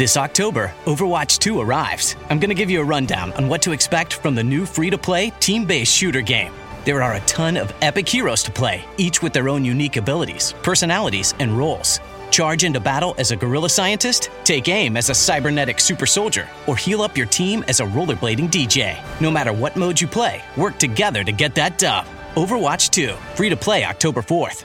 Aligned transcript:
This 0.00 0.16
October, 0.16 0.72
Overwatch 0.86 1.40
2 1.40 1.60
arrives. 1.60 2.16
I'm 2.30 2.38
going 2.38 2.48
to 2.48 2.54
give 2.54 2.70
you 2.70 2.80
a 2.80 2.84
rundown 2.84 3.34
on 3.34 3.48
what 3.48 3.60
to 3.60 3.72
expect 3.72 4.14
from 4.14 4.34
the 4.34 4.42
new 4.42 4.64
free 4.64 4.88
to 4.88 4.96
play, 4.96 5.28
team 5.40 5.66
based 5.66 5.94
shooter 5.94 6.22
game. 6.22 6.54
There 6.86 7.02
are 7.02 7.16
a 7.16 7.20
ton 7.26 7.58
of 7.58 7.70
epic 7.82 8.08
heroes 8.08 8.42
to 8.44 8.50
play, 8.50 8.82
each 8.96 9.22
with 9.22 9.34
their 9.34 9.50
own 9.50 9.62
unique 9.62 9.98
abilities, 9.98 10.54
personalities, 10.62 11.34
and 11.38 11.52
roles. 11.52 12.00
Charge 12.30 12.64
into 12.64 12.80
battle 12.80 13.14
as 13.18 13.30
a 13.30 13.36
guerrilla 13.36 13.68
scientist, 13.68 14.30
take 14.42 14.68
aim 14.68 14.96
as 14.96 15.10
a 15.10 15.14
cybernetic 15.14 15.78
super 15.78 16.06
soldier, 16.06 16.48
or 16.66 16.78
heal 16.78 17.02
up 17.02 17.14
your 17.14 17.26
team 17.26 17.62
as 17.68 17.80
a 17.80 17.84
rollerblading 17.84 18.48
DJ. 18.50 18.98
No 19.20 19.30
matter 19.30 19.52
what 19.52 19.76
mode 19.76 20.00
you 20.00 20.08
play, 20.08 20.42
work 20.56 20.78
together 20.78 21.24
to 21.24 21.32
get 21.32 21.54
that 21.56 21.76
dub. 21.76 22.06
Overwatch 22.36 22.88
2, 22.88 23.12
free 23.34 23.50
to 23.50 23.56
play 23.56 23.84
October 23.84 24.22
4th. 24.22 24.64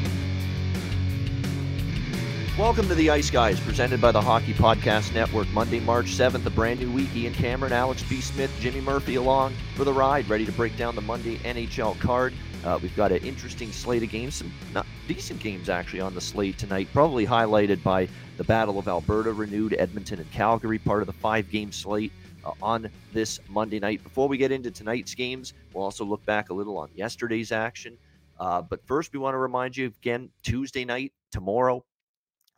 Welcome 2.61 2.87
to 2.89 2.95
the 2.95 3.09
Ice 3.09 3.31
Guys, 3.31 3.59
presented 3.59 3.99
by 3.99 4.11
the 4.11 4.21
Hockey 4.21 4.53
Podcast 4.53 5.15
Network. 5.15 5.47
Monday, 5.49 5.79
March 5.79 6.11
7th, 6.11 6.45
a 6.45 6.49
brand 6.51 6.79
new 6.79 6.91
week. 6.91 7.09
Ian 7.15 7.33
Cameron, 7.33 7.73
Alex 7.73 8.03
B. 8.03 8.21
Smith, 8.21 8.55
Jimmy 8.59 8.81
Murphy 8.81 9.15
along 9.15 9.55
for 9.73 9.83
the 9.83 9.91
ride, 9.91 10.29
ready 10.29 10.45
to 10.45 10.51
break 10.51 10.77
down 10.77 10.93
the 10.93 11.01
Monday 11.01 11.37
NHL 11.39 11.99
card. 11.99 12.35
Uh, 12.63 12.77
we've 12.79 12.95
got 12.95 13.11
an 13.11 13.17
interesting 13.25 13.71
slate 13.71 14.03
of 14.03 14.11
games, 14.11 14.35
some 14.35 14.53
not 14.75 14.85
decent 15.07 15.39
games 15.39 15.69
actually 15.69 16.01
on 16.01 16.13
the 16.13 16.21
slate 16.21 16.59
tonight, 16.59 16.87
probably 16.93 17.25
highlighted 17.25 17.81
by 17.81 18.07
the 18.37 18.43
Battle 18.43 18.77
of 18.77 18.87
Alberta, 18.87 19.33
renewed 19.33 19.75
Edmonton 19.79 20.19
and 20.19 20.31
Calgary, 20.31 20.77
part 20.77 21.01
of 21.01 21.07
the 21.07 21.13
five 21.13 21.49
game 21.49 21.71
slate 21.71 22.11
uh, 22.45 22.51
on 22.61 22.87
this 23.11 23.39
Monday 23.49 23.79
night. 23.79 24.03
Before 24.03 24.27
we 24.27 24.37
get 24.37 24.51
into 24.51 24.69
tonight's 24.69 25.15
games, 25.15 25.55
we'll 25.73 25.83
also 25.83 26.05
look 26.05 26.23
back 26.27 26.51
a 26.51 26.53
little 26.53 26.77
on 26.77 26.89
yesterday's 26.93 27.51
action. 27.51 27.97
Uh, 28.39 28.61
but 28.61 28.85
first, 28.85 29.13
we 29.13 29.19
want 29.19 29.33
to 29.33 29.39
remind 29.39 29.75
you 29.75 29.87
again 29.87 30.29
Tuesday 30.43 30.85
night, 30.85 31.11
tomorrow, 31.31 31.83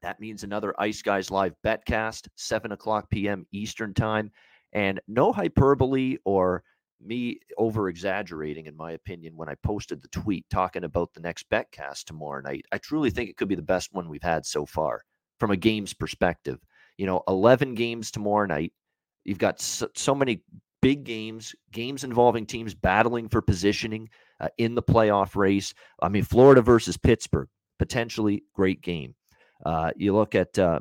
that 0.04 0.20
means 0.20 0.44
another 0.44 0.74
Ice 0.80 1.02
Guys 1.02 1.32
Live 1.32 1.56
betcast, 1.66 2.28
7 2.36 2.74
o'clock 2.74 3.10
p.m. 3.10 3.48
Eastern 3.52 3.94
Time. 3.94 4.32
And 4.74 5.00
no 5.08 5.32
hyperbole 5.32 6.18
or 6.26 6.64
me 7.02 7.40
over 7.58 7.90
exaggerating, 7.90 8.66
in 8.66 8.76
my 8.76 8.92
opinion, 8.92 9.38
when 9.38 9.50
I 9.50 9.56
posted 9.64 10.02
the 10.02 10.10
tweet 10.10 10.46
talking 10.50 10.84
about 10.84 11.14
the 11.14 11.22
next 11.22 11.50
betcast 11.50 12.04
tomorrow 12.04 12.42
night. 12.42 12.66
I 12.72 12.78
truly 12.80 13.12
think 13.12 13.30
it 13.30 13.38
could 13.38 13.48
be 13.48 13.56
the 13.56 13.62
best 13.62 13.94
one 13.94 14.10
we've 14.10 14.22
had 14.22 14.46
so 14.46 14.66
far 14.66 15.04
from 15.40 15.52
a 15.52 15.58
games 15.58 15.94
perspective. 15.94 16.60
You 16.98 17.06
know, 17.06 17.24
11 17.28 17.76
games 17.76 18.12
tomorrow 18.12 18.46
night. 18.46 18.74
You've 19.24 19.40
got 19.40 19.62
so, 19.62 19.88
so 19.96 20.14
many 20.14 20.44
big 20.82 21.06
games, 21.06 21.56
games 21.72 22.04
involving 22.04 22.46
teams 22.46 22.76
battling 22.76 23.30
for 23.30 23.42
positioning 23.42 24.10
uh, 24.42 24.50
in 24.58 24.76
the 24.76 24.84
playoff 24.84 25.38
race. 25.38 25.74
I 26.02 26.10
mean, 26.10 26.24
Florida 26.24 26.62
versus 26.62 26.98
Pittsburgh, 26.98 27.48
potentially 27.80 28.44
great 28.54 28.82
game. 28.82 29.16
Uh, 29.66 29.92
you 29.96 30.14
look 30.14 30.36
at 30.36 30.58
uh, 30.60 30.80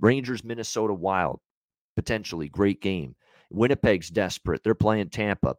Rangers, 0.00 0.44
Minnesota 0.44 0.94
Wild, 0.94 1.40
potentially 1.96 2.48
great 2.48 2.80
game. 2.80 3.14
Winnipeg's 3.50 4.10
desperate. 4.10 4.62
They're 4.62 4.74
playing 4.74 5.10
Tampa. 5.10 5.56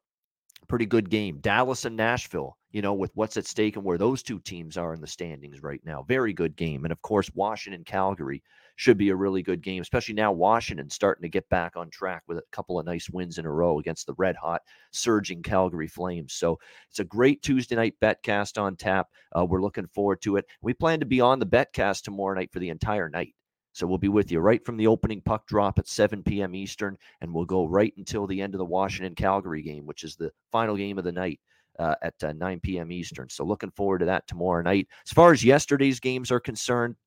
Pretty 0.68 0.86
good 0.86 1.10
game. 1.10 1.40
Dallas 1.40 1.86
and 1.86 1.96
Nashville, 1.98 2.56
you 2.72 2.82
know, 2.82 2.94
with 2.94 3.12
what's 3.16 3.38
at 3.38 3.48
stake 3.48 3.76
and 3.76 3.84
where 3.84 3.98
those 3.98 4.22
two 4.22 4.40
teams 4.40 4.78
are 4.78 4.94
in 4.94 5.02
the 5.02 5.08
standings 5.08 5.64
right 5.64 5.82
now. 5.84 6.04
Very 6.04 6.34
good 6.34 6.56
game. 6.56 6.86
And 6.86 6.92
of 6.92 7.02
course, 7.02 7.32
Washington, 7.34 7.84
Calgary 7.84 8.44
should 8.80 8.98
be 8.98 9.10
a 9.10 9.16
really 9.16 9.44
good 9.44 9.62
game, 9.62 9.82
especially 9.82 10.14
now 10.14 10.32
Washington 10.32 10.90
starting 10.90 11.24
to 11.24 11.28
get 11.28 11.50
back 11.50 11.76
on 11.76 11.90
track 11.90 12.24
with 12.28 12.38
a 12.38 12.44
couple 12.54 12.80
of 12.80 12.86
nice 12.86 13.10
wins 13.10 13.38
in 13.38 13.46
a 13.46 13.52
row 13.52 13.78
against 13.78 14.08
the 14.08 14.14
red 14.14 14.38
hot, 14.38 14.62
surging 14.92 15.44
Calgary 15.44 15.90
Flames. 15.90 16.32
So 16.32 16.58
it's 16.90 17.02
a 17.02 17.04
great 17.04 17.42
Tuesday 17.42 17.76
night 17.76 17.96
betcast 18.02 18.58
on 18.58 18.78
tap. 18.78 19.10
Uh, 19.38 19.44
we're 19.46 19.62
looking 19.62 19.88
forward 19.88 20.22
to 20.22 20.38
it. 20.38 20.46
We 20.62 20.74
plan 20.74 21.02
to 21.02 21.06
be 21.06 21.20
on 21.20 21.40
the 21.40 21.46
betcast 21.46 22.04
tomorrow 22.04 22.36
night 22.36 22.54
for 22.54 22.60
the 22.60 22.70
entire 22.70 23.10
night. 23.10 23.36
So 23.74 23.86
we'll 23.86 23.98
be 23.98 24.08
with 24.08 24.32
you 24.32 24.40
right 24.40 24.64
from 24.64 24.78
the 24.78 24.88
opening 24.88 25.20
puck 25.20 25.46
drop 25.46 25.78
at 25.78 25.90
7 25.90 26.24
p.m. 26.24 26.56
Eastern, 26.56 26.98
and 27.20 27.34
we'll 27.34 27.44
go 27.44 27.66
right 27.66 27.94
until 27.98 28.28
the 28.28 28.42
end 28.42 28.54
of 28.54 28.60
the 28.60 28.66
Washington 28.66 29.14
Calgary 29.14 29.62
game, 29.62 29.86
which 29.86 30.06
is 30.06 30.16
the 30.16 30.32
final 30.54 30.78
game 30.78 30.98
of 30.98 31.04
the 31.04 31.12
night. 31.12 31.42
Uh, 31.78 31.96
at 32.02 32.14
uh, 32.24 32.34
9 32.34 32.60
p.m. 32.60 32.92
Eastern. 32.92 33.30
So 33.30 33.46
looking 33.46 33.72
forward 33.72 34.00
to 34.00 34.06
that 34.08 34.28
tomorrow 34.28 34.62
night. 34.62 34.90
As 35.08 35.14
far 35.14 35.32
as 35.32 35.46
yesterday's 35.46 36.02
games 36.02 36.30
are 36.30 36.40
concerned, 36.42 36.98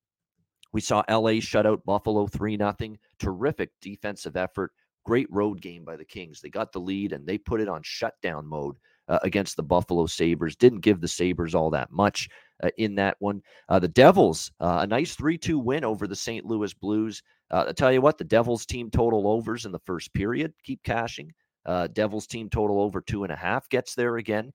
we 0.73 0.81
saw 0.81 1.03
LA 1.09 1.39
shut 1.39 1.65
out 1.65 1.85
Buffalo 1.85 2.27
3 2.27 2.57
0. 2.57 2.75
Terrific 3.19 3.69
defensive 3.79 4.35
effort. 4.35 4.71
Great 5.05 5.27
road 5.29 5.61
game 5.61 5.85
by 5.85 5.95
the 5.95 6.05
Kings. 6.05 6.41
They 6.41 6.49
got 6.49 6.71
the 6.71 6.79
lead 6.79 7.13
and 7.13 7.25
they 7.25 7.37
put 7.37 7.61
it 7.61 7.69
on 7.69 7.81
shutdown 7.83 8.47
mode 8.47 8.75
uh, 9.07 9.19
against 9.23 9.55
the 9.55 9.63
Buffalo 9.63 10.05
Sabres. 10.07 10.55
Didn't 10.55 10.79
give 10.79 10.99
the 10.99 11.07
Sabres 11.07 11.53
all 11.55 11.69
that 11.71 11.91
much 11.91 12.27
uh, 12.63 12.69
in 12.77 12.95
that 12.95 13.17
one. 13.19 13.41
Uh, 13.69 13.79
the 13.79 13.87
Devils, 13.87 14.51
uh, 14.59 14.79
a 14.81 14.87
nice 14.87 15.15
3 15.15 15.37
2 15.37 15.59
win 15.59 15.83
over 15.83 16.07
the 16.07 16.15
St. 16.15 16.45
Louis 16.45 16.73
Blues. 16.73 17.21
Uh, 17.51 17.65
I 17.69 17.71
tell 17.73 17.91
you 17.91 18.01
what, 18.01 18.17
the 18.17 18.23
Devils 18.23 18.65
team 18.65 18.89
total 18.89 19.27
overs 19.27 19.65
in 19.65 19.71
the 19.71 19.79
first 19.79 20.13
period 20.13 20.53
keep 20.63 20.81
cashing. 20.83 21.31
Uh, 21.65 21.87
Devils 21.87 22.27
team 22.27 22.49
total 22.49 22.81
over 22.81 22.99
two 22.99 23.23
and 23.23 23.31
a 23.31 23.37
half 23.37 23.69
gets 23.69 23.95
there 23.95 24.17
again. 24.17 24.51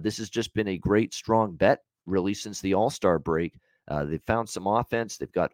this 0.00 0.16
has 0.18 0.30
just 0.30 0.54
been 0.54 0.68
a 0.68 0.78
great, 0.78 1.12
strong 1.12 1.54
bet, 1.54 1.80
really, 2.06 2.34
since 2.34 2.60
the 2.60 2.74
All 2.74 2.90
Star 2.90 3.18
break. 3.18 3.54
Uh, 3.90 4.04
they've 4.04 4.22
found 4.22 4.48
some 4.48 4.66
offense. 4.66 5.16
They've 5.16 5.30
got 5.32 5.52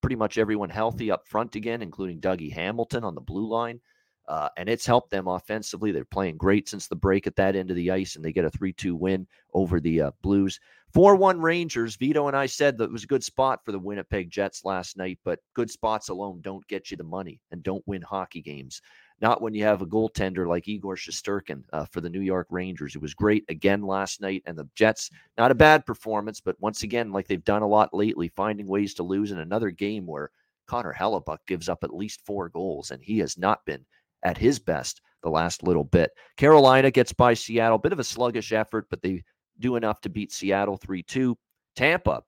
pretty 0.00 0.16
much 0.16 0.38
everyone 0.38 0.70
healthy 0.70 1.10
up 1.10 1.26
front 1.26 1.56
again, 1.56 1.82
including 1.82 2.20
Dougie 2.20 2.52
Hamilton 2.52 3.04
on 3.04 3.14
the 3.14 3.20
blue 3.20 3.48
line. 3.48 3.80
Uh, 4.28 4.48
and 4.56 4.68
it's 4.68 4.86
helped 4.86 5.10
them 5.10 5.26
offensively. 5.26 5.90
They're 5.90 6.04
playing 6.04 6.36
great 6.36 6.68
since 6.68 6.86
the 6.86 6.94
break 6.94 7.26
at 7.26 7.34
that 7.34 7.56
end 7.56 7.70
of 7.70 7.76
the 7.76 7.90
ice, 7.90 8.14
and 8.14 8.24
they 8.24 8.32
get 8.32 8.44
a 8.44 8.50
3 8.50 8.72
2 8.72 8.94
win 8.94 9.26
over 9.54 9.80
the 9.80 10.02
uh, 10.02 10.10
Blues. 10.22 10.60
4 10.92 11.16
1 11.16 11.40
Rangers. 11.40 11.96
Vito 11.96 12.28
and 12.28 12.36
I 12.36 12.46
said 12.46 12.78
that 12.78 12.92
was 12.92 13.02
a 13.02 13.08
good 13.08 13.24
spot 13.24 13.64
for 13.64 13.72
the 13.72 13.78
Winnipeg 13.78 14.30
Jets 14.30 14.64
last 14.64 14.96
night, 14.96 15.18
but 15.24 15.40
good 15.54 15.70
spots 15.70 16.10
alone 16.10 16.40
don't 16.42 16.66
get 16.68 16.90
you 16.90 16.96
the 16.96 17.02
money 17.02 17.40
and 17.50 17.62
don't 17.62 17.82
win 17.86 18.02
hockey 18.02 18.40
games. 18.40 18.80
Not 19.20 19.42
when 19.42 19.52
you 19.52 19.64
have 19.64 19.82
a 19.82 19.86
goaltender 19.86 20.46
like 20.46 20.66
Igor 20.66 20.96
Shesterkin 20.96 21.62
uh, 21.72 21.84
for 21.86 22.00
the 22.00 22.08
New 22.08 22.22
York 22.22 22.46
Rangers. 22.50 22.94
It 22.94 23.02
was 23.02 23.12
great 23.12 23.44
again 23.48 23.82
last 23.82 24.20
night. 24.20 24.42
And 24.46 24.56
the 24.56 24.68
Jets, 24.74 25.10
not 25.36 25.50
a 25.50 25.54
bad 25.54 25.84
performance, 25.84 26.40
but 26.40 26.60
once 26.60 26.82
again, 26.82 27.12
like 27.12 27.28
they've 27.28 27.44
done 27.44 27.62
a 27.62 27.68
lot 27.68 27.92
lately, 27.92 28.28
finding 28.28 28.66
ways 28.66 28.94
to 28.94 29.02
lose 29.02 29.30
in 29.30 29.38
another 29.38 29.70
game 29.70 30.06
where 30.06 30.30
Connor 30.66 30.94
Hellebuyck 30.98 31.38
gives 31.46 31.68
up 31.68 31.84
at 31.84 31.94
least 31.94 32.24
four 32.24 32.48
goals, 32.48 32.92
and 32.92 33.02
he 33.02 33.18
has 33.18 33.36
not 33.36 33.64
been 33.66 33.84
at 34.22 34.38
his 34.38 34.58
best 34.58 35.02
the 35.22 35.28
last 35.28 35.62
little 35.62 35.84
bit. 35.84 36.12
Carolina 36.36 36.90
gets 36.90 37.12
by 37.12 37.34
Seattle, 37.34 37.78
bit 37.78 37.92
of 37.92 37.98
a 37.98 38.04
sluggish 38.04 38.52
effort, 38.52 38.86
but 38.88 39.02
they 39.02 39.22
do 39.58 39.76
enough 39.76 40.00
to 40.00 40.08
beat 40.08 40.32
Seattle 40.32 40.76
3 40.76 41.02
2. 41.02 41.36
Tampa 41.76 42.22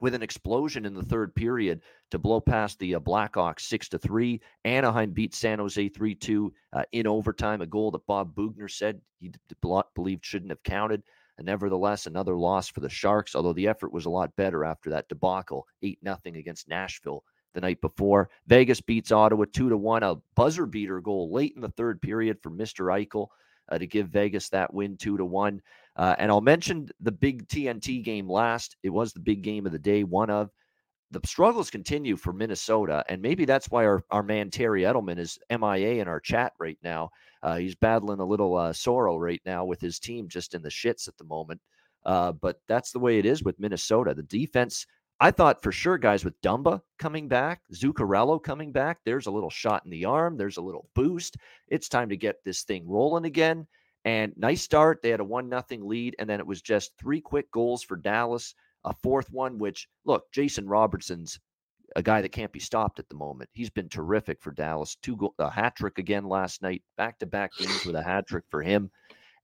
with 0.00 0.14
an 0.14 0.22
explosion 0.22 0.84
in 0.84 0.94
the 0.94 1.02
third 1.02 1.34
period 1.34 1.82
to 2.10 2.18
blow 2.18 2.40
past 2.40 2.78
the 2.78 2.94
uh, 2.94 3.00
Blackhawks 3.00 3.60
6 3.60 3.88
to 3.90 3.98
3. 3.98 4.40
Anaheim 4.64 5.10
beat 5.12 5.34
San 5.34 5.58
Jose 5.58 5.88
3 5.88 6.14
2 6.14 6.52
uh, 6.72 6.82
in 6.92 7.06
overtime, 7.06 7.60
a 7.60 7.66
goal 7.66 7.90
that 7.90 8.06
Bob 8.06 8.34
Boughner 8.34 8.68
said 8.68 9.00
he 9.20 9.28
d- 9.28 9.38
believed 9.94 10.24
shouldn't 10.24 10.50
have 10.50 10.62
counted. 10.62 11.02
And 11.38 11.46
nevertheless, 11.46 12.06
another 12.06 12.36
loss 12.36 12.68
for 12.68 12.80
the 12.80 12.88
Sharks, 12.88 13.34
although 13.34 13.52
the 13.52 13.68
effort 13.68 13.92
was 13.92 14.06
a 14.06 14.10
lot 14.10 14.34
better 14.36 14.64
after 14.64 14.90
that 14.90 15.08
debacle 15.08 15.66
8 15.82 15.98
0 16.02 16.18
against 16.26 16.68
Nashville 16.68 17.22
the 17.54 17.60
night 17.60 17.80
before. 17.80 18.28
Vegas 18.46 18.80
beats 18.80 19.12
Ottawa 19.12 19.44
2 19.52 19.68
to 19.68 19.76
1, 19.76 20.02
a 20.02 20.16
buzzer 20.34 20.66
beater 20.66 21.00
goal 21.00 21.32
late 21.32 21.54
in 21.54 21.62
the 21.62 21.70
third 21.70 22.00
period 22.02 22.38
for 22.42 22.50
Mr. 22.50 22.86
Eichel 22.92 23.28
uh, 23.70 23.78
to 23.78 23.86
give 23.86 24.08
Vegas 24.08 24.48
that 24.50 24.72
win 24.72 24.96
2 24.96 25.16
to 25.16 25.24
1. 25.24 25.60
Uh, 25.98 26.14
and 26.18 26.30
I'll 26.30 26.40
mention 26.40 26.88
the 27.00 27.12
big 27.12 27.46
TNT 27.48 28.02
game 28.02 28.30
last. 28.30 28.76
It 28.82 28.90
was 28.90 29.12
the 29.12 29.20
big 29.20 29.42
game 29.42 29.66
of 29.66 29.72
the 29.72 29.78
day, 29.78 30.04
one 30.04 30.30
of. 30.30 30.50
the 31.10 31.20
struggles 31.24 31.70
continue 31.70 32.16
for 32.16 32.32
Minnesota, 32.32 33.02
and 33.08 33.22
maybe 33.22 33.44
that's 33.44 33.70
why 33.70 33.84
our, 33.84 34.04
our 34.10 34.22
man 34.22 34.50
Terry 34.50 34.82
Edelman 34.82 35.18
is 35.18 35.38
MIA 35.50 36.02
in 36.02 36.08
our 36.08 36.20
chat 36.20 36.52
right 36.60 36.78
now. 36.82 37.10
Uh, 37.42 37.56
he's 37.56 37.74
battling 37.74 38.20
a 38.20 38.24
little 38.26 38.56
uh, 38.56 38.72
sorrow 38.72 39.16
right 39.16 39.40
now 39.46 39.64
with 39.64 39.80
his 39.80 39.98
team 39.98 40.28
just 40.28 40.54
in 40.54 40.62
the 40.62 40.68
shits 40.68 41.08
at 41.08 41.16
the 41.16 41.24
moment. 41.24 41.60
Uh, 42.04 42.32
but 42.32 42.60
that's 42.68 42.92
the 42.92 42.98
way 42.98 43.18
it 43.18 43.26
is 43.26 43.42
with 43.42 43.58
Minnesota. 43.58 44.14
The 44.14 44.22
defense, 44.22 44.86
I 45.18 45.30
thought 45.30 45.62
for 45.62 45.72
sure, 45.72 45.98
guys, 45.98 46.24
with 46.24 46.40
Dumba 46.42 46.80
coming 46.98 47.26
back, 47.26 47.62
Zuccarello 47.74 48.42
coming 48.42 48.70
back, 48.70 48.98
there's 49.04 49.26
a 49.26 49.30
little 49.30 49.50
shot 49.50 49.84
in 49.84 49.90
the 49.90 50.04
arm, 50.04 50.36
there's 50.36 50.58
a 50.58 50.62
little 50.62 50.88
boost. 50.94 51.36
It's 51.68 51.88
time 51.88 52.08
to 52.10 52.16
get 52.16 52.36
this 52.44 52.62
thing 52.62 52.86
rolling 52.86 53.24
again. 53.24 53.66
And 54.04 54.32
nice 54.36 54.62
start. 54.62 55.00
They 55.02 55.10
had 55.10 55.20
a 55.20 55.24
one 55.24 55.48
nothing 55.48 55.86
lead, 55.86 56.16
and 56.18 56.28
then 56.28 56.40
it 56.40 56.46
was 56.46 56.62
just 56.62 56.92
three 56.98 57.20
quick 57.20 57.50
goals 57.50 57.82
for 57.82 57.96
Dallas. 57.96 58.54
A 58.84 58.94
fourth 59.02 59.30
one, 59.30 59.58
which 59.58 59.88
look, 60.04 60.24
Jason 60.32 60.68
Robertson's 60.68 61.38
a 61.96 62.02
guy 62.02 62.20
that 62.20 62.32
can't 62.32 62.52
be 62.52 62.60
stopped 62.60 62.98
at 62.98 63.08
the 63.08 63.14
moment. 63.16 63.50
He's 63.52 63.70
been 63.70 63.88
terrific 63.88 64.40
for 64.40 64.52
Dallas. 64.52 64.96
Two 65.02 65.16
go- 65.16 65.34
a 65.38 65.50
hat 65.50 65.76
trick 65.76 65.98
again 65.98 66.24
last 66.24 66.62
night, 66.62 66.82
back 66.96 67.18
to 67.18 67.26
back 67.26 67.50
games 67.58 67.84
with 67.84 67.96
a 67.96 68.02
hat 68.02 68.26
trick 68.26 68.44
for 68.50 68.62
him. 68.62 68.90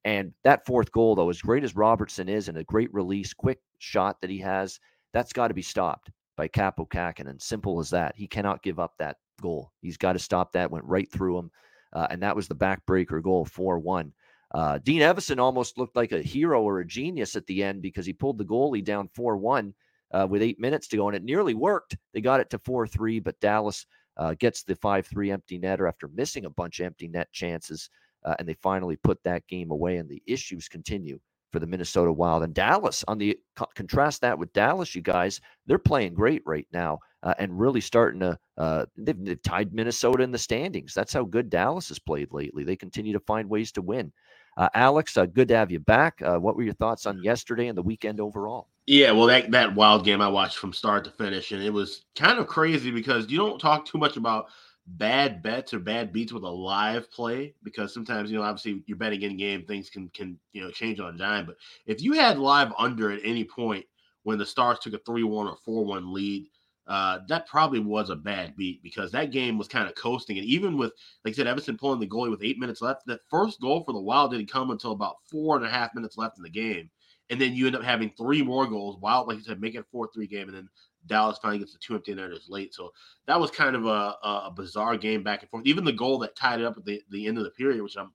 And 0.04 0.32
that 0.44 0.66
fourth 0.66 0.92
goal, 0.92 1.14
though, 1.14 1.30
as 1.30 1.40
great 1.40 1.64
as 1.64 1.74
Robertson 1.74 2.28
is 2.28 2.48
and 2.48 2.58
a 2.58 2.64
great 2.64 2.92
release, 2.92 3.32
quick 3.32 3.60
shot 3.78 4.20
that 4.20 4.30
he 4.30 4.38
has, 4.38 4.78
that's 5.12 5.32
got 5.32 5.48
to 5.48 5.54
be 5.54 5.62
stopped 5.62 6.10
by 6.36 6.48
Kaapo 6.48 6.86
Kähkönen. 6.88 7.40
Simple 7.40 7.80
as 7.80 7.90
that. 7.90 8.14
He 8.14 8.26
cannot 8.26 8.62
give 8.62 8.78
up 8.78 8.92
that 8.98 9.16
goal. 9.40 9.72
He's 9.80 9.96
got 9.96 10.12
to 10.12 10.18
stop 10.18 10.52
that. 10.52 10.70
Went 10.70 10.84
right 10.84 11.10
through 11.10 11.38
him. 11.38 11.50
Uh, 11.94 12.08
and 12.10 12.22
that 12.22 12.36
was 12.36 12.48
the 12.48 12.56
backbreaker 12.56 13.22
goal, 13.22 13.44
4 13.44 13.78
1. 13.78 14.12
Uh, 14.54 14.78
Dean 14.78 15.00
Evason 15.00 15.38
almost 15.38 15.76
looked 15.76 15.96
like 15.96 16.12
a 16.12 16.22
hero 16.22 16.62
or 16.62 16.78
a 16.78 16.86
genius 16.86 17.34
at 17.34 17.44
the 17.46 17.62
end 17.62 17.82
because 17.82 18.06
he 18.06 18.12
pulled 18.12 18.38
the 18.38 18.44
goalie 18.44 18.84
down 18.84 19.08
4 19.12 19.36
1 19.36 19.74
uh, 20.12 20.26
with 20.30 20.42
eight 20.42 20.60
minutes 20.60 20.86
to 20.88 20.96
go, 20.96 21.08
and 21.08 21.16
it 21.16 21.24
nearly 21.24 21.54
worked. 21.54 21.96
They 22.12 22.20
got 22.20 22.38
it 22.38 22.50
to 22.50 22.60
4 22.60 22.86
3, 22.86 23.18
but 23.18 23.40
Dallas 23.40 23.84
uh, 24.16 24.34
gets 24.38 24.62
the 24.62 24.76
5 24.76 25.06
3 25.06 25.32
empty 25.32 25.58
netter 25.58 25.88
after 25.88 26.06
missing 26.06 26.44
a 26.44 26.50
bunch 26.50 26.78
of 26.78 26.86
empty 26.86 27.08
net 27.08 27.32
chances, 27.32 27.90
uh, 28.24 28.36
and 28.38 28.48
they 28.48 28.54
finally 28.54 28.94
put 28.94 29.18
that 29.24 29.44
game 29.48 29.72
away, 29.72 29.96
and 29.96 30.08
the 30.08 30.22
issues 30.24 30.68
continue 30.68 31.18
for 31.50 31.58
the 31.58 31.66
Minnesota 31.66 32.12
Wild. 32.12 32.44
And 32.44 32.54
Dallas, 32.54 33.04
on 33.08 33.18
the 33.18 33.36
contrast 33.74 34.20
that 34.20 34.38
with 34.38 34.52
Dallas, 34.52 34.94
you 34.94 35.02
guys, 35.02 35.40
they're 35.66 35.78
playing 35.78 36.14
great 36.14 36.42
right 36.46 36.66
now. 36.72 37.00
Uh, 37.24 37.32
and 37.38 37.58
really 37.58 37.80
starting 37.80 38.20
to 38.20 38.38
uh, 38.58 38.84
they've, 38.98 39.24
they've, 39.24 39.40
tied 39.40 39.72
Minnesota 39.72 40.22
in 40.22 40.30
the 40.30 40.36
standings. 40.36 40.92
That's 40.92 41.14
how 41.14 41.24
good 41.24 41.48
Dallas 41.48 41.88
has 41.88 41.98
played 41.98 42.28
lately. 42.32 42.64
They 42.64 42.76
continue 42.76 43.14
to 43.14 43.20
find 43.20 43.48
ways 43.48 43.72
to 43.72 43.80
win. 43.80 44.12
Uh, 44.56 44.68
Alex, 44.74 45.16
uh, 45.16 45.26
good 45.26 45.48
to 45.48 45.56
have 45.56 45.70
you 45.70 45.80
back. 45.80 46.20
Uh, 46.22 46.38
what 46.38 46.56
were 46.56 46.62
your 46.62 46.74
thoughts 46.74 47.06
on 47.06 47.22
yesterday 47.22 47.66
and 47.68 47.76
the 47.76 47.82
weekend 47.82 48.20
overall? 48.20 48.68
Yeah, 48.86 49.12
well, 49.12 49.26
that 49.26 49.50
that 49.50 49.74
wild 49.74 50.04
game 50.04 50.20
I 50.20 50.28
watched 50.28 50.58
from 50.58 50.72
start 50.72 51.04
to 51.04 51.10
finish, 51.10 51.52
and 51.52 51.62
it 51.62 51.72
was 51.72 52.04
kind 52.14 52.38
of 52.38 52.46
crazy 52.46 52.90
because 52.90 53.30
you 53.30 53.38
don't 53.38 53.58
talk 53.58 53.86
too 53.86 53.98
much 53.98 54.16
about 54.16 54.46
bad 54.86 55.42
bets 55.42 55.72
or 55.72 55.78
bad 55.78 56.12
beats 56.12 56.32
with 56.32 56.42
a 56.42 56.48
live 56.48 57.10
play 57.10 57.54
because 57.62 57.94
sometimes 57.94 58.30
you 58.30 58.36
know 58.36 58.44
obviously 58.44 58.82
you're 58.86 58.98
betting 58.98 59.22
in 59.22 59.38
game 59.38 59.64
things 59.64 59.88
can 59.88 60.08
can 60.10 60.38
you 60.52 60.62
know 60.62 60.70
change 60.70 61.00
on 61.00 61.14
a 61.14 61.18
dime. 61.18 61.46
But 61.46 61.56
if 61.86 62.02
you 62.02 62.12
had 62.12 62.38
live 62.38 62.72
under 62.78 63.10
at 63.10 63.20
any 63.24 63.44
point 63.44 63.86
when 64.24 64.38
the 64.38 64.46
Stars 64.46 64.78
took 64.80 64.92
a 64.92 64.98
three 64.98 65.22
one 65.22 65.46
or 65.46 65.56
four 65.64 65.84
one 65.84 66.12
lead, 66.12 66.46
uh, 66.86 67.20
that 67.28 67.46
probably 67.46 67.80
was 67.80 68.10
a 68.10 68.16
bad 68.16 68.54
beat 68.56 68.82
because 68.82 69.10
that 69.12 69.30
game 69.30 69.56
was 69.56 69.68
kind 69.68 69.88
of 69.88 69.94
coasting. 69.94 70.38
And 70.38 70.46
even 70.46 70.76
with, 70.76 70.92
like 71.24 71.34
I 71.34 71.36
said, 71.36 71.46
Evason 71.46 71.78
pulling 71.78 72.00
the 72.00 72.06
goalie 72.06 72.30
with 72.30 72.42
eight 72.42 72.58
minutes 72.58 72.82
left, 72.82 73.06
that 73.06 73.20
first 73.30 73.60
goal 73.60 73.82
for 73.84 73.92
the 73.92 74.00
Wild 74.00 74.32
didn't 74.32 74.50
come 74.50 74.70
until 74.70 74.92
about 74.92 75.16
four 75.30 75.56
and 75.56 75.64
a 75.64 75.70
half 75.70 75.94
minutes 75.94 76.18
left 76.18 76.36
in 76.36 76.42
the 76.42 76.50
game. 76.50 76.90
And 77.30 77.40
then 77.40 77.54
you 77.54 77.66
end 77.66 77.76
up 77.76 77.82
having 77.82 78.10
three 78.10 78.42
more 78.42 78.66
goals. 78.66 78.98
Wild, 79.00 79.28
like 79.28 79.38
you 79.38 79.44
said, 79.44 79.60
make 79.60 79.74
it 79.74 79.78
a 79.78 79.84
4 79.90 80.10
3 80.12 80.26
game. 80.26 80.48
And 80.48 80.56
then 80.56 80.68
Dallas 81.06 81.38
finally 81.40 81.58
gets 81.58 81.72
the 81.72 81.78
two 81.78 81.94
empty 81.94 82.14
netters 82.14 82.46
late. 82.50 82.74
So 82.74 82.90
that 83.26 83.40
was 83.40 83.50
kind 83.50 83.74
of 83.74 83.86
a, 83.86 84.16
a 84.22 84.52
bizarre 84.54 84.98
game 84.98 85.22
back 85.22 85.40
and 85.40 85.50
forth. 85.50 85.66
Even 85.66 85.84
the 85.84 85.92
goal 85.92 86.18
that 86.18 86.36
tied 86.36 86.60
it 86.60 86.66
up 86.66 86.76
at 86.76 86.84
the, 86.84 87.00
the 87.10 87.26
end 87.26 87.38
of 87.38 87.44
the 87.44 87.50
period, 87.50 87.82
which 87.82 87.96
I'm 87.96 88.12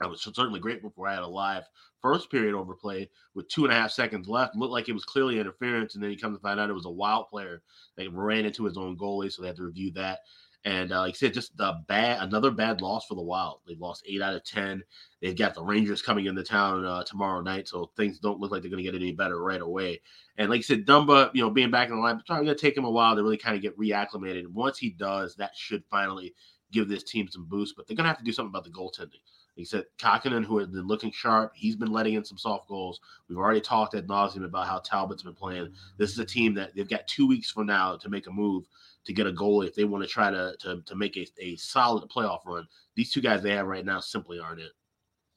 I 0.00 0.06
was 0.06 0.22
certainly 0.22 0.60
grateful 0.60 0.90
for. 0.90 1.08
I 1.08 1.14
had 1.14 1.22
a 1.22 1.26
live 1.28 1.64
first 2.00 2.30
period 2.30 2.54
overplay 2.54 3.10
with 3.34 3.48
two 3.48 3.64
and 3.64 3.72
a 3.72 3.76
half 3.76 3.90
seconds 3.90 4.28
left. 4.28 4.56
Looked 4.56 4.72
like 4.72 4.88
it 4.88 4.94
was 4.94 5.04
clearly 5.04 5.38
interference, 5.38 5.94
and 5.94 6.02
then 6.02 6.10
you 6.10 6.18
come 6.18 6.34
to 6.34 6.40
find 6.40 6.58
out 6.58 6.70
it 6.70 6.74
was 6.74 6.86
a 6.86 6.90
wild 6.90 7.28
player 7.28 7.62
that 7.96 8.12
ran 8.12 8.46
into 8.46 8.64
his 8.64 8.76
own 8.76 8.96
goalie, 8.96 9.32
so 9.32 9.42
they 9.42 9.48
had 9.48 9.56
to 9.56 9.64
review 9.64 9.92
that. 9.92 10.20
And 10.64 10.92
uh, 10.92 11.00
like 11.00 11.14
I 11.14 11.16
said, 11.16 11.32
just 11.32 11.52
a 11.58 11.80
bad, 11.88 12.22
another 12.22 12.50
bad 12.50 12.82
loss 12.82 13.06
for 13.06 13.14
the 13.14 13.22
Wild. 13.22 13.60
They've 13.66 13.80
lost 13.80 14.04
eight 14.06 14.20
out 14.20 14.34
of 14.34 14.44
ten. 14.44 14.82
They've 15.22 15.36
got 15.36 15.54
the 15.54 15.64
Rangers 15.64 16.02
coming 16.02 16.26
into 16.26 16.42
town 16.42 16.84
uh, 16.84 17.02
tomorrow 17.04 17.40
night, 17.40 17.66
so 17.66 17.90
things 17.96 18.18
don't 18.18 18.40
look 18.40 18.50
like 18.50 18.60
they're 18.60 18.70
going 18.70 18.84
to 18.84 18.90
get 18.90 19.00
any 19.00 19.12
better 19.12 19.42
right 19.42 19.60
away. 19.60 20.02
And 20.36 20.50
like 20.50 20.58
I 20.58 20.62
said, 20.62 20.86
Dumba, 20.86 21.30
you 21.32 21.40
know, 21.40 21.50
being 21.50 21.70
back 21.70 21.88
in 21.88 21.94
the 21.94 22.00
line, 22.00 22.16
it's 22.16 22.24
probably 22.24 22.44
going 22.44 22.56
to 22.56 22.60
take 22.60 22.76
him 22.76 22.84
a 22.84 22.90
while 22.90 23.16
to 23.16 23.22
really 23.22 23.38
kind 23.38 23.56
of 23.56 23.62
get 23.62 23.78
reacclimated. 23.78 24.48
Once 24.48 24.76
he 24.76 24.90
does, 24.90 25.34
that 25.36 25.56
should 25.56 25.82
finally 25.90 26.34
give 26.72 26.88
this 26.88 27.04
team 27.04 27.26
some 27.28 27.46
boost. 27.46 27.74
But 27.74 27.86
they're 27.86 27.96
going 27.96 28.04
to 28.04 28.08
have 28.08 28.18
to 28.18 28.24
do 28.24 28.32
something 28.32 28.50
about 28.50 28.64
the 28.64 28.70
goaltending. 28.70 29.22
He 29.60 29.66
said 29.66 29.84
Kähkönen, 29.98 30.42
who 30.42 30.56
has 30.56 30.68
been 30.68 30.86
looking 30.86 31.12
sharp, 31.12 31.52
he's 31.54 31.76
been 31.76 31.92
letting 31.92 32.14
in 32.14 32.24
some 32.24 32.38
soft 32.38 32.66
goals. 32.66 32.98
We've 33.28 33.36
already 33.36 33.60
talked 33.60 33.94
at 33.94 34.06
nauseum 34.06 34.46
about 34.46 34.66
how 34.66 34.78
Talbot's 34.78 35.22
been 35.22 35.34
playing. 35.34 35.74
This 35.98 36.10
is 36.10 36.18
a 36.18 36.24
team 36.24 36.54
that 36.54 36.74
they've 36.74 36.88
got 36.88 37.06
two 37.06 37.26
weeks 37.26 37.50
from 37.50 37.66
now 37.66 37.96
to 37.98 38.08
make 38.08 38.26
a 38.26 38.30
move 38.30 38.64
to 39.04 39.12
get 39.12 39.26
a 39.26 39.32
goal 39.32 39.60
if 39.60 39.74
they 39.74 39.84
want 39.84 40.02
to 40.02 40.08
try 40.08 40.30
to 40.30 40.54
to, 40.60 40.80
to 40.86 40.94
make 40.94 41.18
a, 41.18 41.26
a 41.38 41.56
solid 41.56 42.08
playoff 42.08 42.46
run. 42.46 42.66
These 42.94 43.12
two 43.12 43.20
guys 43.20 43.42
they 43.42 43.50
have 43.50 43.66
right 43.66 43.84
now 43.84 44.00
simply 44.00 44.38
aren't 44.38 44.60
it. 44.60 44.72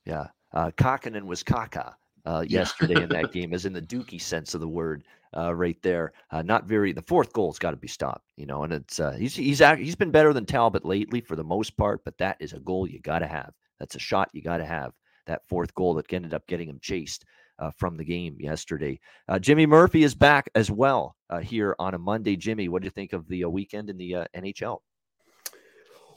Yeah. 0.06 0.28
Uh, 0.54 0.72
Kähkönen 0.72 1.24
was 1.24 1.44
Kaka 1.44 1.98
uh, 2.26 2.46
yesterday 2.48 3.04
in 3.04 3.10
that 3.10 3.32
game, 3.34 3.54
as 3.54 3.66
in 3.66 3.74
the 3.74 3.82
Dookie 3.82 4.22
sense 4.22 4.54
of 4.54 4.62
the 4.62 4.70
word, 4.70 5.04
uh, 5.36 5.54
right 5.54 5.82
there. 5.82 6.14
Uh, 6.32 6.44
not 6.44 6.64
very. 6.64 6.94
The 6.94 7.02
fourth 7.02 7.34
goal's 7.34 7.60
got 7.60 7.72
to 7.72 7.78
be 7.78 7.90
stopped, 7.90 8.26
you 8.38 8.46
know. 8.46 8.64
And 8.64 8.72
it's 8.72 9.02
uh, 9.02 9.12
he's 9.12 9.36
he's 9.36 9.60
he's 9.60 9.96
been 9.96 10.12
better 10.12 10.32
than 10.32 10.46
Talbot 10.46 10.86
lately 10.86 11.20
for 11.20 11.36
the 11.36 11.44
most 11.44 11.76
part, 11.76 12.06
but 12.06 12.18
that 12.20 12.38
is 12.40 12.54
a 12.54 12.60
goal 12.60 12.88
you 12.88 13.02
got 13.02 13.20
to 13.20 13.28
have. 13.28 13.54
That's 13.84 13.96
a 13.96 14.00
shot 14.00 14.30
you 14.32 14.42
got 14.42 14.60
to 14.60 14.66
have. 14.66 14.94
That 15.28 15.46
fourth 15.50 15.76
goal 15.76 15.96
that 15.96 16.14
ended 16.14 16.34
up 16.34 16.48
getting 16.48 16.70
him 16.70 16.80
chased 16.82 17.26
uh, 17.60 17.70
from 17.72 17.98
the 17.98 18.06
game 18.06 18.38
yesterday. 18.40 18.98
Uh, 19.28 19.40
Jimmy 19.40 19.66
Murphy 19.66 20.04
is 20.04 20.16
back 20.16 20.50
as 20.56 20.72
well 20.72 21.18
uh, 21.30 21.40
here 21.40 21.76
on 21.80 21.94
a 21.94 21.98
Monday. 21.98 22.38
Jimmy, 22.38 22.70
what 22.70 22.82
do 22.82 22.86
you 22.86 22.92
think 22.92 23.12
of 23.12 23.28
the 23.28 23.44
uh, 23.44 23.50
weekend 23.50 23.90
in 23.90 23.98
the 23.98 24.16
uh, 24.16 24.26
NHL? 24.34 24.80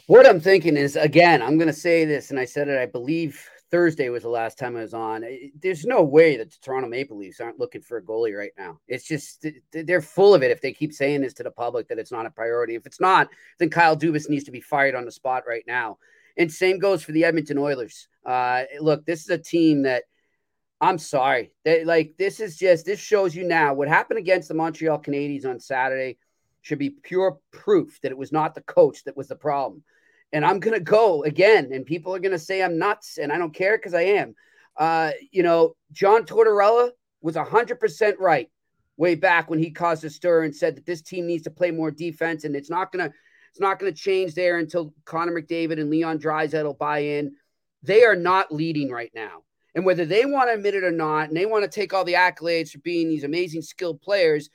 What 0.07 0.29
I'm 0.29 0.39
thinking 0.39 0.77
is, 0.77 0.95
again, 0.95 1.43
I'm 1.43 1.59
going 1.59 1.67
to 1.67 1.73
say 1.73 2.05
this, 2.05 2.31
and 2.31 2.39
I 2.39 2.45
said 2.45 2.69
it, 2.69 2.81
I 2.81 2.87
believe 2.87 3.45
Thursday 3.73 4.11
was 4.11 4.23
the 4.23 4.29
last 4.29 4.59
time 4.59 4.77
I 4.77 4.83
was 4.83 4.95
on. 4.95 5.25
There's 5.61 5.85
no 5.85 6.05
way 6.05 6.37
that 6.37 6.53
the 6.53 6.57
Toronto 6.63 6.89
Maple 6.89 7.19
Leafs 7.19 7.41
aren't 7.41 7.59
looking 7.59 7.81
for 7.81 7.99
a 7.99 8.03
goalie 8.03 8.39
right 8.39 8.53
now. 8.57 8.79
It's 8.87 9.09
just 9.09 9.45
they're 9.73 10.01
full 10.01 10.37
of 10.37 10.45
it. 10.45 10.53
If 10.53 10.61
they 10.61 10.73
keep 10.73 10.93
saying 10.93 11.23
this 11.23 11.35
to 11.35 11.43
the 11.43 11.51
public 11.51 11.89
that 11.89 11.99
it's 11.99 12.13
not 12.13 12.27
a 12.27 12.31
priority, 12.31 12.77
if 12.77 12.87
it's 12.87 13.01
not, 13.01 13.29
then 13.59 13.71
Kyle 13.71 13.97
Dubas 13.97 14.31
needs 14.31 14.45
to 14.45 14.53
be 14.53 14.61
fired 14.61 14.95
on 14.95 15.05
the 15.05 15.11
spot 15.11 15.43
right 15.49 15.65
now. 15.67 15.99
And 16.37 16.53
same 16.53 16.79
goes 16.79 17.03
for 17.03 17.13
the 17.13 17.25
Edmonton 17.25 17.59
Oilers. 17.59 18.09
Uh, 18.25 18.65
look, 18.81 19.07
this 19.07 19.23
is 19.23 19.31
a 19.31 19.39
team 19.39 19.83
that 19.83 20.05
I'm 20.81 20.99
sorry. 20.99 21.53
They, 21.65 21.85
like 21.85 22.15
this 22.19 22.41
is 22.41 22.57
just 22.57 22.85
this 22.85 23.01
shows 23.01 23.35
you 23.35 23.45
now 23.45 23.73
what 23.75 23.89
happened 23.89 24.19
against 24.19 24.49
the 24.49 24.55
Montreal 24.55 25.01
Canadiens 25.01 25.47
on 25.47 25.59
Saturday 25.61 26.19
should 26.63 26.79
be 26.79 26.91
pure 26.91 27.39
proof 27.53 27.99
that 28.03 28.11
it 28.11 28.19
was 28.19 28.33
not 28.33 28.55
the 28.55 28.61
coach 28.63 29.05
that 29.05 29.17
was 29.17 29.29
the 29.29 29.37
problem. 29.37 29.83
And 30.33 30.45
I'm 30.45 30.61
gonna 30.61 30.81
go 30.81 31.23
again, 31.23 31.71
and 31.73 31.87
people 31.87 32.15
are 32.15 32.19
gonna 32.19 32.39
say 32.39 32.63
I'm 32.63 32.79
nuts, 32.79 33.19
and 33.19 33.33
I 33.33 33.39
don't 33.39 33.55
care 33.55 33.79
because 33.79 33.95
I 33.95 34.03
am. 34.03 34.35
Uh, 34.77 35.13
you 35.31 35.43
know, 35.43 35.77
John 35.93 36.25
Tortorella 36.25 36.91
was 37.23 37.37
hundred 37.37 37.81
percent 37.81 38.19
right 38.19 38.51
way 38.99 39.15
back 39.15 39.49
when 39.49 39.59
he 39.59 39.71
caused 39.71 40.05
a 40.05 40.11
stir 40.11 40.43
and 40.45 40.55
said 40.55 40.77
that 40.77 40.87
this 40.87 41.03
team 41.03 41.27
needs 41.27 41.45
to 41.45 41.51
play 41.51 41.71
more 41.71 41.91
defense, 41.91 42.45
and 42.45 42.55
it's 42.55 42.71
not 42.71 42.93
gonna 42.93 43.13
it's 43.57 43.61
not 43.63 43.79
going 43.79 43.91
to 43.91 43.99
change 43.99 44.35
there 44.35 44.59
until 44.59 44.93
Connor 45.07 45.33
McDavid 45.33 45.81
and 45.81 45.89
Leon 45.89 46.19
Draisaitl 46.19 46.77
buy 46.77 46.99
in. 46.99 47.37
They 47.83 48.05
are 48.05 48.15
not 48.15 48.53
leading 48.53 48.91
right 48.91 49.11
now. 49.15 49.45
And 49.75 49.87
whether 49.87 50.05
they 50.05 50.27
want 50.27 50.51
to 50.51 50.55
admit 50.55 50.75
it 50.75 50.85
or 50.85 50.91
not, 50.91 51.29
and 51.29 51.37
they 51.37 51.47
want 51.47 51.65
to 51.65 51.71
take 51.71 51.95
all 51.95 52.05
the 52.05 52.13
accolades 52.13 52.73
for 52.73 52.81
being 52.81 53.09
these 53.09 53.25
amazing 53.25 53.63
skilled 53.63 54.03
players 54.03 54.51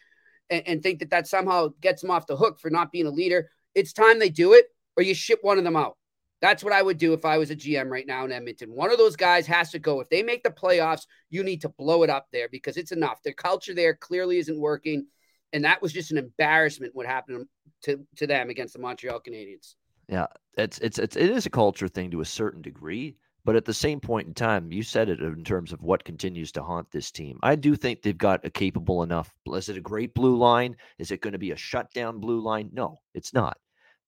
and, 0.51 0.67
and 0.67 0.84
think 0.84 1.00
that 1.00 1.10
that 1.10 1.25
somehow 1.25 1.70
gets 1.81 2.03
them 2.03 2.12
off 2.12 2.27
the 2.27 2.38
hook 2.38 2.60
for 2.60 2.70
not 2.70 2.91
being 2.91 3.08
a 3.08 3.12
leader, 3.12 3.50
it's 3.74 3.91
time 3.91 4.20
they 4.20 4.29
do 4.29 4.53
it 4.53 4.65
or 4.96 5.01
you 5.01 5.15
ship 5.15 5.39
one 5.41 5.58
of 5.58 5.63
them 5.63 5.75
out. 5.75 5.98
That's 6.39 6.63
what 6.63 6.74
I 6.74 6.84
would 6.84 7.00
do 7.00 7.13
if 7.13 7.25
I 7.25 7.39
was 7.39 7.50
a 7.50 7.55
GM 7.55 7.89
right 7.89 8.05
now 8.05 8.24
in 8.25 8.31
Edmonton. 8.31 8.70
One 8.70 8.91
of 8.91 9.00
those 9.00 9.15
guys 9.15 9.48
has 9.48 9.72
to 9.72 9.79
go. 9.79 10.00
If 10.01 10.10
they 10.10 10.22
make 10.22 10.43
the 10.43 10.51
playoffs, 10.51 11.08
you 11.31 11.43
need 11.43 11.62
to 11.62 11.70
blow 11.70 12.03
it 12.03 12.12
up 12.12 12.27
there 12.31 12.50
because 12.51 12.77
it's 12.77 12.91
enough. 12.91 13.24
Their 13.24 13.34
culture 13.34 13.74
there 13.74 13.96
clearly 13.96 14.38
isn't 14.38 14.60
working. 14.60 15.08
And 15.53 15.63
that 15.65 15.81
was 15.81 15.93
just 15.93 16.12
an 16.12 16.17
embarrassment 16.17 16.96
what 16.96 17.05
happened 17.05 17.48
to, 17.84 18.05
to 18.17 18.27
them 18.27 18.50
against 18.50 18.74
the 18.74 18.79
Montreal 18.79 19.20
Canadiens. 19.20 19.75
Yeah, 20.08 20.27
it's, 20.58 20.77
it's 20.79 21.00
it's 21.00 21.15
it 21.15 21.29
is 21.29 21.46
a 21.46 21.50
culture 21.50 21.88
thing 21.88 22.12
to 22.12 22.22
a 22.22 22.25
certain 22.25 22.62
degree, 22.62 23.15
but 23.46 23.55
at 23.55 23.65
the 23.65 23.74
same 23.74 24.00
point 24.00 24.27
in 24.27 24.34
time, 24.34 24.72
you 24.72 24.84
said 24.84 25.10
it 25.10 25.22
in 25.22 25.43
terms 25.43 25.72
of 25.72 25.81
what 25.81 26.03
continues 26.03 26.51
to 26.53 26.63
haunt 26.63 26.91
this 26.91 27.12
team. 27.12 27.39
I 27.43 27.55
do 27.55 27.75
think 27.75 28.01
they've 28.01 28.17
got 28.17 28.46
a 28.46 28.50
capable 28.50 29.03
enough. 29.03 29.34
Is 29.48 29.70
it 29.70 29.77
a 29.77 29.81
great 29.81 30.13
blue 30.13 30.36
line? 30.36 30.75
Is 31.00 31.12
it 31.12 31.22
going 31.22 31.34
to 31.34 31.39
be 31.39 31.51
a 31.51 31.55
shutdown 31.55 32.20
blue 32.20 32.41
line? 32.41 32.70
No, 32.74 33.00
it's 33.13 33.34
not. 33.34 33.58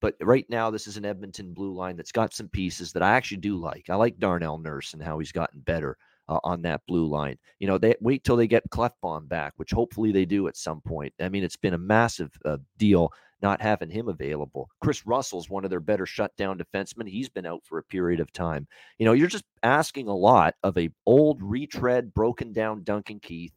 But 0.01 0.15
right 0.19 0.45
now, 0.49 0.69
this 0.69 0.87
is 0.87 0.97
an 0.97 1.05
Edmonton 1.05 1.53
blue 1.53 1.73
line 1.73 1.95
that's 1.95 2.11
got 2.11 2.33
some 2.33 2.49
pieces 2.49 2.91
that 2.91 3.03
I 3.03 3.15
actually 3.15 3.37
do 3.37 3.55
like. 3.55 3.89
I 3.89 3.95
like 3.95 4.19
Darnell 4.19 4.57
Nurse 4.57 4.93
and 4.93 5.01
how 5.01 5.17
he's 5.19 5.31
gotten 5.31 5.61
better 5.61 5.97
uh, 6.29 6.39
on 6.43 6.61
that 6.63 6.81
blue 6.87 7.05
line. 7.05 7.37
You 7.59 7.67
know, 7.67 7.77
they 7.77 7.95
wait 8.01 8.23
till 8.23 8.35
they 8.35 8.47
get 8.47 8.69
Klefbom 8.69 9.27
back, 9.27 9.53
which 9.57 9.71
hopefully 9.71 10.11
they 10.11 10.25
do 10.25 10.47
at 10.47 10.57
some 10.57 10.81
point. 10.81 11.13
I 11.19 11.29
mean, 11.29 11.43
it's 11.43 11.57
been 11.57 11.73
a 11.73 11.77
massive 11.77 12.31
uh, 12.45 12.57
deal 12.77 13.11
not 13.41 13.61
having 13.61 13.89
him 13.89 14.07
available. 14.07 14.69
Kris 14.81 15.05
Russell's 15.05 15.49
one 15.49 15.65
of 15.65 15.69
their 15.69 15.81
better 15.81 16.05
shutdown 16.05 16.57
defensemen. 16.57 17.09
He's 17.09 17.27
been 17.27 17.45
out 17.45 17.61
for 17.65 17.77
a 17.77 17.83
period 17.83 18.21
of 18.21 18.31
time. 18.31 18.65
You 18.97 19.05
know, 19.05 19.11
you're 19.11 19.27
just 19.27 19.43
asking 19.63 20.07
a 20.07 20.15
lot 20.15 20.55
of 20.63 20.77
a 20.77 20.89
old 21.05 21.43
retread, 21.43 22.13
broken 22.13 22.53
down 22.53 22.83
Duncan 22.83 23.19
Keith. 23.19 23.51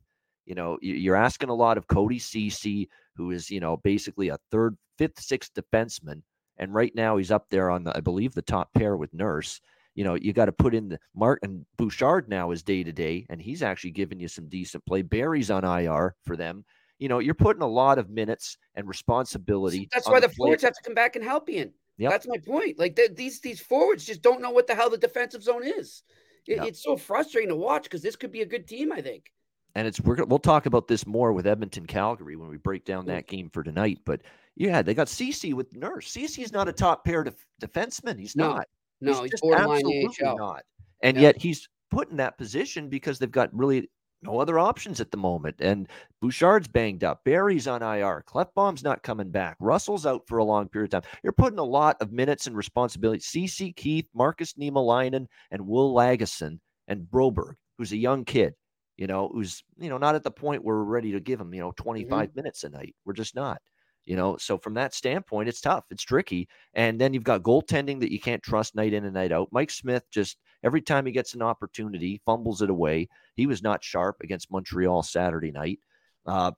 You 0.44 0.56
know, 0.56 0.76
you're 0.82 1.16
asking 1.16 1.50
a 1.50 1.54
lot 1.54 1.78
of 1.78 1.86
Cody 1.86 2.18
Ceci, 2.18 2.88
who 3.14 3.30
is, 3.30 3.48
you 3.48 3.60
know, 3.60 3.76
basically 3.76 4.28
a 4.28 4.38
third, 4.50 4.76
fifth, 4.98 5.20
sixth 5.20 5.52
defenseman. 5.54 6.22
And 6.58 6.74
right 6.74 6.94
now 6.94 7.16
he's 7.16 7.30
up 7.30 7.46
there 7.50 7.70
on 7.70 7.84
the, 7.84 7.96
I 7.96 8.00
believe, 8.00 8.34
the 8.34 8.42
top 8.42 8.72
pair 8.74 8.96
with 8.96 9.14
Nurse 9.14 9.60
you 9.96 10.04
know, 10.04 10.14
you 10.14 10.32
got 10.32 10.44
to 10.44 10.52
put 10.52 10.74
in 10.74 10.90
the 10.90 11.00
Mark 11.14 11.40
and 11.42 11.64
Bouchard 11.78 12.28
now 12.28 12.50
is 12.50 12.62
day 12.62 12.84
to 12.84 12.92
day, 12.92 13.26
and 13.30 13.40
he's 13.40 13.62
actually 13.62 13.90
giving 13.90 14.20
you 14.20 14.28
some 14.28 14.46
decent 14.46 14.84
play. 14.84 15.02
Barrie's 15.02 15.50
on 15.50 15.64
IR 15.64 16.14
for 16.24 16.36
them. 16.36 16.64
You 16.98 17.08
know, 17.08 17.18
you're 17.18 17.34
putting 17.34 17.62
a 17.62 17.66
lot 17.66 17.98
of 17.98 18.10
minutes 18.10 18.58
and 18.74 18.86
responsibility. 18.86 19.88
That's 19.92 20.06
why 20.06 20.20
the, 20.20 20.28
the 20.28 20.34
forwards 20.34 20.62
have 20.62 20.74
to 20.74 20.82
come 20.82 20.94
back 20.94 21.16
and 21.16 21.24
help 21.24 21.48
you. 21.48 21.72
Yep. 21.98 22.10
That's 22.10 22.28
my 22.28 22.36
point. 22.38 22.78
Like 22.78 22.98
these 23.16 23.40
these 23.40 23.60
forwards 23.60 24.04
just 24.04 24.20
don't 24.20 24.42
know 24.42 24.50
what 24.50 24.66
the 24.66 24.74
hell 24.74 24.90
the 24.90 24.98
defensive 24.98 25.42
zone 25.42 25.64
is. 25.64 26.02
It, 26.46 26.58
yep. 26.58 26.66
It's 26.66 26.82
so 26.82 26.96
frustrating 26.96 27.48
to 27.48 27.56
watch 27.56 27.84
because 27.84 28.02
this 28.02 28.16
could 28.16 28.30
be 28.30 28.42
a 28.42 28.46
good 28.46 28.68
team. 28.68 28.92
I 28.92 29.00
think. 29.00 29.32
And 29.74 29.86
it's 29.86 30.00
we're, 30.00 30.22
we'll 30.24 30.38
talk 30.38 30.66
about 30.66 30.88
this 30.88 31.06
more 31.06 31.32
with 31.32 31.46
Edmonton 31.46 31.86
Calgary 31.86 32.36
when 32.36 32.48
we 32.48 32.58
break 32.58 32.84
down 32.84 33.06
that 33.06 33.28
game 33.28 33.50
for 33.50 33.62
tonight. 33.62 34.00
But 34.04 34.22
yeah, 34.56 34.82
they 34.82 34.94
got 34.94 35.08
Ceci 35.08 35.54
with 35.54 35.74
Nurse. 35.74 36.08
Ceci 36.10 36.42
is 36.42 36.52
not 36.52 36.68
a 36.68 36.72
top 36.72 37.04
pair 37.04 37.24
def- 37.24 37.46
defenseman. 37.62 38.18
He's 38.18 38.36
no. 38.36 38.54
not. 38.54 38.68
No, 39.00 39.22
he's, 39.22 39.32
he's 39.32 39.40
borderline 39.40 39.84
AHL. 39.84 40.36
not. 40.36 40.62
And 41.02 41.16
yet 41.16 41.40
he's 41.40 41.68
put 41.90 42.10
in 42.10 42.16
that 42.16 42.38
position 42.38 42.88
because 42.88 43.18
they've 43.18 43.30
got 43.30 43.52
really 43.52 43.88
no 44.22 44.40
other 44.40 44.58
options 44.58 45.00
at 45.00 45.10
the 45.10 45.16
moment. 45.16 45.56
And 45.60 45.88
Bouchard's 46.20 46.68
banged 46.68 47.04
up. 47.04 47.22
Barrie's 47.24 47.68
on 47.68 47.82
IR. 47.82 48.24
Klefbom's 48.26 48.82
not 48.82 49.02
coming 49.02 49.30
back. 49.30 49.56
Russell's 49.60 50.06
out 50.06 50.22
for 50.26 50.38
a 50.38 50.44
long 50.44 50.68
period 50.68 50.92
of 50.94 51.02
time. 51.02 51.10
You're 51.22 51.32
putting 51.32 51.58
a 51.58 51.64
lot 51.64 51.96
of 52.00 52.12
minutes 52.12 52.46
and 52.46 52.56
responsibility. 52.56 53.20
Ceci 53.20 53.72
Keith, 53.72 54.08
Markus 54.14 54.54
Niemelainen, 54.54 55.26
and 55.50 55.66
Will 55.66 55.94
Lagesson 55.94 56.58
and 56.88 57.02
Broberg, 57.02 57.54
who's 57.78 57.92
a 57.92 57.96
young 57.96 58.24
kid, 58.24 58.54
you 58.96 59.06
know, 59.06 59.30
who's, 59.32 59.62
you 59.78 59.90
know, 59.90 59.98
not 59.98 60.14
at 60.14 60.24
the 60.24 60.30
point 60.30 60.64
where 60.64 60.76
we're 60.76 60.84
ready 60.84 61.12
to 61.12 61.20
give 61.20 61.40
him, 61.40 61.52
you 61.52 61.60
know, 61.60 61.72
25 61.76 62.28
mm-hmm. 62.28 62.36
minutes 62.36 62.64
a 62.64 62.70
night. 62.70 62.94
We're 63.04 63.12
just 63.12 63.34
not. 63.34 63.60
You 64.06 64.16
know, 64.16 64.36
so 64.36 64.56
from 64.56 64.74
that 64.74 64.94
standpoint, 64.94 65.48
it's 65.48 65.60
tough. 65.60 65.84
It's 65.90 66.02
tricky. 66.02 66.48
And 66.74 67.00
then 67.00 67.12
you've 67.12 67.24
got 67.24 67.42
goaltending 67.42 68.00
that 68.00 68.12
you 68.12 68.20
can't 68.20 68.42
trust 68.42 68.74
night 68.74 68.92
in 68.92 69.04
and 69.04 69.14
night 69.14 69.32
out. 69.32 69.48
Mike 69.50 69.70
Smith 69.70 70.04
just 70.12 70.38
every 70.64 70.80
time 70.80 71.06
he 71.06 71.12
gets 71.12 71.34
an 71.34 71.42
opportunity, 71.42 72.22
fumbles 72.24 72.62
it 72.62 72.70
away. 72.70 73.08
He 73.34 73.46
was 73.46 73.62
not 73.62 73.84
sharp 73.84 74.16
against 74.22 74.50
Montreal 74.50 75.02
Saturday 75.02 75.50
night. 75.50 75.80
Uh, 76.24 76.52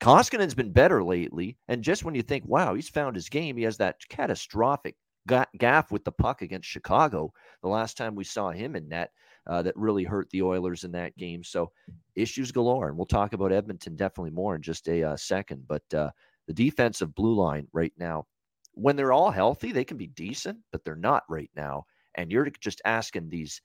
Koskinen's 0.00 0.54
been 0.54 0.72
better 0.72 1.02
lately. 1.04 1.56
And 1.68 1.82
just 1.82 2.04
when 2.04 2.14
you 2.14 2.22
think, 2.22 2.44
wow, 2.46 2.74
he's 2.74 2.88
found 2.88 3.16
his 3.16 3.28
game, 3.28 3.56
he 3.56 3.62
has 3.64 3.76
that 3.78 3.96
catastrophic 4.08 4.96
gaff 5.58 5.90
with 5.90 6.04
the 6.04 6.12
puck 6.12 6.42
against 6.42 6.68
Chicago 6.68 7.32
the 7.62 7.68
last 7.68 7.96
time 7.96 8.14
we 8.14 8.24
saw 8.24 8.50
him 8.50 8.76
in 8.76 8.88
net 8.88 9.10
uh, 9.46 9.62
that 9.62 9.76
really 9.76 10.04
hurt 10.04 10.28
the 10.30 10.42
Oilers 10.42 10.84
in 10.84 10.92
that 10.92 11.16
game. 11.16 11.42
So 11.42 11.72
issues 12.14 12.52
galore. 12.52 12.88
And 12.88 12.96
we'll 12.96 13.06
talk 13.06 13.32
about 13.32 13.52
Edmonton 13.52 13.96
definitely 13.96 14.30
more 14.30 14.54
in 14.54 14.62
just 14.62 14.88
a 14.88 15.02
uh, 15.02 15.16
second. 15.16 15.66
But 15.66 15.94
uh, 15.94 16.10
the 16.46 16.54
defensive 16.54 17.14
blue 17.14 17.34
line 17.34 17.66
right 17.72 17.92
now, 17.98 18.26
when 18.72 18.96
they're 18.96 19.12
all 19.12 19.30
healthy, 19.30 19.72
they 19.72 19.84
can 19.84 19.96
be 19.96 20.08
decent, 20.08 20.58
but 20.70 20.84
they're 20.84 20.96
not 20.96 21.24
right 21.28 21.50
now. 21.56 21.84
And 22.14 22.30
you're 22.30 22.48
just 22.60 22.80
asking 22.84 23.28
these 23.28 23.60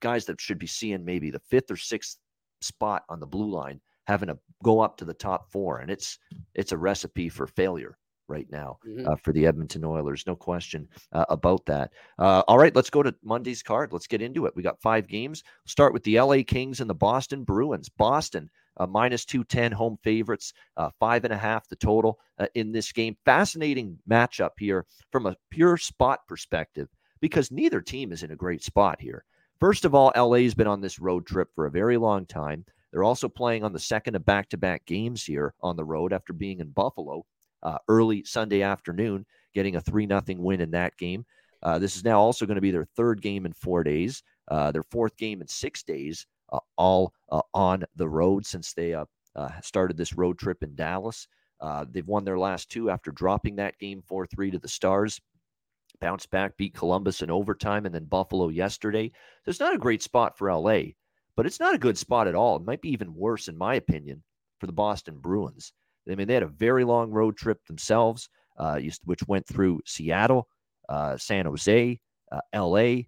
guys 0.00 0.24
that 0.26 0.40
should 0.40 0.58
be 0.58 0.66
seeing 0.66 1.04
maybe 1.04 1.30
the 1.30 1.40
fifth 1.40 1.70
or 1.70 1.76
sixth 1.76 2.18
spot 2.60 3.02
on 3.08 3.20
the 3.20 3.26
blue 3.26 3.50
line 3.50 3.80
having 4.06 4.28
to 4.28 4.38
go 4.64 4.80
up 4.80 4.96
to 4.96 5.04
the 5.04 5.14
top 5.14 5.52
four, 5.52 5.80
and 5.80 5.90
it's 5.90 6.18
it's 6.54 6.72
a 6.72 6.78
recipe 6.78 7.28
for 7.28 7.46
failure 7.46 7.98
right 8.26 8.46
now 8.50 8.78
mm-hmm. 8.86 9.08
uh, 9.08 9.16
for 9.16 9.32
the 9.32 9.46
Edmonton 9.46 9.84
Oilers. 9.84 10.24
No 10.26 10.34
question 10.34 10.88
uh, 11.12 11.24
about 11.28 11.64
that. 11.66 11.92
Uh, 12.18 12.42
all 12.48 12.58
right, 12.58 12.74
let's 12.74 12.90
go 12.90 13.02
to 13.02 13.14
Monday's 13.22 13.62
card. 13.62 13.92
Let's 13.92 14.06
get 14.06 14.22
into 14.22 14.46
it. 14.46 14.56
We 14.56 14.62
got 14.62 14.80
five 14.80 15.08
games. 15.08 15.42
Start 15.66 15.92
with 15.92 16.02
the 16.04 16.20
LA 16.20 16.38
Kings 16.46 16.80
and 16.80 16.88
the 16.88 16.94
Boston 16.94 17.44
Bruins. 17.44 17.88
Boston 17.88 18.50
uh, 18.78 18.86
minus 18.86 19.24
210 19.24 19.72
home 19.72 19.98
favorites, 20.02 20.52
uh, 20.76 20.90
five 20.98 21.24
and 21.24 21.32
a 21.32 21.36
half 21.36 21.68
the 21.68 21.76
total 21.76 22.18
uh, 22.38 22.46
in 22.54 22.72
this 22.72 22.92
game. 22.92 23.16
Fascinating 23.24 23.98
matchup 24.08 24.52
here 24.58 24.86
from 25.10 25.26
a 25.26 25.36
pure 25.50 25.76
spot 25.76 26.20
perspective 26.26 26.88
because 27.20 27.50
neither 27.50 27.80
team 27.80 28.12
is 28.12 28.22
in 28.22 28.30
a 28.30 28.36
great 28.36 28.62
spot 28.62 29.00
here. 29.00 29.24
First 29.60 29.84
of 29.84 29.94
all, 29.94 30.12
LA's 30.16 30.54
been 30.54 30.68
on 30.68 30.80
this 30.80 31.00
road 31.00 31.26
trip 31.26 31.48
for 31.54 31.66
a 31.66 31.70
very 31.70 31.96
long 31.96 32.26
time. 32.26 32.64
They're 32.92 33.04
also 33.04 33.28
playing 33.28 33.64
on 33.64 33.72
the 33.72 33.78
second 33.78 34.14
of 34.14 34.24
back 34.24 34.48
to 34.50 34.56
back 34.56 34.86
games 34.86 35.24
here 35.24 35.54
on 35.60 35.76
the 35.76 35.84
road 35.84 36.12
after 36.12 36.32
being 36.32 36.60
in 36.60 36.70
Buffalo 36.70 37.24
uh, 37.62 37.78
early 37.88 38.24
Sunday 38.24 38.62
afternoon, 38.62 39.26
getting 39.54 39.76
a 39.76 39.80
3 39.80 40.06
0 40.06 40.22
win 40.38 40.60
in 40.60 40.70
that 40.70 40.96
game. 40.96 41.26
Uh, 41.62 41.78
this 41.78 41.96
is 41.96 42.04
now 42.04 42.20
also 42.20 42.46
going 42.46 42.54
to 42.54 42.60
be 42.60 42.70
their 42.70 42.86
third 42.96 43.20
game 43.20 43.44
in 43.44 43.52
four 43.52 43.82
days, 43.82 44.22
uh, 44.48 44.70
their 44.70 44.84
fourth 44.84 45.16
game 45.16 45.40
in 45.40 45.48
six 45.48 45.82
days 45.82 46.26
all 46.76 47.12
uh, 47.30 47.42
on 47.54 47.84
the 47.96 48.08
road 48.08 48.46
since 48.46 48.72
they 48.72 48.94
uh, 48.94 49.04
started 49.62 49.96
this 49.96 50.14
road 50.14 50.38
trip 50.38 50.62
in 50.62 50.74
Dallas. 50.74 51.26
they've 51.90 52.06
won 52.06 52.24
their 52.24 52.38
last 52.38 52.70
two 52.70 52.90
after 52.90 53.10
dropping 53.12 53.56
that 53.56 53.78
game 53.78 54.02
4 54.06 54.26
3 54.26 54.50
to 54.52 54.58
the 54.58 54.68
Stars. 54.68 55.20
Bounced 56.00 56.30
back, 56.30 56.56
beat 56.56 56.74
Columbus 56.74 57.22
in 57.22 57.30
overtime, 57.30 57.84
and 57.84 57.94
then 57.94 58.04
Buffalo 58.04 58.50
yesterday. 58.50 59.10
So 59.44 59.50
it's 59.50 59.58
not 59.58 59.74
a 59.74 59.78
great 59.78 60.02
spot 60.02 60.38
for 60.38 60.52
LA, 60.52 60.80
but 61.34 61.44
it's 61.44 61.58
not 61.58 61.74
a 61.74 61.78
good 61.78 61.98
spot 61.98 62.28
at 62.28 62.36
all. 62.36 62.56
It 62.56 62.64
might 62.64 62.82
be 62.82 62.90
even 62.90 63.14
worse, 63.14 63.48
in 63.48 63.58
my 63.58 63.74
opinion, 63.74 64.22
for 64.60 64.66
the 64.66 64.72
Boston 64.72 65.18
Bruins. 65.18 65.72
I 66.10 66.14
mean, 66.14 66.26
they 66.26 66.34
had 66.34 66.42
a 66.42 66.48
very 66.48 66.84
long 66.84 67.10
road 67.10 67.36
trip 67.36 67.64
themselves, 67.66 68.28
uh, 68.58 68.80
which 69.04 69.26
went 69.26 69.46
through 69.46 69.80
Seattle, 69.86 70.48
uh, 70.88 71.16
San 71.16 71.46
Jose, 71.46 72.00
uh, 72.32 72.40
LA, 72.54 73.02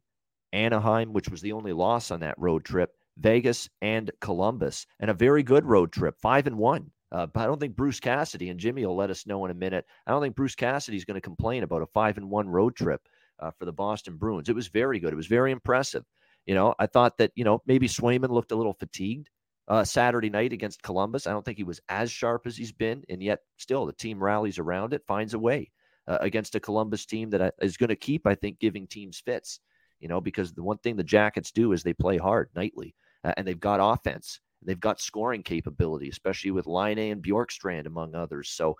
Anaheim, 0.52 1.12
which 1.12 1.28
was 1.28 1.40
the 1.40 1.52
only 1.52 1.73
loss 1.73 2.11
on 2.11 2.20
that 2.20 2.38
road 2.38 2.64
trip, 2.64 2.90
Vegas, 3.20 3.68
and 3.82 4.10
Columbus, 4.20 4.86
and 4.98 5.10
a 5.10 5.14
very 5.14 5.42
good 5.42 5.64
road 5.64 5.92
trip, 5.92 6.16
five 6.20 6.46
and 6.46 6.56
one. 6.56 6.90
Uh, 7.12 7.26
but 7.26 7.40
I 7.40 7.46
don't 7.46 7.58
think 7.58 7.76
Bruce 7.76 8.00
Cassidy 8.00 8.50
and 8.50 8.60
Jimmy 8.60 8.86
will 8.86 8.96
let 8.96 9.10
us 9.10 9.26
know 9.26 9.44
in 9.44 9.50
a 9.50 9.54
minute. 9.54 9.84
I 10.06 10.12
don't 10.12 10.22
think 10.22 10.36
Bruce 10.36 10.54
Cassidy 10.54 10.96
is 10.96 11.04
going 11.04 11.16
to 11.16 11.20
complain 11.20 11.64
about 11.64 11.82
a 11.82 11.86
five 11.86 12.16
and 12.16 12.30
one 12.30 12.48
road 12.48 12.76
trip 12.76 13.00
uh, 13.40 13.50
for 13.58 13.64
the 13.64 13.72
Boston 13.72 14.16
Bruins. 14.16 14.48
It 14.48 14.54
was 14.54 14.68
very 14.68 15.00
good. 15.00 15.12
It 15.12 15.16
was 15.16 15.26
very 15.26 15.50
impressive. 15.50 16.04
You 16.46 16.54
know, 16.54 16.74
I 16.78 16.86
thought 16.86 17.18
that 17.18 17.32
you 17.34 17.44
know 17.44 17.62
maybe 17.66 17.88
Swayman 17.88 18.30
looked 18.30 18.52
a 18.52 18.56
little 18.56 18.74
fatigued 18.74 19.28
uh, 19.68 19.84
Saturday 19.84 20.30
night 20.30 20.52
against 20.52 20.82
Columbus. 20.82 21.26
I 21.26 21.32
don't 21.32 21.44
think 21.44 21.58
he 21.58 21.64
was 21.64 21.80
as 21.88 22.10
sharp 22.10 22.46
as 22.46 22.56
he's 22.56 22.72
been, 22.72 23.04
and 23.08 23.22
yet 23.22 23.40
still 23.56 23.86
the 23.86 23.92
team 23.92 24.22
rallies 24.22 24.58
around 24.58 24.94
it, 24.94 25.02
finds 25.06 25.34
a 25.34 25.38
way 25.38 25.70
uh, 26.06 26.18
against 26.20 26.54
a 26.54 26.60
Columbus 26.60 27.06
team 27.06 27.30
that 27.30 27.40
uh, 27.40 27.50
going 27.78 27.88
to 27.88 27.96
keep, 27.96 28.26
I 28.26 28.34
think, 28.34 28.58
giving 28.60 28.86
teams 28.86 29.20
fits. 29.20 29.60
You 29.98 30.08
know, 30.08 30.20
because 30.20 30.52
the 30.52 30.62
one 30.62 30.78
thing 30.78 30.96
the 30.96 31.04
Jackets 31.04 31.50
do 31.50 31.72
is 31.72 31.82
they 31.82 31.92
play 31.92 32.16
hard 32.16 32.48
nightly 32.54 32.94
uh, 33.24 33.32
and 33.36 33.46
they've 33.46 33.60
got 33.60 33.80
offense. 33.80 34.40
They've 34.62 34.80
got 34.80 35.00
scoring 35.00 35.42
capability, 35.42 36.08
especially 36.08 36.50
with 36.50 36.66
Laine 36.66 36.98
and 37.12 37.22
Bjorkstrand, 37.22 37.86
among 37.86 38.14
others. 38.14 38.50
So 38.50 38.76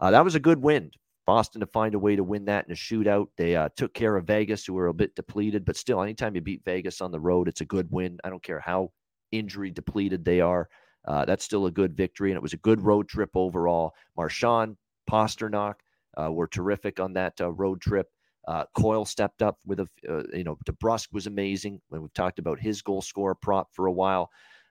uh, 0.00 0.10
that 0.10 0.24
was 0.24 0.34
a 0.34 0.40
good 0.40 0.62
win. 0.62 0.90
Boston 1.26 1.60
to 1.60 1.66
find 1.66 1.94
a 1.94 1.98
way 1.98 2.16
to 2.16 2.22
win 2.22 2.44
that 2.44 2.66
in 2.66 2.72
a 2.72 2.76
shootout. 2.76 3.28
They 3.36 3.56
uh, 3.56 3.70
took 3.76 3.94
care 3.94 4.16
of 4.16 4.26
Vegas, 4.26 4.64
who 4.64 4.74
were 4.74 4.88
a 4.88 4.94
bit 4.94 5.14
depleted, 5.14 5.64
but 5.64 5.76
still, 5.76 6.02
anytime 6.02 6.34
you 6.34 6.42
beat 6.42 6.64
Vegas 6.64 7.00
on 7.00 7.10
the 7.10 7.20
road, 7.20 7.48
it's 7.48 7.62
a 7.62 7.66
good 7.66 7.88
win. 7.90 8.18
I 8.24 8.30
don't 8.30 8.42
care 8.42 8.60
how 8.60 8.90
injury 9.32 9.70
depleted 9.70 10.24
they 10.24 10.40
are. 10.40 10.68
Uh, 11.06 11.24
that's 11.24 11.44
still 11.44 11.66
a 11.66 11.70
good 11.70 11.96
victory, 11.96 12.30
and 12.30 12.36
it 12.36 12.42
was 12.42 12.52
a 12.52 12.58
good 12.58 12.80
road 12.80 13.08
trip 13.08 13.30
overall. 13.34 13.92
Marchand, 14.16 14.76
Pastrnak 15.10 15.74
uh, 16.20 16.30
were 16.30 16.46
terrific 16.46 17.00
on 17.00 17.12
that 17.14 17.40
uh, 17.40 17.52
road 17.52 17.80
trip. 17.80 18.08
Uh, 18.46 18.64
Coyle 18.76 19.04
stepped 19.04 19.42
up 19.42 19.58
with 19.66 19.80
a, 19.80 19.88
uh, 20.08 20.22
you 20.32 20.44
know, 20.44 20.58
DeBrusk 20.66 21.08
was 21.12 21.26
amazing 21.26 21.80
when 21.88 22.02
we've 22.02 22.12
talked 22.14 22.38
about 22.38 22.60
his 22.60 22.82
goal 22.82 23.02
scorer 23.02 23.34
prop 23.34 23.68
for 23.72 23.86
a 23.86 23.92
while. 23.92 24.30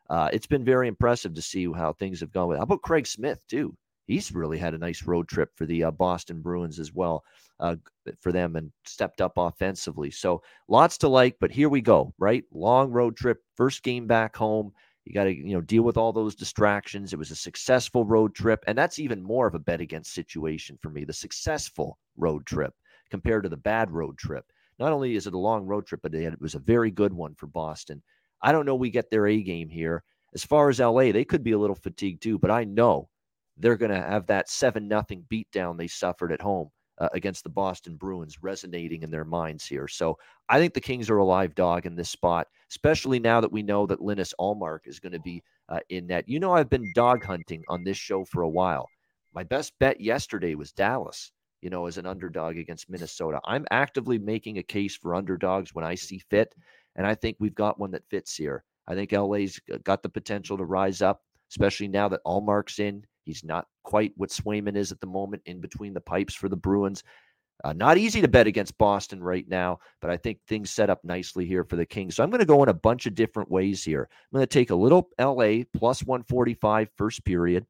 Uh, 0.10 0.30
it's 0.32 0.48
been 0.48 0.64
very 0.64 0.88
impressive 0.88 1.34
to 1.34 1.42
see 1.42 1.72
how 1.72 1.94
things 1.94 2.20
have 2.20 2.32
gone. 2.32 2.48
With 2.48 2.58
how 2.58 2.64
about 2.64 2.82
Craig 2.82 3.08
Smith 3.08 3.40
too? 3.48 3.76
He's 4.06 4.34
really 4.34 4.58
had 4.58 4.74
a 4.74 4.78
nice 4.78 5.04
road 5.04 5.30
trip 5.30 5.50
for 5.56 5.66
the 5.66 5.86
uh, 5.86 5.92
Boston 5.92 6.42
Bruins 6.42 6.78
as 6.78 6.94
well 6.94 7.24
uh, 7.60 7.78
for 8.20 8.32
them 8.32 8.58
and 8.58 8.72
stepped 8.86 9.22
up 9.22 9.34
offensively. 9.38 10.12
So 10.12 10.42
lots 10.68 10.98
to 11.00 11.08
like, 11.08 11.38
but 11.40 11.52
here 11.52 11.70
we 11.70 11.82
go. 11.82 12.14
Right, 12.18 12.44
long 12.52 12.92
road 12.92 13.16
trip, 13.16 13.40
first 13.56 13.82
game 13.82 14.06
back 14.06 14.36
home. 14.36 14.74
You 15.06 15.14
got 15.14 15.26
to 15.26 15.36
you 15.36 15.54
know 15.54 15.62
deal 15.62 15.84
with 15.84 15.98
all 15.98 16.14
those 16.14 16.36
distractions. 16.36 17.14
It 17.14 17.20
was 17.20 17.32
a 17.32 17.36
successful 17.36 18.06
road 18.06 18.36
trip, 18.36 18.64
and 18.68 18.78
that's 18.78 19.00
even 19.00 19.24
more 19.24 19.48
of 19.48 19.56
a 19.56 19.60
bet 19.60 19.82
against 19.82 20.14
situation 20.14 20.78
for 20.82 20.90
me. 20.90 21.06
The 21.06 21.14
successful 21.14 21.98
road 22.18 22.46
trip 22.46 22.74
compared 23.14 23.44
to 23.44 23.50
the 23.50 23.56
bad 23.56 23.92
road 23.92 24.18
trip. 24.18 24.44
Not 24.80 24.92
only 24.92 25.16
is 25.16 25.28
it 25.28 25.36
a 25.36 25.38
long 25.38 25.68
road 25.68 25.86
trip, 25.86 26.00
but 26.02 26.16
it 26.16 26.42
was 26.42 26.56
a 26.56 26.60
very 26.60 26.90
good 26.90 27.14
one 27.14 27.36
for 27.36 27.46
Boston. 27.46 28.02
I 28.42 28.52
don't 28.52 28.66
know 28.66 28.74
we 28.74 28.90
get 28.90 29.12
their 29.12 29.28
A 29.28 29.40
game 29.44 29.70
here. 29.70 30.04
As 30.34 30.44
far 30.44 30.68
as 30.68 30.80
LA, 30.80 31.12
they 31.12 31.24
could 31.24 31.44
be 31.44 31.52
a 31.52 31.60
little 31.60 31.76
fatigued 31.76 32.24
too, 32.24 32.40
but 32.40 32.50
I 32.50 32.64
know 32.64 33.10
they're 33.56 33.78
going 33.78 33.92
to 33.92 34.02
have 34.02 34.26
that 34.26 34.50
7 34.50 34.88
nothing 34.88 35.24
beatdown 35.32 35.78
they 35.78 35.86
suffered 35.86 36.32
at 36.32 36.42
home 36.42 36.72
uh, 36.98 37.08
against 37.14 37.44
the 37.44 37.52
Boston 37.52 37.98
Bruins 37.98 38.42
resonating 38.42 39.04
in 39.04 39.12
their 39.12 39.26
minds 39.26 39.64
here. 39.64 39.88
So 39.88 40.18
I 40.50 40.58
think 40.58 40.74
the 40.74 40.82
Kings 40.82 41.08
are 41.12 41.18
a 41.18 41.24
live 41.24 41.54
dog 41.54 41.86
in 41.86 41.96
this 41.96 42.10
spot, 42.10 42.48
especially 42.72 43.20
now 43.20 43.42
that 43.42 43.52
we 43.52 43.62
know 43.62 43.86
that 43.86 44.02
Linus 44.02 44.34
Ullmark 44.40 44.88
is 44.88 45.00
going 45.00 45.14
to 45.14 45.20
be 45.20 45.44
uh, 45.70 45.82
in 45.90 46.08
net. 46.08 46.28
You 46.28 46.40
know, 46.40 46.54
I've 46.54 46.72
been 46.72 46.92
dog 46.96 47.24
hunting 47.24 47.64
on 47.70 47.84
this 47.84 47.98
show 47.98 48.26
for 48.26 48.42
a 48.42 48.50
while. 48.50 48.90
My 49.36 49.44
best 49.44 49.74
bet 49.80 50.02
yesterday 50.02 50.56
was 50.56 50.72
Dallas, 50.72 51.32
you 51.64 51.70
know, 51.70 51.88
as 51.88 51.98
an 51.98 52.06
underdog 52.06 52.58
against 52.58 52.90
Minnesota. 52.90 53.40
I'm 53.46 53.66
actively 53.72 54.20
making 54.20 54.58
a 54.58 54.64
case 54.64 54.98
for 54.98 55.16
underdogs 55.16 55.74
when 55.74 55.86
I 55.86 55.96
see 55.96 56.20
fit, 56.30 56.54
and 56.98 57.08
I 57.08 57.16
think 57.16 57.38
we've 57.40 57.56
got 57.56 57.80
one 57.80 57.92
that 57.92 58.10
fits 58.10 58.36
here. 58.36 58.66
I 58.86 58.96
think 58.96 59.14
LA's 59.14 59.62
got 59.84 60.04
the 60.04 60.10
potential 60.10 60.58
to 60.58 60.66
rise 60.66 61.02
up, 61.02 61.22
especially 61.50 61.88
now 61.88 62.10
that 62.10 62.24
Ullmark's 62.26 62.80
in. 62.80 63.06
He's 63.24 63.46
not 63.46 63.68
quite 63.84 64.12
what 64.18 64.30
Swayman 64.30 64.76
is 64.76 64.92
at 64.92 65.00
the 65.00 65.08
moment 65.08 65.44
in 65.46 65.62
between 65.62 65.94
the 65.94 66.02
pipes 66.02 66.36
for 66.36 66.50
the 66.50 66.58
Bruins. 66.58 67.02
Uh, 67.64 67.72
not 67.72 67.98
easy 67.98 68.20
to 68.20 68.28
bet 68.28 68.46
against 68.46 68.78
Boston 68.78 69.24
right 69.24 69.48
now, 69.48 69.80
but 70.02 70.10
I 70.10 70.18
think 70.18 70.40
things 70.48 70.70
set 70.70 70.90
up 70.90 71.00
nicely 71.06 71.46
here 71.46 71.64
for 71.64 71.78
the 71.78 71.86
Kings. 71.86 72.18
So 72.18 72.24
I'm 72.24 72.30
going 72.30 72.40
to 72.40 72.46
go 72.46 72.62
in 72.62 72.68
a 72.68 72.74
bunch 72.74 73.06
of 73.06 73.16
different 73.16 73.50
ways 73.50 73.86
here. 73.86 74.10
I'm 74.12 74.38
going 74.38 74.44
to 74.44 74.48
take 74.48 74.72
a 74.72 74.76
little 74.76 75.10
LA 75.18 75.64
plus 75.74 76.04
145 76.04 76.90
first 76.98 77.24
period, 77.24 77.66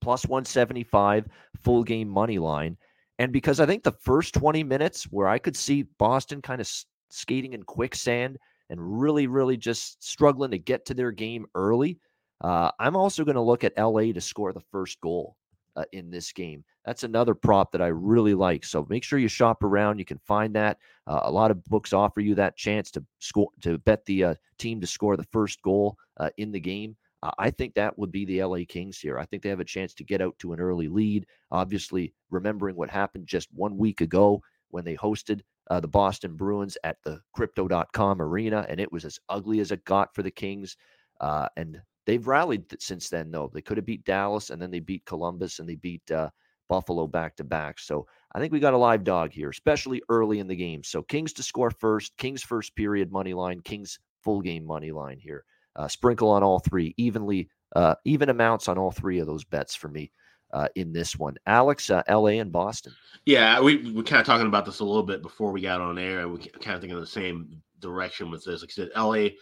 plus 0.00 0.24
175 0.24 1.26
full 1.64 1.82
game 1.82 2.08
money 2.08 2.38
line. 2.38 2.76
And 3.18 3.32
because 3.32 3.60
I 3.60 3.66
think 3.66 3.82
the 3.82 3.96
first 4.00 4.34
20 4.34 4.62
minutes 4.62 5.04
where 5.04 5.28
I 5.28 5.38
could 5.38 5.56
see 5.56 5.82
Boston 5.98 6.40
kind 6.40 6.60
of 6.60 6.70
skating 7.10 7.52
in 7.52 7.62
quicksand 7.64 8.38
and 8.70 9.00
really, 9.00 9.26
really 9.26 9.56
just 9.56 10.02
struggling 10.04 10.50
to 10.52 10.58
get 10.58 10.84
to 10.86 10.94
their 10.94 11.10
game 11.10 11.46
early, 11.54 11.98
uh, 12.42 12.70
I'm 12.78 12.96
also 12.96 13.24
going 13.24 13.34
to 13.34 13.40
look 13.40 13.64
at 13.64 13.76
LA 13.76 14.12
to 14.12 14.20
score 14.20 14.52
the 14.52 14.62
first 14.70 15.00
goal 15.00 15.36
uh, 15.76 15.84
in 15.92 16.10
this 16.10 16.32
game. 16.32 16.64
That's 16.84 17.04
another 17.04 17.34
prop 17.34 17.72
that 17.72 17.82
I 17.82 17.88
really 17.88 18.34
like. 18.34 18.64
So 18.64 18.86
make 18.88 19.04
sure 19.04 19.18
you 19.18 19.28
shop 19.28 19.62
around. 19.62 19.98
You 19.98 20.04
can 20.04 20.18
find 20.18 20.54
that. 20.54 20.78
Uh, 21.06 21.20
a 21.24 21.30
lot 21.30 21.50
of 21.50 21.64
books 21.64 21.92
offer 21.92 22.20
you 22.20 22.34
that 22.36 22.56
chance 22.56 22.90
to 22.92 23.04
score 23.18 23.50
to 23.62 23.78
bet 23.78 24.04
the 24.06 24.24
uh, 24.24 24.34
team 24.58 24.80
to 24.80 24.86
score 24.86 25.16
the 25.16 25.24
first 25.24 25.60
goal 25.62 25.96
uh, 26.18 26.30
in 26.36 26.52
the 26.52 26.60
game. 26.60 26.96
Uh, 27.22 27.32
I 27.38 27.50
think 27.50 27.74
that 27.74 27.98
would 27.98 28.12
be 28.12 28.24
the 28.24 28.42
LA 28.44 28.58
Kings 28.68 28.98
here. 28.98 29.18
I 29.18 29.24
think 29.26 29.42
they 29.42 29.48
have 29.48 29.60
a 29.60 29.64
chance 29.64 29.94
to 29.94 30.04
get 30.04 30.20
out 30.20 30.38
to 30.38 30.52
an 30.52 30.60
early 30.60 30.88
lead. 30.88 31.26
Obviously, 31.50 32.14
remembering 32.30 32.76
what 32.76 32.90
happened 32.90 33.26
just 33.26 33.48
one 33.52 33.76
week 33.76 34.00
ago 34.00 34.42
when 34.70 34.84
they 34.84 34.96
hosted 34.96 35.40
uh, 35.70 35.80
the 35.80 35.88
Boston 35.88 36.34
Bruins 36.34 36.78
at 36.84 36.96
the 37.04 37.20
crypto.com 37.32 38.22
arena, 38.22 38.66
and 38.68 38.80
it 38.80 38.90
was 38.90 39.04
as 39.04 39.18
ugly 39.28 39.60
as 39.60 39.72
it 39.72 39.84
got 39.84 40.14
for 40.14 40.22
the 40.22 40.30
Kings. 40.30 40.76
Uh, 41.20 41.48
and 41.56 41.80
they've 42.06 42.26
rallied 42.26 42.64
since 42.80 43.08
then, 43.08 43.30
though. 43.30 43.50
They 43.52 43.62
could 43.62 43.76
have 43.76 43.86
beat 43.86 44.04
Dallas, 44.04 44.50
and 44.50 44.60
then 44.60 44.70
they 44.70 44.80
beat 44.80 45.04
Columbus, 45.04 45.58
and 45.58 45.68
they 45.68 45.74
beat 45.74 46.08
uh, 46.10 46.30
Buffalo 46.68 47.06
back 47.06 47.36
to 47.36 47.44
back. 47.44 47.78
So 47.78 48.06
I 48.32 48.38
think 48.38 48.52
we 48.52 48.60
got 48.60 48.74
a 48.74 48.78
live 48.78 49.04
dog 49.04 49.32
here, 49.32 49.50
especially 49.50 50.02
early 50.08 50.38
in 50.38 50.46
the 50.46 50.56
game. 50.56 50.84
So 50.84 51.02
Kings 51.02 51.32
to 51.34 51.42
score 51.42 51.70
first, 51.70 52.16
Kings 52.16 52.42
first 52.42 52.76
period 52.76 53.10
money 53.10 53.34
line, 53.34 53.60
Kings 53.60 53.98
full 54.22 54.40
game 54.40 54.64
money 54.64 54.92
line 54.92 55.18
here. 55.18 55.44
Uh, 55.78 55.88
sprinkle 55.88 56.28
on 56.30 56.42
all 56.42 56.58
three, 56.58 56.92
evenly, 56.98 57.48
uh, 57.74 57.94
even 58.04 58.28
amounts 58.28 58.68
on 58.68 58.76
all 58.76 58.90
three 58.90 59.20
of 59.20 59.26
those 59.26 59.44
bets 59.44 59.74
for 59.74 59.88
me. 59.88 60.10
Uh, 60.50 60.66
in 60.76 60.94
this 60.94 61.18
one. 61.18 61.36
Alex, 61.44 61.90
uh, 61.90 62.02
LA 62.08 62.40
and 62.40 62.50
Boston. 62.50 62.94
Yeah, 63.26 63.60
we 63.60 63.92
we 63.92 64.02
kind 64.02 64.18
of 64.18 64.24
talking 64.24 64.46
about 64.46 64.64
this 64.64 64.80
a 64.80 64.84
little 64.84 65.02
bit 65.02 65.20
before 65.20 65.52
we 65.52 65.60
got 65.60 65.82
on 65.82 65.98
air. 65.98 66.20
And 66.20 66.32
we 66.32 66.38
kind 66.38 66.74
of 66.74 66.80
thinking 66.80 66.98
the 66.98 67.06
same 67.06 67.60
direction 67.80 68.30
with 68.30 68.44
this. 68.44 68.62
Like 68.62 68.70
I 68.70 68.72
said, 68.72 68.88
LA, 68.96 69.34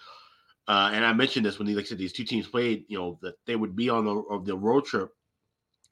uh, 0.66 0.90
and 0.92 1.04
I 1.04 1.12
mentioned 1.12 1.46
this 1.46 1.60
when, 1.60 1.72
like 1.72 1.84
I 1.84 1.88
said, 1.88 1.98
these 1.98 2.12
two 2.12 2.24
teams 2.24 2.48
played. 2.48 2.86
You 2.88 2.98
know 2.98 3.18
that 3.22 3.34
they 3.46 3.54
would 3.54 3.76
be 3.76 3.88
on 3.88 4.04
the 4.04 4.16
of 4.16 4.46
the 4.46 4.56
road 4.56 4.84
trip 4.84 5.10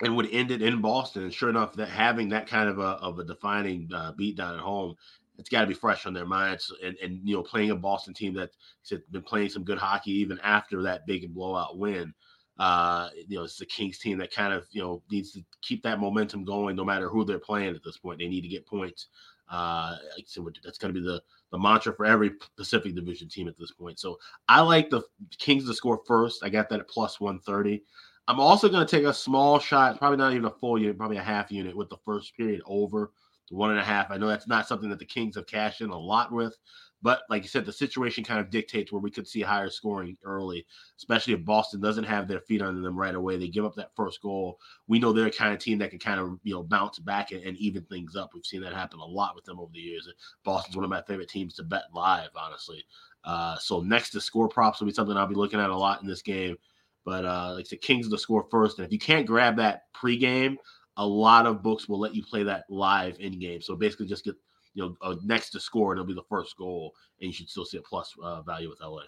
and 0.03 0.17
would 0.17 0.31
end 0.33 0.51
it 0.51 0.63
in 0.63 0.81
Boston. 0.81 1.23
And 1.23 1.33
sure 1.33 1.49
enough, 1.49 1.75
that 1.75 1.89
having 1.89 2.29
that 2.31 2.49
kind 2.49 2.69
of 2.69 2.79
a 2.79 2.99
of 2.99 3.19
a 3.19 3.25
defining 3.25 3.89
uh, 3.95 4.13
beatdown 4.19 4.55
at 4.55 4.61
home, 4.61 4.97
it's 5.39 5.49
got 5.49 5.63
to 5.63 5.67
be 5.67 5.75
fresh 5.75 6.07
on 6.07 6.15
their 6.15 6.27
minds. 6.27 6.73
And 6.83 6.97
and 7.03 7.21
you 7.25 7.35
know, 7.35 7.43
playing 7.43 7.71
a 7.71 7.77
Boston 7.77 8.15
team 8.15 8.35
that 8.35 8.51
has 8.91 9.01
been 9.11 9.23
playing 9.23 9.51
some 9.51 9.65
good 9.65 9.79
hockey 9.79 10.13
even 10.13 10.39
after 10.41 10.83
that 10.83 11.07
big 11.07 11.33
blowout 11.35 11.79
win. 11.79 12.15
Uh, 12.59 13.09
you 13.27 13.37
know, 13.37 13.45
it's 13.45 13.59
the 13.59 13.67
Kings 13.67 13.99
team 13.99 14.19
that 14.19 14.33
kind 14.33 14.53
of 14.53 14.67
you 14.71 14.81
know 14.81 15.03
needs 15.11 15.33
to 15.33 15.43
keep 15.63 15.83
that 15.83 16.01
momentum 16.01 16.45
going, 16.45 16.77
no 16.77 16.85
matter 16.85 17.09
who 17.09 17.25
they're 17.25 17.39
playing 17.39 17.75
at 17.75 17.83
this 17.85 17.99
point. 17.99 18.19
They 18.19 18.29
need 18.29 18.43
to 18.43 18.49
get 18.49 18.67
points. 18.67 19.09
Uh, 19.51 19.97
so 20.25 20.49
that's 20.63 20.79
going 20.79 20.95
to 20.95 21.01
be 21.01 21.05
the 21.05 21.23
the 21.51 21.59
mantra 21.59 21.95
for 21.95 22.07
every 22.07 22.33
Pacific 22.57 22.95
Division 22.95 23.29
team 23.29 23.49
at 23.49 23.59
this 23.59 23.73
point. 23.73 23.99
So 23.99 24.19
I 24.49 24.61
like 24.61 24.91
the 24.91 25.03
Kings 25.39 25.67
to 25.67 25.75
score 25.75 26.01
first. 26.07 26.45
I 26.45 26.49
got 26.49 26.69
that 26.69 26.81
at 26.81 26.89
plus 26.89 27.21
one 27.21 27.41
thirty. 27.41 27.83
I'm 28.27 28.41
also 28.41 28.69
going 28.69 28.87
to 28.87 28.91
take 28.91 29.05
a 29.05 29.13
small 29.13 29.59
shot, 29.59 29.99
probably 29.99 30.17
not 30.17 30.33
even 30.33 30.47
a 30.47 30.51
full 30.51 30.79
unit, 30.79 30.97
probably 30.97 31.19
a 31.19 31.23
half 31.23 31.53
unit 31.53 31.77
with 31.77 31.91
the 31.91 31.99
first 32.07 32.35
period 32.35 32.63
over 32.65 33.13
one 33.51 33.71
and 33.71 33.79
a 33.79 33.85
half. 33.85 34.11
I 34.11 34.17
know 34.17 34.27
that's 34.27 34.49
not 34.49 34.69
something 34.69 34.89
that 34.91 34.99
the 34.99 35.05
Kings 35.05 35.37
have 35.37 35.47
cashed 35.47 35.81
in 35.81 35.91
a 35.91 35.99
lot 35.99 36.33
with, 36.33 36.57
but 37.05 37.21
like 37.29 37.43
you 37.43 37.49
said, 37.51 37.67
the 37.67 37.73
situation 37.73 38.25
kind 38.25 38.41
of 38.41 38.49
dictates 38.49 38.91
where 38.91 39.03
we 39.03 39.11
could 39.11 39.29
see 39.29 39.43
higher 39.43 39.69
scoring 39.69 40.17
early, 40.25 40.65
especially 40.97 41.35
if 41.35 41.45
Boston 41.45 41.83
doesn't 41.83 42.05
have 42.05 42.27
their 42.27 42.41
feet 42.41 42.63
under 42.63 42.81
them 42.81 42.99
right 42.99 43.15
away. 43.15 43.37
They 43.37 43.49
give 43.49 43.67
up 43.67 43.75
that 43.75 43.95
first 43.95 44.23
goal. 44.23 44.59
We 44.89 44.99
know 44.99 45.13
they're 45.13 45.27
a 45.27 45.31
kind 45.31 45.53
of 45.53 45.59
team 45.59 45.79
that 45.79 45.91
can 45.91 45.99
kind 45.99 46.19
of 46.19 46.39
you 46.45 46.55
know 46.55 46.63
bounce 46.63 46.99
back 46.99 47.31
and, 47.31 47.43
and 47.43 47.59
even 47.59 47.83
things 47.85 48.17
up. 48.17 48.31
We've 48.33 48.47
seen 48.47 48.63
that 48.63 48.73
happen 48.73 49.01
a 49.01 49.05
lot 49.05 49.35
with 49.35 49.45
them 49.45 49.61
over 49.61 49.71
the 49.73 49.81
years. 49.81 50.09
Boston's 50.45 50.77
one 50.77 50.85
of 50.85 50.91
my 50.91 51.03
favorite 51.03 51.29
teams 51.29 51.55
to 51.57 51.63
bet 51.63 51.85
live, 51.93 52.31
honestly. 52.35 52.83
Uh, 53.23 53.57
so 53.59 53.81
next 53.81 54.11
to 54.11 54.21
score 54.21 54.49
props 54.49 54.81
will 54.81 54.87
be 54.87 54.95
something 54.95 55.17
I'll 55.17 55.27
be 55.27 55.35
looking 55.35 55.61
at 55.61 55.71
a 55.71 55.77
lot 55.77 56.01
in 56.01 56.09
this 56.09 56.23
game. 56.23 56.57
But 57.05 57.27
uh, 57.27 57.53
like 57.57 57.67
I 57.67 57.69
said, 57.69 57.83
Kings 57.83 58.09
to 58.09 58.17
score 58.17 58.47
first, 58.51 58.79
and 58.79 58.87
if 58.87 58.93
you 58.93 58.99
can't 58.99 59.27
grab 59.27 59.57
that 59.57 59.83
pregame, 59.95 60.57
a 60.97 61.07
lot 61.07 61.47
of 61.47 61.63
books 61.63 61.89
will 61.89 61.99
let 61.99 62.15
you 62.15 62.23
play 62.23 62.43
that 62.45 62.65
live 62.69 63.17
in 63.21 63.39
game. 63.39 63.61
So 63.61 63.77
basically, 63.77 64.07
just 64.07 64.25
get 64.25 64.35
you 64.75 64.83
know 64.83 64.97
uh, 65.03 65.17
next 65.23 65.51
to 65.51 65.61
score, 65.61 65.93
and 65.93 65.99
it'll 65.99 66.09
be 66.09 66.15
the 66.15 66.23
first 66.29 66.57
goal, 66.57 66.93
and 67.21 67.27
you 67.27 67.33
should 67.33 67.49
still 67.49 67.65
see 67.65 67.79
a 67.79 67.83
plus 67.83 68.13
uh, 68.23 68.43
value 68.43 68.69
with 68.69 68.81
LA. 68.81 69.03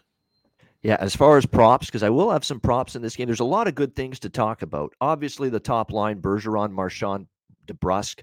Yeah, 0.83 0.97
as 1.01 1.17
far 1.17 1.37
as 1.37 1.47
props, 1.47 1.87
because 1.87 2.03
I 2.03 2.11
will 2.11 2.31
have 2.31 2.45
some 2.45 2.61
props 2.61 2.97
in 2.97 3.03
this 3.03 3.17
game. 3.17 3.27
There's 3.27 3.41
a 3.41 3.45
lot 3.45 3.67
of 3.67 3.75
good 3.75 3.97
things 3.97 4.21
to 4.21 4.29
talk 4.29 4.63
about. 4.63 4.93
Obviously, 5.01 5.49
the 5.49 5.61
top 5.61 5.93
line: 5.93 6.21
Bergeron, 6.21 6.73
Marchand, 6.73 7.27
DeBrusk. 7.67 8.23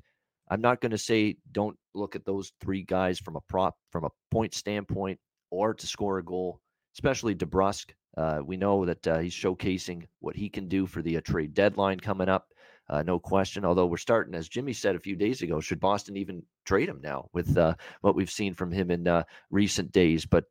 I'm 0.50 0.62
not 0.62 0.82
going 0.82 0.92
to 0.92 0.98
say 0.98 1.38
don't 1.52 1.78
look 1.96 2.16
at 2.16 2.26
those 2.26 2.52
three 2.62 2.84
guys 2.84 3.20
from 3.20 3.36
a 3.36 3.42
prop 3.42 3.76
from 3.92 4.04
a 4.04 4.10
point 4.30 4.54
standpoint 4.54 5.20
or 5.50 5.74
to 5.74 5.88
score 5.88 6.20
a 6.20 6.24
goal, 6.24 6.60
especially 6.96 7.36
DeBrusk. 7.36 7.92
Uh, 8.16 8.40
we 8.46 8.58
know 8.58 8.86
that 8.86 9.08
uh, 9.08 9.20
he's 9.20 9.34
showcasing 9.34 10.06
what 10.20 10.36
he 10.36 10.50
can 10.50 10.68
do 10.68 10.86
for 10.86 11.02
the 11.02 11.18
uh, 11.18 11.22
trade 11.22 11.54
deadline 11.54 12.00
coming 12.00 12.30
up. 12.30 12.48
Uh, 12.94 13.02
no 13.02 13.18
question. 13.18 13.66
Although 13.66 13.88
we're 13.88 13.98
starting, 13.98 14.36
as 14.36 14.48
Jimmy 14.48 14.72
said 14.72 14.96
a 14.96 15.00
few 15.00 15.16
days 15.16 15.42
ago, 15.42 15.60
should 15.60 15.80
Boston 15.80 16.16
even 16.16 16.44
trade 16.64 16.88
him 16.88 17.02
now 17.02 17.28
with 17.34 17.58
uh, 17.58 17.74
what 18.02 18.14
we've 18.14 18.30
seen 18.30 18.54
from 18.54 18.72
him 18.72 18.92
in 18.92 19.08
uh, 19.08 19.24
recent 19.50 19.92
days? 19.92 20.28
But 20.28 20.46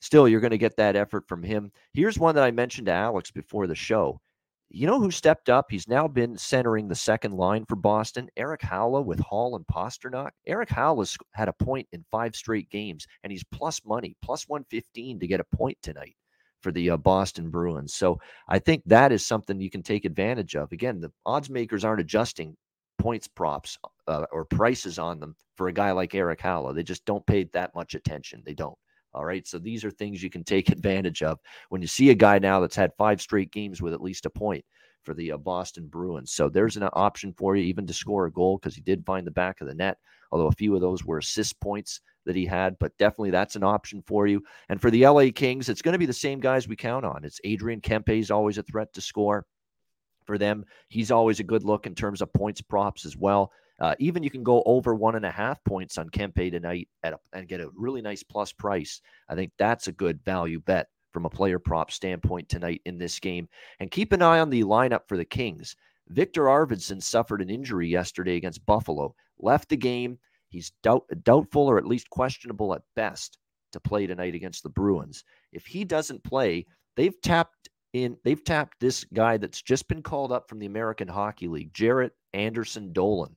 still, 0.00 0.28
you're 0.28 0.42
going 0.42 0.50
to 0.50 0.58
get 0.58 0.76
that 0.76 0.94
effort 0.94 1.26
from 1.26 1.42
him. 1.42 1.72
Here's 1.94 2.18
one 2.18 2.34
that 2.34 2.44
I 2.44 2.50
mentioned 2.50 2.88
to 2.88 2.92
Alex 2.92 3.30
before 3.30 3.66
the 3.66 3.74
show. 3.74 4.20
You 4.68 4.86
know 4.86 5.00
who 5.00 5.10
stepped 5.10 5.48
up? 5.48 5.70
He's 5.70 5.88
now 5.88 6.06
been 6.06 6.36
centering 6.36 6.86
the 6.86 6.94
second 6.94 7.32
line 7.32 7.64
for 7.64 7.76
Boston. 7.76 8.28
Erik 8.36 8.60
Haula 8.60 9.02
with 9.02 9.20
Hall 9.20 9.56
and 9.56 9.66
Pastrnak. 9.66 10.32
Erik 10.46 10.68
Haula's 10.68 11.16
had 11.32 11.48
a 11.48 11.54
point 11.54 11.88
in 11.92 12.04
five 12.10 12.36
straight 12.36 12.68
games, 12.68 13.06
and 13.22 13.32
he's 13.32 13.44
plus 13.44 13.80
money, 13.86 14.16
plus 14.22 14.46
115 14.46 15.18
to 15.20 15.26
get 15.26 15.40
a 15.40 15.56
point 15.56 15.78
tonight 15.80 16.16
for 16.66 16.72
the 16.72 16.90
uh, 16.90 16.96
Boston 16.96 17.48
Bruins. 17.48 17.94
So 17.94 18.18
I 18.48 18.58
think 18.58 18.82
that 18.86 19.12
is 19.12 19.24
something 19.24 19.60
you 19.60 19.70
can 19.70 19.84
take 19.84 20.04
advantage 20.04 20.56
of. 20.56 20.72
Again, 20.72 21.00
the 21.00 21.12
odds 21.24 21.48
makers 21.48 21.84
aren't 21.84 22.00
adjusting 22.00 22.56
points 22.98 23.28
props 23.28 23.78
uh, 24.08 24.24
or 24.32 24.44
prices 24.44 24.98
on 24.98 25.20
them 25.20 25.36
for 25.56 25.68
a 25.68 25.72
guy 25.72 25.92
like 25.92 26.12
Erik 26.16 26.40
Haula. 26.40 26.74
They 26.74 26.82
just 26.82 27.04
don't 27.04 27.24
pay 27.24 27.44
that 27.52 27.72
much 27.76 27.94
attention. 27.94 28.42
They 28.44 28.52
don't. 28.52 28.76
All 29.14 29.24
right. 29.24 29.46
So 29.46 29.60
these 29.60 29.84
are 29.84 29.92
things 29.92 30.20
you 30.20 30.28
can 30.28 30.42
take 30.42 30.68
advantage 30.72 31.22
of 31.22 31.38
when 31.68 31.82
you 31.82 31.86
see 31.86 32.10
a 32.10 32.14
guy 32.14 32.40
now 32.40 32.58
that's 32.58 32.74
had 32.74 32.90
five 32.98 33.20
straight 33.20 33.52
games 33.52 33.80
with 33.80 33.94
at 33.94 34.02
least 34.02 34.26
a 34.26 34.30
point 34.30 34.64
for 35.04 35.14
the 35.14 35.30
uh, 35.30 35.36
Boston 35.36 35.86
Bruins. 35.86 36.32
So 36.32 36.48
there's 36.48 36.76
an 36.76 36.88
option 36.94 37.32
for 37.38 37.54
you 37.54 37.62
even 37.62 37.86
to 37.86 37.94
score 37.94 38.26
a 38.26 38.32
goal 38.32 38.58
because 38.58 38.74
he 38.74 38.82
did 38.82 39.06
find 39.06 39.24
the 39.24 39.30
back 39.30 39.60
of 39.60 39.68
the 39.68 39.74
net, 39.74 39.98
although 40.32 40.48
a 40.48 40.52
few 40.58 40.74
of 40.74 40.80
those 40.80 41.04
were 41.04 41.18
assist 41.18 41.60
points 41.60 42.00
that 42.26 42.36
he 42.36 42.44
had, 42.44 42.78
but 42.78 42.96
definitely 42.98 43.30
that's 43.30 43.56
an 43.56 43.62
option 43.62 44.02
for 44.02 44.26
you. 44.26 44.42
And 44.68 44.80
for 44.80 44.90
the 44.90 45.06
LA 45.06 45.30
Kings, 45.34 45.68
it's 45.68 45.82
going 45.82 45.94
to 45.94 45.98
be 45.98 46.06
the 46.06 46.12
same 46.12 46.40
guys 46.40 46.68
we 46.68 46.76
count 46.76 47.04
on. 47.04 47.24
It's 47.24 47.40
Adrian 47.44 47.80
Kempe 47.80 48.18
is 48.18 48.30
always 48.30 48.58
a 48.58 48.62
threat 48.62 48.92
to 48.92 49.00
score 49.00 49.46
for 50.24 50.36
them. 50.36 50.64
He's 50.88 51.10
always 51.10 51.40
a 51.40 51.44
good 51.44 51.64
look 51.64 51.86
in 51.86 51.94
terms 51.94 52.20
of 52.20 52.32
points 52.32 52.60
props 52.60 53.06
as 53.06 53.16
well. 53.16 53.52
Uh, 53.78 53.94
even 53.98 54.22
you 54.22 54.30
can 54.30 54.42
go 54.42 54.62
over 54.66 54.94
one 54.94 55.16
and 55.16 55.26
a 55.26 55.30
half 55.30 55.62
points 55.64 55.98
on 55.98 56.08
Kempe 56.08 56.50
tonight 56.50 56.88
a, 57.02 57.14
and 57.32 57.48
get 57.48 57.60
a 57.60 57.70
really 57.74 58.02
nice 58.02 58.22
plus 58.22 58.52
price. 58.52 59.00
I 59.28 59.34
think 59.34 59.52
that's 59.58 59.86
a 59.86 59.92
good 59.92 60.22
value 60.24 60.60
bet 60.60 60.88
from 61.12 61.26
a 61.26 61.30
player 61.30 61.58
prop 61.58 61.90
standpoint 61.90 62.48
tonight 62.48 62.80
in 62.84 62.98
this 62.98 63.18
game. 63.20 63.48
And 63.80 63.90
keep 63.90 64.12
an 64.12 64.22
eye 64.22 64.40
on 64.40 64.50
the 64.50 64.64
lineup 64.64 65.06
for 65.06 65.16
the 65.16 65.24
Kings. 65.24 65.76
Victor 66.08 66.44
Arvidsson 66.44 67.02
suffered 67.02 67.42
an 67.42 67.50
injury 67.50 67.88
yesterday 67.88 68.36
against 68.36 68.64
Buffalo, 68.64 69.14
left 69.38 69.68
the 69.68 69.76
game. 69.76 70.18
He's 70.48 70.72
doubt, 70.82 71.04
doubtful 71.22 71.62
or 71.62 71.78
at 71.78 71.86
least 71.86 72.10
questionable 72.10 72.74
at 72.74 72.82
best 72.94 73.38
to 73.72 73.80
play 73.80 74.06
tonight 74.06 74.34
against 74.34 74.62
the 74.62 74.70
Bruins. 74.70 75.24
If 75.52 75.66
he 75.66 75.84
doesn't 75.84 76.24
play, 76.24 76.66
they've 76.96 77.20
tapped 77.22 77.68
in 77.92 78.16
they've 78.24 78.44
tapped 78.44 78.78
this 78.80 79.04
guy 79.14 79.36
that's 79.36 79.62
just 79.62 79.88
been 79.88 80.02
called 80.02 80.32
up 80.32 80.48
from 80.48 80.58
the 80.58 80.66
American 80.66 81.08
Hockey 81.08 81.48
League, 81.48 81.72
Jarrett 81.74 82.12
Anderson 82.32 82.92
Dolan. 82.92 83.36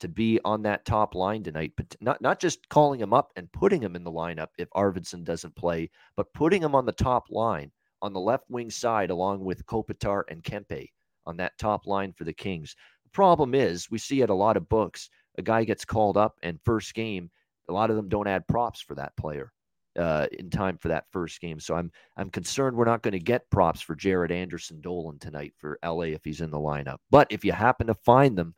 to 0.00 0.08
be 0.08 0.40
on 0.44 0.62
that 0.62 0.84
top 0.84 1.14
line 1.14 1.42
tonight, 1.42 1.72
but 1.76 1.94
not 2.00 2.20
not 2.20 2.40
just 2.40 2.68
calling 2.68 3.00
him 3.00 3.12
up 3.12 3.32
and 3.36 3.50
putting 3.52 3.82
him 3.82 3.96
in 3.96 4.04
the 4.04 4.10
lineup 4.10 4.48
if 4.58 4.68
Arvidsson 4.70 5.24
doesn't 5.24 5.56
play, 5.56 5.90
but 6.16 6.32
putting 6.34 6.62
him 6.62 6.74
on 6.74 6.86
the 6.86 6.92
top 6.92 7.24
line 7.30 7.70
on 8.02 8.12
the 8.12 8.20
left 8.20 8.44
wing 8.48 8.70
side 8.70 9.10
along 9.10 9.44
with 9.44 9.66
Kopitar 9.66 10.22
and 10.30 10.42
Kempe 10.42 10.88
on 11.26 11.36
that 11.38 11.58
top 11.58 11.86
line 11.86 12.12
for 12.12 12.24
the 12.24 12.32
Kings. 12.32 12.74
The 13.04 13.10
problem 13.10 13.54
is 13.54 13.90
we 13.90 13.98
see 13.98 14.22
at 14.22 14.30
a 14.30 14.34
lot 14.34 14.56
of 14.56 14.68
books 14.68 15.08
a 15.38 15.42
guy 15.42 15.64
gets 15.64 15.84
called 15.84 16.16
up 16.16 16.38
and 16.42 16.60
first 16.64 16.94
game, 16.94 17.30
a 17.68 17.72
lot 17.72 17.90
of 17.90 17.96
them 17.96 18.08
don't 18.08 18.28
add 18.28 18.46
props 18.46 18.80
for 18.80 18.94
that 18.94 19.16
player. 19.16 19.52
Uh, 19.98 20.26
in 20.38 20.50
time 20.50 20.76
for 20.76 20.88
that 20.88 21.06
first 21.10 21.40
game. 21.40 21.58
So 21.58 21.74
I'm 21.74 21.90
I'm 22.18 22.28
concerned 22.28 22.76
we're 22.76 22.84
not 22.84 23.00
going 23.00 23.12
to 23.12 23.18
get 23.18 23.48
props 23.48 23.80
for 23.80 23.96
Jaret 23.96 24.30
Anderson-Dolan 24.30 25.18
tonight 25.20 25.54
for 25.56 25.78
LA 25.82 26.12
if 26.12 26.22
he's 26.22 26.42
in 26.42 26.50
the 26.50 26.58
lineup. 26.58 26.98
But 27.10 27.28
if 27.30 27.46
you 27.46 27.52
happen 27.52 27.86
to 27.86 27.94
find 27.94 28.36
them, 28.36 28.54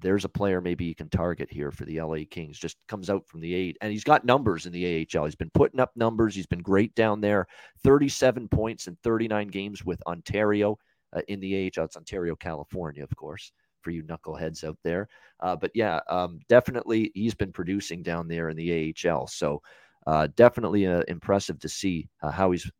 there's 0.00 0.24
a 0.24 0.28
player 0.28 0.60
maybe 0.60 0.84
you 0.84 0.94
can 0.94 1.08
target 1.08 1.50
here 1.50 1.70
for 1.70 1.84
the 1.84 2.00
LA 2.00 2.20
Kings. 2.30 2.58
Just 2.58 2.76
comes 2.88 3.10
out 3.10 3.26
from 3.26 3.40
the 3.40 3.54
eight, 3.54 3.76
and 3.80 3.92
he's 3.92 4.04
got 4.04 4.24
numbers 4.24 4.66
in 4.66 4.72
the 4.72 5.06
AHL. 5.14 5.24
He's 5.26 5.34
been 5.34 5.50
putting 5.52 5.80
up 5.80 5.92
numbers. 5.96 6.34
He's 6.34 6.46
been 6.46 6.62
great 6.62 6.94
down 6.94 7.20
there. 7.20 7.46
37 7.84 8.48
points 8.48 8.86
in 8.86 8.96
39 9.02 9.48
games 9.48 9.84
with 9.84 10.02
Ontario 10.06 10.78
uh, 11.14 11.20
in 11.28 11.40
the 11.40 11.66
AHL. 11.66 11.84
It's 11.84 11.96
Ontario, 11.96 12.34
California, 12.36 13.02
of 13.02 13.14
course, 13.16 13.52
for 13.82 13.90
you 13.90 14.02
knuckleheads 14.02 14.64
out 14.64 14.78
there. 14.82 15.08
Uh, 15.40 15.56
but 15.56 15.70
yeah, 15.74 16.00
um, 16.08 16.40
definitely 16.48 17.10
he's 17.14 17.34
been 17.34 17.52
producing 17.52 18.02
down 18.02 18.28
there 18.28 18.48
in 18.48 18.56
the 18.56 18.94
AHL. 19.06 19.26
So 19.26 19.62
uh, 20.06 20.28
definitely 20.36 20.86
uh, 20.86 21.02
impressive 21.08 21.58
to 21.60 21.68
see 21.68 22.08
uh, 22.22 22.30
how 22.30 22.50
he's 22.50 22.70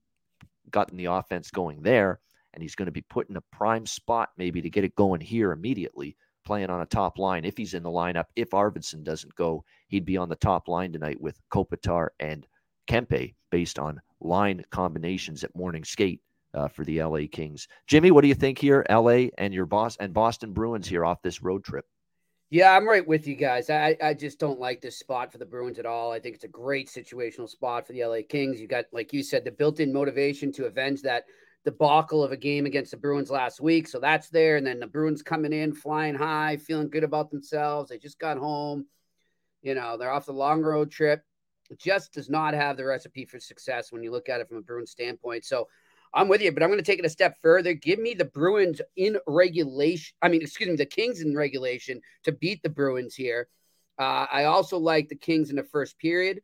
gotten 0.71 0.97
the 0.97 1.07
offense 1.07 1.51
going 1.51 1.83
there. 1.83 2.21
And 2.53 2.63
he's 2.63 2.75
going 2.75 2.87
to 2.87 2.93
be 2.93 3.03
put 3.03 3.31
in 3.31 3.37
a 3.37 3.43
prime 3.53 3.87
spot 3.87 4.31
maybe 4.37 4.61
to 4.61 4.71
get 4.71 4.85
it 4.85 4.97
going 4.97 5.21
here 5.21 5.53
immediately, 5.53 6.17
playing 6.45 6.69
on 6.69 6.81
a 6.81 6.87
top 6.87 7.19
line. 7.19 7.45
If 7.45 7.57
he's 7.57 7.75
in 7.75 7.85
the 7.85 7.91
lineup, 7.91 8.25
if 8.35 8.51
Arvidsson 8.51 9.05
doesn't 9.05 9.35
go, 9.37 9.65
he'd 9.87 10.05
be 10.05 10.17
on 10.17 10.29
the 10.29 10.37
top 10.37 10.67
line 10.67 10.93
tonight 10.93 11.21
with 11.21 11.41
Kopitar 11.53 12.09
and 12.19 12.47
Kempe 12.89 13.35
based 13.51 13.79
on 13.79 14.01
line 14.21 14.65
combinations 14.71 15.45
at 15.45 15.55
morning 15.55 15.85
skate. 15.85 16.21
Uh, 16.53 16.67
for 16.67 16.85
the 16.85 17.01
LA 17.01 17.21
Kings, 17.31 17.69
Jimmy, 17.87 18.11
what 18.11 18.23
do 18.23 18.29
you 18.29 18.35
think 18.35 18.59
here? 18.59 18.85
LA 18.91 19.29
and 19.39 19.55
your 19.55 19.67
boss 19.67 19.97
and 19.99 20.13
Boston 20.13 20.53
Bruins 20.53 20.89
here 20.89 21.05
off 21.05 21.23
this 21.23 21.43
road 21.43 21.63
trip. 21.63 21.85
Yeah, 22.51 22.77
I'm 22.77 22.89
right 22.89 23.07
with 23.07 23.29
you 23.29 23.37
guys. 23.37 23.71
I, 23.71 23.97
I 24.03 24.13
just 24.13 24.41
don't 24.41 24.59
like 24.59 24.81
this 24.81 24.99
spot 24.99 25.31
for 25.31 25.39
the 25.39 25.47
Bruins 25.47 25.79
at 25.79 25.87
all. 25.87 26.11
I 26.11 26.19
think 26.19 26.35
it's 26.35 26.43
a 26.43 26.49
great 26.49 26.89
situational 26.89 27.49
spot 27.49 27.87
for 27.87 27.93
the 27.93 28.05
LA 28.05 28.19
Kings. 28.29 28.61
You 28.61 28.67
got, 28.67 28.87
like 28.93 29.13
you 29.13 29.23
said, 29.23 29.45
the 29.45 29.53
built 29.53 29.79
in 29.79 29.93
motivation 29.93 30.51
to 30.55 30.65
avenge 30.65 31.03
that 31.03 31.27
debacle 31.65 32.25
of 32.25 32.33
a 32.33 32.37
game 32.37 32.67
against 32.67 32.91
the 32.91 32.97
Bruins 32.97 33.31
last 33.31 33.61
week. 33.61 33.87
So 33.87 34.01
that's 34.01 34.31
there. 34.31 34.57
And 34.57 34.67
then 34.67 34.81
the 34.81 34.89
Bruins 34.89 35.23
coming 35.23 35.53
in, 35.53 35.73
flying 35.73 36.17
high, 36.17 36.57
feeling 36.57 36.91
good 36.91 37.05
about 37.05 37.31
themselves. 37.31 37.89
They 37.89 37.99
just 37.99 38.19
got 38.19 38.37
home. 38.37 38.87
You 39.63 39.77
know, 39.77 39.97
they're 39.97 40.11
off 40.11 40.27
the 40.27 40.33
long 40.33 40.63
road 40.63 40.91
trip. 40.91 41.23
It 41.71 41.79
just 41.79 42.13
does 42.13 42.29
not 42.29 42.55
have 42.55 42.77
the 42.77 42.85
recipe 42.85 43.27
for 43.27 43.39
success 43.39 43.93
when 43.93 44.03
you 44.03 44.11
look 44.11 44.29
at 44.29 44.41
it 44.41 44.49
from 44.49 44.57
a 44.57 44.63
Bruins 44.63 44.91
standpoint. 44.91 45.45
So 45.45 45.69
I'm 46.13 46.29
with 46.29 46.43
you, 46.43 46.51
but 46.53 46.63
I'm 46.63 46.69
going 46.69 46.81
to 46.81 46.85
take 46.85 46.99
it 46.99 47.05
a 47.05 47.11
step 47.11 47.37
further. 47.41 47.73
Give 47.73 47.99
me 47.99 48.15
the 48.15 48.25
Bruins 48.25 48.81
in 48.97 49.19
regulation. 49.27 50.15
I 50.23 50.29
mean, 50.29 50.43
excuse 50.43 50.69
me, 50.69 50.77
the 50.77 50.87
Kings 50.87 51.21
in 51.21 51.37
regulation 51.37 52.01
to 52.25 52.33
beat 52.33 52.63
the 52.63 52.69
Bruins 52.69 53.15
here. 53.15 53.49
Uh, 53.99 54.27
I 54.33 54.45
also 54.45 54.79
like 54.79 55.09
the 55.09 55.15
Kings 55.15 55.51
in 55.51 55.57
the 55.57 55.63
first 55.63 55.99
period, 55.99 56.41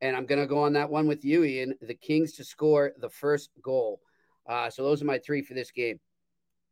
and 0.00 0.14
I'm 0.14 0.26
going 0.26 0.40
to 0.40 0.46
go 0.46 0.62
on 0.62 0.74
that 0.74 0.90
one 0.90 1.08
with 1.08 1.24
you, 1.24 1.42
Ian. 1.42 1.74
The 1.80 1.94
Kings 1.94 2.34
to 2.34 2.44
score 2.44 2.92
the 3.00 3.08
first 3.08 3.50
goal. 3.62 4.00
Uh, 4.48 4.70
so 4.70 4.84
those 4.84 5.02
are 5.02 5.06
my 5.06 5.18
three 5.18 5.42
for 5.42 5.54
this 5.54 5.70
game. 5.70 5.98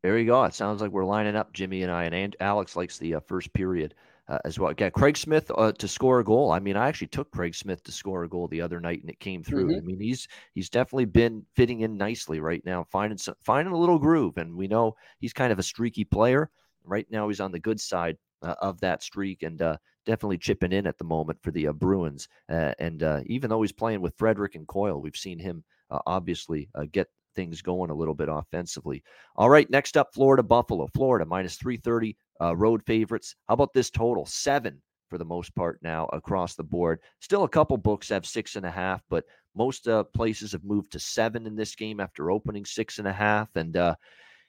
There 0.06 0.18
you 0.18 0.26
go. 0.26 0.44
It 0.44 0.54
sounds 0.54 0.80
like 0.80 0.92
we're 0.92 1.04
lining 1.04 1.34
up, 1.34 1.52
Jimmy 1.52 1.82
and 1.82 1.90
I, 1.90 2.04
and 2.04 2.36
Alex 2.38 2.76
likes 2.76 2.96
the 2.96 3.16
uh, 3.16 3.20
first 3.26 3.52
period 3.52 3.92
uh, 4.28 4.38
as 4.44 4.56
well. 4.56 4.72
Yeah, 4.78 4.88
Craig 4.90 5.16
Smith 5.16 5.50
uh, 5.58 5.72
to 5.72 5.88
score 5.88 6.20
a 6.20 6.24
goal. 6.24 6.52
I 6.52 6.60
mean, 6.60 6.76
I 6.76 6.86
actually 6.86 7.08
took 7.08 7.32
Craig 7.32 7.56
Smith 7.56 7.82
to 7.82 7.90
score 7.90 8.22
a 8.22 8.28
goal 8.28 8.46
the 8.46 8.60
other 8.60 8.78
night, 8.78 9.00
and 9.00 9.10
it 9.10 9.18
came 9.18 9.42
through. 9.42 9.66
Mm-hmm. 9.66 9.78
I 9.78 9.80
mean, 9.80 9.98
he's 10.00 10.28
he's 10.54 10.70
definitely 10.70 11.06
been 11.06 11.44
fitting 11.56 11.80
in 11.80 11.96
nicely 11.96 12.38
right 12.38 12.64
now, 12.64 12.84
finding 12.84 13.18
some, 13.18 13.34
finding 13.40 13.74
a 13.74 13.76
little 13.76 13.98
groove. 13.98 14.36
And 14.36 14.54
we 14.54 14.68
know 14.68 14.94
he's 15.18 15.32
kind 15.32 15.50
of 15.50 15.58
a 15.58 15.64
streaky 15.64 16.04
player. 16.04 16.50
Right 16.84 17.08
now, 17.10 17.26
he's 17.26 17.40
on 17.40 17.50
the 17.50 17.58
good 17.58 17.80
side 17.80 18.16
uh, 18.42 18.54
of 18.60 18.78
that 18.82 19.02
streak, 19.02 19.42
and 19.42 19.60
uh, 19.60 19.76
definitely 20.04 20.38
chipping 20.38 20.70
in 20.70 20.86
at 20.86 20.98
the 20.98 21.04
moment 21.04 21.42
for 21.42 21.50
the 21.50 21.66
uh, 21.66 21.72
Bruins. 21.72 22.28
Uh, 22.48 22.74
and 22.78 23.02
even 23.26 23.50
though 23.50 23.62
he's 23.62 23.72
playing 23.72 24.02
with 24.02 24.14
Frederic 24.16 24.54
and 24.54 24.68
Coyle, 24.68 25.00
we've 25.00 25.16
seen 25.16 25.40
him 25.40 25.64
obviously 26.06 26.68
get 26.92 27.08
things 27.36 27.62
going 27.62 27.90
a 27.90 27.94
little 27.94 28.14
bit 28.14 28.28
offensively. 28.28 29.02
All 29.36 29.50
right, 29.50 29.70
next 29.70 29.96
up, 29.96 30.08
Florida 30.12 30.42
Buffalo. 30.42 30.88
Florida 30.94 31.24
minus 31.24 31.56
330 31.56 32.16
uh, 32.40 32.56
road 32.56 32.82
favorites. 32.86 33.36
How 33.46 33.54
about 33.54 33.72
this 33.72 33.90
total? 33.90 34.26
Seven 34.26 34.82
for 35.08 35.18
the 35.18 35.24
most 35.24 35.54
part 35.54 35.78
now 35.82 36.06
across 36.12 36.54
the 36.54 36.64
board. 36.64 37.00
Still, 37.20 37.44
a 37.44 37.48
couple 37.48 37.76
books 37.76 38.08
have 38.08 38.26
six 38.26 38.56
and 38.56 38.66
a 38.66 38.70
half, 38.70 39.02
but 39.08 39.24
most 39.54 39.88
uh, 39.88 40.04
places 40.04 40.52
have 40.52 40.64
moved 40.64 40.92
to 40.92 40.98
seven 40.98 41.46
in 41.46 41.54
this 41.54 41.74
game 41.74 42.00
after 42.00 42.30
opening 42.30 42.64
six 42.64 42.98
and 42.98 43.06
a 43.06 43.12
half. 43.12 43.48
And 43.54 43.76
uh, 43.76 43.94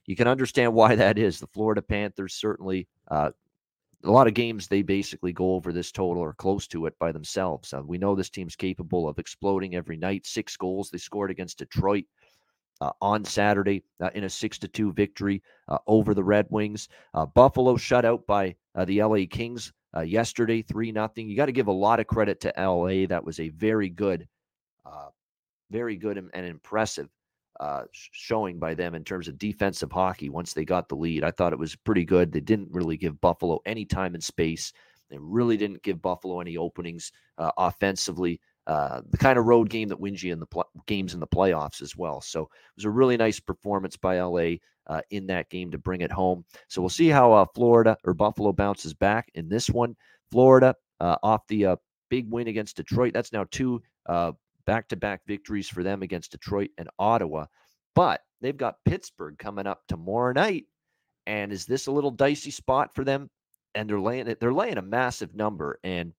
you 0.06 0.16
can 0.16 0.28
understand 0.28 0.74
why 0.74 0.96
that 0.96 1.18
is. 1.18 1.40
The 1.40 1.48
Florida 1.48 1.82
Panthers 1.82 2.34
certainly. 2.34 2.88
Uh, 3.10 3.32
a 4.04 4.12
lot 4.12 4.28
of 4.28 4.34
games 4.34 4.68
they 4.68 4.84
basically 4.84 5.34
go 5.34 5.56
over 5.56 5.74
this 5.74 5.92
total 5.92 6.22
or 6.22 6.34
close 6.34 6.68
to 6.68 6.86
it 6.86 6.98
by 7.00 7.12
themselves. 7.12 7.74
Uh, 7.74 7.82
we 7.82 7.98
know 7.98 8.16
this 8.16 8.30
team's 8.30 8.56
capable 8.56 9.08
of 9.08 9.18
exploding 9.18 9.76
every 9.76 9.98
night. 9.98 10.26
Six 10.26 10.56
goals 10.56 10.90
they 10.90 11.00
scored 11.00 11.32
against 11.32 11.58
Detroit 11.58 12.06
uh, 12.82 12.92
on 13.02 13.26
Saturday 13.26 13.84
uh, 14.02 14.10
in 14.14 14.24
a 14.24 14.30
six 14.30 14.58
to 14.60 14.68
two 14.68 14.92
victory 14.94 15.42
uh, 15.68 15.78
over 15.88 16.14
the 16.14 16.24
Red 16.24 16.48
Wings. 16.50 16.90
Uh, 17.14 17.26
Buffalo 17.26 17.78
shut 17.78 18.06
out 18.06 18.26
by 18.28 18.56
uh, 18.76 18.86
the 18.86 19.02
LA 19.02 19.26
Kings 19.30 19.74
uh, 19.96 20.02
yesterday, 20.02 20.62
three 20.62 20.92
nothing. 20.92 21.30
You 21.30 21.36
got 21.36 21.48
to 21.48 21.52
give 21.52 21.68
a 21.68 21.72
lot 21.72 22.00
of 22.00 22.08
credit 22.08 22.40
to 22.42 22.54
LA. 22.58 23.08
That 23.08 23.24
was 23.24 23.40
a 23.40 23.50
very 23.50 23.90
good, 23.90 24.28
very 25.70 25.98
good 25.98 26.18
and, 26.18 26.30
and 26.34 26.46
impressive 26.46 27.10
showing 27.92 28.60
by 28.60 28.74
them 28.74 28.96
in 28.96 29.04
terms 29.04 29.28
of 29.28 29.38
defensive 29.38 29.92
hockey. 29.92 30.30
Once 30.30 30.54
they 30.54 30.64
got 30.64 30.88
the 30.88 30.96
lead, 30.96 31.24
I 31.24 31.32
thought 31.32 31.54
it 31.54 31.60
was 31.60 31.76
pretty 31.76 32.06
good. 32.06 32.32
They 32.32 32.40
didn't 32.40 32.72
really 32.72 32.96
give 32.96 33.20
Buffalo 33.20 33.60
any 33.66 33.84
time 33.84 34.14
and 34.14 34.24
space. 34.24 34.72
They 35.10 35.18
really 35.20 35.58
didn't 35.58 35.84
give 35.84 36.02
Buffalo 36.02 36.40
any 36.40 36.58
openings 36.58 37.12
offensively. 37.38 38.40
Uh, 38.68 39.02
the 39.10 39.18
kind 39.18 39.40
of 39.40 39.46
road 39.46 39.70
game 39.70 39.88
that 39.88 40.00
wins 40.00 40.22
you 40.22 40.34
in 40.34 40.40
the 40.40 40.46
pl- 40.46 40.70
games 40.86 41.14
in 41.14 41.20
the 41.22 41.28
playoffs 41.28 41.82
as 41.82 41.96
well. 41.96 42.20
So 42.20 42.42
it 42.42 42.50
was 42.76 42.86
a 42.86 42.90
really 42.90 43.16
nice 43.16 43.40
performance 43.40 43.96
by 43.96 44.20
LA 44.20 44.58
uh, 44.88 45.02
in 45.10 45.26
that 45.28 45.50
game 45.50 45.72
to 45.72 45.78
bring 45.78 46.02
it 46.02 46.12
home. 46.12 46.44
So 46.68 46.82
we'll 46.82 46.90
see 46.90 47.08
how 47.08 47.32
uh, 47.32 47.46
Florida 47.56 47.96
or 48.04 48.14
Buffalo 48.14 48.52
bounces 48.52 48.94
back 48.94 49.30
in 49.36 49.48
this 49.48 49.70
one. 49.70 49.96
Florida 50.32 50.76
uh, 51.00 51.16
off 51.24 51.48
the 51.48 51.66
uh, 51.66 51.76
big 52.10 52.30
win 52.30 52.50
against 52.50 52.76
Detroit. 52.76 53.14
That's 53.14 53.32
now 53.32 53.46
two 53.52 53.82
back 54.68 54.90
to 54.90 54.96
back 54.96 55.22
victories 55.26 55.70
for 55.70 55.82
them 55.82 56.04
against 56.04 56.32
Detroit 56.32 56.70
and 56.78 56.90
Ottawa. 57.00 57.46
But 57.96 58.22
they've 58.42 58.56
got 58.56 58.84
Pittsburgh 58.86 59.38
coming 59.40 59.66
up 59.66 59.82
tomorrow 59.88 60.34
night. 60.34 60.66
And 61.26 61.52
is 61.52 61.66
this 61.66 61.88
a 61.88 61.92
little 61.92 62.12
dicey 62.12 62.52
spot 62.52 62.94
for 62.94 63.04
them? 63.04 63.30
And 63.74 63.90
they're 63.90 64.00
laying 64.00 64.36
they're 64.40 64.54
laying 64.54 64.78
a 64.78 64.84
massive 64.84 65.34
number. 65.34 65.80
And 65.84 66.14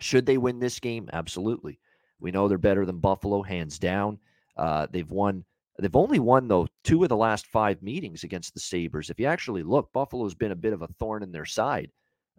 should 0.00 0.26
they 0.26 0.38
win 0.38 0.58
this 0.58 0.80
game? 0.80 1.08
Absolutely. 1.12 1.78
We 2.20 2.30
know 2.30 2.48
they're 2.48 2.58
better 2.58 2.84
than 2.84 2.98
Buffalo, 2.98 3.42
hands 3.42 3.78
down. 3.78 4.18
Uh, 4.56 4.86
they've 4.90 5.10
won. 5.10 5.44
They've 5.78 5.96
only 5.96 6.18
won 6.18 6.48
though 6.48 6.66
two 6.84 7.02
of 7.02 7.08
the 7.08 7.16
last 7.16 7.46
five 7.46 7.82
meetings 7.82 8.24
against 8.24 8.52
the 8.52 8.60
Sabres. 8.60 9.08
If 9.08 9.18
you 9.18 9.26
actually 9.26 9.62
look, 9.62 9.92
Buffalo's 9.92 10.34
been 10.34 10.52
a 10.52 10.56
bit 10.56 10.74
of 10.74 10.82
a 10.82 10.88
thorn 10.98 11.22
in 11.22 11.32
their 11.32 11.46
side 11.46 11.90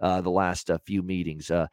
uh, 0.02 0.22
the 0.22 0.30
last 0.30 0.70
uh, 0.70 0.78
few 0.86 1.02
meetings. 1.02 1.50
Uh, 1.50 1.68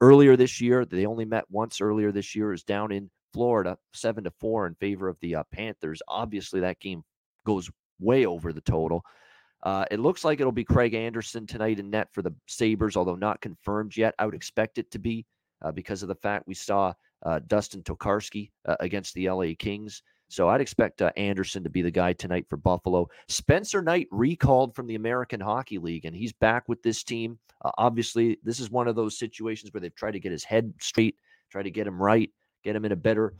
earlier 0.00 0.36
this 0.36 0.60
year, 0.60 0.84
they 0.84 1.06
only 1.06 1.24
met 1.24 1.44
once. 1.50 1.80
Earlier 1.80 2.12
this 2.12 2.34
year 2.34 2.52
is 2.52 2.64
down 2.64 2.92
in 2.92 3.10
Florida, 3.32 3.76
seven 3.92 4.24
to 4.24 4.30
four 4.30 4.66
in 4.66 4.74
favor 4.74 5.08
of 5.08 5.18
the 5.20 5.36
uh, 5.36 5.44
Panthers. 5.52 6.02
Obviously, 6.08 6.60
that 6.60 6.80
game 6.80 7.02
goes 7.46 7.70
way 8.00 8.26
over 8.26 8.52
the 8.52 8.60
total. 8.60 9.04
Uh, 9.62 9.84
it 9.90 10.00
looks 10.00 10.24
like 10.24 10.40
it'll 10.40 10.52
be 10.52 10.64
Craig 10.64 10.94
Anderson 10.94 11.46
tonight 11.46 11.78
in 11.78 11.90
net 11.90 12.08
for 12.12 12.22
the 12.22 12.34
Sabres, 12.46 12.96
although 12.96 13.14
not 13.14 13.40
confirmed 13.40 13.96
yet. 13.96 14.14
I 14.18 14.26
would 14.26 14.34
expect 14.34 14.78
it 14.78 14.90
to 14.90 14.98
be 14.98 15.24
uh, 15.64 15.72
because 15.72 16.02
of 16.02 16.08
the 16.08 16.14
fact 16.14 16.46
we 16.46 16.54
saw 16.54 16.92
uh, 17.24 17.40
Dustin 17.46 17.82
Tokarski 17.82 18.50
uh, 18.66 18.76
against 18.80 19.14
the 19.14 19.28
LA 19.28 19.52
Kings. 19.58 20.02
So 20.28 20.48
I'd 20.48 20.60
expect 20.60 21.02
uh, 21.02 21.10
Anderson 21.16 21.64
to 21.64 21.70
be 21.70 21.82
the 21.82 21.90
guy 21.90 22.12
tonight 22.12 22.46
for 22.48 22.56
Buffalo. 22.56 23.08
Spencer 23.28 23.82
Knight 23.82 24.08
recalled 24.10 24.74
from 24.74 24.86
the 24.86 24.94
American 24.94 25.40
Hockey 25.40 25.78
League, 25.78 26.04
and 26.04 26.14
he's 26.14 26.32
back 26.32 26.68
with 26.68 26.82
this 26.82 27.02
team. 27.02 27.38
Uh, 27.64 27.70
obviously, 27.78 28.38
this 28.42 28.60
is 28.60 28.70
one 28.70 28.88
of 28.88 28.96
those 28.96 29.18
situations 29.18 29.72
where 29.72 29.80
they've 29.80 29.94
tried 29.94 30.12
to 30.12 30.20
get 30.20 30.32
his 30.32 30.44
head 30.44 30.72
straight, 30.80 31.16
try 31.50 31.62
to 31.62 31.70
get 31.70 31.86
him 31.86 32.00
right, 32.00 32.30
get 32.62 32.76
him 32.76 32.84
in 32.84 32.92
a 32.92 32.96
better, 32.96 33.34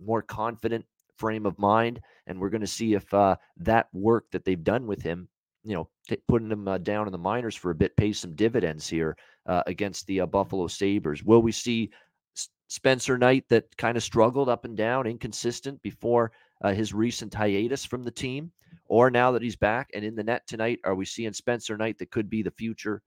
more 0.00 0.22
confident 0.22 0.84
frame 1.16 1.46
of 1.46 1.58
mind. 1.58 2.00
And 2.26 2.38
we're 2.38 2.50
going 2.50 2.60
to 2.60 2.66
see 2.66 2.94
if 2.94 3.08
that 3.10 3.88
work 3.92 4.26
that 4.32 4.44
they've 4.44 4.62
done 4.62 4.86
with 4.86 5.02
him 5.02 5.28
you 5.64 5.74
know, 5.74 5.88
t- 6.08 6.18
putting 6.28 6.50
him 6.50 6.68
uh, 6.68 6.78
down 6.78 7.06
in 7.06 7.12
the 7.12 7.18
minors 7.18 7.56
for 7.56 7.70
a 7.70 7.74
bit 7.74 7.96
pays 7.96 8.18
some 8.18 8.34
dividends 8.36 8.86
here 8.86 9.16
uh, 9.46 9.62
against 9.66 10.06
the 10.06 10.20
uh, 10.20 10.26
Buffalo 10.26 10.66
Sabres. 10.66 11.22
Will 11.22 11.42
we 11.42 11.52
see 11.52 11.90
S- 12.36 12.48
Spencer 12.68 13.18
Knight 13.18 13.44
that 13.48 13.76
kind 13.76 13.96
of 13.96 14.02
struggled 14.02 14.48
up 14.48 14.64
and 14.64 14.76
down, 14.76 15.06
inconsistent 15.06 15.80
before 15.82 16.32
uh, 16.62 16.72
his 16.72 16.92
recent 16.94 17.34
hiatus 17.34 17.84
from 17.84 18.02
the 18.02 18.10
team? 18.10 18.52
Or 18.86 19.10
now 19.10 19.30
that 19.32 19.42
he's 19.42 19.56
back 19.56 19.90
and 19.94 20.04
in 20.04 20.14
the 20.14 20.24
net 20.24 20.46
tonight, 20.46 20.80
are 20.84 20.94
we 20.94 21.04
seeing 21.04 21.32
Spencer 21.32 21.76
Knight 21.76 21.98
that 21.98 22.10
could 22.10 22.28
be 22.28 22.42
the 22.42 22.50
future 22.50 23.02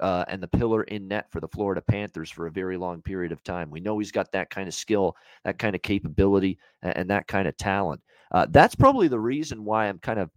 uh, 0.00 0.24
and 0.28 0.42
the 0.42 0.48
pillar 0.48 0.82
in 0.84 1.08
net 1.08 1.30
for 1.30 1.40
the 1.40 1.48
Florida 1.48 1.80
Panthers 1.80 2.30
for 2.30 2.46
a 2.46 2.52
very 2.52 2.76
long 2.76 3.02
period 3.02 3.32
of 3.32 3.42
time. 3.42 3.70
We 3.70 3.80
know 3.80 3.98
he's 3.98 4.12
got 4.12 4.32
that 4.32 4.50
kind 4.50 4.68
of 4.68 4.74
skill, 4.74 5.16
that 5.44 5.58
kind 5.58 5.74
of 5.74 5.82
capability, 5.82 6.58
and, 6.82 6.96
and 6.96 7.10
that 7.10 7.26
kind 7.26 7.46
of 7.46 7.56
talent. 7.56 8.00
Uh, 8.32 8.46
that's 8.50 8.74
probably 8.74 9.08
the 9.08 9.20
reason 9.20 9.64
why 9.64 9.86
I'm 9.86 9.98
kind 9.98 10.18
of 10.18 10.30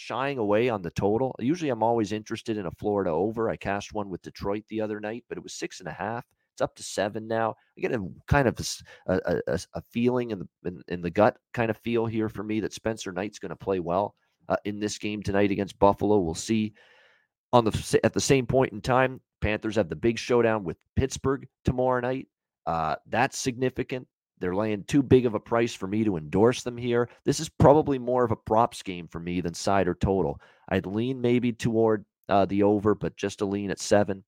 shying 0.00 0.38
away 0.38 0.68
on 0.68 0.82
the 0.82 0.90
total. 0.90 1.36
Usually, 1.38 1.70
I'm 1.70 1.82
always 1.82 2.12
interested 2.12 2.56
in 2.56 2.66
a 2.66 2.70
Florida 2.70 3.10
over. 3.10 3.50
I 3.50 3.56
cast 3.56 3.92
one 3.92 4.08
with 4.08 4.22
Detroit 4.22 4.64
the 4.68 4.80
other 4.80 4.98
night, 4.98 5.24
but 5.28 5.36
it 5.36 5.44
was 5.44 5.52
six 5.52 5.80
and 5.80 5.88
a 5.88 5.92
half. 5.92 6.24
It's 6.54 6.62
up 6.62 6.74
to 6.76 6.82
seven 6.82 7.28
now. 7.28 7.54
I 7.76 7.80
get 7.82 7.92
a 7.92 8.06
kind 8.26 8.48
of 8.48 8.58
a, 9.06 9.40
a, 9.46 9.60
a 9.74 9.82
feeling 9.90 10.30
in 10.30 10.38
the 10.38 10.48
in, 10.64 10.82
in, 10.88 11.02
the 11.02 11.10
gut 11.10 11.36
kind 11.52 11.70
of 11.70 11.76
feel 11.78 12.06
here 12.06 12.28
for 12.28 12.42
me 12.42 12.60
that 12.60 12.72
Spencer 12.72 13.12
Knight's 13.12 13.38
going 13.38 13.50
to 13.50 13.56
play 13.56 13.78
well 13.78 14.14
uh, 14.48 14.56
in 14.64 14.80
this 14.80 14.98
game 14.98 15.22
tonight 15.22 15.50
against 15.50 15.78
Buffalo. 15.78 16.18
We'll 16.18 16.34
see. 16.34 16.72
On 17.52 17.64
the 17.64 18.00
at 18.04 18.14
the 18.14 18.20
same 18.20 18.46
point 18.46 18.72
in 18.72 18.80
time, 18.80 19.20
Panthers 19.40 19.76
have 19.76 19.88
the 19.88 19.96
big 19.96 20.18
showdown 20.18 20.64
with 20.64 20.76
Pittsburgh 20.96 21.46
tomorrow 21.64 22.00
night. 22.00 22.28
Uh, 22.66 22.96
that's 23.06 23.38
significant. 23.38 24.06
They're 24.40 24.54
laying 24.54 24.84
too 24.84 25.02
big 25.02 25.26
of 25.26 25.34
a 25.34 25.40
price 25.40 25.74
for 25.74 25.86
me 25.86 26.02
to 26.04 26.16
endorse 26.16 26.62
them 26.62 26.76
here. 26.76 27.08
This 27.24 27.40
is 27.40 27.48
probably 27.48 27.98
more 27.98 28.24
of 28.24 28.30
a 28.30 28.36
props 28.36 28.82
game 28.82 29.06
for 29.06 29.20
me 29.20 29.40
than 29.40 29.54
side 29.54 29.86
or 29.86 29.94
total. 29.94 30.40
I'd 30.70 30.86
lean 30.86 31.20
maybe 31.20 31.52
toward 31.52 32.04
uh, 32.28 32.46
the 32.46 32.62
over, 32.62 32.94
but 32.94 33.16
just 33.16 33.42
a 33.42 33.44
lean 33.44 33.70
at 33.70 33.80
seven. 33.80 34.24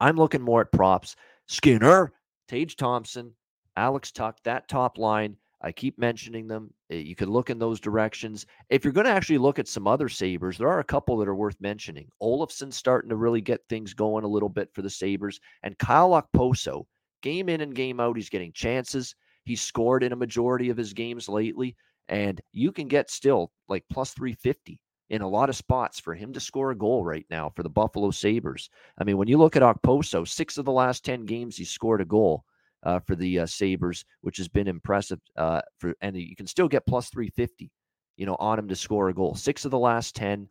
I'm 0.00 0.16
looking 0.16 0.42
more 0.42 0.62
at 0.62 0.72
props. 0.72 1.14
Skinner, 1.46 2.12
Tage 2.48 2.76
Thompson, 2.76 3.32
Alex 3.76 4.10
Tuch, 4.10 4.38
that 4.44 4.68
top 4.68 4.98
line. 4.98 5.36
I 5.62 5.72
keep 5.72 5.98
mentioning 5.98 6.48
them. 6.48 6.72
Eh, 6.90 6.96
you 6.96 7.14
could 7.14 7.28
look 7.28 7.50
in 7.50 7.58
those 7.58 7.80
directions. 7.80 8.46
If 8.70 8.82
you're 8.82 8.94
going 8.94 9.04
to 9.04 9.12
actually 9.12 9.38
look 9.38 9.58
at 9.58 9.68
some 9.68 9.86
other 9.86 10.08
Sabres, 10.08 10.56
there 10.56 10.68
are 10.68 10.80
a 10.80 10.84
couple 10.84 11.18
that 11.18 11.28
are 11.28 11.34
worth 11.34 11.60
mentioning. 11.60 12.08
Olofsson's 12.22 12.76
starting 12.76 13.10
to 13.10 13.16
really 13.16 13.42
get 13.42 13.60
things 13.68 13.92
going 13.92 14.24
a 14.24 14.28
little 14.28 14.48
bit 14.48 14.70
for 14.72 14.80
the 14.80 14.88
Sabres. 14.88 15.38
And 15.62 15.78
Kyle 15.78 16.10
Okposo, 16.10 16.86
game 17.22 17.48
in 17.48 17.60
and 17.60 17.74
game 17.74 18.00
out, 18.00 18.16
he's 18.16 18.28
getting 18.28 18.52
chances. 18.52 19.14
He 19.44 19.56
scored 19.56 20.02
in 20.02 20.12
a 20.12 20.16
majority 20.16 20.70
of 20.70 20.76
his 20.76 20.92
games 20.92 21.28
lately. 21.28 21.76
And 22.08 22.40
you 22.52 22.72
can 22.72 22.88
get 22.88 23.10
still 23.10 23.52
like 23.68 23.84
plus 23.90 24.12
350 24.12 24.80
in 25.10 25.22
a 25.22 25.28
lot 25.28 25.48
of 25.48 25.56
spots 25.56 26.00
for 26.00 26.14
him 26.14 26.32
to 26.32 26.40
score 26.40 26.70
a 26.70 26.76
goal 26.76 27.04
right 27.04 27.26
now 27.30 27.50
for 27.54 27.62
the 27.62 27.68
Buffalo 27.68 28.10
Sabres. 28.10 28.70
I 28.98 29.04
mean, 29.04 29.16
when 29.16 29.28
you 29.28 29.38
look 29.38 29.56
at 29.56 29.62
Okposo, 29.62 30.26
six 30.26 30.56
of 30.56 30.64
the 30.64 30.72
last 30.72 31.04
10 31.04 31.24
games, 31.26 31.56
he 31.56 31.64
scored 31.64 32.00
a 32.00 32.04
goal 32.04 32.44
uh, 32.84 33.00
for 33.00 33.16
the 33.16 33.40
uh, 33.40 33.46
Sabres, 33.46 34.04
which 34.22 34.36
has 34.36 34.48
been 34.48 34.68
impressive. 34.68 35.20
Uh, 35.36 35.60
for 35.78 35.94
and 36.00 36.16
you 36.16 36.36
can 36.36 36.46
still 36.46 36.68
get 36.68 36.86
plus 36.86 37.10
350, 37.10 37.70
you 38.16 38.26
know, 38.26 38.36
on 38.38 38.58
him 38.58 38.68
to 38.68 38.76
score 38.76 39.08
a 39.08 39.14
goal. 39.14 39.34
Six 39.34 39.64
of 39.64 39.70
the 39.70 39.78
last 39.78 40.14
10, 40.14 40.48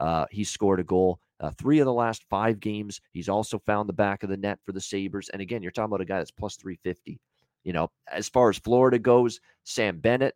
uh, 0.00 0.26
he 0.30 0.44
scored 0.44 0.80
a 0.80 0.84
goal. 0.84 1.20
Uh, 1.40 1.50
three 1.50 1.80
of 1.80 1.84
the 1.84 1.92
last 1.92 2.24
five 2.30 2.60
games, 2.60 3.00
he's 3.12 3.28
also 3.28 3.58
found 3.58 3.88
the 3.88 3.92
back 3.92 4.22
of 4.22 4.30
the 4.30 4.36
net 4.36 4.58
for 4.64 4.72
the 4.72 4.80
Sabres. 4.80 5.28
And 5.30 5.42
again, 5.42 5.62
you're 5.62 5.70
talking 5.72 5.90
about 5.90 6.00
a 6.00 6.06
guy 6.06 6.18
that's 6.18 6.30
plus 6.30 6.56
350. 6.56 7.20
You 7.64 7.72
know, 7.72 7.90
as 8.10 8.28
far 8.28 8.48
as 8.48 8.58
Florida 8.58 8.98
goes, 8.98 9.40
Sam 9.64 9.98
Bennett. 9.98 10.34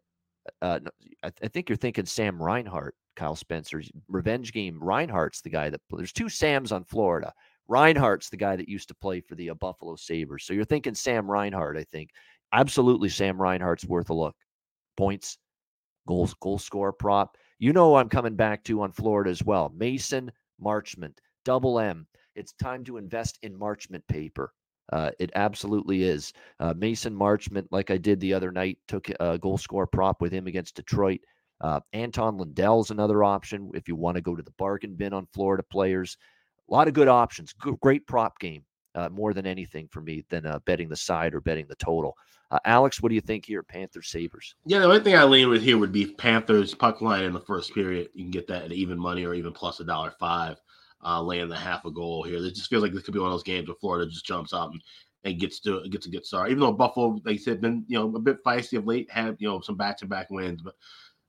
Uh, 0.60 0.80
I, 1.22 1.30
th- 1.30 1.40
I 1.42 1.48
think 1.48 1.68
you're 1.68 1.76
thinking 1.76 2.06
Sam 2.06 2.42
Reinhart, 2.42 2.94
Kyle 3.14 3.36
Spencer's 3.36 3.90
revenge 4.08 4.52
game. 4.52 4.82
Reinhart's 4.82 5.40
the 5.40 5.50
guy 5.50 5.70
that 5.70 5.80
there's 5.90 6.12
two 6.12 6.28
Sams 6.28 6.72
on 6.72 6.84
Florida. 6.84 7.32
Reinhart's 7.68 8.30
the 8.30 8.36
guy 8.36 8.56
that 8.56 8.68
used 8.68 8.88
to 8.88 8.94
play 8.94 9.20
for 9.20 9.36
the 9.36 9.50
uh, 9.50 9.54
Buffalo 9.54 9.94
Sabres. 9.96 10.44
So 10.44 10.52
you're 10.52 10.64
thinking 10.64 10.94
Sam 10.94 11.30
Reinhart, 11.30 11.76
I 11.76 11.84
think. 11.84 12.10
Absolutely, 12.52 13.08
Sam 13.08 13.40
Reinhart's 13.40 13.86
worth 13.86 14.10
a 14.10 14.14
look. 14.14 14.34
Points, 14.96 15.38
goals, 16.08 16.34
goal 16.34 16.58
score 16.58 16.92
prop. 16.92 17.36
You 17.60 17.72
know 17.72 17.94
I'm 17.94 18.08
coming 18.08 18.34
back 18.34 18.64
to 18.64 18.82
on 18.82 18.90
Florida 18.90 19.30
as 19.30 19.44
well. 19.44 19.72
Mason 19.76 20.32
Marchment, 20.61 21.16
double 21.44 21.81
M. 21.81 22.07
It's 22.35 22.53
time 22.53 22.85
to 22.85 22.96
invest 22.96 23.38
in 23.42 23.59
Marchment 23.59 24.03
paper. 24.09 24.53
Uh, 24.92 25.11
it 25.18 25.31
absolutely 25.35 26.03
is. 26.03 26.33
Uh, 26.59 26.75
Mason 26.77 27.14
Marchment, 27.14 27.66
like 27.70 27.90
I 27.90 27.96
did 27.96 28.18
the 28.20 28.35
other 28.35 28.51
night, 28.51 28.79
took 28.88 29.09
a 29.20 29.38
goal 29.38 29.59
score 29.59 29.87
prop 29.87 30.20
with 30.20 30.33
him 30.33 30.46
against 30.46 30.75
Detroit. 30.75 31.20
Uh, 31.61 31.81
Anton 31.92 32.38
Lundell's 32.38 32.90
another 32.90 33.23
option 33.23 33.70
if 33.75 33.87
you 33.87 33.94
want 33.94 34.16
to 34.16 34.23
go 34.23 34.35
to 34.35 34.42
the 34.42 34.55
bargain 34.59 34.94
bin 34.94 35.12
on 35.12 35.29
Florida 35.33 35.62
players. 35.70 36.16
A 36.68 36.73
lot 36.73 36.88
of 36.88 36.94
good 36.94 37.09
options. 37.09 37.53
Great 37.53 38.07
prop 38.07 38.38
game. 38.38 38.64
Uh, 38.94 39.09
more 39.09 39.33
than 39.33 39.46
anything 39.46 39.87
for 39.88 40.00
me 40.00 40.24
than 40.31 40.44
uh, 40.44 40.59
betting 40.64 40.88
the 40.88 40.96
side 40.96 41.33
or 41.33 41.40
betting 41.40 41.66
the 41.68 41.76
total. 41.76 42.16
Uh, 42.50 42.59
Alex, 42.64 43.00
what 43.00 43.11
do 43.11 43.14
you 43.14 43.20
think 43.20 43.46
here? 43.46 43.62
Panthers 43.62 44.09
Sabres. 44.09 44.57
Yeah, 44.66 44.81
the 44.81 44.87
only 44.87 45.00
thing 45.00 45.14
I 45.14 45.22
lean 45.22 45.48
with 45.48 45.62
here 45.62 45.79
would 45.79 45.92
be 45.92 46.07
Panthers 46.07 46.74
puck 46.74 47.00
line 47.00 47.22
in 47.22 47.33
the 47.33 47.40
first 47.40 47.72
period. 47.72 48.09
You 48.14 48.24
can 48.24 48.33
get 48.33 48.48
that 48.48 48.64
at 48.64 48.72
even 48.72 48.98
money 48.98 49.24
or 49.24 49.35
even 49.35 49.53
plus 49.53 49.79
a 49.79 49.85
dollar 49.85 50.12
five, 50.18 50.57
uh, 51.05 51.22
laying 51.22 51.48
the 51.48 51.57
half 51.57 51.85
a 51.85 51.90
goal 51.90 52.24
here. 52.24 52.38
It 52.38 52.55
just 52.55 52.68
feels 52.68 52.83
like 52.83 52.92
this 52.92 53.05
could 53.05 53.14
be 53.14 53.20
one 53.20 53.29
of 53.29 53.35
those 53.35 53.44
games 53.44 53.68
where 53.68 53.76
Florida 53.76 54.11
just 54.11 54.26
jumps 54.26 54.53
out 54.53 54.72
and, 54.72 54.83
and 55.22 55.38
gets 55.38 55.61
to 55.61 55.88
gets 55.88 56.07
a 56.07 56.11
good 56.11 56.26
start. 56.26 56.50
Even 56.50 56.61
though 56.61 56.72
Buffalo, 56.72 57.20
like 57.24 57.35
I 57.35 57.37
said, 57.37 57.61
been 57.61 57.85
you 57.87 57.96
know 57.96 58.12
a 58.16 58.20
bit 58.20 58.42
feisty 58.44 58.76
of 58.76 58.87
late, 58.87 59.09
had 59.12 59.37
you 59.38 59.46
know 59.46 59.61
some 59.61 59.76
back 59.76 59.96
to 59.98 60.07
back 60.07 60.29
wins, 60.31 60.62
but 60.62 60.74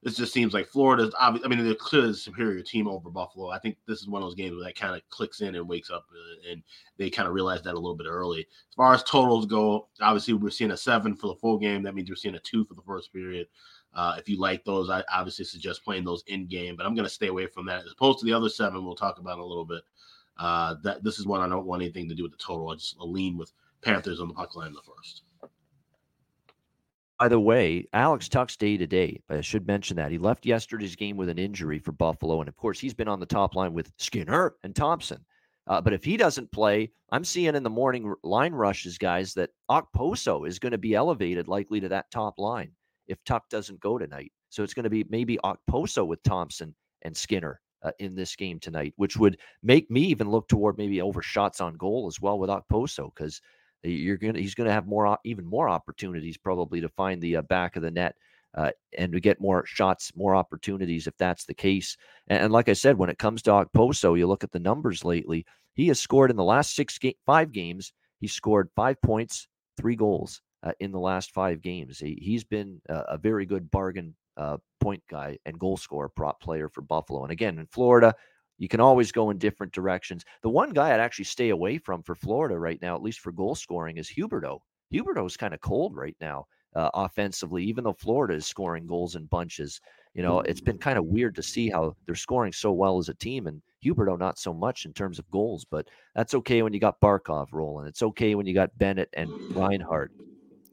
this 0.03 0.17
just 0.17 0.33
seems 0.33 0.53
like 0.53 0.67
Florida's 0.67 1.13
obvious. 1.19 1.45
I 1.45 1.49
mean, 1.49 1.63
they're 1.63 1.75
clearly 1.75 2.09
the 2.09 2.15
superior 2.15 2.61
team 2.63 2.87
over 2.87 3.09
Buffalo. 3.09 3.49
I 3.49 3.59
think 3.59 3.77
this 3.87 4.01
is 4.01 4.07
one 4.07 4.23
of 4.23 4.27
those 4.27 4.35
games 4.35 4.55
where 4.55 4.63
that 4.63 4.75
kind 4.75 4.95
of 4.95 5.07
clicks 5.09 5.41
in 5.41 5.53
and 5.53 5.69
wakes 5.69 5.91
up, 5.91 6.05
uh, 6.11 6.51
and 6.51 6.63
they 6.97 7.09
kind 7.09 7.27
of 7.27 7.35
realize 7.35 7.61
that 7.63 7.75
a 7.75 7.79
little 7.79 7.95
bit 7.95 8.07
early. 8.07 8.41
As 8.41 8.75
far 8.75 8.93
as 8.93 9.03
totals 9.03 9.45
go, 9.45 9.89
obviously 10.01 10.33
we're 10.33 10.49
seeing 10.49 10.71
a 10.71 10.77
seven 10.77 11.15
for 11.15 11.27
the 11.27 11.35
full 11.35 11.59
game. 11.59 11.83
That 11.83 11.93
means 11.93 12.09
we're 12.09 12.15
seeing 12.15 12.35
a 12.35 12.39
two 12.39 12.65
for 12.65 12.73
the 12.73 12.81
first 12.81 13.13
period. 13.13 13.47
Uh, 13.93 14.15
if 14.17 14.27
you 14.27 14.39
like 14.39 14.63
those, 14.63 14.89
I 14.89 15.03
obviously 15.11 15.45
suggest 15.45 15.83
playing 15.83 16.05
those 16.05 16.23
in 16.27 16.47
game, 16.47 16.75
but 16.75 16.85
I'm 16.85 16.95
going 16.95 17.07
to 17.07 17.13
stay 17.13 17.27
away 17.27 17.45
from 17.45 17.65
that 17.67 17.85
as 17.85 17.91
opposed 17.91 18.19
to 18.19 18.25
the 18.25 18.33
other 18.33 18.49
seven. 18.49 18.83
We'll 18.83 18.95
talk 18.95 19.19
about 19.19 19.39
a 19.39 19.45
little 19.45 19.65
bit. 19.65 19.83
Uh, 20.37 20.75
that 20.81 21.03
this 21.03 21.19
is 21.19 21.27
one 21.27 21.41
I 21.41 21.49
don't 21.49 21.65
want 21.67 21.83
anything 21.83 22.09
to 22.09 22.15
do 22.15 22.23
with 22.23 22.31
the 22.31 22.37
total. 22.37 22.69
I 22.69 22.75
just 22.75 22.97
lean 22.97 23.37
with 23.37 23.51
Panthers 23.81 24.19
on 24.19 24.29
the 24.29 24.33
puck 24.33 24.55
line 24.55 24.67
in 24.67 24.73
the 24.73 24.81
first. 24.81 25.23
By 27.21 27.27
the 27.27 27.39
way, 27.39 27.87
Alex 27.93 28.27
Tuch's 28.27 28.57
day 28.57 28.77
to 28.77 28.87
day. 28.87 29.21
I 29.29 29.41
should 29.41 29.67
mention 29.67 29.95
that 29.97 30.09
he 30.09 30.17
left 30.17 30.43
yesterday's 30.43 30.95
game 30.95 31.17
with 31.17 31.29
an 31.29 31.37
injury 31.37 31.77
for 31.77 31.91
Buffalo, 31.91 32.39
and 32.39 32.49
of 32.49 32.57
course, 32.57 32.79
he's 32.79 32.95
been 32.95 33.07
on 33.07 33.19
the 33.19 33.27
top 33.27 33.53
line 33.53 33.73
with 33.73 33.93
Skinner 33.99 34.55
and 34.63 34.75
Thompson. 34.75 35.23
Uh, 35.67 35.79
but 35.79 35.93
if 35.93 36.03
he 36.03 36.17
doesn't 36.17 36.51
play, 36.51 36.91
I'm 37.11 37.23
seeing 37.23 37.53
in 37.53 37.61
the 37.61 37.69
morning 37.69 38.11
line 38.23 38.53
rushes, 38.53 38.97
guys, 38.97 39.35
that 39.35 39.51
Okposo 39.69 40.47
is 40.47 40.57
going 40.57 40.71
to 40.71 40.79
be 40.79 40.95
elevated 40.95 41.47
likely 41.47 41.79
to 41.81 41.89
that 41.89 42.09
top 42.09 42.39
line 42.39 42.71
if 43.05 43.23
Tuck 43.23 43.47
doesn't 43.49 43.79
go 43.79 43.99
tonight. 43.99 44.31
So 44.49 44.63
it's 44.63 44.73
going 44.73 44.85
to 44.85 44.89
be 44.89 45.05
maybe 45.07 45.37
Okposo 45.43 46.07
with 46.07 46.23
Thompson 46.23 46.73
and 47.03 47.15
Skinner 47.15 47.61
uh, 47.83 47.91
in 47.99 48.15
this 48.15 48.35
game 48.35 48.59
tonight, 48.59 48.95
which 48.95 49.15
would 49.15 49.37
make 49.61 49.91
me 49.91 50.01
even 50.05 50.31
look 50.31 50.47
toward 50.47 50.75
maybe 50.79 51.03
over 51.03 51.21
shots 51.21 51.61
on 51.61 51.75
goal 51.75 52.07
as 52.07 52.19
well 52.19 52.39
with 52.39 52.49
Okposo 52.49 53.13
because 53.13 53.39
you're 53.83 54.17
gonna 54.17 54.39
he's 54.39 54.55
gonna 54.55 54.71
have 54.71 54.87
more 54.87 55.17
even 55.23 55.45
more 55.45 55.69
opportunities 55.69 56.37
probably 56.37 56.81
to 56.81 56.89
find 56.89 57.21
the 57.21 57.37
uh, 57.37 57.41
back 57.43 57.75
of 57.75 57.81
the 57.81 57.91
net 57.91 58.15
uh, 58.55 58.71
and 58.97 59.13
to 59.13 59.19
get 59.19 59.39
more 59.39 59.65
shots, 59.65 60.11
more 60.15 60.35
opportunities 60.35 61.07
if 61.07 61.15
that's 61.17 61.45
the 61.45 61.53
case. 61.53 61.97
And, 62.27 62.43
and, 62.43 62.53
like 62.53 62.69
I 62.69 62.73
said, 62.73 62.97
when 62.97 63.09
it 63.09 63.17
comes 63.17 63.41
to 63.43 63.51
Okposo, 63.51 64.17
you 64.17 64.27
look 64.27 64.43
at 64.43 64.51
the 64.51 64.59
numbers 64.59 65.05
lately. 65.05 65.45
He 65.73 65.87
has 65.87 65.99
scored 65.99 66.31
in 66.31 66.35
the 66.37 66.43
last 66.43 66.75
six 66.75 66.97
ga- 66.97 67.17
five 67.25 67.51
games. 67.51 67.93
He 68.19 68.27
scored 68.27 68.69
five 68.75 69.01
points, 69.01 69.47
three 69.77 69.95
goals 69.95 70.41
uh, 70.63 70.73
in 70.79 70.91
the 70.91 70.99
last 70.99 71.31
five 71.31 71.61
games. 71.61 71.99
He, 71.99 72.33
has 72.33 72.43
been 72.43 72.81
a, 72.89 72.95
a, 72.95 73.17
very 73.17 73.45
good 73.45 73.71
bargain 73.71 74.15
uh, 74.37 74.57
point 74.79 75.01
guy 75.09 75.37
and 75.45 75.57
goal 75.57 75.77
scorer 75.77 76.09
prop 76.09 76.41
player 76.41 76.67
for 76.67 76.81
Buffalo. 76.81 77.23
And 77.23 77.31
again, 77.31 77.57
in 77.57 77.67
Florida, 77.67 78.13
you 78.61 78.67
can 78.67 78.79
always 78.79 79.11
go 79.11 79.31
in 79.31 79.39
different 79.39 79.73
directions. 79.73 80.23
The 80.43 80.49
one 80.49 80.69
guy 80.69 80.93
I'd 80.93 80.99
actually 80.99 81.25
stay 81.25 81.49
away 81.49 81.79
from 81.79 82.03
for 82.03 82.13
Florida 82.13 82.59
right 82.59 82.79
now, 82.79 82.95
at 82.95 83.01
least 83.01 83.19
for 83.19 83.31
goal 83.31 83.55
scoring, 83.55 83.97
is 83.97 84.07
Huberdeau. 84.07 84.59
Huberdeau's 84.93 85.35
kind 85.35 85.55
of 85.55 85.61
cold 85.61 85.95
right 85.95 86.15
now 86.21 86.45
uh, 86.75 86.91
offensively, 86.93 87.63
even 87.63 87.83
though 87.83 87.97
Florida 87.97 88.35
is 88.35 88.45
scoring 88.45 88.85
goals 88.85 89.15
in 89.15 89.25
bunches. 89.25 89.81
You 90.13 90.21
know, 90.21 90.41
it's 90.41 90.61
been 90.61 90.77
kind 90.77 90.99
of 90.99 91.05
weird 91.05 91.33
to 91.37 91.41
see 91.41 91.71
how 91.71 91.95
they're 92.05 92.13
scoring 92.13 92.53
so 92.53 92.71
well 92.71 92.99
as 92.99 93.09
a 93.09 93.15
team, 93.15 93.47
and 93.47 93.63
Huberdeau 93.83 94.19
not 94.19 94.37
so 94.37 94.53
much 94.53 94.85
in 94.85 94.93
terms 94.93 95.17
of 95.17 95.31
goals. 95.31 95.65
But 95.65 95.87
that's 96.13 96.35
okay 96.35 96.61
when 96.61 96.71
you 96.71 96.79
got 96.79 97.01
Barkov 97.01 97.47
rolling. 97.53 97.87
It's 97.87 98.03
okay 98.03 98.35
when 98.35 98.45
you 98.45 98.53
got 98.53 98.77
Bennett 98.77 99.09
and 99.13 99.31
Reinhart 99.55 100.11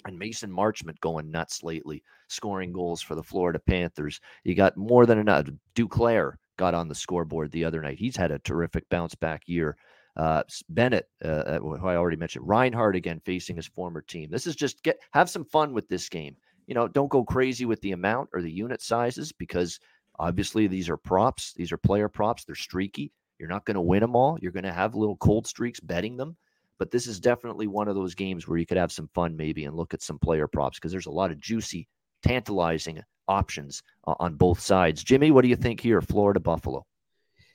and 0.05 0.19
Mason 0.19 0.53
Marchment 0.53 1.01
going 1.01 1.31
nuts 1.31 1.63
lately, 1.63 2.03
scoring 2.29 2.71
goals 2.71 3.01
for 3.01 3.15
the 3.15 3.23
Florida 3.23 3.59
Panthers. 3.59 4.21
You 4.45 4.55
got 4.55 4.77
more 4.77 5.07
than 5.07 5.19
enough. 5.19 5.47
Duclair 5.75 6.35
got 6.59 6.75
on 6.75 6.89
the 6.89 6.95
scoreboard 6.95 7.51
the 7.51 7.65
other 7.65 7.81
night. 7.81 7.99
He's 7.99 8.17
had 8.17 8.31
a 8.31 8.39
terrific 8.41 8.87
bounce 8.91 9.15
back 9.15 9.43
year. 9.47 9.79
Uh, 10.17 10.43
Bennett, 10.69 11.09
uh, 11.25 11.29
uh 11.29 11.59
who 11.61 11.87
I 11.87 11.97
already 11.97 12.17
mentioned, 12.17 12.47
Reinhart 12.47 12.97
again 12.97 13.21
facing 13.25 13.57
his 13.57 13.67
former 13.67 14.03
team. 14.03 14.29
This 14.31 14.47
is 14.47 14.57
just 14.57 14.83
get 14.83 14.99
have 15.13 15.31
some 15.31 15.45
fun 15.45 15.73
with 15.73 15.89
this 15.89 16.09
game. 16.09 16.37
You 16.67 16.75
know, 16.75 16.87
don't 16.87 17.11
go 17.11 17.25
crazy 17.25 17.65
with 17.65 17.81
the 17.81 17.93
amount 17.93 18.29
or 18.35 18.43
the 18.43 18.51
unit 18.51 18.83
sizes 18.83 19.33
because 19.33 19.81
obviously 20.19 20.67
these 20.67 20.91
are 20.91 20.99
props. 20.99 21.55
These 21.55 21.73
are 21.73 21.79
player 21.79 22.09
props. 22.09 22.45
They're 22.45 22.55
streaky. 22.55 23.13
You're 23.39 23.49
not 23.49 23.65
going 23.65 23.77
to 23.77 23.81
win 23.81 24.01
them 24.01 24.17
all. 24.17 24.37
You're 24.43 24.53
going 24.53 24.65
to 24.65 24.73
have 24.73 24.95
little 24.95 25.17
cold 25.17 25.47
streaks 25.47 25.81
betting 25.81 26.17
them. 26.17 26.37
But 26.79 26.91
this 26.91 27.07
is 27.07 27.21
definitely 27.21 27.67
one 27.67 27.89
of 27.89 27.95
those 27.95 28.15
games 28.15 28.47
where 28.47 28.59
you 28.59 28.67
could 28.67 28.77
have 28.77 28.93
some 28.93 29.09
fun 29.15 29.37
maybe 29.37 29.65
and 29.65 29.77
look 29.77 29.95
at 29.95 30.03
some 30.03 30.19
player 30.19 30.47
props 30.47 30.79
because 30.79 30.93
there's 30.93 31.07
a 31.07 31.11
lot 31.11 31.31
of 31.31 31.41
juicy, 31.41 31.89
tantalizing 32.23 33.03
options 33.29 33.83
uh, 34.07 34.15
on 34.19 34.35
both 34.35 34.61
sides. 34.61 35.05
Jimmy, 35.05 35.31
what 35.31 35.43
do 35.43 35.49
you 35.49 35.57
think 35.57 35.81
here, 35.81 36.01
Florida 36.01 36.41
Buffalo? 36.41 36.85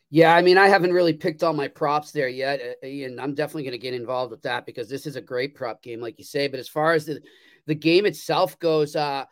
Yeah, 0.10 0.36
I 0.36 0.44
mean, 0.44 0.60
I 0.60 0.68
haven't 0.68 0.94
really 0.94 1.14
picked 1.14 1.42
all 1.42 1.54
my 1.54 1.68
props 1.68 2.12
there 2.12 2.28
yet, 2.28 2.62
and 2.84 3.20
I'm 3.20 3.34
definitely 3.34 3.64
going 3.64 3.72
to 3.72 3.80
get 3.80 3.96
involved 3.96 4.30
with 4.30 4.44
that 4.44 4.64
because 4.64 4.88
this 4.88 5.08
is 5.08 5.16
a 5.16 5.22
great 5.22 5.56
prop 5.56 5.82
game, 5.82 6.00
like 6.00 6.20
you 6.20 6.24
say. 6.24 6.48
But 6.48 6.60
as 6.60 6.70
far 6.70 6.94
as 6.94 7.06
the 7.06 7.20
the 7.66 7.74
game 7.74 8.06
itself 8.06 8.60
goes, 8.60 8.96
uh, 8.96 9.26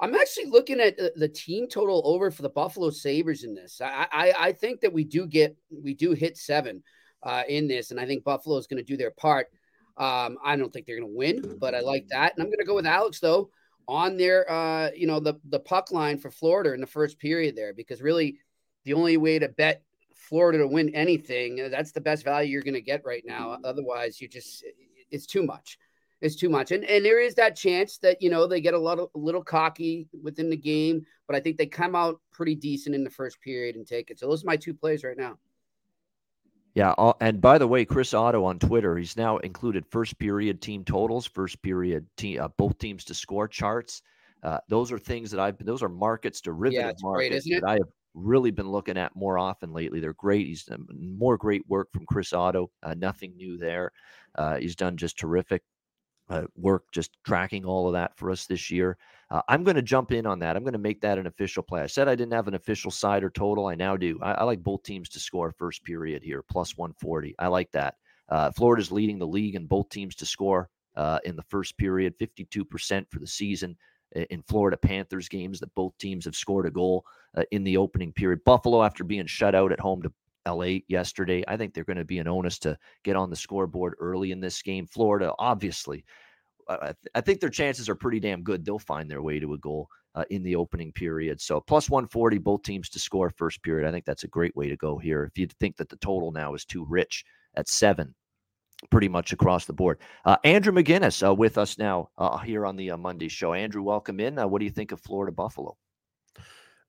I'm 0.00 0.14
actually 0.14 0.46
looking 0.46 0.80
at 0.80 0.96
the, 0.96 1.28
team 1.28 1.68
total 1.68 2.00
over 2.04 2.30
for 2.30 2.42
the 2.42 2.48
Buffalo 2.48 2.90
Sabres 2.90 3.44
in 3.44 3.54
this. 3.54 3.80
I, 3.82 4.06
I, 4.10 4.32
I 4.38 4.52
think 4.52 4.80
that 4.80 4.92
we 4.92 5.04
do 5.04 5.26
get 5.26 5.54
we 5.70 5.92
do 5.92 6.12
hit 6.12 6.38
seven 6.38 6.82
uh, 7.22 7.42
in 7.46 7.68
this, 7.68 7.90
and 7.90 8.00
I 8.00 8.06
think 8.06 8.24
Buffalo 8.24 8.56
is 8.56 8.66
going 8.66 8.82
to 8.82 8.90
do 8.90 8.96
their 8.96 9.10
part. 9.10 9.48
Um, 9.98 10.38
I 10.42 10.56
don't 10.56 10.72
think 10.72 10.86
they're 10.86 10.98
going 10.98 11.12
to 11.12 11.14
win, 11.14 11.58
but 11.58 11.74
I 11.74 11.80
like 11.80 12.08
that, 12.08 12.32
and 12.32 12.42
I'm 12.42 12.48
going 12.48 12.58
to 12.58 12.64
go 12.64 12.76
with 12.76 12.86
Alex 12.86 13.20
though 13.20 13.50
on 13.88 14.16
their 14.16 14.50
uh, 14.50 14.90
you 14.94 15.06
know 15.06 15.20
the 15.20 15.34
the 15.48 15.60
puck 15.60 15.92
line 15.92 16.18
for 16.18 16.30
Florida 16.30 16.72
in 16.72 16.80
the 16.80 16.86
first 16.86 17.18
period 17.18 17.56
there 17.56 17.72
because 17.74 18.02
really 18.02 18.38
the 18.84 18.94
only 18.94 19.16
way 19.16 19.38
to 19.38 19.48
bet 19.48 19.82
Florida 20.14 20.58
to 20.58 20.66
win 20.66 20.94
anything. 20.94 21.60
Uh, 21.60 21.68
that's 21.68 21.92
the 21.92 22.00
best 22.00 22.24
value 22.24 22.50
you're 22.50 22.62
going 22.62 22.74
to 22.74 22.80
get 22.80 23.04
right 23.04 23.24
now. 23.26 23.58
Otherwise, 23.64 24.20
you 24.20 24.28
just 24.28 24.64
it's 25.10 25.26
too 25.26 25.42
much. 25.42 25.78
It's 26.20 26.36
too 26.36 26.48
much. 26.48 26.70
And 26.70 26.84
and 26.84 27.04
there 27.04 27.20
is 27.20 27.34
that 27.34 27.56
chance 27.56 27.98
that 27.98 28.22
you 28.22 28.30
know 28.30 28.46
they 28.46 28.60
get 28.60 28.74
a 28.74 28.78
little 28.78 29.10
a 29.14 29.18
little 29.18 29.42
cocky 29.42 30.08
within 30.22 30.50
the 30.50 30.56
game, 30.56 31.04
but 31.26 31.36
I 31.36 31.40
think 31.40 31.56
they 31.56 31.66
come 31.66 31.94
out 31.94 32.20
pretty 32.32 32.54
decent 32.54 32.94
in 32.94 33.04
the 33.04 33.10
first 33.10 33.40
period 33.40 33.76
and 33.76 33.86
take 33.86 34.10
it. 34.10 34.18
So 34.18 34.26
those 34.26 34.44
are 34.44 34.46
my 34.46 34.56
two 34.56 34.74
plays 34.74 35.04
right 35.04 35.16
now. 35.16 35.38
Yeah, 36.74 36.92
uh, 36.96 37.12
and 37.20 37.40
by 37.40 37.58
the 37.58 37.68
way, 37.68 37.84
Chris 37.84 38.14
Otto 38.14 38.44
on 38.44 38.58
Twitter, 38.58 38.96
he's 38.96 39.16
now 39.16 39.36
included 39.38 39.84
first 39.86 40.18
period 40.18 40.62
team 40.62 40.84
totals, 40.84 41.26
first 41.26 41.60
period 41.62 42.06
team, 42.16 42.40
uh, 42.40 42.48
both 42.56 42.78
teams 42.78 43.04
to 43.04 43.14
score 43.14 43.46
charts. 43.46 44.02
Uh, 44.42 44.58
those 44.68 44.90
are 44.90 44.98
things 44.98 45.30
that 45.30 45.40
I've 45.40 45.62
those 45.64 45.82
are 45.82 45.88
markets 45.88 46.40
derivative 46.40 46.96
yeah, 46.98 47.06
markets 47.06 47.46
great, 47.46 47.60
that 47.60 47.68
I 47.68 47.74
have 47.74 47.88
really 48.14 48.50
been 48.50 48.70
looking 48.70 48.96
at 48.96 49.14
more 49.14 49.38
often 49.38 49.72
lately. 49.72 50.00
They're 50.00 50.14
great. 50.14 50.46
He's 50.46 50.64
done 50.64 50.86
more 50.98 51.36
great 51.36 51.62
work 51.68 51.88
from 51.92 52.06
Chris 52.06 52.32
Otto. 52.32 52.70
Uh, 52.82 52.94
nothing 52.94 53.36
new 53.36 53.58
there. 53.58 53.92
Uh, 54.34 54.56
he's 54.56 54.76
done 54.76 54.96
just 54.96 55.18
terrific 55.18 55.62
uh, 56.30 56.44
work, 56.56 56.84
just 56.92 57.16
tracking 57.24 57.64
all 57.64 57.86
of 57.86 57.92
that 57.92 58.16
for 58.16 58.30
us 58.30 58.46
this 58.46 58.70
year. 58.70 58.96
Uh, 59.32 59.40
I'm 59.48 59.64
going 59.64 59.76
to 59.76 59.82
jump 59.82 60.12
in 60.12 60.26
on 60.26 60.38
that. 60.40 60.56
I'm 60.56 60.62
going 60.62 60.74
to 60.74 60.78
make 60.78 61.00
that 61.00 61.16
an 61.16 61.26
official 61.26 61.62
play. 61.62 61.80
I 61.80 61.86
said 61.86 62.06
I 62.06 62.14
didn't 62.14 62.34
have 62.34 62.48
an 62.48 62.54
official 62.54 62.90
side 62.90 63.24
or 63.24 63.30
total. 63.30 63.66
I 63.66 63.74
now 63.74 63.96
do. 63.96 64.18
I, 64.20 64.32
I 64.32 64.44
like 64.44 64.62
both 64.62 64.82
teams 64.82 65.08
to 65.08 65.18
score 65.18 65.50
first 65.52 65.82
period 65.84 66.22
here, 66.22 66.42
plus 66.42 66.76
140. 66.76 67.34
I 67.38 67.46
like 67.46 67.72
that. 67.72 67.94
Uh, 68.28 68.50
Florida's 68.50 68.92
leading 68.92 69.18
the 69.18 69.26
league 69.26 69.54
in 69.54 69.66
both 69.66 69.88
teams 69.88 70.14
to 70.16 70.26
score 70.26 70.68
uh, 70.96 71.18
in 71.24 71.34
the 71.34 71.42
first 71.44 71.78
period, 71.78 72.14
52% 72.18 73.06
for 73.10 73.20
the 73.20 73.26
season 73.26 73.74
in 74.14 74.42
Florida 74.42 74.76
Panthers 74.76 75.30
games 75.30 75.58
that 75.60 75.74
both 75.74 75.96
teams 75.96 76.26
have 76.26 76.36
scored 76.36 76.66
a 76.66 76.70
goal 76.70 77.02
uh, 77.34 77.44
in 77.52 77.64
the 77.64 77.78
opening 77.78 78.12
period. 78.12 78.44
Buffalo, 78.44 78.82
after 78.82 79.02
being 79.02 79.26
shut 79.26 79.54
out 79.54 79.72
at 79.72 79.80
home 79.80 80.02
to 80.02 80.12
LA 80.46 80.80
yesterday, 80.88 81.42
I 81.48 81.56
think 81.56 81.72
they're 81.72 81.84
going 81.84 81.96
to 81.96 82.04
be 82.04 82.18
an 82.18 82.28
onus 82.28 82.58
to 82.60 82.76
get 83.02 83.16
on 83.16 83.30
the 83.30 83.36
scoreboard 83.36 83.94
early 83.98 84.30
in 84.30 84.40
this 84.40 84.60
game. 84.60 84.86
Florida, 84.86 85.32
obviously, 85.38 86.04
I, 86.68 86.86
th- 86.86 86.96
I, 87.14 87.20
think 87.20 87.40
their 87.40 87.50
chances 87.50 87.88
are 87.88 87.94
pretty 87.94 88.20
damn 88.20 88.42
good. 88.42 88.64
They'll 88.64 88.78
find 88.78 89.10
their 89.10 89.22
way 89.22 89.38
to 89.38 89.54
a 89.54 89.58
goal 89.58 89.88
uh, 90.14 90.24
in 90.30 90.42
the 90.42 90.56
opening 90.56 90.92
period. 90.92 91.40
So 91.40 91.60
plus 91.60 91.88
140, 91.90 92.38
both 92.38 92.62
teams 92.62 92.88
to 92.90 92.98
score 92.98 93.30
first 93.30 93.62
period. 93.62 93.88
I 93.88 93.92
think 93.92 94.04
that's 94.04 94.24
a 94.24 94.28
great 94.28 94.54
way 94.56 94.68
to 94.68 94.76
go 94.76 94.98
here. 94.98 95.24
If 95.24 95.38
you 95.38 95.48
think 95.60 95.76
that 95.76 95.88
the 95.88 95.96
total 95.96 96.32
now 96.32 96.54
is 96.54 96.64
too 96.64 96.84
rich 96.88 97.24
at 97.56 97.68
seven, 97.68 98.14
pretty 98.90 99.08
much 99.08 99.32
across 99.32 99.66
the 99.66 99.72
board. 99.72 99.98
Uh, 100.24 100.36
Andrew 100.44 100.72
McGinnis 100.72 101.26
uh, 101.26 101.34
with 101.34 101.58
us 101.58 101.78
now 101.78 102.10
uh, 102.18 102.38
here 102.38 102.66
on 102.66 102.76
the 102.76 102.90
uh, 102.90 102.96
Monday 102.96 103.28
show. 103.28 103.52
Andrew, 103.52 103.82
welcome 103.82 104.20
in. 104.20 104.38
Uh, 104.38 104.46
what 104.46 104.58
do 104.58 104.64
you 104.64 104.70
think 104.70 104.92
of 104.92 105.00
Florida 105.00 105.32
Buffalo? 105.32 105.76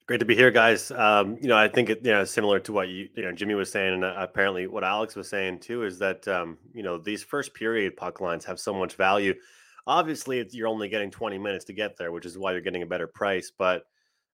Great 0.05 0.19
to 0.19 0.25
be 0.25 0.35
here, 0.35 0.51
guys. 0.51 0.91
Um, 0.91 1.37
you 1.39 1.47
know, 1.47 1.55
I 1.55 1.69
think 1.69 1.89
it, 1.89 2.03
you 2.03 2.11
know 2.11 2.25
similar 2.25 2.59
to 2.59 2.73
what 2.73 2.89
you, 2.89 3.07
you 3.15 3.23
know 3.23 3.31
Jimmy 3.31 3.53
was 3.53 3.71
saying, 3.71 3.93
and 3.93 4.03
apparently 4.03 4.67
what 4.67 4.83
Alex 4.83 5.15
was 5.15 5.29
saying 5.29 5.59
too, 5.59 5.83
is 5.83 5.97
that 5.99 6.27
um, 6.27 6.57
you 6.73 6.83
know 6.83 6.97
these 6.97 7.23
first 7.23 7.53
period 7.53 7.95
puck 7.95 8.19
lines 8.19 8.43
have 8.43 8.59
so 8.59 8.73
much 8.73 8.95
value. 8.95 9.33
Obviously, 9.85 10.45
you're 10.51 10.67
only 10.67 10.89
getting 10.89 11.11
20 11.11 11.37
minutes 11.37 11.65
to 11.65 11.73
get 11.73 11.97
there, 11.97 12.11
which 12.11 12.25
is 12.25 12.37
why 12.37 12.51
you're 12.51 12.61
getting 12.61 12.83
a 12.83 12.87
better 12.87 13.07
price. 13.07 13.51
But 13.57 13.83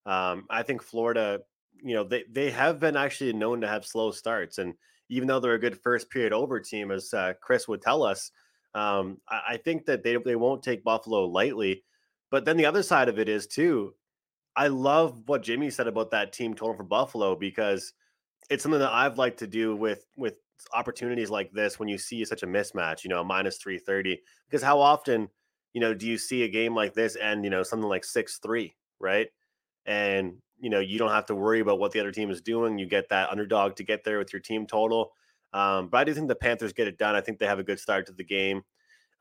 um, 0.06 0.46
I 0.50 0.64
think 0.64 0.84
Florida, 0.84 1.40
you 1.84 1.96
know, 1.96 2.04
they 2.04 2.24
they 2.30 2.52
have 2.52 2.80
been 2.80 2.96
actually 2.96 3.34
known 3.34 3.62
to 3.62 3.68
have 3.68 3.86
slow 3.86 4.12
starts, 4.12 4.58
and 4.58 4.74
even 5.10 5.28
though 5.28 5.40
they're 5.40 5.54
a 5.54 5.60
good 5.60 5.80
first 5.82 6.10
period 6.10 6.34
over 6.34 6.60
team, 6.60 6.92
as 6.92 7.14
uh, 7.14 7.34
Chris 7.42 7.68
would 7.68 7.82
tell 7.82 8.04
us, 8.04 8.32
um, 8.76 9.18
I, 9.28 9.42
I, 9.50 9.58
think 9.58 9.86
that 9.86 10.04
they 10.04 10.18
they 10.18 10.36
won't 10.36 10.64
take 10.64 10.84
Buffalo 10.84 11.26
lightly. 11.26 11.84
But 12.32 12.46
then 12.46 12.58
the 12.58 12.68
other 12.68 12.84
side 12.84 13.10
of 13.10 13.18
it 13.18 13.28
is 13.28 13.48
too. 13.48 13.96
I 14.56 14.68
love 14.68 15.24
what 15.26 15.42
Jimmy 15.42 15.70
said 15.70 15.88
about 15.88 16.12
that 16.12 16.34
team 16.34 16.54
total 16.54 16.76
for 16.76 16.84
Buffalo 16.84 17.36
because 17.36 17.94
it's 18.50 18.62
something 18.62 18.80
that 18.80 18.92
I've 18.92 19.18
liked 19.18 19.40
to 19.40 19.48
do 19.48 19.76
with 19.76 20.06
with 20.16 20.36
opportunities 20.74 21.30
like 21.30 21.52
this 21.52 21.80
when 21.80 21.88
you 21.88 21.98
see 21.98 22.24
such 22.26 22.44
a 22.44 22.48
mismatch, 22.48 23.04
you 23.04 23.10
know, 23.10 23.24
minus 23.24 23.58
330. 23.58 24.20
Because 24.48 24.62
how 24.62 24.80
often, 24.80 25.30
you 25.80 25.86
know, 25.86 25.94
do 25.94 26.06
you 26.06 26.18
see 26.18 26.44
a 26.44 26.50
game 26.50 26.76
like 26.76 26.94
this 26.94 27.16
and, 27.16 27.46
you 27.46 27.50
know, 27.50 27.64
something 27.64 27.88
like 27.88 28.04
6 28.04 28.40
3, 28.40 28.76
right? 29.00 29.30
And 29.86 30.34
you 30.60 30.70
know, 30.70 30.82
you 30.82 31.00
don't 31.00 31.12
have 31.12 31.26
to 31.28 31.36
worry 31.36 31.62
about 31.62 31.80
what 31.80 31.94
the 31.94 32.02
other 32.02 32.12
team 32.12 32.30
is 32.30 32.42
doing. 32.42 32.78
You 32.78 32.86
get 32.86 33.08
that 33.10 33.30
underdog 33.30 33.78
to 33.78 33.84
get 33.84 34.04
there 34.04 34.18
with 34.18 34.34
your 34.34 34.42
team 34.42 34.68
total. 34.68 35.14
Um, 35.54 35.88
but 35.88 36.00
I 36.00 36.04
do 36.04 36.14
think 36.14 36.28
the 36.28 36.36
Panthers 36.36 36.74
get 36.74 36.90
it 36.90 36.98
done. 36.98 37.16
I 37.16 37.22
think 37.22 37.40
they 37.40 37.46
have 37.46 37.60
a 37.60 37.64
good 37.64 37.80
start 37.80 38.08
to 38.08 38.12
the 38.12 38.26
game. 38.26 38.64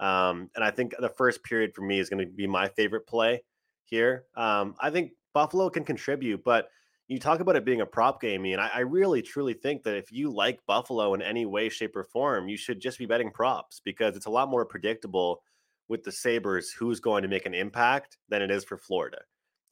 Um, 0.01 0.51
and 0.57 0.65
I 0.65 0.73
think 0.73 0.97
the 0.99 1.09
first 1.09 1.45
period 1.45 1.77
for 1.77 1.83
me 1.83 2.01
is 2.01 2.11
going 2.11 2.27
to 2.27 2.27
be 2.27 2.49
my 2.49 2.67
favorite 2.67 3.07
play 3.07 3.45
here. 3.85 4.25
Um, 4.35 4.75
I 4.81 4.91
think 4.91 5.13
Buffalo 5.33 5.71
can 5.71 5.85
contribute, 5.85 6.43
but 6.43 6.71
you 7.07 7.21
talk 7.21 7.39
about 7.39 7.55
it 7.55 7.65
being 7.65 7.83
a 7.83 7.87
prop 7.87 8.21
game, 8.21 8.45
and 8.47 8.61
I, 8.61 8.71
I 8.75 8.81
really 8.81 9.23
truly 9.23 9.55
think 9.55 9.85
that 9.85 9.97
if 9.97 10.11
you 10.11 10.31
like 10.31 10.59
Buffalo 10.67 11.15
in 11.15 11.23
any 11.23 11.47
way, 11.47 11.69
shape, 11.69 11.95
or 11.95 12.03
form, 12.03 12.49
you 12.49 12.57
should 12.57 12.81
just 12.81 12.99
be 12.99 13.07
betting 13.07 13.31
props 13.31 13.81
because 13.85 14.17
it's 14.17 14.27
a 14.27 14.31
lot 14.31 14.51
more 14.51 14.67
predictable 14.67 15.41
with 15.89 16.05
the 16.05 16.13
Sabres 16.13 16.71
who's 16.71 17.01
going 17.01 17.23
to 17.23 17.29
make 17.29 17.47
an 17.47 17.55
impact 17.55 18.19
than 18.29 18.43
it 18.43 18.51
is 18.51 18.65
for 18.65 18.77
Florida. 18.77 19.19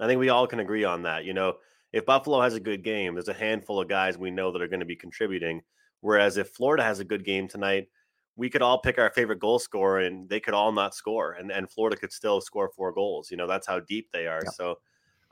I 0.01 0.07
think 0.07 0.19
we 0.19 0.29
all 0.29 0.47
can 0.47 0.61
agree 0.61 0.85
on 0.85 1.03
that. 1.03 1.25
You 1.25 1.35
know, 1.35 1.55
if 1.93 2.05
Buffalo 2.05 2.41
has 2.41 2.55
a 2.55 2.61
good 2.61 2.83
game, 2.83 3.15
there's 3.15 3.29
a 3.29 3.35
handful 3.35 3.81
of 3.81 3.89
guys 3.89 4.19
we 4.19 4.31
know 4.31 4.53
that 4.53 4.63
are 4.63 4.69
going 4.69 4.81
to 4.81 4.87
be 4.87 4.97
contributing. 4.97 5.63
Whereas 6.01 6.37
if 6.37 6.51
Florida 6.51 6.83
has 6.83 7.01
a 7.01 7.05
good 7.05 7.25
game 7.25 7.49
tonight, 7.49 7.89
we 8.37 8.51
could 8.51 8.63
all 8.63 8.79
pick 8.81 8.99
our 8.99 9.11
favorite 9.11 9.39
goal 9.39 9.59
scorer 9.59 10.01
and 10.01 10.29
they 10.29 10.41
could 10.41 10.53
all 10.53 10.71
not 10.73 10.95
score 10.95 11.33
and, 11.33 11.51
and 11.51 11.71
Florida 11.71 11.97
could 11.97 12.13
still 12.13 12.41
score 12.41 12.71
four 12.77 12.93
goals. 12.93 13.31
You 13.31 13.39
know, 13.39 13.47
that's 13.47 13.67
how 13.67 13.81
deep 13.81 14.11
they 14.13 14.27
are. 14.27 14.43
Yeah. 14.45 14.51
So 14.51 14.79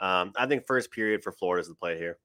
um, 0.01 0.33
I 0.37 0.47
think 0.47 0.67
first 0.67 0.91
period 0.91 1.23
for 1.23 1.33
Florida 1.33 1.61
is 1.61 1.69
the 1.69 1.75
play 1.75 1.99
here. 1.99 2.19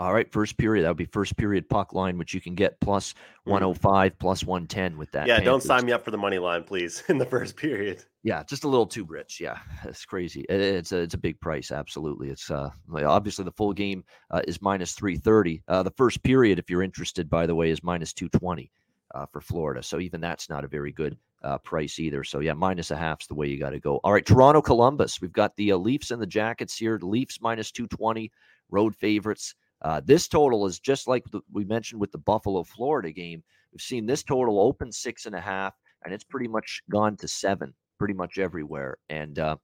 All 0.00 0.14
right, 0.14 0.30
first 0.30 0.56
period. 0.56 0.84
That 0.84 0.90
would 0.90 0.96
be 0.96 1.06
first 1.06 1.36
period 1.36 1.68
puck 1.68 1.92
line, 1.92 2.18
which 2.18 2.32
you 2.32 2.40
can 2.40 2.54
get 2.54 2.78
mm-hmm. 2.80 3.50
105, 3.50 4.18
plus 4.18 4.44
110 4.44 4.96
with 4.96 5.10
that. 5.12 5.26
Yeah, 5.26 5.34
Panthers. 5.36 5.46
don't 5.46 5.62
sign 5.62 5.86
me 5.86 5.92
up 5.92 6.04
for 6.04 6.12
the 6.12 6.18
money 6.18 6.38
line, 6.38 6.62
please, 6.62 7.02
in 7.08 7.18
the 7.18 7.26
first 7.26 7.56
period. 7.56 8.04
Yeah, 8.22 8.44
just 8.44 8.64
a 8.64 8.68
little 8.68 8.86
too 8.86 9.04
rich. 9.04 9.40
Yeah, 9.40 9.58
it's 9.84 10.04
crazy. 10.04 10.42
It's 10.48 10.92
a, 10.92 10.98
it's 10.98 11.14
a 11.14 11.18
big 11.18 11.40
price. 11.40 11.72
Absolutely. 11.72 12.30
It's 12.30 12.50
uh 12.50 12.70
obviously 12.92 13.44
the 13.44 13.52
full 13.52 13.72
game 13.72 14.04
uh, 14.30 14.42
is 14.46 14.62
minus 14.62 14.92
330. 14.92 15.62
Uh, 15.66 15.82
the 15.82 15.90
first 15.92 16.22
period, 16.22 16.58
if 16.58 16.70
you're 16.70 16.82
interested, 16.82 17.28
by 17.28 17.46
the 17.46 17.54
way, 17.54 17.70
is 17.70 17.82
minus 17.82 18.12
220 18.12 18.70
uh, 19.14 19.26
for 19.26 19.40
Florida. 19.40 19.82
So 19.82 19.98
even 19.98 20.20
that's 20.20 20.48
not 20.48 20.64
a 20.64 20.68
very 20.68 20.92
good 20.92 21.16
uh, 21.42 21.58
price 21.58 21.98
either. 21.98 22.24
So 22.24 22.40
yeah, 22.40 22.52
minus 22.52 22.90
a 22.90 22.96
half's 22.96 23.26
the 23.26 23.34
way 23.34 23.48
you 23.48 23.58
got 23.58 23.70
to 23.70 23.80
go. 23.80 23.96
All 24.04 24.12
right, 24.12 24.26
Toronto, 24.26 24.60
Columbus. 24.62 25.20
We've 25.20 25.32
got 25.32 25.56
the 25.56 25.72
uh, 25.72 25.76
Leafs 25.76 26.10
and 26.10 26.20
the 26.20 26.26
Jackets 26.26 26.76
here. 26.76 26.98
The 26.98 27.06
Leafs 27.06 27.40
minus 27.40 27.72
220, 27.72 28.30
road 28.70 28.94
favorites. 28.94 29.54
Uh, 29.82 30.00
this 30.04 30.28
total 30.28 30.66
is 30.66 30.78
just 30.80 31.06
like 31.06 31.24
the, 31.30 31.40
we 31.52 31.64
mentioned 31.64 32.00
with 32.00 32.12
the 32.12 32.18
Buffalo 32.18 32.64
Florida 32.64 33.12
game. 33.12 33.42
We've 33.72 33.80
seen 33.80 34.06
this 34.06 34.22
total 34.22 34.60
open 34.60 34.90
six 34.90 35.26
and 35.26 35.34
a 35.34 35.40
half, 35.40 35.74
and 36.04 36.12
it's 36.12 36.24
pretty 36.24 36.48
much 36.48 36.82
gone 36.90 37.16
to 37.18 37.28
seven, 37.28 37.74
pretty 37.98 38.14
much 38.14 38.38
everywhere. 38.38 38.98
And 39.08 39.38
uh, 39.38 39.56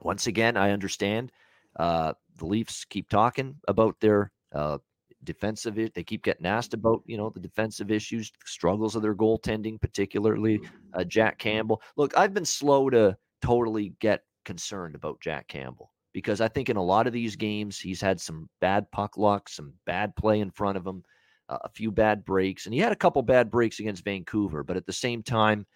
once 0.00 0.26
again, 0.26 0.56
I 0.56 0.72
understand 0.72 1.32
uh, 1.78 2.12
the 2.36 2.46
Leafs 2.46 2.84
keep 2.84 3.08
talking 3.08 3.56
about 3.68 3.96
their 4.00 4.32
uh, 4.54 4.78
defensive. 5.24 5.76
They 5.76 6.04
keep 6.04 6.22
getting 6.22 6.46
asked 6.46 6.74
about 6.74 7.02
you 7.06 7.16
know 7.16 7.30
the 7.30 7.40
defensive 7.40 7.90
issues, 7.90 8.30
struggles 8.44 8.96
of 8.96 9.02
their 9.02 9.14
goaltending, 9.14 9.80
particularly 9.80 10.60
uh, 10.94 11.04
Jack 11.04 11.38
Campbell. 11.38 11.80
Look, 11.96 12.16
I've 12.16 12.34
been 12.34 12.44
slow 12.44 12.90
to 12.90 13.16
totally 13.40 13.94
get 14.00 14.22
concerned 14.44 14.94
about 14.94 15.20
Jack 15.20 15.48
Campbell 15.48 15.89
because 16.12 16.40
I 16.40 16.48
think 16.48 16.68
in 16.68 16.76
a 16.76 16.82
lot 16.82 17.06
of 17.06 17.12
these 17.12 17.36
games, 17.36 17.78
he's 17.78 18.00
had 18.00 18.20
some 18.20 18.48
bad 18.60 18.90
puck 18.90 19.16
luck, 19.16 19.48
some 19.48 19.74
bad 19.86 20.16
play 20.16 20.40
in 20.40 20.50
front 20.50 20.76
of 20.76 20.86
him, 20.86 21.04
uh, 21.48 21.58
a 21.62 21.68
few 21.68 21.90
bad 21.90 22.24
breaks, 22.24 22.66
and 22.66 22.74
he 22.74 22.80
had 22.80 22.92
a 22.92 22.96
couple 22.96 23.22
bad 23.22 23.50
breaks 23.50 23.78
against 23.78 24.04
Vancouver. 24.04 24.64
But 24.64 24.76
at 24.76 24.86
the 24.86 24.92
same 24.92 25.22
time, 25.22 25.66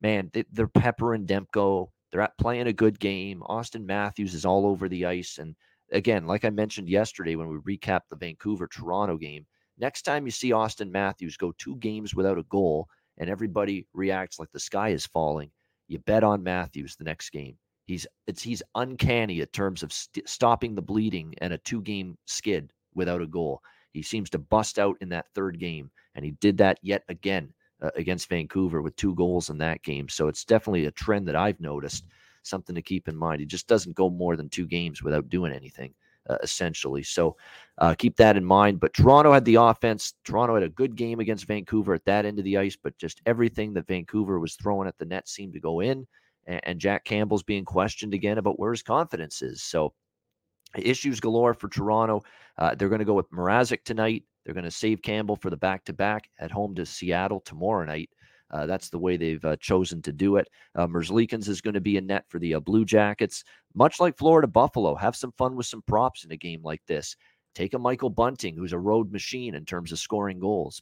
man, 0.00 0.30
they, 0.32 0.44
are 0.58 0.68
Pepper 0.68 1.14
and 1.14 1.26
Demko. 1.26 1.88
They're 2.10 2.20
at 2.20 2.38
playing 2.38 2.66
a 2.66 2.72
good 2.72 2.98
game. 2.98 3.42
Auston 3.48 3.84
Matthews 3.84 4.34
is 4.34 4.44
all 4.44 4.66
over 4.66 4.88
the 4.88 5.06
ice. 5.06 5.38
And 5.38 5.54
again, 5.92 6.26
like 6.26 6.44
I 6.44 6.50
mentioned 6.50 6.88
yesterday 6.88 7.36
when 7.36 7.48
we 7.48 7.76
recapped 7.76 8.08
the 8.10 8.16
Vancouver 8.16 8.66
Toronto 8.66 9.16
game, 9.16 9.46
next 9.78 10.02
time 10.02 10.24
you 10.24 10.30
see 10.30 10.50
Auston 10.50 10.90
Matthews 10.90 11.36
go 11.36 11.52
two 11.58 11.76
games 11.76 12.14
without 12.14 12.38
a 12.38 12.44
goal 12.44 12.88
and 13.18 13.28
everybody 13.28 13.86
reacts 13.92 14.38
like 14.38 14.50
the 14.52 14.60
sky 14.60 14.90
is 14.90 15.06
falling, 15.06 15.50
you 15.86 15.98
bet 15.98 16.24
on 16.24 16.42
Matthews 16.42 16.96
the 16.96 17.04
next 17.04 17.30
game 17.30 17.58
He's 17.88 18.06
it's 18.26 18.42
he's 18.42 18.62
uncanny 18.74 19.40
in 19.40 19.46
terms 19.46 19.82
of 19.82 19.94
st- 19.94 20.28
stopping 20.28 20.74
the 20.74 20.82
bleeding 20.82 21.34
and 21.38 21.54
a 21.54 21.58
two 21.58 21.80
game 21.80 22.18
skid 22.26 22.70
without 22.94 23.22
a 23.22 23.26
goal. 23.26 23.62
He 23.92 24.02
seems 24.02 24.28
to 24.30 24.38
bust 24.38 24.78
out 24.78 24.98
in 25.00 25.08
that 25.08 25.32
third 25.34 25.58
game, 25.58 25.90
and 26.14 26.22
he 26.22 26.32
did 26.32 26.58
that 26.58 26.78
yet 26.82 27.02
again 27.08 27.50
uh, 27.80 27.90
against 27.96 28.28
Vancouver 28.28 28.82
with 28.82 28.94
two 28.96 29.14
goals 29.14 29.48
in 29.48 29.56
that 29.58 29.82
game. 29.82 30.06
So 30.10 30.28
it's 30.28 30.44
definitely 30.44 30.84
a 30.84 30.90
trend 30.90 31.26
that 31.28 31.34
I've 31.34 31.60
noticed, 31.60 32.04
something 32.42 32.74
to 32.74 32.82
keep 32.82 33.08
in 33.08 33.16
mind. 33.16 33.40
He 33.40 33.46
just 33.46 33.66
doesn't 33.66 33.96
go 33.96 34.10
more 34.10 34.36
than 34.36 34.50
two 34.50 34.66
games 34.66 35.02
without 35.02 35.30
doing 35.30 35.52
anything. 35.52 35.94
Uh, 36.28 36.36
essentially. 36.42 37.02
So 37.02 37.38
uh, 37.78 37.94
keep 37.94 38.14
that 38.16 38.36
in 38.36 38.44
mind. 38.44 38.80
But 38.80 38.92
Toronto 38.92 39.32
had 39.32 39.46
the 39.46 39.54
offense. 39.54 40.12
Toronto 40.24 40.52
had 40.52 40.62
a 40.62 40.68
good 40.68 40.94
game 40.94 41.20
against 41.20 41.46
Vancouver 41.46 41.94
at 41.94 42.04
that 42.04 42.26
end 42.26 42.38
of 42.38 42.44
the 42.44 42.58
ice, 42.58 42.76
but 42.76 42.98
just 42.98 43.22
everything 43.24 43.72
that 43.72 43.86
Vancouver 43.86 44.38
was 44.38 44.54
throwing 44.54 44.86
at 44.86 44.98
the 44.98 45.06
net 45.06 45.26
seemed 45.26 45.54
to 45.54 45.60
go 45.60 45.80
in. 45.80 46.06
And, 46.48 46.60
and 46.64 46.80
Jack 46.80 47.04
Campbell's 47.04 47.44
being 47.44 47.64
questioned 47.64 48.14
again 48.14 48.38
about 48.38 48.58
where 48.58 48.72
his 48.72 48.82
confidence 48.82 49.40
is. 49.42 49.62
So 49.62 49.92
issues 50.76 51.20
galore 51.20 51.54
for 51.54 51.68
Toronto. 51.68 52.22
Uh, 52.58 52.74
they're 52.74 52.88
going 52.88 52.98
to 52.98 53.04
go 53.04 53.14
with 53.14 53.30
Mrazek 53.30 53.84
tonight. 53.84 54.24
They're 54.44 54.54
going 54.54 54.64
to 54.64 54.70
save 54.70 55.02
Campbell 55.02 55.36
for 55.36 55.50
the 55.50 55.56
back 55.56 55.84
to 55.84 55.92
back 55.92 56.28
at 56.40 56.50
home 56.50 56.74
to 56.74 56.86
Seattle 56.86 57.40
tomorrow 57.40 57.84
night. 57.84 58.10
Uh, 58.50 58.64
that's 58.64 58.88
the 58.88 58.98
way 58.98 59.16
they've 59.16 59.44
uh, 59.44 59.56
chosen 59.56 60.00
to 60.02 60.12
do 60.12 60.36
it. 60.36 60.48
Uh, 60.74 60.86
Merzlikins 60.86 61.48
is 61.48 61.60
going 61.60 61.74
to 61.74 61.82
be 61.82 61.98
in 61.98 62.06
net 62.06 62.24
for 62.28 62.38
the 62.38 62.54
uh, 62.54 62.60
Blue 62.60 62.84
Jackets. 62.84 63.44
Much 63.74 64.00
like 64.00 64.16
Florida 64.16 64.48
Buffalo, 64.48 64.94
have 64.94 65.14
some 65.14 65.32
fun 65.32 65.54
with 65.54 65.66
some 65.66 65.82
props 65.82 66.24
in 66.24 66.32
a 66.32 66.36
game 66.36 66.62
like 66.62 66.80
this. 66.86 67.14
Take 67.54 67.74
a 67.74 67.78
Michael 67.78 68.10
Bunting, 68.10 68.56
who's 68.56 68.72
a 68.72 68.78
road 68.78 69.12
machine 69.12 69.54
in 69.54 69.64
terms 69.64 69.92
of 69.92 69.98
scoring 69.98 70.38
goals. 70.38 70.80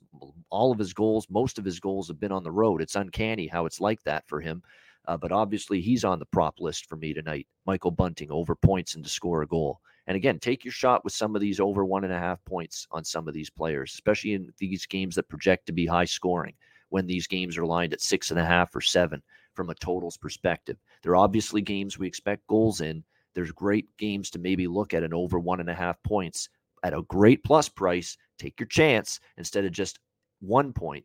All 0.50 0.70
of 0.70 0.78
his 0.78 0.92
goals, 0.92 1.26
most 1.28 1.58
of 1.58 1.64
his 1.64 1.80
goals 1.80 2.06
have 2.06 2.20
been 2.20 2.32
on 2.32 2.44
the 2.44 2.52
road. 2.52 2.80
It's 2.80 2.96
uncanny 2.96 3.46
how 3.48 3.66
it's 3.66 3.80
like 3.80 4.02
that 4.04 4.28
for 4.28 4.40
him. 4.40 4.62
Uh, 5.06 5.16
but 5.16 5.32
obviously, 5.32 5.80
he's 5.80 6.04
on 6.04 6.18
the 6.18 6.26
prop 6.26 6.60
list 6.60 6.86
for 6.86 6.96
me 6.96 7.14
tonight. 7.14 7.46
Michael 7.66 7.90
Bunting 7.90 8.30
over 8.30 8.54
points 8.54 8.94
and 8.94 9.04
to 9.04 9.10
score 9.10 9.42
a 9.42 9.46
goal. 9.46 9.80
And 10.06 10.16
again, 10.16 10.38
take 10.38 10.64
your 10.64 10.72
shot 10.72 11.04
with 11.04 11.12
some 11.12 11.34
of 11.34 11.40
these 11.40 11.58
over 11.58 11.84
one 11.84 12.04
and 12.04 12.12
a 12.12 12.18
half 12.18 12.44
points 12.44 12.86
on 12.90 13.04
some 13.04 13.26
of 13.26 13.34
these 13.34 13.50
players, 13.50 13.92
especially 13.92 14.34
in 14.34 14.52
these 14.58 14.86
games 14.86 15.16
that 15.16 15.28
project 15.28 15.66
to 15.66 15.72
be 15.72 15.86
high 15.86 16.04
scoring 16.04 16.54
when 16.90 17.06
these 17.06 17.26
games 17.26 17.58
are 17.58 17.66
lined 17.66 17.92
at 17.92 18.00
six 18.00 18.30
and 18.30 18.38
a 18.38 18.44
half 18.44 18.74
or 18.74 18.80
seven 18.80 19.22
from 19.54 19.70
a 19.70 19.74
totals 19.74 20.16
perspective. 20.16 20.76
There 21.02 21.12
are 21.12 21.16
obviously 21.16 21.60
games 21.60 21.98
we 21.98 22.06
expect 22.06 22.46
goals 22.46 22.80
in. 22.80 23.02
There's 23.34 23.50
great 23.50 23.88
games 23.96 24.30
to 24.30 24.38
maybe 24.38 24.66
look 24.66 24.94
at 24.94 25.02
an 25.02 25.12
over 25.12 25.38
one 25.38 25.60
and 25.60 25.70
a 25.70 25.74
half 25.74 26.00
points 26.04 26.48
at 26.84 26.94
a 26.94 27.02
great 27.02 27.42
plus 27.42 27.68
price. 27.68 28.16
Take 28.38 28.60
your 28.60 28.68
chance 28.68 29.18
instead 29.38 29.64
of 29.64 29.72
just 29.72 29.98
one 30.40 30.72
point, 30.72 31.04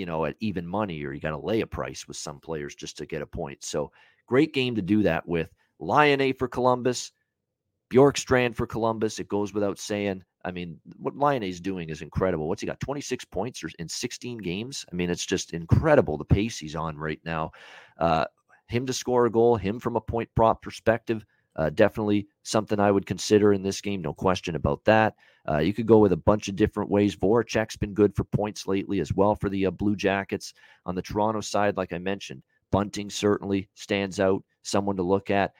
you 0.00 0.06
know, 0.06 0.24
at 0.24 0.34
even 0.40 0.66
money, 0.66 1.04
or 1.04 1.12
you 1.12 1.20
got 1.20 1.30
to 1.30 1.36
lay 1.36 1.60
a 1.60 1.66
price 1.66 2.08
with 2.08 2.16
some 2.16 2.40
players 2.40 2.74
just 2.74 2.96
to 2.96 3.04
get 3.04 3.20
a 3.20 3.26
point. 3.26 3.62
So 3.62 3.92
great 4.26 4.54
game 4.54 4.74
to 4.76 4.82
do 4.82 5.02
that 5.02 5.28
with. 5.28 5.50
Laine 5.78 6.32
for 6.32 6.48
Columbus, 6.48 7.12
Bjorkstrand 7.92 8.56
for 8.56 8.66
Columbus. 8.66 9.18
It 9.18 9.28
goes 9.28 9.52
without 9.52 9.78
saying. 9.78 10.24
I 10.42 10.52
mean, 10.52 10.80
what 10.96 11.18
Laine 11.18 11.42
is 11.42 11.60
doing 11.60 11.90
is 11.90 12.00
incredible. 12.00 12.48
What's 12.48 12.62
he 12.62 12.66
got? 12.66 12.80
26 12.80 13.26
points 13.26 13.62
in 13.78 13.90
16 13.90 14.38
games. 14.38 14.86
I 14.90 14.94
mean, 14.94 15.10
it's 15.10 15.26
just 15.26 15.52
incredible 15.52 16.16
the 16.16 16.24
pace 16.24 16.56
he's 16.56 16.74
on 16.74 16.96
right 16.96 17.20
now. 17.22 17.50
Uh, 17.98 18.24
him 18.68 18.86
to 18.86 18.94
score 18.94 19.26
a 19.26 19.30
goal, 19.30 19.56
him 19.56 19.78
from 19.78 19.96
a 19.96 20.00
point 20.00 20.30
prop 20.34 20.62
perspective, 20.62 21.26
uh, 21.56 21.70
definitely 21.70 22.26
something 22.42 22.78
I 22.78 22.90
would 22.90 23.06
consider 23.06 23.52
in 23.52 23.62
this 23.62 23.80
game. 23.80 24.02
No 24.02 24.14
question 24.14 24.54
about 24.54 24.84
that. 24.84 25.14
Uh, 25.48 25.58
you 25.58 25.72
could 25.72 25.86
go 25.86 25.98
with 25.98 26.12
a 26.12 26.16
bunch 26.16 26.48
of 26.48 26.56
different 26.56 26.90
ways. 26.90 27.16
Voracek's 27.16 27.76
been 27.76 27.94
good 27.94 28.14
for 28.14 28.24
points 28.24 28.66
lately 28.66 29.00
as 29.00 29.12
well 29.12 29.34
for 29.34 29.48
the 29.48 29.66
uh, 29.66 29.70
Blue 29.70 29.96
Jackets. 29.96 30.54
On 30.86 30.94
the 30.94 31.02
Toronto 31.02 31.40
side, 31.40 31.76
like 31.76 31.92
I 31.92 31.98
mentioned, 31.98 32.42
Bunting 32.70 33.10
certainly 33.10 33.68
stands 33.74 34.20
out, 34.20 34.44
someone 34.62 34.96
to 34.96 35.02
look 35.02 35.30
at. 35.30 35.52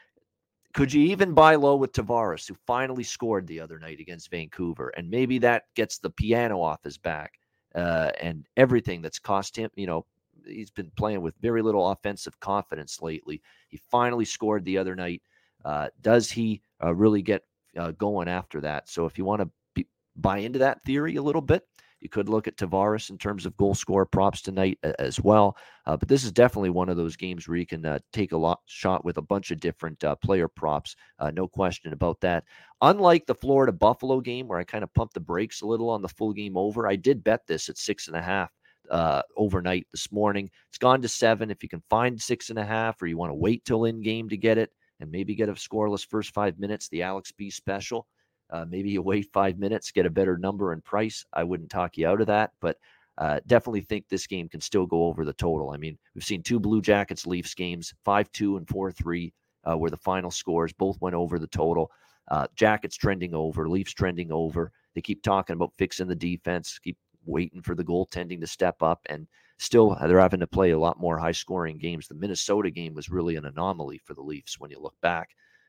Could 0.73 0.93
you 0.93 1.03
even 1.03 1.35
buy 1.35 1.57
low 1.57 1.75
with 1.75 1.93
Tavares, 1.93 2.47
who 2.47 2.55
finally 2.67 3.03
scored 3.03 3.47
the 3.47 3.59
other 3.59 3.81
night 3.81 3.99
against 3.99 4.31
Vancouver? 4.31 4.91
And 4.97 5.11
maybe 5.11 5.39
that 5.39 5.65
gets 5.75 5.99
the 5.99 6.11
piano 6.11 6.63
off 6.63 6.85
his 6.85 6.97
back 6.97 7.33
uh, 7.75 8.11
and 8.21 8.47
everything 8.57 9.03
that's 9.03 9.19
cost 9.19 9.57
him. 9.57 9.71
You 9.75 9.87
know, 9.87 10.07
he's 10.47 10.71
been 10.71 10.93
playing 10.97 11.23
with 11.23 11.35
very 11.41 11.63
little 11.63 11.91
offensive 11.91 12.39
confidence 12.39 13.03
lately. 13.03 13.43
He 13.69 13.81
finally 13.91 14.25
scored 14.25 14.65
the 14.65 14.79
other 14.79 14.95
night. 14.95 15.23
Uh, 15.65 15.89
does 16.01 16.31
he 16.31 16.63
uh, 16.83 16.95
really 16.95 17.23
get 17.23 17.43
uh, 17.77 17.93
going 17.93 18.29
after 18.29 18.61
that? 18.61 18.89
So 18.89 19.07
if 19.07 19.19
you 19.19 19.25
want 19.25 19.43
to 19.43 19.85
buy 20.17 20.39
into 20.39 20.59
that 20.59 20.83
theory 20.83 21.17
a 21.17 21.23
little 21.23 21.43
bit, 21.43 21.65
you 22.01 22.09
could 22.09 22.31
look 22.31 22.49
at 22.49 22.57
Tavares 22.57 23.11
in 23.11 23.19
terms 23.19 23.45
of 23.45 23.57
goal 23.59 23.75
score 23.75 24.07
props 24.07 24.41
tonight 24.41 24.79
as 24.99 25.21
well. 25.21 25.57
Uh, 25.85 25.99
but 25.99 26.09
this 26.09 26.25
is 26.25 26.33
definitely 26.33 26.71
one 26.71 26.89
of 26.89 26.97
those 26.97 27.15
games 27.15 27.47
where 27.47 27.59
you 27.59 27.67
can 27.67 27.85
uh, 27.85 27.99
take 28.13 28.33
a 28.33 28.37
lot 28.39 28.61
shot 28.65 29.05
with 29.05 29.19
a 29.19 29.23
bunch 29.23 29.51
of 29.51 29.61
different 29.61 30.03
uh, 30.03 30.15
player 30.17 30.49
props. 30.49 30.97
No 31.35 31.47
question 31.47 31.93
about 31.93 32.19
that. 32.21 32.45
Unlike 32.81 33.27
the 33.27 33.35
Florida 33.35 33.73
Buffalo 33.73 34.21
game, 34.21 34.49
where 34.49 34.59
I 34.59 34.65
kind 34.65 34.83
of 34.83 34.95
pumped 34.95 35.13
the 35.13 35.21
brakes 35.21 35.61
a 35.61 35.67
little 35.67 35.91
on 35.91 36.01
the 36.01 36.09
full 36.09 36.33
game 36.33 36.57
over, 36.57 36.89
I 36.89 36.97
did 36.97 37.23
bet 37.23 37.47
this 37.47 37.69
at 37.69 37.77
six 37.77 38.09
and 38.09 38.17
a 38.17 38.23
half. 38.23 38.51
Uh, 38.91 39.23
overnight 39.37 39.87
this 39.93 40.11
morning. 40.11 40.51
It's 40.69 40.79
gone 40.79 41.01
to 41.03 41.07
seven. 41.07 41.49
If 41.49 41.63
you 41.63 41.69
can 41.69 41.83
find 41.89 42.21
six 42.21 42.51
and 42.51 42.59
a 42.59 42.65
half, 42.65 43.01
or 43.01 43.07
you 43.07 43.17
want 43.17 43.31
to 43.31 43.37
wait 43.37 43.65
till 43.65 43.85
in 43.85 44.03
game 44.03 44.29
to 44.31 44.37
get 44.37 44.59
it 44.59 44.73
and 45.01 45.11
maybe 45.11 45.35
get 45.35 45.49
a 45.49 45.53
scoreless 45.53 46.07
first 46.07 46.33
five 46.33 46.59
minutes, 46.59 46.89
the 46.89 47.03
Alex 47.03 47.33
B 47.33 47.51
special, 47.51 48.07
uh, 48.51 48.65
maybe 48.69 48.91
you 48.91 49.03
wait 49.03 49.27
five 49.33 49.59
minutes, 49.59 49.91
get 49.91 50.07
a 50.07 50.11
better 50.11 50.37
number 50.37 50.73
and 50.73 50.85
price. 50.85 51.25
I 51.33 51.45
wouldn't 51.45 51.71
talk 51.71 51.97
you 51.97 52.07
out 52.07 52.21
of 52.21 52.27
that, 52.27 52.53
but 52.61 52.77
uh, 53.19 53.39
definitely 53.47 53.83
think 53.83 54.09
this 54.09 54.27
game 54.27 54.49
can 54.49 54.61
still 54.61 54.87
go 54.87 55.05
over 55.05 55.25
the 55.25 55.33
total. 55.33 55.71
I 55.71 55.77
mean, 55.77 55.99
we've 56.15 56.25
seen 56.25 56.43
two 56.43 56.59
Blue 56.59 56.81
Jackets 56.81 57.27
Leafs 57.27 57.55
games, 57.55 57.95
5 58.05 58.33
2 58.33 58.57
and 58.57 58.69
4 58.69 58.91
3, 58.93 59.33
uh, 59.65 59.77
where 59.77 59.91
the 59.91 59.97
final 59.97 60.31
scores 60.31 60.73
both 60.73 61.01
went 61.01 61.15
over 61.15 61.39
the 61.39 61.47
total. 61.47 61.91
Uh, 62.31 62.47
Jackets 62.57 62.97
trending 62.97 63.35
over, 63.35 63.69
Leafs 63.69 63.93
trending 63.93 64.33
over. 64.33 64.73
They 64.95 65.01
keep 65.01 65.23
talking 65.23 65.55
about 65.55 65.73
fixing 65.77 66.09
the 66.09 66.15
defense, 66.15 66.79
keep 66.79 66.97
waiting 67.27 67.63
for 67.63 67.75
the 67.75 67.85
goaltending 67.85 68.41
to 68.41 68.47
step 68.47 68.83
up, 68.83 69.01
and 69.09 69.27
still 69.61 69.95
they're 70.07 70.19
having 70.19 70.41
to 70.41 70.47
play 70.47 70.71
a 70.71 70.79
lot 70.79 70.99
more 70.99 71.19
high 71.19 71.33
scoring 71.33 71.77
games. 71.77 72.09
The 72.09 72.15
Minnesota 72.15 72.71
game 72.71 72.95
was 72.95 73.11
really 73.11 73.37
an 73.37 73.45
anomaly 73.45 73.99
for 73.99 74.15
the 74.15 74.23
Leafs 74.23 74.59
when 74.59 74.71
you 74.71 74.81
look 74.81 74.95
back 75.03 75.29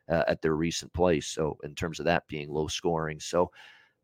uh, 0.10 0.24
at 0.28 0.42
their 0.42 0.56
recent 0.56 0.94
place. 0.94 1.28
So 1.28 1.58
in 1.64 1.76
terms 1.76 2.00
of 2.00 2.06
that 2.06 2.26
being 2.28 2.50
low 2.50 2.68
scoring, 2.68 3.20
so 3.20 3.52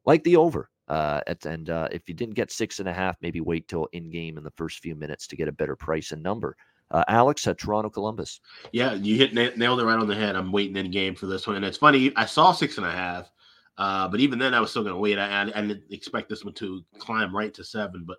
like 0.05 0.23
the 0.23 0.35
over. 0.35 0.69
Uh, 0.89 1.19
at, 1.27 1.45
and 1.45 1.69
uh, 1.69 1.87
if 1.91 2.07
you 2.07 2.13
didn't 2.13 2.35
get 2.35 2.49
six 2.49 2.79
and 2.79 2.87
a 2.87 2.93
half, 2.93 3.17
maybe 3.21 3.41
wait 3.41 3.67
till 3.67 3.89
in 3.91 4.09
game 4.09 4.37
in 4.37 4.43
the 4.43 4.51
first 4.51 4.79
few 4.79 4.95
minutes 4.95 5.27
to 5.27 5.35
get 5.35 5.49
a 5.49 5.51
better 5.51 5.75
price 5.75 6.13
and 6.13 6.23
number. 6.23 6.55
Uh, 6.91 7.03
Alex 7.09 7.45
at 7.45 7.57
Toronto 7.57 7.89
Columbus. 7.89 8.39
Yeah, 8.71 8.93
you 8.93 9.17
hit 9.17 9.33
nailed 9.33 9.81
it 9.81 9.85
right 9.85 9.99
on 9.99 10.07
the 10.07 10.15
head. 10.15 10.37
I'm 10.37 10.53
waiting 10.53 10.77
in 10.77 10.89
game 10.91 11.15
for 11.15 11.25
this 11.25 11.45
one, 11.45 11.57
and 11.57 11.65
it's 11.65 11.77
funny. 11.77 12.13
I 12.15 12.25
saw 12.25 12.53
six 12.53 12.77
and 12.77 12.87
a 12.87 12.91
half, 12.91 13.29
uh, 13.77 14.07
but 14.07 14.21
even 14.21 14.39
then, 14.39 14.53
I 14.53 14.61
was 14.61 14.69
still 14.69 14.83
going 14.83 14.95
to 14.95 14.99
wait. 14.99 15.19
I, 15.19 15.41
I, 15.41 15.45
didn't 15.45 15.83
expect 15.91 16.29
this 16.29 16.45
one 16.45 16.53
to 16.53 16.85
climb 16.97 17.35
right 17.35 17.53
to 17.53 17.65
seven. 17.65 18.05
But 18.07 18.17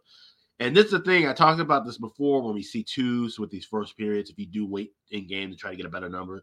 and 0.61 0.77
this 0.77 0.87
is 0.87 0.91
the 0.93 1.01
thing 1.01 1.27
I 1.27 1.33
talked 1.33 1.61
about 1.61 1.85
this 1.87 1.99
before 1.99 2.43
when 2.43 2.55
we 2.55 2.63
see 2.63 2.83
twos 2.83 3.39
with 3.39 3.51
these 3.51 3.65
first 3.65 3.97
periods. 3.97 4.31
If 4.31 4.39
you 4.39 4.47
do 4.47 4.67
wait 4.67 4.93
in 5.11 5.27
game 5.27 5.51
to 5.51 5.57
try 5.57 5.71
to 5.71 5.77
get 5.77 5.87
a 5.87 5.91
better 5.91 6.09
number, 6.09 6.43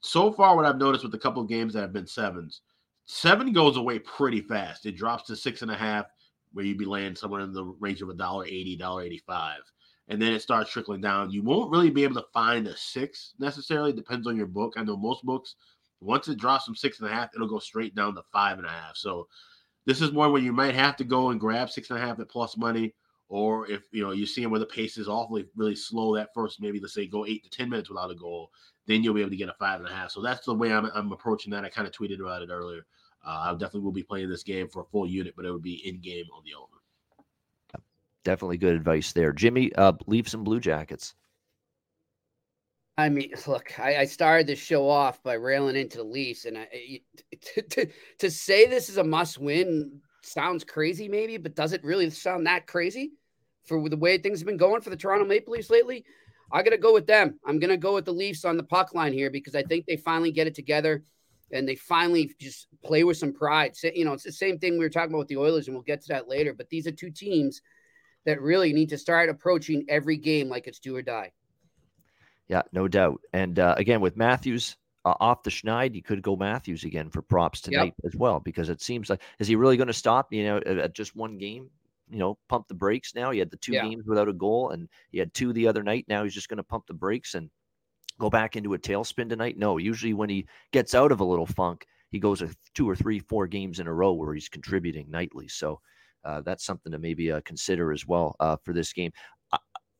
so 0.00 0.32
far, 0.32 0.54
what 0.54 0.66
I've 0.66 0.78
noticed 0.78 1.04
with 1.04 1.14
a 1.14 1.18
couple 1.18 1.42
of 1.42 1.48
games 1.48 1.72
that 1.72 1.80
have 1.80 1.92
been 1.92 2.06
sevens, 2.06 2.60
seven 3.06 3.52
goes 3.52 3.76
away 3.76 3.98
pretty 4.00 4.42
fast. 4.42 4.84
It 4.84 4.96
drops 4.96 5.24
to 5.28 5.36
six 5.36 5.62
and 5.62 5.70
a 5.70 5.76
half, 5.76 6.06
where 6.52 6.64
you'd 6.64 6.78
be 6.78 6.84
laying 6.84 7.16
somewhere 7.16 7.40
in 7.40 7.52
the 7.52 7.64
range 7.80 8.02
of 8.02 8.10
a 8.10 8.14
dollar 8.14 8.44
eighty, 8.44 8.76
dollar 8.76 9.02
eighty-five, 9.02 9.60
and 10.08 10.20
then 10.20 10.32
it 10.32 10.42
starts 10.42 10.70
trickling 10.70 11.00
down. 11.00 11.30
You 11.30 11.42
won't 11.42 11.70
really 11.70 11.90
be 11.90 12.04
able 12.04 12.14
to 12.16 12.26
find 12.32 12.66
a 12.66 12.76
six 12.76 13.32
necessarily. 13.38 13.92
Depends 13.92 14.26
on 14.26 14.36
your 14.36 14.46
book. 14.46 14.74
I 14.76 14.84
know 14.84 14.96
most 14.96 15.24
books, 15.24 15.54
once 16.00 16.28
it 16.28 16.38
drops 16.38 16.66
from 16.66 16.76
six 16.76 17.00
and 17.00 17.08
a 17.08 17.12
half, 17.12 17.30
it'll 17.34 17.48
go 17.48 17.58
straight 17.58 17.94
down 17.94 18.14
to 18.14 18.22
five 18.32 18.58
and 18.58 18.66
a 18.66 18.70
half. 18.70 18.96
So 18.96 19.26
this 19.86 20.00
is 20.00 20.12
one 20.12 20.32
where 20.32 20.42
you 20.42 20.52
might 20.52 20.74
have 20.74 20.96
to 20.98 21.04
go 21.04 21.30
and 21.30 21.40
grab 21.40 21.70
six 21.70 21.90
and 21.90 21.98
a 21.98 22.02
half 22.02 22.20
at 22.20 22.28
plus 22.28 22.56
money. 22.56 22.94
Or 23.28 23.70
if 23.70 23.82
you 23.90 24.02
know 24.02 24.12
you're 24.12 24.26
seeing 24.26 24.50
where 24.50 24.60
the 24.60 24.66
pace 24.66 24.98
is 24.98 25.08
awfully 25.08 25.46
really 25.56 25.74
slow 25.74 26.14
that 26.14 26.34
first, 26.34 26.60
maybe 26.60 26.78
let's 26.78 26.94
say 26.94 27.06
go 27.06 27.26
eight 27.26 27.42
to 27.44 27.50
ten 27.50 27.70
minutes 27.70 27.88
without 27.88 28.10
a 28.10 28.14
goal, 28.14 28.50
then 28.86 29.02
you'll 29.02 29.14
be 29.14 29.20
able 29.20 29.30
to 29.30 29.36
get 29.36 29.48
a 29.48 29.54
five 29.54 29.80
and 29.80 29.88
a 29.88 29.92
half. 29.92 30.10
So 30.10 30.20
that's 30.20 30.44
the 30.44 30.54
way 30.54 30.72
I'm, 30.72 30.86
I'm 30.94 31.12
approaching 31.12 31.50
that. 31.52 31.64
I 31.64 31.68
kind 31.68 31.88
of 31.88 31.94
tweeted 31.94 32.20
about 32.20 32.42
it 32.42 32.50
earlier. 32.50 32.86
Uh, 33.26 33.46
I 33.48 33.52
definitely 33.52 33.80
will 33.80 33.92
be 33.92 34.02
playing 34.02 34.28
this 34.28 34.42
game 34.42 34.68
for 34.68 34.82
a 34.82 34.84
full 34.84 35.06
unit, 35.06 35.34
but 35.36 35.46
it 35.46 35.50
would 35.52 35.62
be 35.62 35.86
in 35.88 36.00
game 36.00 36.26
on 36.36 36.42
the 36.44 36.54
over. 36.54 36.68
Definitely 38.24 38.58
good 38.58 38.74
advice 38.74 39.12
there, 39.12 39.32
Jimmy. 39.32 39.72
Uh, 39.74 39.92
leave 40.06 40.28
some 40.28 40.44
Blue 40.44 40.60
Jackets. 40.60 41.14
I 42.96 43.08
mean, 43.08 43.32
look, 43.46 43.78
I, 43.78 43.96
I, 43.96 44.04
started 44.04 44.46
the 44.46 44.54
show 44.54 44.88
off 44.88 45.22
by 45.22 45.34
railing 45.34 45.74
into 45.76 45.98
the 45.98 46.04
Leafs, 46.04 46.44
and 46.44 46.56
I, 46.56 47.00
to, 47.54 47.62
to, 47.62 47.86
to 48.20 48.30
say 48.30 48.66
this 48.66 48.88
is 48.88 48.98
a 48.98 49.04
must-win 49.04 50.00
sounds 50.24 50.64
crazy, 50.64 51.08
maybe, 51.08 51.36
but 51.36 51.54
does 51.54 51.72
it 51.72 51.84
really 51.84 52.10
sound 52.10 52.46
that 52.46 52.66
crazy 52.66 53.12
for 53.66 53.88
the 53.88 53.96
way 53.96 54.18
things 54.18 54.40
have 54.40 54.46
been 54.46 54.56
going 54.56 54.80
for 54.80 54.90
the 54.90 54.96
Toronto 54.96 55.24
Maple 55.24 55.52
Leafs 55.52 55.70
lately? 55.70 56.04
I 56.52 56.62
got 56.62 56.70
to 56.70 56.78
go 56.78 56.92
with 56.92 57.06
them. 57.06 57.38
I'm 57.44 57.58
to 57.58 57.76
go 57.76 57.94
with 57.94 58.04
the 58.04 58.12
Leafs 58.12 58.44
on 58.44 58.56
the 58.56 58.62
puck 58.62 58.94
line 58.94 59.12
here 59.12 59.30
because 59.30 59.54
I 59.54 59.62
think 59.62 59.86
they 59.86 59.96
finally 59.96 60.30
get 60.30 60.46
it 60.46 60.54
together 60.54 61.02
and 61.50 61.68
they 61.68 61.76
finally 61.76 62.34
just 62.40 62.68
play 62.84 63.04
with 63.04 63.16
some 63.16 63.32
pride. 63.32 63.72
You 63.82 64.04
know, 64.04 64.12
it's 64.12 64.24
the 64.24 64.32
same 64.32 64.58
thing 64.58 64.72
we 64.72 64.84
were 64.84 64.90
talking 64.90 65.10
about 65.10 65.20
with 65.20 65.28
the 65.28 65.36
Oilers, 65.36 65.66
and 65.66 65.76
we'll 65.76 65.82
get 65.82 66.02
to 66.02 66.08
that 66.08 66.28
later. 66.28 66.52
But 66.52 66.68
these 66.68 66.86
are 66.86 66.92
two 66.92 67.10
teams 67.10 67.62
that 68.24 68.40
really 68.40 68.72
need 68.72 68.88
to 68.90 68.98
start 68.98 69.28
approaching 69.28 69.84
every 69.88 70.16
game 70.16 70.48
like 70.48 70.66
it's 70.66 70.78
do 70.78 70.96
or 70.96 71.02
die. 71.02 71.32
Yeah, 72.48 72.62
no 72.72 72.88
doubt. 72.88 73.20
And 73.32 73.58
uh, 73.58 73.74
again, 73.78 74.00
with 74.00 74.16
Matthews 74.16 74.76
uh, 75.04 75.14
off 75.20 75.42
the 75.42 75.50
schneid, 75.50 75.94
you 75.94 76.02
could 76.02 76.22
go 76.22 76.36
Matthews 76.36 76.84
again 76.84 77.10
for 77.10 77.22
props 77.22 77.60
tonight 77.60 77.94
yep. 78.02 78.12
as 78.12 78.16
well, 78.16 78.40
because 78.40 78.68
it 78.70 78.80
seems 78.80 79.10
like 79.10 79.22
is 79.38 79.48
he 79.48 79.56
really 79.56 79.76
going 79.76 79.88
to 79.88 79.92
stop? 79.92 80.32
You 80.32 80.44
know, 80.44 80.56
at, 80.58 80.78
at, 80.78 80.94
just 80.94 81.14
one 81.14 81.38
game. 81.38 81.68
You 82.10 82.18
know, 82.18 82.38
pump 82.48 82.68
the 82.68 82.74
brakes 82.74 83.14
now. 83.14 83.30
He 83.30 83.38
had 83.38 83.50
the 83.50 83.56
two 83.56 83.72
yeah. 83.72 83.82
games 83.88 84.04
without 84.06 84.28
a 84.28 84.32
goal, 84.32 84.70
and 84.70 84.88
he 85.10 85.18
had 85.18 85.32
two 85.32 85.52
the 85.52 85.66
other 85.66 85.82
night. 85.82 86.04
Now 86.06 86.22
he's 86.22 86.34
just 86.34 86.48
going 86.48 86.58
to 86.58 86.62
pump 86.62 86.86
the 86.86 86.94
brakes 86.94 87.34
and 87.34 87.48
go 88.18 88.28
back 88.28 88.56
into 88.56 88.74
a 88.74 88.78
tailspin 88.78 89.28
tonight. 89.28 89.56
No, 89.58 89.78
usually 89.78 90.14
when 90.14 90.28
he 90.28 90.46
gets 90.70 90.94
out 90.94 91.12
of 91.12 91.20
a 91.20 91.24
little 91.24 91.46
funk, 91.46 91.86
he 92.10 92.18
goes 92.18 92.42
a 92.42 92.50
two 92.74 92.88
or 92.88 92.94
three, 92.94 93.18
four 93.18 93.46
games 93.46 93.80
in 93.80 93.86
a 93.86 93.92
row 93.92 94.12
where 94.12 94.34
he's 94.34 94.48
contributing 94.48 95.10
nightly. 95.10 95.48
So 95.48 95.80
uh, 96.24 96.42
that's 96.42 96.64
something 96.64 96.92
to 96.92 96.98
maybe 96.98 97.32
uh, 97.32 97.40
consider 97.44 97.92
as 97.92 98.06
well 98.06 98.36
uh, 98.40 98.56
for 98.62 98.72
this 98.72 98.92
game. 98.92 99.12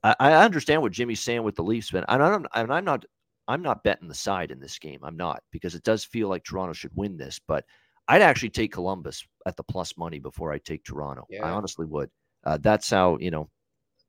I, 0.03 0.15
I, 0.21 0.45
understand 0.45 0.83
what 0.83 0.93
Jimmy's 0.93 1.21
saying 1.21 1.43
with 1.43 1.57
the 1.57 1.63
Leafs, 1.63 1.91
but 1.91 2.05
and 2.09 2.23
I'm, 2.23 2.47
and 2.55 2.73
I'm 2.73 2.85
not 2.85 3.07
I'm 3.49 3.63
not 3.63 3.85
betting 3.85 4.09
the 4.09 4.15
side 4.15 4.51
in 4.51 4.61
this 4.61 4.79
game. 4.79 5.01
I'm 5.03 5.17
not 5.17 5.43
because 5.51 5.75
it 5.75 5.83
does 5.83 6.05
feel 6.05 6.29
like 6.29 6.45
Toronto 6.45 6.73
should 6.73 6.93
win 6.95 7.17
this, 7.17 7.41
but 7.47 7.65
I'd 8.09 8.23
actually 8.23 8.51
take 8.51 8.73
Columbus 8.73 9.27
at 9.47 9.57
the 9.57 9.63
plus 9.63 9.97
money 9.97 10.19
before 10.19 10.53
I 10.53 10.59
take 10.59 10.85
Toronto. 10.85 11.27
Yeah. 11.29 11.47
I 11.47 11.51
honestly 11.51 11.87
would. 11.87 12.11
Uh, 12.45 12.59
that's 12.61 12.91
how 12.91 13.19
you 13.19 13.31
know 13.31 13.49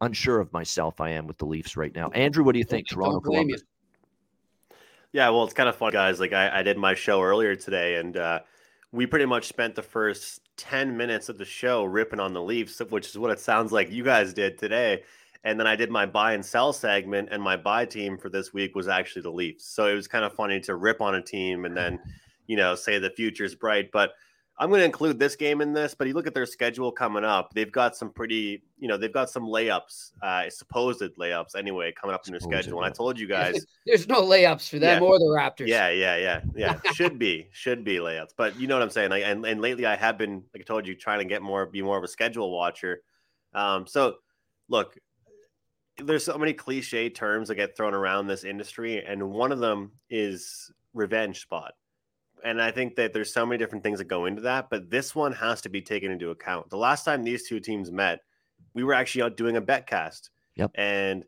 unsure 0.01 0.39
of 0.39 0.51
myself 0.51 0.99
I 0.99 1.11
am 1.11 1.27
with 1.27 1.37
the 1.37 1.45
Leafs 1.45 1.77
right 1.77 1.93
now. 1.95 2.09
Andrew, 2.09 2.43
what 2.43 2.53
do 2.53 2.59
you 2.59 2.65
think? 2.65 2.87
Toronto, 2.87 3.19
Columbus. 3.19 3.63
Yeah, 5.13 5.29
well, 5.29 5.45
it's 5.45 5.53
kind 5.53 5.69
of 5.69 5.77
fun, 5.77 5.93
guys. 5.93 6.19
Like 6.19 6.33
I, 6.33 6.59
I 6.59 6.63
did 6.63 6.77
my 6.77 6.93
show 6.93 7.21
earlier 7.21 7.55
today, 7.55 7.95
and 7.95 8.17
uh, 8.17 8.39
we 8.91 9.05
pretty 9.05 9.25
much 9.25 9.47
spent 9.47 9.75
the 9.75 9.81
first 9.81 10.41
ten 10.57 10.97
minutes 10.97 11.29
of 11.29 11.37
the 11.37 11.45
show 11.45 11.85
ripping 11.85 12.19
on 12.19 12.33
the 12.33 12.41
Leafs, 12.41 12.81
which 12.89 13.07
is 13.07 13.17
what 13.17 13.31
it 13.31 13.39
sounds 13.39 13.71
like 13.71 13.89
you 13.89 14.03
guys 14.03 14.33
did 14.33 14.57
today. 14.57 15.03
And 15.45 15.59
then 15.59 15.67
I 15.67 15.75
did 15.75 15.91
my 15.91 16.07
buy 16.07 16.33
and 16.33 16.43
sell 16.43 16.73
segment, 16.73 17.29
and 17.31 17.41
my 17.41 17.55
buy 17.55 17.85
team 17.85 18.17
for 18.17 18.29
this 18.29 18.51
week 18.51 18.75
was 18.75 18.87
actually 18.87 19.21
the 19.21 19.31
Leafs. 19.31 19.67
So 19.67 19.85
it 19.87 19.93
was 19.93 20.07
kind 20.07 20.25
of 20.25 20.33
funny 20.33 20.59
to 20.61 20.75
rip 20.75 21.01
on 21.01 21.15
a 21.15 21.21
team 21.21 21.65
and 21.65 21.77
then, 21.77 21.99
you 22.47 22.57
know, 22.57 22.73
say 22.73 22.97
the 22.97 23.11
future's 23.11 23.53
bright. 23.53 23.91
But 23.91 24.13
I'm 24.57 24.69
going 24.69 24.79
to 24.79 24.85
include 24.85 25.19
this 25.19 25.35
game 25.35 25.61
in 25.61 25.71
this. 25.71 25.93
But 25.93 26.07
you 26.07 26.15
look 26.15 26.25
at 26.25 26.33
their 26.33 26.47
schedule 26.47 26.91
coming 26.91 27.23
up; 27.23 27.53
they've 27.53 27.71
got 27.71 27.95
some 27.95 28.09
pretty, 28.09 28.63
you 28.79 28.87
know, 28.87 28.97
they've 28.97 29.13
got 29.13 29.29
some 29.29 29.43
layups, 29.43 30.13
uh, 30.23 30.49
supposed 30.49 31.01
layups 31.01 31.55
anyway, 31.55 31.91
coming 31.91 32.15
up 32.15 32.25
in 32.25 32.31
their 32.31 32.39
schedule. 32.39 32.79
And 32.79 32.87
I 32.87 32.89
told 32.89 33.19
you 33.19 33.27
guys, 33.27 33.67
there's 33.85 34.07
no 34.07 34.23
layups 34.23 34.67
for 34.67 34.79
them 34.79 35.03
yeah, 35.03 35.07
or 35.07 35.19
the 35.19 35.25
Raptors. 35.25 35.67
Yeah, 35.67 35.89
yeah, 35.89 36.17
yeah, 36.17 36.41
yeah. 36.55 36.79
should 36.93 37.19
be, 37.19 37.49
should 37.51 37.83
be 37.83 37.97
layups. 37.97 38.31
But 38.35 38.59
you 38.59 38.65
know 38.65 38.75
what 38.75 38.81
I'm 38.81 38.89
saying. 38.89 39.11
Like, 39.11 39.23
and 39.23 39.45
and 39.45 39.61
lately 39.61 39.85
I 39.85 39.95
have 39.95 40.17
been, 40.17 40.43
like 40.55 40.61
I 40.61 40.63
told 40.63 40.87
you, 40.87 40.95
trying 40.95 41.19
to 41.19 41.25
get 41.25 41.43
more, 41.43 41.67
be 41.67 41.83
more 41.83 41.99
of 41.99 42.03
a 42.03 42.07
schedule 42.07 42.49
watcher. 42.51 43.03
Um, 43.53 43.85
so 43.85 44.15
look, 44.69 44.97
there's 45.97 46.25
so 46.25 46.37
many 46.37 46.53
cliche 46.53 47.09
terms 47.09 47.47
that 47.47 47.55
get 47.55 47.75
thrown 47.75 47.93
around 47.93 48.27
this 48.27 48.43
industry, 48.43 49.03
and 49.03 49.31
one 49.31 49.51
of 49.51 49.59
them 49.59 49.91
is 50.09 50.71
revenge 50.93 51.41
spot. 51.41 51.73
And 52.43 52.61
I 52.61 52.71
think 52.71 52.95
that 52.95 53.13
there's 53.13 53.33
so 53.33 53.45
many 53.45 53.57
different 53.57 53.83
things 53.83 53.99
that 53.99 54.05
go 54.05 54.25
into 54.25 54.41
that, 54.43 54.69
but 54.69 54.89
this 54.89 55.15
one 55.15 55.31
has 55.33 55.61
to 55.61 55.69
be 55.69 55.81
taken 55.81 56.11
into 56.11 56.29
account. 56.29 56.69
The 56.69 56.77
last 56.77 57.03
time 57.03 57.23
these 57.23 57.47
two 57.47 57.59
teams 57.59 57.91
met, 57.91 58.19
we 58.73 58.83
were 58.83 58.93
actually 58.93 59.23
out 59.23 59.37
doing 59.37 59.57
a 59.57 59.61
bet 59.61 59.87
cast. 59.87 60.29
Yep. 60.55 60.71
And 60.75 61.23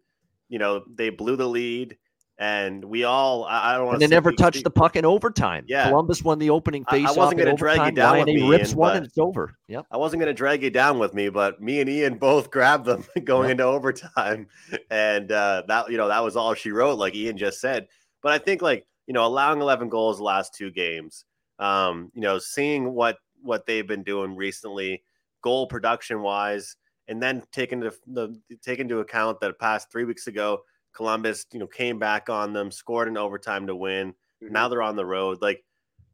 you 0.50 0.60
know, 0.60 0.84
they 0.94 1.10
blew 1.10 1.36
the 1.36 1.48
lead 1.48 1.98
and 2.40 2.86
we 2.86 3.04
all 3.04 3.46
I, 3.46 3.78
don't 3.78 3.86
want 3.88 3.96
and 3.96 4.02
they 4.02 4.16
never 4.16 4.32
touched 4.32 4.64
the 4.64 4.70
puck 4.70 4.96
in 4.96 5.06
overtime. 5.06 5.66
Yeah, 5.68 5.90
Columbus 5.90 6.24
won 6.24 6.38
the 6.38 6.50
opening 6.52 6.86
face. 6.86 7.08
I, 7.08 7.14
I 7.14 7.14
wasn't 7.14 7.40
going 7.40 7.50
to 7.50 7.58
drag 7.58 7.86
you 7.86 7.92
down 7.92 8.14
Ryan 8.14 8.26
with 8.26 8.36
me. 8.36 8.50
Rips 8.50 8.74
one 8.76 8.98
and 8.98 9.06
it's 9.06 9.18
over. 9.18 9.58
Yep. 9.68 9.88
I 9.90 9.98
wasn't 9.98 10.22
going 10.22 10.30
to 10.30 10.38
drag 10.38 10.62
you 10.62 10.70
down 10.70 11.00
with 11.00 11.14
me, 11.14 11.30
but 11.30 11.62
me 11.62 11.82
and 11.82 11.90
Ian 11.90 12.18
both 12.18 12.52
grabbed 12.52 12.86
them 12.86 13.06
going 13.24 13.50
yep. 13.50 13.52
into 13.52 13.64
overtime, 13.64 14.48
and 14.92 15.32
uh, 15.32 15.64
that 15.68 15.90
you 15.90 15.98
know 15.98 16.08
that 16.08 16.24
was 16.24 16.36
all 16.36 16.54
she 16.54 16.72
wrote, 16.72 17.00
like 17.00 17.16
Ian 17.16 17.38
just 17.38 17.60
said. 17.60 17.88
But 18.22 18.34
I 18.34 18.38
think 18.38 18.62
like 18.62 18.86
you 19.08 19.14
know 19.14 19.26
allowing 19.26 19.62
11 19.62 19.90
goals 19.90 20.18
the 20.18 20.24
last 20.24 20.54
two 20.54 20.70
games, 20.70 21.26
um, 21.58 22.12
you 22.14 22.22
know 22.22 22.38
seeing 22.38 22.94
what 22.94 23.18
what 23.42 23.66
they've 23.66 23.88
been 23.88 24.04
doing 24.04 24.36
recently, 24.36 25.04
goal 25.42 25.66
production 25.66 26.22
wise, 26.22 26.76
and 27.08 27.22
then 27.22 27.42
taking 27.52 27.80
the, 27.80 27.96
the 28.06 28.40
take 28.62 28.78
into 28.78 29.00
account 29.00 29.40
that 29.40 29.58
past 29.58 29.92
three 29.92 30.04
weeks 30.04 30.28
ago 30.28 30.62
Columbus, 30.98 31.46
you 31.54 31.60
know, 31.60 31.68
came 31.68 32.00
back 32.00 32.28
on 32.28 32.54
them, 32.54 32.72
scored 32.72 33.08
in 33.08 33.18
overtime 33.18 33.68
to 33.68 33.76
win. 33.76 34.14
Mm-hmm. 34.44 34.52
Now 34.52 34.68
they're 34.68 34.82
on 34.82 34.96
the 34.96 35.06
road. 35.06 35.44
Like 35.44 35.64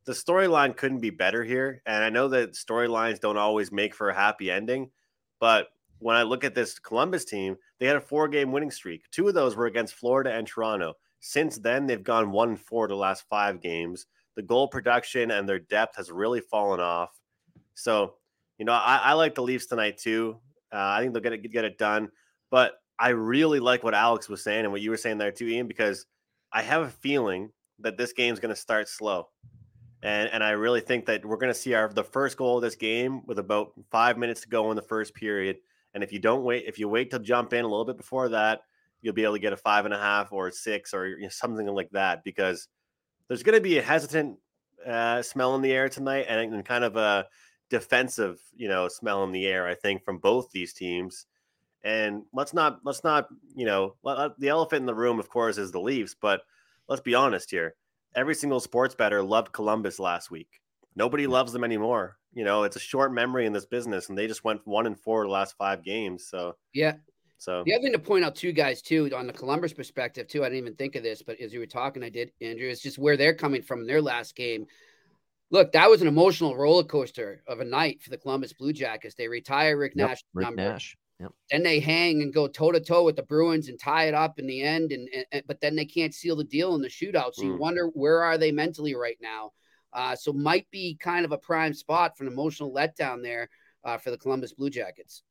the 0.04 0.12
storyline 0.12 0.76
couldn't 0.76 1.00
be 1.00 1.10
better 1.10 1.42
here. 1.42 1.82
And 1.86 2.04
I 2.04 2.10
know 2.10 2.28
that 2.28 2.52
storylines 2.52 3.22
don't 3.22 3.38
always 3.38 3.72
make 3.72 3.96
for 3.96 4.10
a 4.10 4.14
happy 4.14 4.52
ending, 4.52 4.92
but 5.40 5.70
when 6.00 6.18
I 6.18 6.24
look 6.24 6.44
at 6.44 6.54
this 6.54 6.80
Columbus 6.80 7.24
team, 7.24 7.56
they 7.80 7.86
had 7.86 7.96
a 7.96 8.02
four 8.02 8.28
game 8.28 8.52
winning 8.52 8.72
streak. 8.72 9.10
Two 9.10 9.30
of 9.30 9.34
those 9.34 9.56
were 9.56 9.68
against 9.68 9.94
Florida 9.94 10.34
and 10.34 10.46
Toronto. 10.46 10.96
Since 11.22 11.60
then, 11.60 11.88
they've 11.88 12.04
gone 12.04 12.32
one 12.32 12.50
and 12.50 12.60
four 12.60 12.90
the 12.90 12.96
last 12.96 13.24
five 13.30 13.62
games. 13.62 14.08
The 14.36 14.42
goal 14.42 14.68
production 14.68 15.32
and 15.32 15.48
their 15.48 15.60
depth 15.60 15.96
has 15.96 16.12
really 16.12 16.42
fallen 16.42 16.82
off. 16.82 17.18
So, 17.74 18.16
you 18.58 18.66
know, 18.66 18.74
I, 18.74 18.98
I 18.98 19.14
like 19.14 19.36
the 19.36 19.44
Leafs 19.44 19.68
tonight 19.68 19.98
too. 19.98 20.42
Uh, 20.74 20.78
I 20.78 21.00
think 21.00 21.14
they'll 21.14 21.24
get 21.24 21.32
it, 21.32 21.50
get 21.50 21.64
it 21.64 21.78
done. 21.78 22.10
But 22.52 22.83
I 23.00 23.10
really 23.10 23.60
like 23.60 23.84
what 23.84 23.94
Alex 23.94 24.30
was 24.30 24.44
saying 24.44 24.66
and 24.66 24.72
what 24.72 24.82
you 24.82 24.90
were 24.90 24.98
saying 24.98 25.18
there 25.18 25.32
too, 25.32 25.48
Ian, 25.48 25.68
because 25.68 26.06
I 26.52 26.62
have 26.62 26.84
a 26.84 26.90
feeling 26.90 27.52
that 27.80 27.98
this 27.98 28.14
game's 28.14 28.40
going 28.40 28.54
to 28.54 28.60
start 28.60 28.88
slow. 28.88 29.30
And, 30.04 30.30
and 30.30 30.44
I 30.44 30.52
really 30.52 30.82
think 30.82 31.06
that 31.06 31.26
we're 31.26 31.38
going 31.38 31.52
to 31.54 31.58
see 31.58 31.74
our 31.74 31.88
the 31.88 32.04
first 32.04 32.38
goal 32.38 32.58
of 32.58 32.62
this 32.62 32.76
game 32.76 33.26
with 33.26 33.40
about 33.40 33.72
five 33.90 34.18
minutes 34.18 34.42
to 34.42 34.50
go 34.50 34.70
in 34.70 34.76
the 34.76 34.82
first 34.82 35.16
period. 35.16 35.58
And 35.94 36.04
if 36.04 36.12
you 36.12 36.20
don't 36.20 36.44
wait, 36.44 36.66
if 36.68 36.78
you 36.78 36.90
wait 36.90 37.12
to 37.12 37.20
jump 37.20 37.54
in 37.54 37.64
a 37.64 37.68
little 37.68 37.86
bit 37.86 37.98
before 37.98 38.30
that, 38.30 38.62
you'll 39.02 39.14
be 39.14 39.24
able 39.24 39.34
to 39.34 39.40
get 39.40 39.54
a 39.54 39.58
five 39.58 39.86
and 39.86 39.94
a 39.94 40.00
half 40.00 40.32
or 40.32 40.52
six 40.52 40.94
or 40.94 41.08
you 41.08 41.24
know, 41.24 41.30
something 41.30 41.68
like 41.68 41.90
that 41.92 42.24
because 42.24 42.68
there's 43.28 43.44
going 43.44 43.58
to 43.58 43.62
be 43.62 43.78
a 43.78 43.82
hesitant 43.82 44.38
uh, 44.86 45.22
smell 45.22 45.56
in 45.56 45.62
the 45.62 45.72
air 45.72 45.88
tonight 45.88 46.26
and, 46.28 46.54
and 46.54 46.66
kind 46.66 46.84
of 46.84 46.98
a 46.98 47.26
defensive, 47.70 48.40
you 48.56 48.68
know, 48.68 48.88
smell 48.88 49.24
in 49.24 49.32
the 49.32 49.46
air. 49.46 49.68
I 49.68 49.76
think 49.76 50.04
from 50.04 50.18
both 50.18 50.52
these 50.52 50.74
teams. 50.74 51.26
And 51.84 52.24
let's 52.34 52.54
not 52.54 52.80
let's 52.84 53.04
not 53.04 53.28
you 53.56 53.66
know 53.66 53.96
the 54.04 54.48
elephant 54.48 54.82
in 54.82 54.86
the 54.86 54.96
room, 54.96 55.20
of 55.20 55.30
course, 55.30 55.58
is 55.58 55.72
the 55.72 55.82
Leafs. 55.82 56.16
But 56.20 56.42
let's 56.88 57.02
be 57.02 57.16
honest 57.16 57.52
here: 57.52 57.76
every 58.16 58.36
single 58.36 58.60
sports 58.60 58.96
better 58.96 59.22
loved 59.22 59.52
Columbus 59.52 60.00
last 60.00 60.32
week. 60.32 60.62
Nobody 60.96 61.28
loves 61.28 61.52
them 61.52 61.64
anymore. 61.64 62.18
You 62.34 62.44
know, 62.46 62.64
it's 62.64 62.76
a 62.76 62.80
short 62.80 63.14
memory 63.14 63.46
in 63.46 63.54
this 63.54 63.66
business, 63.66 64.10
and 64.10 64.18
they 64.18 64.28
just 64.28 64.44
went 64.44 64.66
one 64.66 64.86
and 64.86 65.00
four 65.00 65.24
the 65.24 65.30
last 65.30 65.56
five 65.58 65.84
games. 65.84 66.28
So 66.28 66.56
yeah. 66.74 66.94
So 67.38 67.64
the 67.66 67.74
other 67.74 67.84
thing 67.84 67.92
to 67.92 68.00
point 68.00 68.24
out, 68.24 68.38
too, 68.38 68.54
guys, 68.54 68.82
too, 68.82 69.12
on 69.14 69.28
the 69.28 69.34
Columbus 69.34 69.74
perspective, 69.74 70.30
too, 70.30 70.46
I 70.46 70.48
didn't 70.48 70.60
even 70.60 70.76
think 70.76 70.96
of 70.96 71.04
this, 71.04 71.22
but 71.22 71.42
as 71.42 71.52
you 71.52 71.60
were 71.60 71.66
talking, 71.66 72.02
I 72.02 72.08
did, 72.08 72.32
Andrew. 72.40 72.70
It's 72.70 72.82
just 72.82 72.98
where 72.98 73.18
they're 73.18 73.34
coming 73.34 73.62
from 73.62 73.82
in 73.82 73.88
their 73.88 74.02
last 74.02 74.34
game 74.34 74.66
look, 75.54 75.72
that 75.72 75.90
was 75.90 76.02
an 76.02 76.08
emotional 76.08 76.58
roller 76.58 76.84
coaster 76.84 77.44
of 77.48 77.62
a 77.62 77.66
night 77.66 78.02
for 78.02 78.10
the 78.10 78.18
Columbus 78.18 78.52
Blue 78.52 78.74
Jackets. 78.74 79.16
They 79.16 79.28
retire 79.28 79.78
Rick 79.78 79.94
yep, 79.96 80.10
Nash. 80.10 80.24
Rick 80.34 80.46
number. 80.48 80.62
Nash. 80.64 80.98
Yep. 81.20 81.32
Then 81.52 81.64
they 81.64 81.80
hang 81.80 82.22
and 82.22 82.34
go 82.34 82.48
toe 82.48 82.72
to 82.72 82.80
toe 82.80 83.04
with 83.04 83.16
the 83.16 83.24
Bruins 83.24 83.70
and 83.70 83.80
tie 83.80 84.08
it 84.08 84.14
up 84.14 84.40
in 84.40 84.48
the 84.48 84.62
end, 84.62 84.92
and, 84.92 85.08
and, 85.32 85.44
but 85.48 85.62
then 85.62 85.76
they 85.76 85.86
can't 85.86 86.14
seal 86.14 86.36
the 86.36 86.44
deal 86.44 86.76
in 86.76 86.82
the 86.82 86.90
shootout. 86.90 87.34
So 87.34 87.44
mm. 87.44 87.48
you 87.48 87.58
wonder 87.58 87.88
where 87.88 88.24
are 88.24 88.38
they 88.38 88.52
mentally 88.52 88.96
right 88.96 89.18
now. 89.22 89.52
Uh, 89.94 90.16
so 90.16 90.34
might 90.34 90.70
be 90.72 90.98
kind 91.00 91.24
of 91.24 91.32
a 91.32 91.38
prime 91.38 91.74
spot 91.74 92.18
for 92.18 92.24
an 92.24 92.32
emotional 92.32 92.74
letdown 92.74 93.22
there 93.22 93.50
uh, 93.84 93.98
for 93.98 94.10
the 94.10 94.18
Columbus 94.18 94.54
Blue 94.54 94.72
Jackets. 94.72 95.22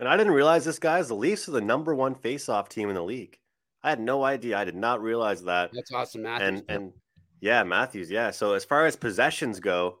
And 0.00 0.08
I 0.08 0.16
didn't 0.16 0.32
realize 0.32 0.64
this, 0.64 0.78
guys. 0.78 1.08
The 1.08 1.14
Leafs 1.14 1.48
are 1.48 1.52
the 1.52 1.60
number 1.60 1.94
one 1.94 2.14
face-off 2.14 2.68
team 2.68 2.88
in 2.88 2.94
the 2.96 3.02
league. 3.02 3.38
I 3.82 3.90
had 3.90 4.00
no 4.00 4.24
idea. 4.24 4.58
I 4.58 4.64
did 4.64 4.74
not 4.74 5.00
realize 5.00 5.44
that. 5.44 5.70
That's 5.72 5.92
awesome, 5.92 6.22
Matthews. 6.22 6.48
And 6.48 6.62
and 6.68 6.92
yeah, 7.40 7.62
Matthews. 7.62 8.10
Yeah. 8.10 8.32
So 8.32 8.54
as 8.54 8.64
far 8.64 8.86
as 8.86 8.96
possessions 8.96 9.60
go, 9.60 10.00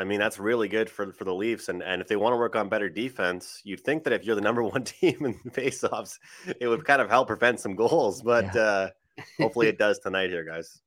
I 0.00 0.04
mean, 0.04 0.18
that's 0.18 0.38
really 0.38 0.66
good 0.66 0.88
for, 0.88 1.12
for 1.12 1.24
the 1.24 1.34
Leafs. 1.34 1.68
And, 1.68 1.82
and 1.82 2.00
if 2.00 2.08
they 2.08 2.16
want 2.16 2.32
to 2.32 2.38
work 2.38 2.56
on 2.56 2.70
better 2.70 2.88
defense, 2.88 3.60
you'd 3.64 3.80
think 3.80 4.04
that 4.04 4.14
if 4.14 4.24
you're 4.24 4.34
the 4.34 4.40
number 4.40 4.62
one 4.76 4.84
team 4.84 5.26
in 5.26 5.34
faceoffs, 5.50 6.18
it 6.58 6.68
would 6.68 6.86
kind 6.86 7.02
of 7.02 7.10
help 7.10 7.28
prevent 7.28 7.60
some 7.60 7.76
goals. 7.76 8.22
But 8.30 8.54
yeah. 8.54 8.62
uh, 8.62 8.90
hopefully 9.38 9.68
it 9.68 9.78
does 9.86 9.98
tonight 9.98 10.30
here, 10.30 10.44
guys. 10.44 10.80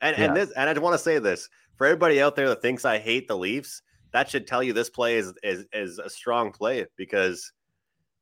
And 0.00 0.16
yeah. 0.16 0.24
and 0.24 0.36
this 0.36 0.50
and 0.52 0.70
I 0.70 0.72
just 0.72 0.82
want 0.82 0.94
to 0.94 0.98
say 0.98 1.18
this 1.18 1.48
for 1.76 1.86
everybody 1.86 2.22
out 2.22 2.36
there 2.36 2.48
that 2.48 2.62
thinks 2.62 2.84
I 2.84 2.98
hate 2.98 3.26
the 3.26 3.36
Leafs, 3.36 3.82
that 4.12 4.30
should 4.30 4.46
tell 4.46 4.62
you 4.62 4.72
this 4.72 4.88
play 4.88 5.16
is 5.16 5.34
is, 5.42 5.66
is 5.72 5.98
a 5.98 6.08
strong 6.08 6.52
play 6.52 6.86
because 6.96 7.52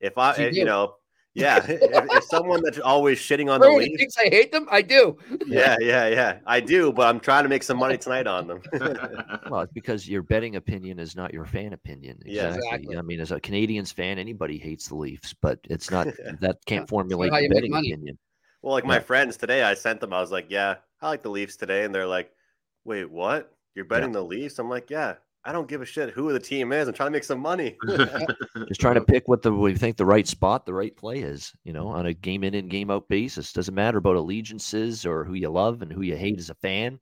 if 0.01 0.17
I 0.17 0.37
you, 0.37 0.49
you 0.61 0.65
know 0.65 0.95
yeah, 1.37 1.65
if, 1.69 1.83
if, 2.11 2.25
someone 2.25 2.63
that's 2.63 2.79
always 2.79 3.19
shitting 3.19 3.53
on 3.53 3.61
the 3.61 3.69
Leafs 3.69 3.97
thinks 3.97 4.17
I 4.19 4.25
hate 4.25 4.53
them, 4.53 4.67
I 4.71 4.81
do. 4.81 5.19
yeah, 5.47 5.77
yeah, 5.81 6.07
yeah, 6.07 6.39
I 6.47 6.61
do, 6.61 6.93
but 6.93 7.07
I'm 7.07 7.21
trying 7.21 7.43
to 7.43 7.49
make 7.51 7.63
some 7.63 7.77
money 7.77 7.99
tonight 7.99 8.27
on 8.27 8.47
them. 8.47 8.63
well, 9.51 9.61
it's 9.61 9.73
because 9.73 10.09
your 10.09 10.23
betting 10.23 10.57
opinion 10.57 10.99
is 10.99 11.15
not 11.15 11.35
your 11.35 11.45
fan 11.45 11.75
opinion. 11.75 12.19
Exactly. 12.25 12.35
Yeah, 12.35 12.55
exactly. 12.55 12.97
I 12.97 13.03
mean, 13.03 13.21
as 13.21 13.33
a 13.33 13.41
Canadians 13.41 13.93
fan, 13.93 14.19
anybody 14.19 14.57
hates 14.57 14.89
the 14.89 14.97
Leafs, 14.97 15.35
but 15.35 15.59
it's 15.65 15.91
not 15.91 16.09
that 16.41 16.57
can't 16.65 16.89
formulate 16.89 17.33
your 17.33 17.51
betting 17.51 17.75
opinion. 17.75 18.19
Well, 18.63 18.73
like 18.73 18.87
my 18.87 18.99
friends 18.99 19.37
today, 19.37 19.63
I 19.63 19.75
sent 19.75 20.01
them. 20.01 20.15
I 20.15 20.21
was 20.21 20.33
like, 20.33 20.47
"Yeah, 20.49 20.77
I 21.03 21.09
like 21.09 21.23
the 21.23 21.31
Leafs 21.31 21.57
today," 21.57 21.85
and 21.85 21.95
they're 21.95 22.07
like, 22.07 22.33
"Wait, 22.85 23.11
what? 23.11 23.53
You're 23.75 23.85
betting 23.85 24.11
yeah. 24.11 24.21
the 24.21 24.25
Leafs?" 24.25 24.59
I'm 24.59 24.71
like, 24.71 24.91
"Yeah." 24.91 25.17
I 25.47 25.53
don't 25.53 25.69
give 25.69 25.81
a 25.81 25.87
shit 25.87 26.11
who 26.11 26.33
the 26.33 26.41
team 26.41 26.73
is. 26.73 26.89
I'm 26.89 26.95
trying 26.95 27.07
to 27.07 27.13
make 27.13 27.25
some 27.25 27.39
money. 27.39 27.77
Just 28.69 28.81
trying 28.81 28.97
to 28.97 29.05
pick 29.05 29.29
what 29.29 29.43
the 29.43 29.53
we 29.53 29.75
think 29.75 29.97
the 29.97 30.05
right 30.05 30.27
spot, 30.27 30.67
the 30.67 30.75
right 30.75 30.95
play 30.97 31.21
is. 31.21 31.53
You 31.65 31.73
know, 31.73 31.87
on 31.87 32.07
a 32.07 32.15
game 32.15 32.43
in 32.43 32.55
and 32.55 32.69
game 32.69 32.91
out 32.91 33.09
basis. 33.09 33.53
Doesn't 33.53 33.75
matter 33.75 33.99
about 33.99 34.17
allegiances 34.17 35.07
or 35.07 35.25
who 35.25 35.35
you 35.35 35.49
love 35.49 35.83
and 35.83 35.93
who 35.93 36.03
you 36.03 36.17
hate 36.17 36.41
as 36.41 36.51
a 36.51 36.55
fan. 36.57 36.99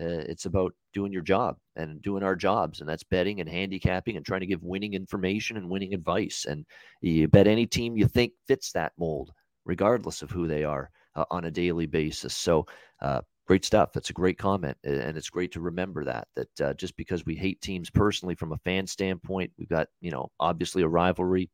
Uh, 0.00 0.22
it's 0.28 0.46
about 0.46 0.72
doing 0.94 1.12
your 1.12 1.20
job 1.20 1.56
and 1.76 2.00
doing 2.00 2.22
our 2.22 2.36
jobs, 2.36 2.80
and 2.80 2.88
that's 2.88 3.02
betting 3.02 3.40
and 3.40 3.50
handicapping 3.50 4.16
and 4.16 4.24
trying 4.24 4.40
to 4.40 4.46
give 4.46 4.62
winning 4.62 4.94
information 4.94 5.56
and 5.56 5.68
winning 5.68 5.92
advice. 5.92 6.46
And 6.48 6.64
you 7.02 7.26
bet 7.26 7.48
any 7.48 7.66
team 7.66 7.96
you 7.96 8.06
think 8.06 8.32
fits 8.46 8.70
that 8.72 8.92
mold, 8.98 9.32
regardless 9.64 10.22
of 10.22 10.30
who 10.30 10.46
they 10.46 10.62
are, 10.64 10.90
uh, 11.16 11.24
on 11.30 11.44
a 11.44 11.50
daily 11.50 11.86
basis. 11.86 12.34
So, 12.34 12.66
uh, 13.02 13.20
great 13.50 13.64
stuff. 13.64 13.92
That's 13.92 14.10
a 14.10 14.12
great 14.12 14.38
comment, 14.38 14.76
and 14.84 15.16
it's 15.18 15.28
great 15.28 15.50
to 15.52 15.60
remember 15.60 16.04
that 16.04 16.28
that 16.36 16.60
uh, 16.60 16.74
just 16.74 16.96
because 16.96 17.26
we 17.26 17.34
hate 17.34 17.60
teams 17.60 17.90
personally 17.90 18.36
from 18.36 18.52
a 18.52 18.56
fan 18.58 18.86
standpoint, 18.86 19.50
we've 19.58 19.68
got 19.68 19.88
you 20.00 20.12
know 20.12 20.30
obviously 20.38 20.82
a 20.82 20.88
rivalry. 20.88 21.50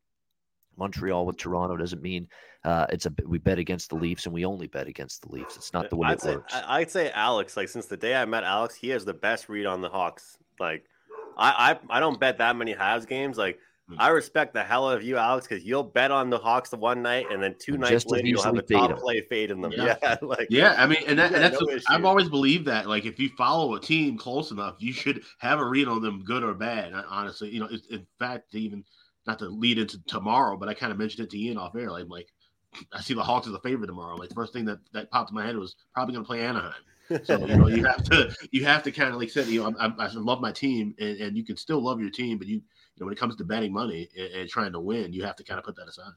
Montreal 0.76 1.24
with 1.24 1.38
Toronto 1.38 1.74
doesn't 1.74 2.02
mean 2.02 2.28
uh, 2.64 2.84
it's 2.90 3.06
a 3.06 3.12
we 3.24 3.38
bet 3.38 3.58
against 3.58 3.88
the 3.88 3.96
Leafs 3.96 4.26
and 4.26 4.34
we 4.34 4.44
only 4.44 4.66
bet 4.66 4.88
against 4.88 5.22
the 5.22 5.32
Leafs. 5.32 5.56
It's 5.56 5.72
not 5.72 5.88
the 5.88 5.96
way 5.96 6.08
I'd 6.08 6.18
it 6.18 6.20
say, 6.20 6.34
works. 6.36 6.54
I'd 6.66 6.90
say 6.90 7.10
Alex. 7.12 7.56
Like 7.56 7.70
since 7.70 7.86
the 7.86 7.96
day 7.96 8.14
I 8.14 8.26
met 8.26 8.44
Alex, 8.44 8.74
he 8.74 8.90
has 8.90 9.06
the 9.06 9.14
best 9.14 9.48
read 9.48 9.64
on 9.64 9.80
the 9.80 9.88
Hawks. 9.88 10.36
Like 10.60 10.84
I 11.38 11.78
I, 11.90 11.96
I 11.96 12.00
don't 12.00 12.20
bet 12.20 12.36
that 12.38 12.56
many 12.56 12.74
halves 12.74 13.06
games. 13.06 13.38
Like. 13.38 13.58
Hmm. 13.88 13.94
I 14.00 14.08
respect 14.08 14.52
the 14.52 14.64
hell 14.64 14.88
out 14.88 14.96
of 14.96 15.04
you, 15.04 15.16
Alex, 15.16 15.46
because 15.46 15.64
you'll 15.64 15.84
bet 15.84 16.10
on 16.10 16.28
the 16.28 16.38
Hawks 16.38 16.70
the 16.70 16.76
one 16.76 17.02
night, 17.02 17.26
and 17.30 17.40
then 17.40 17.54
two 17.58 17.72
And 17.74 17.82
nights 17.82 17.92
just 17.92 18.10
later 18.10 18.26
you'll 18.26 18.42
have 18.42 18.54
a 18.54 18.58
easily 18.58 18.66
fade 18.66 18.78
top 18.78 18.90
'em. 18.90 18.96
play 18.96 19.20
fade 19.20 19.50
in 19.52 19.60
them. 19.60 19.72
Yeah. 19.72 19.96
Yeah, 20.02 20.16
like 20.22 20.48
Yeah, 20.50 20.74
I 20.76 20.86
mean, 20.86 20.98
and, 21.06 21.16
that, 21.18 21.32
and 21.32 21.42
that's 21.42 21.60
no 21.60 21.66
what- 21.66 21.82
I've 21.88 22.04
always 22.04 22.28
believed 22.28 22.66
that. 22.66 22.88
Like, 22.88 23.04
if 23.04 23.20
you 23.20 23.28
follow 23.38 23.74
a 23.76 23.80
team 23.80 24.18
close 24.18 24.50
enough, 24.50 24.74
you 24.80 24.92
should 24.92 25.22
have 25.38 25.60
a 25.60 25.64
read 25.64 25.86
on 25.86 26.02
them, 26.02 26.24
good 26.24 26.42
or 26.42 26.52
bad. 26.54 26.92
Honestly, 27.08 27.48
you 27.50 27.60
know, 27.60 27.68
it's, 27.70 27.86
in 27.86 28.04
fact, 28.18 28.54
even 28.56 28.84
not 29.26 29.38
to 29.38 29.44
lead 29.48 29.78
into 29.78 30.02
tomorrow, 30.06 30.56
but 30.56 30.68
I 30.68 30.74
kind 30.74 30.90
of 30.90 30.98
mentioned 30.98 31.26
it 31.26 31.30
to 31.30 31.38
Ian 31.38 31.56
off 31.58 31.76
air. 31.76 31.90
Like, 31.90 32.06
like 32.08 32.32
I 32.92 33.00
see 33.00 33.14
the 33.14 33.22
Hawks 33.22 33.46
as 33.46 33.52
a 33.54 33.60
favorite 33.60 33.86
tomorrow. 33.86 34.16
Like, 34.16 34.30
the 34.30 34.34
first 34.34 34.52
thing 34.52 34.64
that 34.64 34.78
that 34.94 35.10
popped 35.12 35.30
in 35.30 35.36
my 35.36 35.46
head 35.46 35.56
was 35.56 35.76
probably 35.94 36.12
going 36.14 36.24
to 36.24 36.28
play 36.28 36.40
Anaheim. 36.42 36.72
So 37.24 37.46
you 37.46 37.56
know, 37.56 37.68
you 37.68 37.84
have 37.84 38.02
to 38.04 38.34
you 38.50 38.64
have 38.64 38.82
to 38.84 38.90
kind 38.90 39.10
of 39.10 39.20
like 39.20 39.30
said, 39.30 39.46
you 39.46 39.62
know, 39.62 39.74
I, 39.78 39.86
I, 39.86 40.06
I 40.06 40.10
love 40.14 40.40
my 40.40 40.52
team, 40.52 40.94
and, 40.98 41.18
and 41.18 41.36
you 41.36 41.44
can 41.44 41.56
still 41.56 41.82
love 41.82 42.00
your 42.00 42.10
team, 42.10 42.38
but 42.38 42.46
you 42.46 42.56
you 42.56 43.00
know, 43.00 43.06
when 43.06 43.12
it 43.12 43.18
comes 43.18 43.36
to 43.36 43.44
betting 43.44 43.72
money 43.72 44.08
and, 44.16 44.32
and 44.32 44.50
trying 44.50 44.72
to 44.72 44.80
win, 44.80 45.12
you 45.12 45.24
have 45.24 45.36
to 45.36 45.44
kind 45.44 45.58
of 45.58 45.64
put 45.64 45.76
that 45.76 45.88
aside. 45.88 46.12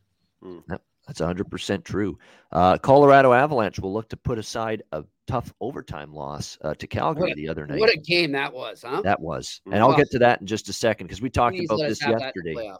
That's 1.07 1.21
100% 1.21 1.83
true. 1.83 2.19
Uh, 2.51 2.77
Colorado 2.77 3.33
Avalanche 3.33 3.79
will 3.79 3.91
look 3.91 4.09
to 4.09 4.17
put 4.17 4.37
aside 4.37 4.83
a 4.91 5.03
tough 5.25 5.51
overtime 5.59 6.13
loss 6.13 6.57
uh, 6.61 6.75
to 6.75 6.85
Calgary 6.85 7.29
What 7.29 7.31
a- 7.31 7.35
the 7.35 7.49
other 7.49 7.65
night. 7.65 7.79
What 7.79 7.91
a 7.91 7.97
game 7.97 8.31
that 8.33 8.53
was, 8.53 8.83
huh? 8.83 9.01
that 9.01 9.19
was. 9.19 9.59
And 9.65 9.75
I'll 9.75 9.95
get 9.95 10.11
to 10.11 10.19
that 10.19 10.41
in 10.41 10.45
just 10.45 10.69
a 10.69 10.73
second 10.73 11.07
because 11.07 11.19
we 11.19 11.31
talked 11.31 11.57
Please 11.57 11.65
about 11.65 11.79
this 11.87 11.99
have 12.01 12.19
that 12.19 12.35
yesterday. 12.35 12.71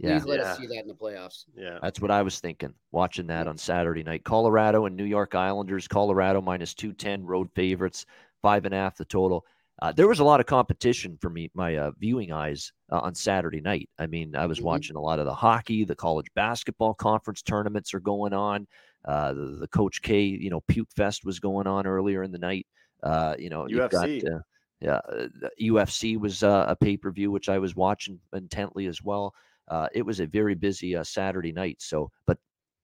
The 0.00 0.08
playoffs. 0.08 0.10
Yeah. 0.10 0.18
Please 0.18 0.26
let 0.26 0.40
Yeah. 0.40 0.50
us 0.52 0.58
see 0.58 0.66
that 0.66 0.78
in 0.82 0.88
the 0.88 0.94
playoffs. 0.94 1.44
yeah. 1.54 1.78
That's 1.82 2.00
what 2.00 2.10
I 2.10 2.22
was 2.22 2.40
thinking 2.40 2.74
watching 2.92 3.26
that 3.28 3.46
on 3.46 3.56
Saturday 3.58 4.02
night. 4.02 4.24
Colorado 4.24 4.86
and 4.86 4.96
New 4.96 5.04
York 5.04 5.34
Islanders. 5.34 5.86
Colorado 5.88 6.40
minus 6.40 6.74
210, 6.74 7.24
road 7.24 7.48
favorites, 7.54 8.06
five 8.42 8.64
and 8.64 8.74
a 8.74 8.78
half 8.78 8.96
the 8.96 9.04
total. 9.04 9.44
Uh, 9.82 9.90
there 9.92 10.08
was 10.08 10.18
a 10.20 10.24
lot 10.24 10.40
of 10.40 10.46
competition 10.46 11.16
for 11.22 11.30
me, 11.30 11.50
my 11.54 11.74
uh, 11.76 11.90
viewing 11.98 12.32
eyes 12.32 12.70
uh, 12.92 12.98
on 13.00 13.14
Saturday 13.14 13.62
night. 13.62 13.88
I 13.98 14.06
mean, 14.06 14.36
I 14.36 14.44
was 14.44 14.60
Mhm. 14.60 14.64
watching 14.64 14.96
a 14.96 15.00
lot 15.00 15.18
of 15.18 15.24
the 15.24 15.34
hockey, 15.34 15.84
the 15.84 15.94
college 15.94 16.26
basketball 16.34 16.92
conference 16.92 17.40
tournaments 17.40 17.94
are 17.94 18.00
going 18.00 18.34
on. 18.34 18.66
Uh, 19.06 19.32
the, 19.32 19.56
the 19.60 19.68
Coach 19.68 20.02
K, 20.02 20.20
you 20.22 20.50
know, 20.50 20.60
Puke 20.68 20.90
Fest 20.94 21.24
was 21.24 21.40
going 21.40 21.66
on 21.66 21.86
earlier 21.86 22.22
in 22.22 22.30
the 22.32 22.38
night. 22.38 22.66
Uh, 23.02 23.34
you 23.38 23.48
know, 23.48 23.66
you've 23.66 23.88
got, 23.90 24.06
UFC. 24.06 24.22
uh, 24.30 24.40
yeah, 24.82 25.00
uh, 25.08 25.28
the 25.40 25.50
UFC 25.70 26.18
was 26.18 26.42
uh, 26.42 26.66
a 26.68 26.76
pay 26.76 26.98
per 26.98 27.10
view, 27.10 27.30
which 27.30 27.48
I 27.48 27.58
was 27.58 27.74
watching 27.74 28.20
intently 28.34 28.84
as 28.86 29.02
well. 29.02 29.34
Uh, 29.70 29.88
it 29.94 30.02
was 30.02 30.20
a 30.20 30.26
very 30.26 30.54
busy 30.54 30.96
uh, 30.96 31.04
Saturday 31.04 31.52
night. 31.52 31.80
So, 31.80 32.10
but 32.26 32.38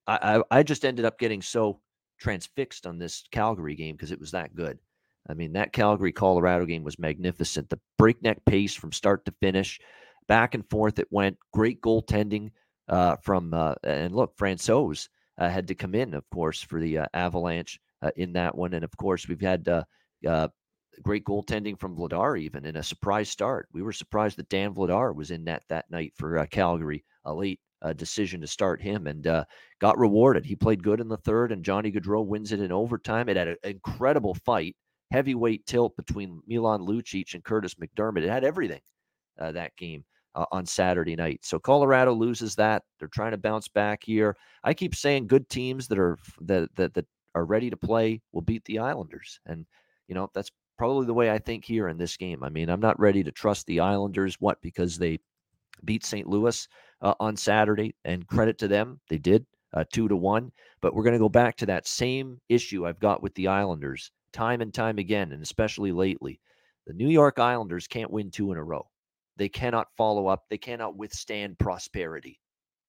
I, 0.07 0.37
I, 0.51 0.59
I 0.59 0.63
just 0.63 0.85
ended 0.85 1.05
up 1.05 1.19
getting 1.19 1.41
so 1.41 1.81
transfixed 2.17 2.87
on 2.87 2.97
this 2.97 3.25
Calgary 3.31 3.75
game 3.75 3.95
because 3.95 4.11
it 4.11 4.19
was 4.19 4.31
that 4.31 4.55
good. 4.55 4.79
I 5.29 5.33
mean, 5.33 5.53
that 5.53 5.73
Calgary 5.73 6.13
Colorado 6.13 6.65
game 6.65 6.83
was 6.83 6.97
magnificent. 6.97 7.69
The 7.69 7.79
breakneck 7.97 8.43
pace 8.45 8.73
from 8.73 8.93
start 8.93 9.25
to 9.25 9.33
finish, 9.41 9.79
back 10.27 10.55
and 10.55 10.67
forth 10.69 10.99
it 10.99 11.07
went. 11.11 11.37
Great 11.51 11.81
goaltending 11.81 12.51
uh, 12.87 13.17
from 13.17 13.53
uh, 13.53 13.75
and 13.83 14.15
look, 14.15 14.37
Francouz 14.37 15.09
uh, 15.37 15.49
had 15.49 15.67
to 15.67 15.75
come 15.75 15.95
in, 15.95 16.13
of 16.13 16.27
course, 16.29 16.61
for 16.61 16.79
the 16.79 16.99
uh, 16.99 17.05
Avalanche 17.13 17.79
uh, 18.01 18.11
in 18.15 18.33
that 18.33 18.55
one, 18.55 18.73
and 18.73 18.85
of 18.85 18.95
course 18.97 19.27
we've 19.27 19.41
had 19.41 19.67
uh, 19.67 19.83
great 21.03 21.23
goaltending 21.25 21.79
from 21.79 21.95
Vladar 21.95 22.39
even 22.39 22.65
in 22.65 22.77
a 22.77 22.83
surprise 22.83 23.29
start. 23.29 23.67
We 23.73 23.81
were 23.81 23.93
surprised 23.93 24.37
that 24.37 24.49
Dan 24.49 24.73
Vladar 24.73 25.15
was 25.15 25.31
in 25.31 25.43
net 25.43 25.63
that 25.69 25.89
night 25.89 26.13
for 26.15 26.39
uh, 26.39 26.45
Calgary, 26.47 27.03
a 27.25 27.33
late 27.33 27.59
uh, 27.81 27.93
decision 27.93 28.41
to 28.41 28.47
start 28.47 28.81
him, 28.81 29.07
and 29.07 29.27
uh, 29.27 29.45
got 29.79 29.97
rewarded. 29.97 30.45
He 30.45 30.55
played 30.55 30.83
good 30.83 30.99
in 30.99 31.07
the 31.07 31.17
third, 31.17 31.51
and 31.51 31.63
Johnny 31.63 31.91
Gaudreau 31.91 32.25
wins 32.25 32.51
it 32.51 32.59
in 32.59 32.71
overtime. 32.71 33.29
It 33.29 33.37
had 33.37 33.47
an 33.47 33.57
incredible 33.63 34.33
fight, 34.33 34.75
heavyweight 35.11 35.65
tilt 35.65 35.95
between 35.95 36.41
Milan 36.47 36.81
Lucic 36.81 37.33
and 37.33 37.43
Kurtis 37.43 37.75
MacDermid. 37.75 38.23
It 38.23 38.29
had 38.29 38.43
everything 38.43 38.81
uh, 39.39 39.51
that 39.51 39.75
game 39.77 40.03
uh, 40.35 40.45
on 40.51 40.65
Saturday 40.65 41.15
night. 41.15 41.39
So 41.43 41.59
Colorado 41.59 42.13
loses 42.13 42.55
that. 42.55 42.83
They're 42.99 43.07
trying 43.07 43.31
to 43.31 43.37
bounce 43.37 43.67
back 43.67 44.03
here. 44.03 44.35
I 44.63 44.73
keep 44.73 44.95
saying 44.95 45.27
good 45.27 45.47
teams 45.49 45.87
that 45.87 45.99
are 45.99 46.17
that 46.41 46.75
that, 46.75 46.93
that 46.93 47.05
are 47.35 47.45
ready 47.45 47.69
to 47.69 47.77
play 47.77 48.21
will 48.31 48.41
beat 48.41 48.65
the 48.65 48.79
Islanders, 48.79 49.39
and 49.45 49.65
you 50.07 50.15
know 50.15 50.29
that's 50.33 50.51
probably 50.77 51.05
the 51.05 51.13
way 51.13 51.29
I 51.29 51.39
think 51.39 51.65
here 51.65 51.87
in 51.87 51.97
this 51.97 52.17
game. 52.17 52.43
I 52.43 52.49
mean, 52.49 52.69
I'm 52.69 52.79
not 52.79 52.99
ready 52.99 53.23
to 53.23 53.31
trust 53.31 53.65
the 53.65 53.79
Islanders. 53.79 54.37
What 54.39 54.61
because 54.61 54.97
they 54.97 55.19
beat 55.85 56.05
St. 56.05 56.27
Louis 56.27 56.67
uh, 57.01 57.13
on 57.19 57.35
Saturday, 57.35 57.95
and 58.05 58.27
credit 58.27 58.57
to 58.59 58.67
them, 58.67 58.99
they 59.09 59.17
did 59.17 59.45
uh, 59.73 59.83
two 59.91 60.07
to 60.07 60.15
one. 60.15 60.51
But 60.81 60.93
we're 60.93 61.03
going 61.03 61.13
to 61.13 61.19
go 61.19 61.29
back 61.29 61.57
to 61.57 61.65
that 61.67 61.87
same 61.87 62.39
issue 62.49 62.85
I've 62.85 62.99
got 62.99 63.21
with 63.21 63.33
the 63.35 63.47
Islanders 63.47 64.11
time 64.31 64.61
and 64.61 64.73
time 64.73 64.97
again, 64.97 65.31
and 65.31 65.41
especially 65.41 65.91
lately. 65.91 66.39
The 66.85 66.93
New 66.93 67.09
York 67.09 67.39
Islanders 67.39 67.87
can't 67.87 68.11
win 68.11 68.31
two 68.31 68.51
in 68.51 68.57
a 68.57 68.63
row. 68.63 68.87
They 69.35 69.49
cannot 69.49 69.87
follow 69.97 70.27
up. 70.27 70.45
They 70.49 70.57
cannot 70.57 70.95
withstand 70.95 71.59
prosperity. 71.59 72.39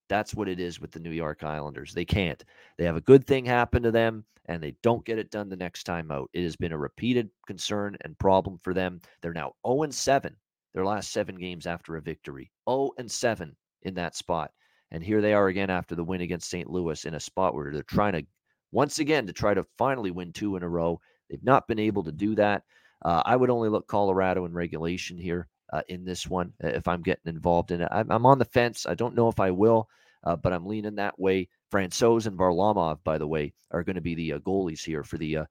That's 0.08 0.34
what 0.34 0.48
it 0.48 0.60
is 0.60 0.80
with 0.80 0.90
the 0.90 1.00
New 1.00 1.10
York 1.10 1.44
Islanders. 1.44 1.92
They 1.92 2.04
can't. 2.04 2.42
They 2.76 2.84
have 2.84 2.96
a 2.96 3.02
good 3.02 3.26
thing 3.26 3.44
happen 3.44 3.82
to 3.82 3.90
them 3.90 4.24
and 4.46 4.62
they 4.62 4.74
don't 4.82 5.04
get 5.04 5.18
it 5.18 5.30
done 5.30 5.48
the 5.48 5.56
next 5.56 5.84
time 5.84 6.10
out. 6.10 6.30
It 6.32 6.42
has 6.42 6.56
been 6.56 6.72
a 6.72 6.78
repeated 6.78 7.30
concern 7.46 7.96
and 8.00 8.18
problem 8.18 8.58
for 8.62 8.72
them. 8.72 9.00
They're 9.20 9.32
now 9.32 9.52
0 9.66 9.90
7, 9.90 10.34
their 10.74 10.84
last 10.84 11.12
seven 11.12 11.36
games 11.36 11.66
after 11.66 11.96
a 11.96 12.02
victory. 12.02 12.50
0 12.68 12.92
7 13.06 13.54
in 13.82 13.94
that 13.94 14.16
spot. 14.16 14.50
And 14.90 15.04
here 15.04 15.20
they 15.20 15.34
are 15.34 15.48
again 15.48 15.68
after 15.68 15.94
the 15.94 16.04
win 16.04 16.22
against 16.22 16.48
St. 16.48 16.68
Louis 16.68 17.04
in 17.04 17.14
a 17.14 17.20
spot 17.20 17.54
where 17.54 17.70
they're 17.70 17.82
trying 17.82 18.14
to, 18.14 18.26
once 18.72 18.98
again, 18.98 19.26
to 19.26 19.34
try 19.34 19.52
to 19.52 19.66
finally 19.76 20.10
win 20.10 20.32
two 20.32 20.56
in 20.56 20.62
a 20.62 20.68
row. 20.68 20.98
They've 21.28 21.44
not 21.44 21.68
been 21.68 21.78
able 21.78 22.04
to 22.04 22.12
do 22.12 22.34
that. 22.36 22.62
Uh, 23.04 23.22
I 23.26 23.36
would 23.36 23.50
only 23.50 23.68
look 23.68 23.86
Colorado 23.86 24.46
in 24.46 24.54
regulation 24.54 25.18
here 25.18 25.46
uh, 25.72 25.82
in 25.88 26.04
this 26.04 26.26
one 26.26 26.52
uh, 26.62 26.68
if 26.68 26.88
I'm 26.88 27.02
getting 27.02 27.34
involved 27.34 27.70
in 27.70 27.80
it. 27.80 27.88
I'm, 27.90 28.10
I'm 28.10 28.26
on 28.26 28.38
the 28.38 28.44
fence. 28.44 28.86
I 28.86 28.94
don't 28.94 29.14
know 29.14 29.28
if 29.28 29.40
I 29.40 29.50
will, 29.50 29.88
uh, 30.24 30.36
but 30.36 30.52
I'm 30.52 30.66
leaning 30.66 30.96
that 30.96 31.18
way. 31.18 31.48
Francouz 31.72 32.26
and 32.26 32.38
Varlamov, 32.38 32.98
by 33.04 33.18
the 33.18 33.26
way, 33.26 33.52
are 33.70 33.82
going 33.82 33.96
to 33.96 34.02
be 34.02 34.14
the 34.14 34.34
uh, 34.34 34.38
goalies 34.38 34.84
here 34.84 35.04
for 35.04 35.18
the 35.18 35.38
uh, 35.38 35.44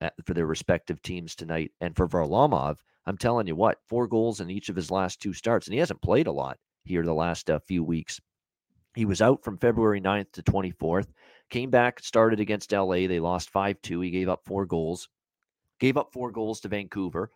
uh, 0.00 0.10
for 0.24 0.34
their 0.34 0.46
respective 0.46 1.00
teams 1.02 1.34
tonight. 1.34 1.70
And 1.80 1.94
for 1.96 2.08
Varlamov, 2.08 2.78
I'm 3.06 3.16
telling 3.16 3.46
you 3.46 3.54
what, 3.54 3.78
four 3.88 4.08
goals 4.08 4.40
in 4.40 4.50
each 4.50 4.68
of 4.68 4.76
his 4.76 4.90
last 4.90 5.20
two 5.20 5.32
starts, 5.32 5.66
and 5.66 5.74
he 5.74 5.80
hasn't 5.80 6.02
played 6.02 6.26
a 6.26 6.32
lot 6.32 6.58
here 6.84 7.04
the 7.04 7.14
last 7.14 7.48
few 7.66 7.84
weeks. 7.84 8.20
He 8.94 9.04
was 9.04 9.22
out 9.22 9.42
from 9.42 9.58
February 9.58 10.00
9th 10.00 10.32
to 10.32 10.42
24th, 10.42 11.06
came 11.48 11.70
back, 11.70 12.00
started 12.00 12.40
against 12.40 12.72
LA. 12.72 13.06
They 13.06 13.20
lost 13.20 13.50
5 13.50 13.80
2. 13.80 14.00
He 14.00 14.10
gave 14.10 14.28
up 14.28 14.40
four 14.44 14.66
goals, 14.66 15.08
gave 15.78 15.96
up 15.96 16.12
four 16.12 16.32
goals 16.32 16.60
to 16.60 16.68
Vancouver 16.68 17.30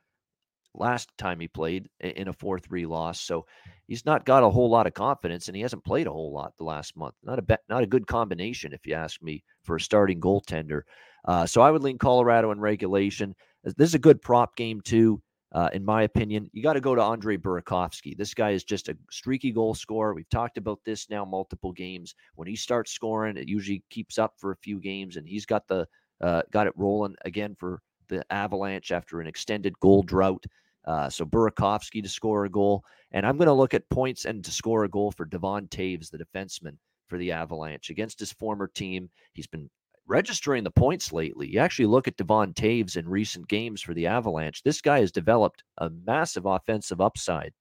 last 0.76 1.10
time 1.18 1.40
he 1.40 1.48
played 1.48 1.88
in 2.00 2.28
a 2.28 2.32
4 2.32 2.58
3 2.58 2.86
loss. 2.86 3.20
So 3.20 3.46
he's 3.86 4.04
not 4.04 4.24
got 4.24 4.42
a 4.42 4.50
whole 4.50 4.70
lot 4.70 4.86
of 4.86 4.94
confidence 4.94 5.48
and 5.48 5.56
he 5.56 5.62
hasn't 5.62 5.84
played 5.84 6.06
a 6.06 6.12
whole 6.12 6.32
lot 6.32 6.56
the 6.56 6.64
last 6.64 6.96
month. 6.96 7.14
Not 7.22 7.38
a 7.38 7.58
not 7.68 7.82
a 7.82 7.86
good 7.86 8.06
combination, 8.06 8.72
if 8.72 8.86
you 8.86 8.94
ask 8.94 9.22
me, 9.22 9.42
for 9.64 9.76
a 9.76 9.80
starting 9.80 10.20
goaltender. 10.20 10.82
Uh, 11.26 11.46
so 11.46 11.60
I 11.60 11.70
would 11.70 11.82
lean 11.82 11.98
Colorado 11.98 12.52
in 12.52 12.60
regulation. 12.60 13.34
This 13.64 13.88
is 13.88 13.94
a 13.94 14.00
good 14.00 14.22
prop 14.22 14.56
game, 14.56 14.80
too. 14.80 15.20
Uh, 15.52 15.70
in 15.72 15.84
my 15.84 16.02
opinion, 16.02 16.50
you 16.52 16.62
got 16.62 16.74
to 16.74 16.80
go 16.80 16.94
to 16.94 17.00
Andre 17.00 17.36
Burakovsky. 17.36 18.16
This 18.16 18.34
guy 18.34 18.50
is 18.50 18.64
just 18.64 18.88
a 18.88 18.96
streaky 19.10 19.52
goal 19.52 19.74
scorer. 19.74 20.14
We've 20.14 20.28
talked 20.28 20.58
about 20.58 20.80
this 20.84 21.08
now 21.08 21.24
multiple 21.24 21.72
games. 21.72 22.14
When 22.34 22.48
he 22.48 22.56
starts 22.56 22.92
scoring, 22.92 23.36
it 23.36 23.48
usually 23.48 23.82
keeps 23.88 24.18
up 24.18 24.34
for 24.38 24.52
a 24.52 24.56
few 24.56 24.78
games, 24.78 25.16
and 25.16 25.26
he's 25.26 25.46
got 25.46 25.66
the 25.66 25.86
uh, 26.20 26.42
got 26.50 26.66
it 26.66 26.72
rolling 26.76 27.14
again 27.24 27.56
for 27.58 27.80
the 28.08 28.24
Avalanche 28.32 28.92
after 28.92 29.20
an 29.20 29.26
extended 29.26 29.78
goal 29.80 30.02
drought. 30.02 30.44
Uh, 30.86 31.10
so 31.10 31.24
Burakovsky 31.24 32.02
to 32.02 32.08
score 32.08 32.44
a 32.44 32.50
goal, 32.50 32.84
and 33.12 33.26
I'm 33.26 33.36
going 33.36 33.46
to 33.46 33.52
look 33.52 33.74
at 33.74 33.88
points 33.88 34.24
and 34.24 34.44
to 34.44 34.50
score 34.52 34.84
a 34.84 34.88
goal 34.88 35.10
for 35.10 35.24
Devon 35.24 35.66
Toews, 35.68 36.10
the 36.10 36.18
defenseman 36.18 36.76
for 37.08 37.18
the 37.18 37.32
Avalanche 37.32 37.90
against 37.90 38.20
his 38.20 38.32
former 38.32 38.68
team. 38.68 39.10
He's 39.32 39.46
been 39.46 39.68
registering 40.06 40.64
the 40.64 40.70
points 40.70 41.12
lately. 41.12 41.48
You 41.48 41.58
actually 41.58 41.86
look 41.86 42.06
at 42.06 42.16
Devon 42.16 42.52
Toews 42.54 42.96
in 42.96 43.08
recent 43.08 43.48
games 43.48 43.82
for 43.82 43.94
the 43.94 44.06
Avalanche. 44.06 44.62
This 44.62 44.80
guy 44.80 45.00
has 45.00 45.12
developed 45.12 45.64
a 45.78 45.90
massive 46.06 46.46
offensive 46.46 47.00
upside. 47.00 47.52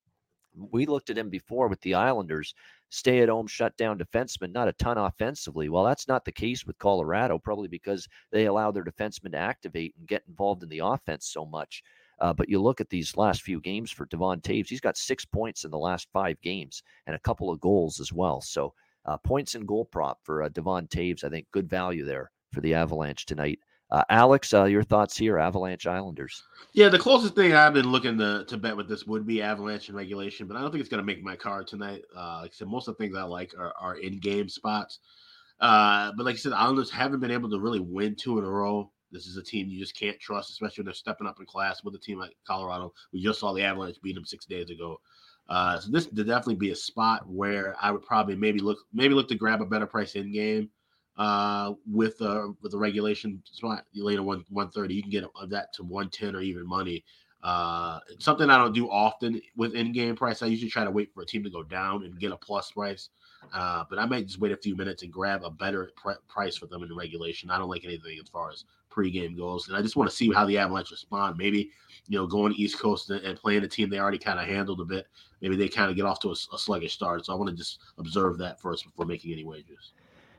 We 0.71 0.85
looked 0.85 1.09
at 1.09 1.17
him 1.17 1.29
before 1.29 1.67
with 1.67 1.81
the 1.81 1.95
Islanders, 1.95 2.53
stay 2.89 3.19
at 3.19 3.29
home, 3.29 3.47
shut 3.47 3.75
down 3.75 3.97
defenseman, 3.97 4.53
not 4.53 4.69
a 4.69 4.73
ton 4.73 4.97
offensively. 4.97 5.67
Well, 5.67 5.83
that's 5.83 6.07
not 6.07 6.23
the 6.23 6.31
case 6.31 6.65
with 6.65 6.77
Colorado, 6.77 7.37
probably 7.39 7.67
because 7.67 8.07
they 8.31 8.45
allow 8.45 8.71
their 8.71 8.85
defensemen 8.85 9.31
to 9.31 9.37
activate 9.37 9.95
and 9.97 10.07
get 10.07 10.23
involved 10.27 10.63
in 10.63 10.69
the 10.69 10.79
offense 10.79 11.27
so 11.27 11.45
much. 11.45 11.83
Uh, 12.19 12.33
but 12.33 12.49
you 12.49 12.61
look 12.61 12.79
at 12.79 12.89
these 12.89 13.17
last 13.17 13.41
few 13.41 13.59
games 13.59 13.91
for 13.91 14.05
Devon 14.05 14.41
Toews, 14.41 14.67
he's 14.67 14.81
got 14.81 14.97
six 14.97 15.25
points 15.25 15.65
in 15.65 15.71
the 15.71 15.77
last 15.77 16.07
five 16.13 16.39
games 16.41 16.83
and 17.07 17.15
a 17.15 17.19
couple 17.19 17.51
of 17.51 17.59
goals 17.59 17.99
as 17.99 18.13
well. 18.13 18.41
So 18.41 18.73
uh, 19.05 19.17
points 19.17 19.55
and 19.55 19.67
goal 19.67 19.85
prop 19.85 20.19
for 20.23 20.43
uh, 20.43 20.49
Devon 20.49 20.87
Toews. 20.87 21.23
I 21.23 21.29
think 21.29 21.47
good 21.51 21.69
value 21.69 22.05
there 22.05 22.31
for 22.51 22.61
the 22.61 22.73
Avalanche 22.73 23.25
tonight. 23.25 23.59
Uh, 23.91 24.03
Alex, 24.09 24.53
uh, 24.53 24.63
your 24.63 24.83
thoughts 24.83 25.15
here, 25.15 25.37
Avalanche 25.37 25.85
Islanders? 25.85 26.43
Yeah, 26.73 26.89
the 26.89 26.97
closest 26.97 27.35
thing 27.35 27.53
I've 27.53 27.73
been 27.73 27.91
looking 27.91 28.17
to, 28.17 28.43
to 28.47 28.57
bet 28.57 28.75
with 28.75 28.89
this 28.89 29.05
would 29.05 29.27
be 29.27 29.43
Avalanche 29.43 29.89
in 29.89 29.95
regulation, 29.95 30.47
but 30.47 30.57
I 30.57 30.61
don't 30.61 30.71
think 30.71 30.81
it's 30.81 30.89
going 30.89 31.03
to 31.03 31.05
make 31.05 31.23
my 31.23 31.35
card 31.35 31.67
tonight. 31.67 32.01
Uh, 32.15 32.39
like 32.41 32.51
I 32.51 32.53
said, 32.53 32.67
most 32.67 32.87
of 32.87 32.97
the 32.97 33.03
things 33.03 33.15
I 33.15 33.23
like 33.23 33.53
are, 33.57 33.73
are 33.79 33.97
in 33.97 34.17
game 34.17 34.49
spots. 34.49 34.99
Uh, 35.59 36.11
but 36.17 36.25
like 36.25 36.33
I 36.33 36.37
said, 36.37 36.53
Islanders 36.53 36.89
haven't 36.89 37.19
been 37.19 37.31
able 37.31 37.49
to 37.51 37.59
really 37.59 37.79
win 37.79 38.15
two 38.15 38.39
in 38.39 38.43
a 38.43 38.49
row. 38.49 38.91
This 39.15 39.27
is 39.27 39.37
a 39.37 39.43
team 39.43 39.69
you 39.69 39.79
just 39.79 39.95
can't 39.95 40.19
trust, 40.19 40.49
especially 40.49 40.81
when 40.81 40.87
they're 40.87 40.93
stepping 40.93 41.25
up 41.25 41.39
in 41.39 41.45
class 41.45 41.83
with 41.83 41.95
a 41.95 41.99
team 41.99 42.19
like 42.19 42.35
Colorado. 42.45 42.93
We 43.13 43.23
just 43.23 43.39
saw 43.39 43.53
the 43.53 43.63
Avalanche 43.63 44.01
beat 44.03 44.15
them 44.15 44.25
six 44.25 44.45
days 44.45 44.69
ago. 44.69 44.99
Uh, 45.47 45.79
so 45.79 45.91
this 45.91 46.07
would 46.07 46.15
definitely 46.27 46.55
be 46.55 46.71
a 46.71 46.75
spot 46.75 47.27
where 47.29 47.75
I 47.79 47.91
would 47.91 48.03
probably 48.03 48.35
maybe 48.35 48.59
look 48.59 48.79
maybe 48.93 49.13
look 49.13 49.29
to 49.29 49.35
grab 49.35 49.61
a 49.61 49.65
better 49.65 49.85
price 49.85 50.15
in 50.15 50.31
game 50.31 50.69
uh, 51.17 51.73
with 51.89 52.21
uh, 52.21 52.49
with 52.61 52.71
the 52.71 52.77
regulation 52.77 53.41
spot 53.45 53.85
later 53.93 54.23
one 54.23 54.43
one 54.49 54.69
thirty. 54.71 54.95
You 54.95 55.01
can 55.01 55.11
get 55.11 55.23
that 55.47 55.71
to 55.75 55.83
one 55.83 56.09
ten 56.09 56.35
or 56.35 56.41
even 56.41 56.67
money. 56.67 57.05
Uh, 57.43 57.99
something 58.17 58.49
I 58.49 58.57
don't 58.57 58.73
do 58.73 58.89
often 58.89 59.39
with 59.55 59.75
in 59.75 59.91
game 59.91 60.15
price. 60.15 60.41
I 60.41 60.47
usually 60.47 60.71
try 60.71 60.83
to 60.83 60.91
wait 60.91 61.13
for 61.13 61.21
a 61.21 61.25
team 61.25 61.43
to 61.43 61.49
go 61.49 61.61
down 61.61 62.03
and 62.03 62.19
get 62.19 62.31
a 62.31 62.37
plus 62.37 62.71
price. 62.71 63.09
Uh, 63.53 63.83
but 63.89 63.99
I 63.99 64.05
might 64.05 64.27
just 64.27 64.39
wait 64.39 64.51
a 64.51 64.57
few 64.57 64.75
minutes 64.75 65.03
and 65.03 65.11
grab 65.11 65.43
a 65.43 65.49
better 65.49 65.91
pr- 65.95 66.11
price 66.27 66.55
for 66.55 66.67
them 66.67 66.83
in 66.83 66.95
regulation. 66.95 67.49
I 67.49 67.57
don't 67.57 67.69
like 67.69 67.85
anything 67.85 68.17
as 68.21 68.29
far 68.29 68.51
as 68.51 68.65
pregame 68.91 69.35
goes, 69.35 69.67
and 69.67 69.75
I 69.75 69.81
just 69.81 69.95
want 69.95 70.09
to 70.09 70.15
see 70.15 70.31
how 70.31 70.45
the 70.45 70.57
Avalanche 70.57 70.91
respond. 70.91 71.37
Maybe 71.37 71.71
you 72.07 72.17
know 72.17 72.27
going 72.27 72.53
East 72.53 72.79
Coast 72.79 73.09
and, 73.09 73.23
and 73.23 73.37
playing 73.37 73.63
a 73.63 73.67
team 73.67 73.89
they 73.89 73.99
already 73.99 74.17
kind 74.17 74.39
of 74.39 74.47
handled 74.47 74.81
a 74.81 74.85
bit. 74.85 75.07
Maybe 75.41 75.55
they 75.55 75.67
kind 75.67 75.89
of 75.89 75.95
get 75.95 76.05
off 76.05 76.19
to 76.21 76.29
a, 76.29 76.35
a 76.53 76.57
sluggish 76.57 76.93
start. 76.93 77.25
So 77.25 77.33
I 77.33 77.35
want 77.35 77.49
to 77.49 77.55
just 77.55 77.79
observe 77.97 78.37
that 78.39 78.59
first 78.59 78.85
before 78.85 79.05
making 79.05 79.31
any 79.31 79.43
wagers. 79.43 79.93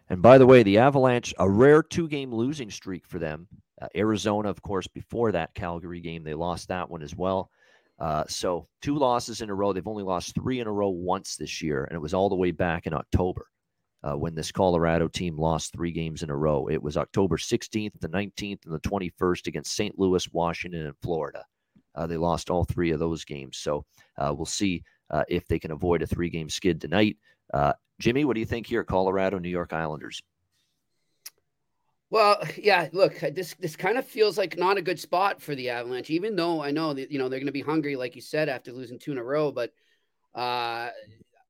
And 0.09 0.23
by 0.23 0.39
the 0.39 0.47
way, 0.47 0.63
the 0.63 0.79
Avalanche, 0.79 1.35
a 1.39 1.49
rare 1.49 1.83
two 1.83 2.09
game 2.09 2.33
losing 2.33 2.71
streak 2.71 3.05
for 3.07 3.19
them. 3.19 3.49
Uh, 3.81 3.89
Arizona, 3.95 4.49
of 4.49 4.63
course, 4.63 4.87
before 4.87 5.33
that 5.33 5.55
Calgary 5.55 6.01
game, 6.01 6.25
they 6.25 6.35
lost 6.35 6.69
that 6.69 6.89
one 6.89 7.03
as 7.03 7.15
well. 7.15 7.51
Uh, 7.99 8.25
so 8.29 8.69
two 8.83 8.97
losses 8.97 9.41
in 9.41 9.51
a 9.51 9.55
row. 9.55 9.73
They've 9.73 9.87
only 9.87 10.03
lost 10.03 10.35
three 10.35 10.61
in 10.61 10.67
a 10.67 10.73
row 10.73 10.89
once 10.89 11.37
this 11.37 11.63
year, 11.63 11.85
and 11.85 11.97
it 11.97 12.01
was 12.01 12.15
all 12.15 12.29
the 12.29 12.37
way 12.37 12.51
back 12.51 12.87
in 12.87 12.93
October 12.93 13.47
uh, 14.03 14.17
when 14.17 14.35
this 14.35 14.53
Colorado 14.53 15.09
team 15.09 15.37
lost 15.37 15.73
three 15.73 15.93
games 15.93 16.23
in 16.23 16.31
a 16.31 16.37
row. 16.37 16.69
It 16.69 16.83
was 16.83 16.97
October 16.97 17.37
16th, 17.37 17.93
the 18.01 18.09
19th, 18.09 18.65
and 18.65 18.75
the 18.75 18.81
21st 18.81 19.47
against 19.47 19.75
St. 19.75 19.99
Louis, 19.99 20.29
Washington, 20.33 20.87
and 20.87 20.97
Florida. 21.03 21.45
Uh, 21.95 22.07
they 22.07 22.17
lost 22.17 22.51
all 22.51 22.65
three 22.65 22.91
of 22.91 22.99
those 22.99 23.25
games. 23.25 23.57
So 23.57 23.85
uh, 24.19 24.33
we'll 24.37 24.45
see 24.45 24.85
uh, 25.11 25.25
if 25.29 25.47
they 25.49 25.59
can 25.59 25.71
avoid 25.71 26.03
a 26.03 26.07
three 26.07 26.29
game 26.29 26.51
skid 26.51 26.81
tonight. 26.81 27.17
Uh, 27.53 27.73
Jimmy, 27.99 28.25
what 28.25 28.35
do 28.35 28.41
you 28.41 28.47
think 28.47 28.67
here, 28.67 28.85
Colorado, 28.85 29.39
New 29.39 29.49
York 29.49 29.73
Islanders? 29.73 30.23
Well, 32.11 32.41
yeah. 32.57 32.89
Look, 32.93 33.19
this 33.21 33.55
this 33.55 33.77
kind 33.77 33.99
of 33.99 34.07
feels 34.07 34.39
like 34.39 34.57
not 34.57 34.79
a 34.79 34.83
good 34.83 35.01
spot 35.01 35.43
for 35.43 35.55
the 35.55 35.71
Avalanche, 35.71 36.11
even 36.11 36.37
though 36.37 36.63
I 36.63 36.71
know 36.71 36.95
that 36.95 37.11
you 37.11 37.19
know 37.19 37.29
they're 37.29 37.41
going 37.41 37.47
to 37.47 37.53
be 37.53 37.63
hungry, 37.63 37.97
like 37.97 38.15
you 38.15 38.23
said, 38.23 38.49
after 38.49 38.73
losing 38.73 38.99
two 38.99 39.13
in 39.13 39.19
a 39.19 39.25
row. 39.25 39.51
But 39.51 39.73
uh, 40.35 40.91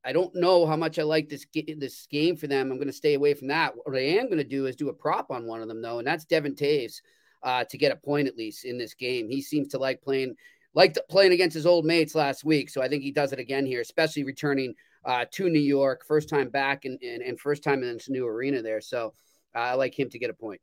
I 0.05 0.13
don't 0.13 0.35
know 0.35 0.67
how 0.67 0.77
much 0.77 0.99
I 0.99 1.03
like 1.03 1.29
this 1.29 1.47
this 1.77 2.07
game 2.07 2.37
for 2.37 2.47
them. 2.47 2.71
I'm 2.71 2.79
going 2.79 2.87
to 2.87 2.93
stay 2.93 3.15
away 3.15 3.35
from 3.35 3.49
that. 3.49 3.75
What 3.77 3.97
I 3.97 4.01
am 4.01 4.27
going 4.27 4.39
to 4.39 4.45
do 4.45 4.67
is 4.67 4.77
do 4.77 4.89
a 4.89 4.95
prop 4.95 5.31
on 5.31 5.47
one 5.47 5.61
of 5.61 5.69
them 5.69 5.83
though, 5.83 5.99
and 5.99 6.07
that's 6.07 6.25
Devon 6.25 6.55
Toews 6.55 7.03
uh, 7.43 7.65
to 7.65 7.77
get 7.77 7.93
a 7.93 7.97
point 7.97 8.29
at 8.29 8.37
least 8.37 8.65
in 8.65 8.79
this 8.79 8.95
game. 8.95 9.29
He 9.29 9.43
seems 9.43 9.69
to 9.69 9.79
like 9.79 10.01
playing 10.01 10.37
liked 10.75 10.99
playing 11.11 11.33
against 11.33 11.55
his 11.55 11.67
old 11.67 11.85
mates 11.85 12.15
last 12.15 12.45
week, 12.45 12.71
so 12.71 12.81
I 12.81 12.89
think 12.89 13.03
he 13.03 13.11
does 13.11 13.33
it 13.33 13.39
again 13.39 13.67
here, 13.67 13.83
especially 13.83 14.25
returning 14.25 14.75
uh, 15.05 15.27
to 15.33 15.51
New 15.51 15.61
York, 15.61 16.05
first 16.07 16.29
time 16.29 16.49
back 16.49 16.85
and, 16.87 16.99
and, 17.03 17.23
and 17.23 17.39
first 17.39 17.63
time 17.63 17.83
in 17.83 17.93
this 17.95 18.09
new 18.09 18.27
arena 18.27 18.63
there. 18.63 18.81
So 18.81 19.13
I 19.57 19.75
like 19.75 19.99
him 19.99 20.11
to 20.11 20.19
get 20.19 20.31
a 20.31 20.35
point. 20.35 20.61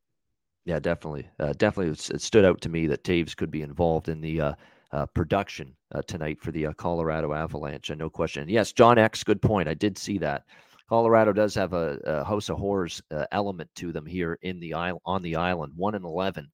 Yeah, 0.65 0.79
definitely, 0.79 1.27
uh, 1.39 1.53
definitely. 1.57 1.91
It 1.91 2.21
stood 2.21 2.45
out 2.45 2.61
to 2.61 2.69
me 2.69 2.87
that 2.87 3.03
Toews 3.03 3.35
could 3.35 3.51
be 3.51 3.63
involved 3.63 4.07
in 4.07 4.21
the 4.21 4.39
uh, 4.39 4.53
uh, 4.93 5.05
production 5.07 5.75
uh, 5.93 6.01
tonight 6.03 6.39
for 6.39 6.51
the 6.51 6.67
Colorado 6.77 7.33
Avalanche. 7.33 7.91
no 7.91 8.09
question. 8.09 8.47
yes, 8.47 8.71
John 8.71 8.97
X, 8.97 9.23
good 9.23 9.41
point. 9.41 9.67
I 9.67 9.73
did 9.73 9.97
see 9.97 10.17
that. 10.19 10.45
Colorado 10.87 11.33
does 11.33 11.55
have 11.55 11.73
a, 11.73 11.99
a 12.05 12.23
house 12.23 12.49
of 12.49 12.57
horrors 12.57 13.01
element 13.31 13.69
to 13.75 13.91
them 13.91 14.05
here 14.05 14.37
in 14.41 14.59
the 14.59 14.73
on 14.73 15.21
the 15.21 15.35
island. 15.35 15.73
One 15.75 15.95
and 15.95 16.05
eleven 16.05 16.51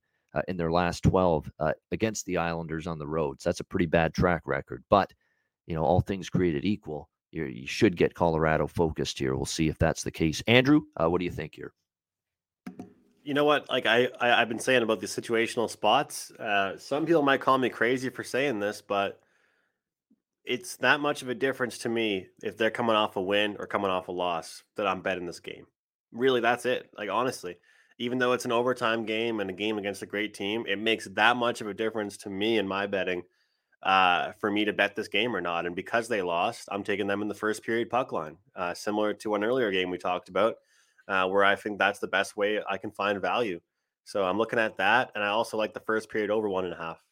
in 0.48 0.56
their 0.56 0.72
last 0.72 1.04
twelve 1.04 1.52
against 1.92 2.26
the 2.26 2.38
Islanders 2.38 2.88
on 2.88 3.00
the 3.00 3.08
roads. 3.08 3.44
That's 3.44 3.60
a 3.60 3.66
pretty 3.66 3.88
bad 3.88 4.14
track 4.14 4.44
record. 4.46 4.84
But 4.90 5.12
you 5.68 5.76
know, 5.76 5.84
all 5.84 6.02
things 6.02 6.30
created 6.30 6.64
equal, 6.66 7.10
you 7.32 7.68
should 7.68 7.98
get 7.98 8.16
Colorado 8.16 8.66
focused 8.66 9.20
here. 9.20 9.36
We'll 9.36 9.46
see 9.46 9.68
if 9.68 9.78
that's 9.78 10.04
the 10.04 10.12
case. 10.12 10.42
Andrew, 10.48 10.82
uh, 11.00 11.10
what 11.10 11.20
do 11.20 11.26
you 11.26 11.32
think 11.32 11.56
here? 11.56 11.74
You 13.30 13.36
know 13.36 13.46
what? 13.46 13.70
Like 13.70 13.86
I, 13.86 14.10
I 14.20 14.40
have 14.40 14.50
been 14.50 14.58
saying 14.58 14.82
about 14.82 15.02
the 15.02 15.06
situational 15.06 15.70
spots. 15.70 16.32
Uh, 16.32 16.80
some 16.80 17.06
people 17.06 17.22
might 17.22 17.42
call 17.42 17.60
me 17.60 17.70
crazy 17.70 18.10
for 18.10 18.24
saying 18.24 18.60
this, 18.60 18.82
but 18.82 19.22
it's 20.44 20.78
that 20.78 21.00
much 21.00 21.22
of 21.22 21.30
a 21.30 21.36
difference 21.36 21.78
to 21.78 21.90
me 21.90 22.26
if 22.42 22.58
they're 22.58 22.72
coming 22.72 22.96
off 22.96 23.18
a 23.18 23.22
win 23.22 23.56
or 23.60 23.68
coming 23.68 23.92
off 23.92 24.08
a 24.08 24.12
loss 24.12 24.64
that 24.78 24.88
I'm 24.88 25.04
betting 25.04 25.28
this 25.28 25.42
game. 25.42 25.68
Really, 26.12 26.42
that's 26.42 26.66
it. 26.66 26.90
Like 26.98 27.12
honestly, 27.12 27.58
even 28.00 28.18
though 28.18 28.34
it's 28.34 28.46
an 28.46 28.52
overtime 28.52 29.06
game 29.06 29.42
and 29.42 29.52
a 29.52 29.54
game 29.54 29.78
against 29.78 30.02
a 30.02 30.08
great 30.08 30.34
team, 30.34 30.66
it 30.68 30.80
makes 30.80 31.06
that 31.10 31.38
much 31.38 31.62
of 31.62 31.68
a 31.68 31.74
difference 31.76 32.18
to 32.18 32.32
me 32.32 32.58
in 32.58 32.68
my 32.68 32.88
betting 32.88 33.22
uh, 33.84 34.32
for 34.40 34.50
me 34.50 34.66
to 34.66 34.74
bet 34.74 34.96
this 34.96 35.08
game 35.08 35.36
or 35.36 35.42
not. 35.42 35.68
And 35.68 35.76
because 35.76 36.08
they 36.08 36.24
lost, 36.24 36.68
I'm 36.72 36.84
taking 36.84 37.06
them 37.06 37.22
in 37.22 37.28
the 37.28 37.36
first 37.36 37.62
period 37.62 37.92
puck 37.92 38.12
line, 38.12 38.38
uh, 38.56 38.74
similar 38.74 39.14
to 39.14 39.36
an 39.36 39.44
earlier 39.44 39.70
game 39.70 39.92
we 39.92 40.00
talked 40.00 40.30
about, 40.30 40.56
uh, 41.10 41.28
where 41.28 41.43
I 41.43 41.55
think 41.55 41.80
that's 41.80 41.99
the 41.99 42.07
best 42.07 42.38
way 42.38 42.62
I 42.70 42.78
can 42.78 42.91
find 42.91 43.20
value. 43.22 43.60
So 44.05 44.24
I'm 44.24 44.38
looking 44.38 44.60
at 44.60 44.78
that, 44.78 45.12
and 45.16 45.24
I 45.24 45.28
also 45.28 45.57
like 45.57 45.74
the 45.74 45.82
first 45.82 46.10
period 46.10 46.32
over 46.32 46.47
one 46.47 46.66
and 46.66 46.74
a 46.74 46.78
half. 46.78 47.03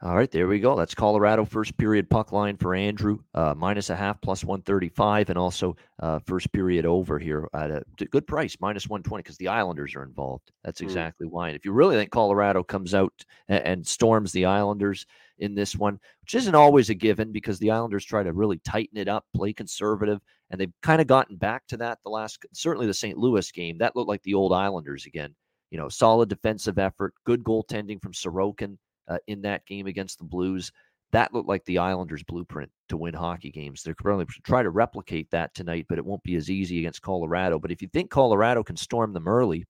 All 0.00 0.14
right, 0.14 0.30
there 0.30 0.46
we 0.46 0.60
go. 0.60 0.76
That's 0.76 0.94
Colorado 0.94 1.44
first 1.44 1.76
period 1.76 2.08
puck 2.08 2.30
line 2.30 2.56
for 2.56 2.72
Andrew, 2.72 3.18
uh, 3.34 3.54
minus 3.56 3.90
a 3.90 3.96
half 3.96 4.20
plus 4.20 4.44
135, 4.44 5.28
and 5.28 5.36
also 5.36 5.76
uh, 5.98 6.20
first 6.20 6.52
period 6.52 6.86
over 6.86 7.18
here 7.18 7.48
at 7.52 7.72
a 7.72 7.82
good 8.12 8.24
price, 8.24 8.56
minus 8.60 8.88
120, 8.88 9.22
because 9.22 9.38
the 9.38 9.48
Islanders 9.48 9.96
are 9.96 10.04
involved. 10.04 10.52
That's 10.62 10.78
hmm. 10.78 10.86
exactly 10.86 11.26
mm. 11.26 11.30
why. 11.30 11.48
And 11.48 11.56
if 11.56 11.64
you 11.64 11.72
really 11.72 11.96
think 11.96 12.12
Colorado 12.12 12.62
comes 12.62 12.94
out 12.94 13.12
and, 13.48 13.64
and 13.64 13.86
storms 13.86 14.30
the 14.30 14.44
Islanders, 14.44 15.04
in 15.38 15.54
this 15.54 15.76
one, 15.76 15.98
which 16.22 16.34
isn't 16.34 16.54
always 16.54 16.90
a 16.90 16.94
given 16.94 17.32
because 17.32 17.58
the 17.58 17.70
Islanders 17.70 18.04
try 18.04 18.22
to 18.22 18.32
really 18.32 18.58
tighten 18.64 18.98
it 18.98 19.08
up, 19.08 19.24
play 19.34 19.52
conservative, 19.52 20.20
and 20.50 20.60
they've 20.60 20.72
kind 20.82 21.00
of 21.00 21.06
gotten 21.06 21.36
back 21.36 21.66
to 21.68 21.76
that 21.78 21.98
the 22.02 22.10
last, 22.10 22.44
certainly 22.52 22.86
the 22.86 22.94
St. 22.94 23.16
Louis 23.16 23.50
game. 23.52 23.78
That 23.78 23.96
looked 23.96 24.08
like 24.08 24.22
the 24.22 24.34
old 24.34 24.52
Islanders 24.52 25.06
again. 25.06 25.34
You 25.70 25.78
know, 25.78 25.88
solid 25.88 26.28
defensive 26.28 26.78
effort, 26.78 27.14
good 27.24 27.44
goaltending 27.44 28.00
from 28.02 28.12
Sorokin 28.12 28.78
uh, 29.08 29.18
in 29.26 29.42
that 29.42 29.66
game 29.66 29.86
against 29.86 30.18
the 30.18 30.24
Blues. 30.24 30.70
That 31.12 31.32
looked 31.32 31.48
like 31.48 31.64
the 31.64 31.78
Islanders' 31.78 32.22
blueprint 32.22 32.70
to 32.90 32.98
win 32.98 33.14
hockey 33.14 33.50
games. 33.50 33.82
They're 33.82 33.94
to 33.94 34.26
try 34.44 34.62
to 34.62 34.70
replicate 34.70 35.30
that 35.30 35.54
tonight, 35.54 35.86
but 35.88 35.96
it 35.96 36.04
won't 36.04 36.22
be 36.22 36.34
as 36.34 36.50
easy 36.50 36.78
against 36.80 37.00
Colorado. 37.00 37.58
But 37.58 37.70
if 37.70 37.80
you 37.80 37.88
think 37.88 38.10
Colorado 38.10 38.62
can 38.62 38.76
storm 38.76 39.14
them 39.14 39.26
early, 39.26 39.64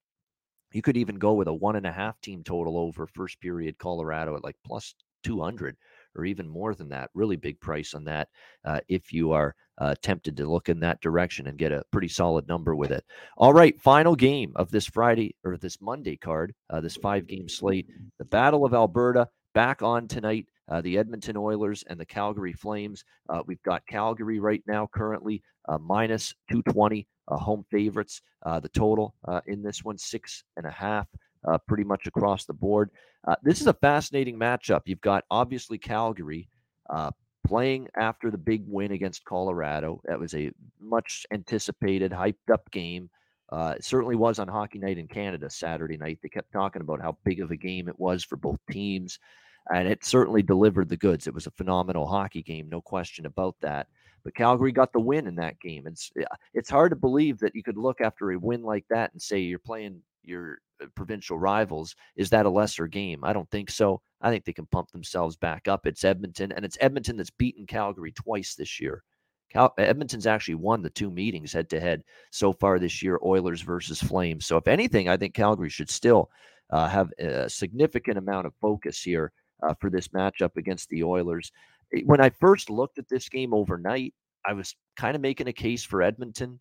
you 0.72 0.82
could 0.82 0.97
even 0.97 1.16
go 1.16 1.34
with 1.34 1.49
a 1.49 1.55
one 1.55 1.76
and 1.76 1.86
a 1.86 1.93
half 1.93 2.20
team 2.20 2.43
total 2.43 2.76
over 2.76 3.07
first 3.07 3.41
period 3.41 3.78
Colorado 3.78 4.36
at 4.36 4.45
like 4.45 4.57
plus 4.66 4.95
200 5.22 5.76
or 6.16 6.24
even 6.24 6.48
more 6.48 6.74
than 6.74 6.88
that. 6.88 7.11
Really 7.14 7.36
big 7.36 7.61
price 7.61 7.94
on 7.94 8.04
that 8.04 8.28
uh, 8.64 8.80
if 8.88 9.12
you 9.12 9.32
are 9.32 9.54
uh, 9.78 9.94
tempted 10.02 10.36
to 10.36 10.50
look 10.50 10.68
in 10.68 10.80
that 10.80 11.00
direction 11.00 11.46
and 11.46 11.59
get 11.59 11.72
a 11.72 11.84
pretty 11.92 12.09
solid 12.09 12.48
number 12.48 12.74
with 12.74 12.90
it. 12.90 13.04
All 13.36 13.52
right, 13.52 13.78
final 13.80 14.16
game 14.16 14.52
of 14.56 14.70
this 14.70 14.86
Friday 14.86 15.36
or 15.44 15.56
this 15.56 15.80
Monday 15.80 16.16
card, 16.16 16.54
uh, 16.70 16.80
this 16.80 16.96
five 16.96 17.26
game 17.26 17.48
slate. 17.48 17.86
The 18.18 18.24
Battle 18.24 18.64
of 18.64 18.74
Alberta 18.74 19.28
back 19.54 19.82
on 19.82 20.09
tonight. 20.09 20.46
Uh, 20.70 20.82
the 20.82 20.98
Edmonton 20.98 21.34
Oilers 21.36 21.82
and 21.88 21.98
the 21.98 22.04
Calgary 22.04 22.52
Flames. 22.52 23.02
Uh, 23.30 23.42
we've 23.46 23.62
got 23.62 23.86
Calgary 23.86 24.38
right 24.38 24.62
now 24.66 24.86
currently 24.92 25.42
uh, 25.66 25.78
minus 25.78 26.34
220 26.50 27.06
home 27.28 27.64
favorites. 27.70 28.20
the 28.44 28.68
total 28.68 29.14
in 29.46 29.62
this 29.62 29.82
one, 29.82 29.96
six 29.96 30.44
and 30.56 30.66
a 30.66 30.70
half 30.70 31.06
uh, 31.47 31.59
pretty 31.59 31.84
much 31.84 32.07
across 32.07 32.45
the 32.45 32.53
board. 32.53 32.91
Uh, 33.26 33.36
this 33.43 33.61
is 33.61 33.66
a 33.66 33.74
fascinating 33.74 34.39
matchup. 34.39 34.82
You've 34.86 35.01
got 35.01 35.24
obviously 35.30 35.78
Calgary 35.78 36.49
uh, 36.91 37.11
playing 37.47 37.89
after 37.97 38.30
the 38.30 38.39
big 38.39 38.62
win 38.66 38.93
against 38.93 39.24
Colorado. 39.24 40.01
That 40.05 40.18
was 40.18 40.34
a 40.34 40.51
much 40.80 41.26
anticipated, 41.30 42.12
hyped 42.12 42.51
up 42.53 42.70
game. 42.70 43.11
Uh, 43.51 43.74
it 43.76 43.84
certainly 43.84 44.16
was 44.16 44.39
on 44.39 44.49
Hockey 44.49 44.78
Night 44.78 44.99
in 44.99 45.09
Canada 45.09 45.49
Saturday 45.49 45.97
night. 45.97 46.18
They 46.22 46.28
kept 46.28 46.53
talking 46.53 46.82
about 46.82 47.01
how 47.01 47.16
big 47.24 47.41
of 47.41 47.51
a 47.51 47.57
game 47.57 47.89
it 47.89 47.99
was 47.99 48.22
for 48.22 48.36
both 48.36 48.59
teams, 48.70 49.18
and 49.72 49.89
it 49.89 50.05
certainly 50.05 50.43
delivered 50.43 50.89
the 50.89 50.99
goods. 50.99 51.26
It 51.26 51.34
was 51.34 51.47
a 51.47 51.53
phenomenal 51.53 52.07
hockey 52.07 52.43
game, 52.43 52.68
no 52.68 52.82
question 52.82 53.24
about 53.24 53.57
that. 53.62 53.89
But 54.22 54.34
Calgary 54.34 54.72
got 54.72 54.93
the 54.93 55.01
win 55.01 55.26
in 55.26 55.36
that 55.36 55.59
game. 55.61 55.86
It's 55.86 56.12
it's 56.53 56.68
hard 56.68 56.91
to 56.91 56.97
believe 56.97 57.39
that 57.39 57.55
you 57.55 57.62
could 57.62 57.78
look 57.78 58.03
after 58.03 58.32
a 58.32 58.39
win 58.39 58.62
like 58.62 58.84
that 58.91 59.12
and 59.12 59.22
say 59.22 59.39
you're 59.39 59.59
playing 59.59 60.03
your 60.28 60.58
uh, 60.82 60.86
provincial 60.94 61.38
rivals. 61.38 61.94
Is 62.16 62.30
that 62.30 62.46
a 62.46 62.50
lesser 62.50 62.86
game? 62.86 63.24
I 63.24 63.32
don't 63.32 63.50
think 63.50 63.70
so. 63.70 64.00
I 64.20 64.30
think 64.30 64.44
they 64.44 64.52
can 64.52 64.66
pump 64.66 64.90
themselves 64.90 65.36
back 65.36 65.68
up. 65.68 65.86
It's 65.86 66.04
Edmonton, 66.04 66.52
and 66.52 66.64
it's 66.64 66.78
Edmonton 66.80 67.16
that's 67.16 67.30
beaten 67.30 67.66
Calgary 67.66 68.12
twice 68.12 68.54
this 68.54 68.80
year. 68.80 69.02
Cal- 69.50 69.74
Edmonton's 69.78 70.26
actually 70.26 70.56
won 70.56 70.82
the 70.82 70.90
two 70.90 71.10
meetings 71.10 71.52
head 71.52 71.70
to 71.70 71.80
head 71.80 72.02
so 72.30 72.52
far 72.52 72.78
this 72.78 73.02
year 73.02 73.18
Oilers 73.24 73.62
versus 73.62 74.02
Flames. 74.02 74.44
So, 74.46 74.56
if 74.56 74.68
anything, 74.68 75.08
I 75.08 75.16
think 75.16 75.34
Calgary 75.34 75.70
should 75.70 75.90
still 75.90 76.30
uh, 76.70 76.88
have 76.88 77.10
a 77.18 77.48
significant 77.48 78.18
amount 78.18 78.46
of 78.46 78.54
focus 78.60 79.02
here 79.02 79.32
uh, 79.62 79.74
for 79.80 79.90
this 79.90 80.08
matchup 80.08 80.56
against 80.56 80.88
the 80.90 81.02
Oilers. 81.02 81.50
When 82.04 82.20
I 82.20 82.28
first 82.28 82.68
looked 82.68 82.98
at 82.98 83.08
this 83.08 83.28
game 83.28 83.54
overnight, 83.54 84.12
I 84.46 84.52
was 84.52 84.76
kind 84.96 85.14
of 85.14 85.22
making 85.22 85.48
a 85.48 85.52
case 85.52 85.84
for 85.84 86.02
Edmonton. 86.02 86.60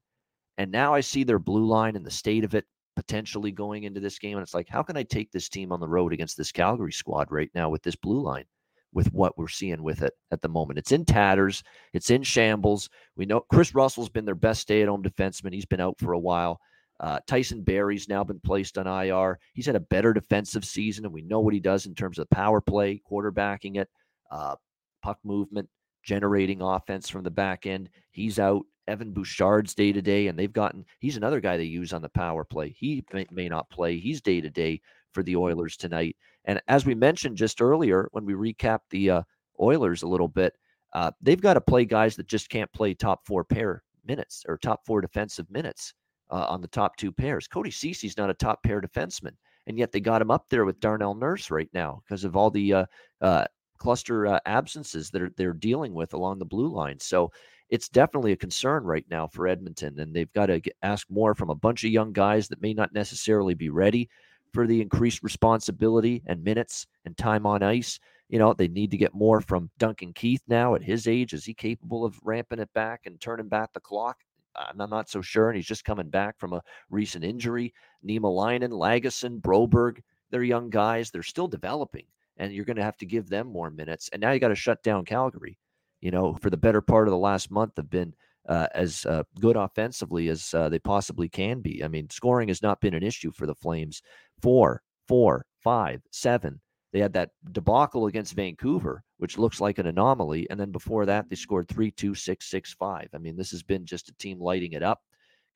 And 0.57 0.71
now 0.71 0.93
I 0.93 1.01
see 1.01 1.23
their 1.23 1.39
blue 1.39 1.65
line 1.65 1.95
and 1.95 2.05
the 2.05 2.11
state 2.11 2.43
of 2.43 2.55
it 2.55 2.65
potentially 2.97 3.51
going 3.51 3.83
into 3.83 3.99
this 3.99 4.17
game. 4.17 4.37
And 4.37 4.43
it's 4.43 4.55
like, 4.55 4.67
how 4.67 4.81
can 4.81 4.97
I 4.97 5.03
take 5.03 5.31
this 5.31 5.49
team 5.49 5.71
on 5.71 5.79
the 5.79 5.87
road 5.87 6.13
against 6.13 6.35
this 6.35 6.51
Calgary 6.51 6.91
squad 6.91 7.27
right 7.29 7.51
now 7.53 7.69
with 7.69 7.83
this 7.83 7.95
blue 7.95 8.21
line? 8.21 8.45
With 8.91 9.13
what 9.13 9.37
we're 9.37 9.49
seeing 9.49 9.83
with 9.83 10.01
it 10.01 10.13
at 10.31 10.41
the 10.41 10.49
moment, 10.49 10.79
it's 10.79 10.93
in 10.93 11.05
tatters, 11.05 11.61
it's 11.93 12.09
in 12.09 12.23
shambles. 12.23 12.89
We 13.15 13.25
know 13.25 13.41
Kris 13.41 13.75
Russell's 13.75 14.09
been 14.09 14.25
their 14.25 14.33
best 14.33 14.61
stay-at-home 14.61 15.03
defenseman. 15.03 15.53
He's 15.53 15.65
been 15.65 15.81
out 15.81 15.99
for 15.99 16.13
a 16.13 16.19
while. 16.19 16.59
Uh, 16.99 17.19
Tyson 17.27 17.61
Barrie's 17.61 18.09
now 18.09 18.23
been 18.23 18.39
placed 18.39 18.77
on 18.77 18.87
IR. 18.87 19.37
He's 19.53 19.67
had 19.67 19.75
a 19.75 19.81
better 19.81 20.13
defensive 20.13 20.65
season, 20.65 21.05
and 21.05 21.13
we 21.13 21.21
know 21.21 21.41
what 21.41 21.53
he 21.53 21.59
does 21.59 21.85
in 21.85 21.93
terms 21.93 22.17
of 22.17 22.29
power 22.31 22.61
play, 22.61 23.01
quarterbacking 23.11 23.75
it, 23.75 23.89
uh, 24.31 24.55
puck 25.03 25.19
movement, 25.23 25.69
generating 26.03 26.61
offense 26.61 27.09
from 27.09 27.23
the 27.23 27.29
back 27.29 27.67
end. 27.67 27.89
He's 28.11 28.39
out. 28.39 28.65
Evan 28.87 29.11
Bouchard's 29.11 29.75
day 29.75 29.91
to 29.91 30.01
day, 30.01 30.27
and 30.27 30.37
they've 30.37 30.53
gotten. 30.53 30.85
He's 30.99 31.17
another 31.17 31.39
guy 31.39 31.57
they 31.57 31.63
use 31.63 31.93
on 31.93 32.01
the 32.01 32.09
power 32.09 32.43
play. 32.43 32.75
He 32.77 33.03
may, 33.13 33.25
may 33.31 33.49
not 33.49 33.69
play. 33.69 33.97
He's 33.97 34.21
day 34.21 34.41
to 34.41 34.49
day 34.49 34.81
for 35.13 35.23
the 35.23 35.35
Oilers 35.35 35.77
tonight. 35.77 36.15
And 36.45 36.61
as 36.67 36.85
we 36.85 36.95
mentioned 36.95 37.37
just 37.37 37.61
earlier, 37.61 38.07
when 38.11 38.25
we 38.25 38.33
recap 38.33 38.79
the 38.89 39.09
uh, 39.09 39.21
Oilers 39.59 40.03
a 40.03 40.07
little 40.07 40.27
bit, 40.27 40.53
uh, 40.93 41.11
they've 41.21 41.41
got 41.41 41.55
to 41.55 41.61
play 41.61 41.85
guys 41.85 42.15
that 42.15 42.27
just 42.27 42.49
can't 42.49 42.71
play 42.71 42.93
top 42.93 43.25
four 43.25 43.43
pair 43.43 43.83
minutes 44.05 44.45
or 44.47 44.57
top 44.57 44.85
four 44.85 45.01
defensive 45.01 45.49
minutes 45.49 45.93
uh, 46.29 46.45
on 46.47 46.61
the 46.61 46.67
top 46.67 46.95
two 46.95 47.11
pairs. 47.11 47.47
Cody 47.47 47.71
Ceci's 47.71 48.17
not 48.17 48.29
a 48.29 48.33
top 48.33 48.63
pair 48.63 48.81
defenseman, 48.81 49.35
and 49.67 49.77
yet 49.77 49.91
they 49.91 49.99
got 49.99 50.21
him 50.21 50.31
up 50.31 50.45
there 50.49 50.65
with 50.65 50.79
Darnell 50.79 51.15
Nurse 51.15 51.51
right 51.51 51.69
now 51.73 52.01
because 52.05 52.23
of 52.23 52.35
all 52.35 52.49
the 52.49 52.73
uh, 52.73 52.85
uh, 53.21 53.45
cluster 53.77 54.27
uh, 54.27 54.39
absences 54.45 55.09
that 55.11 55.21
are, 55.21 55.31
they're 55.37 55.53
dealing 55.53 55.93
with 55.93 56.13
along 56.13 56.39
the 56.39 56.45
blue 56.45 56.69
line. 56.69 56.99
So 56.99 57.31
it's 57.69 57.89
definitely 57.89 58.31
a 58.31 58.37
concern 58.37 58.83
right 58.83 59.05
now 59.09 59.27
for 59.27 59.47
Edmonton, 59.47 59.99
and 59.99 60.13
they've 60.13 60.31
got 60.33 60.47
to 60.47 60.61
ask 60.83 61.09
more 61.09 61.35
from 61.35 61.49
a 61.49 61.55
bunch 61.55 61.83
of 61.83 61.91
young 61.91 62.13
guys 62.13 62.47
that 62.47 62.61
may 62.61 62.73
not 62.73 62.93
necessarily 62.93 63.53
be 63.53 63.69
ready 63.69 64.09
for 64.53 64.65
the 64.65 64.81
increased 64.81 65.23
responsibility 65.23 66.23
and 66.27 66.43
minutes 66.43 66.87
and 67.05 67.17
time 67.17 67.45
on 67.45 67.63
ice. 67.63 67.99
You 68.29 68.39
know, 68.39 68.53
they 68.53 68.67
need 68.67 68.91
to 68.91 68.97
get 68.97 69.13
more 69.13 69.41
from 69.41 69.69
Duncan 69.77 70.13
Keith 70.13 70.41
now 70.47 70.75
at 70.75 70.83
his 70.83 71.07
age. 71.07 71.33
Is 71.33 71.45
he 71.45 71.53
capable 71.53 72.05
of 72.05 72.19
ramping 72.23 72.59
it 72.59 72.73
back 72.73 73.01
and 73.05 73.19
turning 73.19 73.47
back 73.47 73.73
the 73.73 73.79
clock? 73.79 74.17
I'm 74.55 74.89
not 74.89 75.09
so 75.09 75.21
sure. 75.21 75.49
And 75.49 75.55
he's 75.55 75.67
just 75.67 75.85
coming 75.85 76.09
back 76.09 76.39
from 76.39 76.53
a 76.53 76.63
recent 76.89 77.23
injury. 77.23 77.73
Niemelainen, 78.05 78.71
Lagesson, 78.71 79.39
Broberg, 79.39 80.01
they're 80.31 80.43
young 80.43 80.69
guys. 80.69 81.11
They're 81.11 81.23
still 81.23 81.47
developing 81.47 82.05
and 82.37 82.53
you're 82.53 82.65
going 82.65 82.77
to 82.77 82.83
have 82.83 82.97
to 82.97 83.05
give 83.05 83.29
them 83.29 83.47
more 83.47 83.69
minutes. 83.69 84.09
And 84.13 84.21
now 84.21 84.31
you 84.31 84.39
got 84.39 84.49
to 84.49 84.55
shut 84.55 84.83
down 84.83 85.05
Calgary. 85.05 85.57
You 86.01 86.11
know, 86.11 86.35
for 86.35 86.49
the 86.49 86.57
better 86.57 86.81
part 86.81 87.07
of 87.07 87.11
the 87.11 87.17
last 87.17 87.49
month, 87.49 87.73
have 87.77 87.89
been 87.89 88.13
uh, 88.47 88.67
as 88.73 89.05
uh, 89.05 89.23
good 89.39 89.55
offensively 89.55 90.29
as 90.29 90.53
uh, 90.53 90.69
they 90.69 90.79
possibly 90.79 91.27
can 91.27 91.61
be. 91.61 91.83
I 91.83 91.87
mean, 91.87 92.09
scoring 92.09 92.47
has 92.47 92.61
not 92.61 92.81
been 92.81 92.93
an 92.93 93.03
issue 93.03 93.31
for 93.31 93.45
the 93.45 93.55
Flames. 93.55 94.01
Four, 94.41 94.81
four, 95.07 95.45
five, 95.63 96.01
seven. 96.11 96.61
They 96.93 96.99
had 96.99 97.13
that 97.13 97.31
debacle 97.51 98.07
against 98.07 98.35
Vancouver, 98.35 99.03
which 99.17 99.37
looks 99.37 99.59
like 99.59 99.77
an 99.77 99.87
anomaly. 99.87 100.49
And 100.49 100.59
then 100.59 100.71
before 100.71 101.05
that, 101.05 101.29
they 101.29 101.35
scored 101.35 101.67
three, 101.67 101.91
two, 101.91 102.15
six, 102.15 102.49
six, 102.49 102.73
five. 102.73 103.09
I 103.13 103.17
mean, 103.17 103.35
this 103.35 103.51
has 103.51 103.63
been 103.63 103.85
just 103.85 104.09
a 104.09 104.13
team 104.13 104.39
lighting 104.39 104.71
it 104.71 104.83
up. 104.83 105.01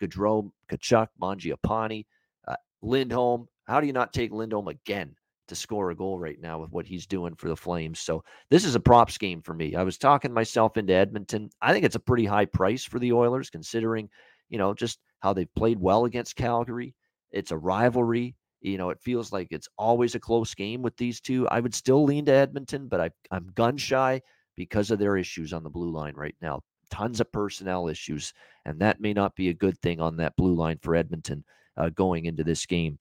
Gaudreau, 0.01 0.51
Tkachuk, 0.69 1.07
Mangiapane, 1.21 2.05
uh, 2.47 2.55
Lindholm. 2.81 3.47
How 3.65 3.79
do 3.79 3.87
you 3.87 3.93
not 3.93 4.11
take 4.11 4.31
Lindholm 4.31 4.67
again? 4.67 5.15
To 5.51 5.55
score 5.55 5.91
a 5.91 5.95
goal 5.95 6.17
right 6.17 6.39
now 6.39 6.59
with 6.59 6.71
what 6.71 6.85
he's 6.85 7.05
doing 7.05 7.35
for 7.35 7.49
the 7.49 7.55
Flames. 7.57 7.99
So 7.99 8.23
this 8.49 8.63
is 8.63 8.75
a 8.75 8.79
props 8.79 9.17
game 9.17 9.41
for 9.41 9.53
me. 9.53 9.75
I 9.75 9.83
was 9.83 9.97
talking 9.97 10.31
myself 10.31 10.77
into 10.77 10.93
Edmonton. 10.93 11.49
I 11.61 11.73
think 11.73 11.83
it's 11.83 11.97
a 11.97 11.99
pretty 11.99 12.23
high 12.23 12.45
price 12.45 12.85
for 12.85 12.99
the 12.99 13.11
Oilers 13.11 13.49
considering, 13.49 14.09
you 14.49 14.57
know, 14.57 14.73
just 14.73 14.99
how 15.19 15.33
they've 15.33 15.53
played 15.53 15.77
well 15.77 16.05
against 16.05 16.37
Calgary. 16.37 16.95
It's 17.31 17.51
a 17.51 17.57
rivalry. 17.57 18.33
You 18.61 18.77
know, 18.77 18.91
it 18.91 19.01
feels 19.01 19.33
like 19.33 19.49
it's 19.51 19.67
always 19.77 20.15
a 20.15 20.21
close 20.21 20.53
game 20.55 20.81
with 20.81 20.95
these 20.95 21.19
two. 21.19 21.49
I 21.49 21.59
would 21.59 21.75
still 21.75 22.05
lean 22.05 22.23
to 22.25 22.31
Edmonton, 22.31 22.87
but 22.87 23.01
I, 23.01 23.09
I'm 23.29 23.51
gun 23.53 23.75
shy 23.75 24.21
because 24.55 24.89
of 24.89 24.99
their 24.99 25.17
issues 25.17 25.51
on 25.51 25.63
the 25.63 25.69
blue 25.69 25.91
line 25.91 26.13
right 26.15 26.35
now. 26.41 26.61
Tons 26.89 27.19
of 27.19 27.29
personnel 27.33 27.89
issues, 27.89 28.33
and 28.65 28.79
that 28.79 29.01
may 29.01 29.11
not 29.11 29.35
be 29.35 29.49
a 29.49 29.53
good 29.53 29.77
thing 29.79 29.99
on 29.99 30.15
that 30.17 30.35
blue 30.37 30.55
line 30.55 30.79
for 30.81 30.95
Edmonton 30.95 31.43
uh, 31.75 31.89
going 31.89 32.25
into 32.25 32.45
this 32.45 32.65
game 32.65 32.99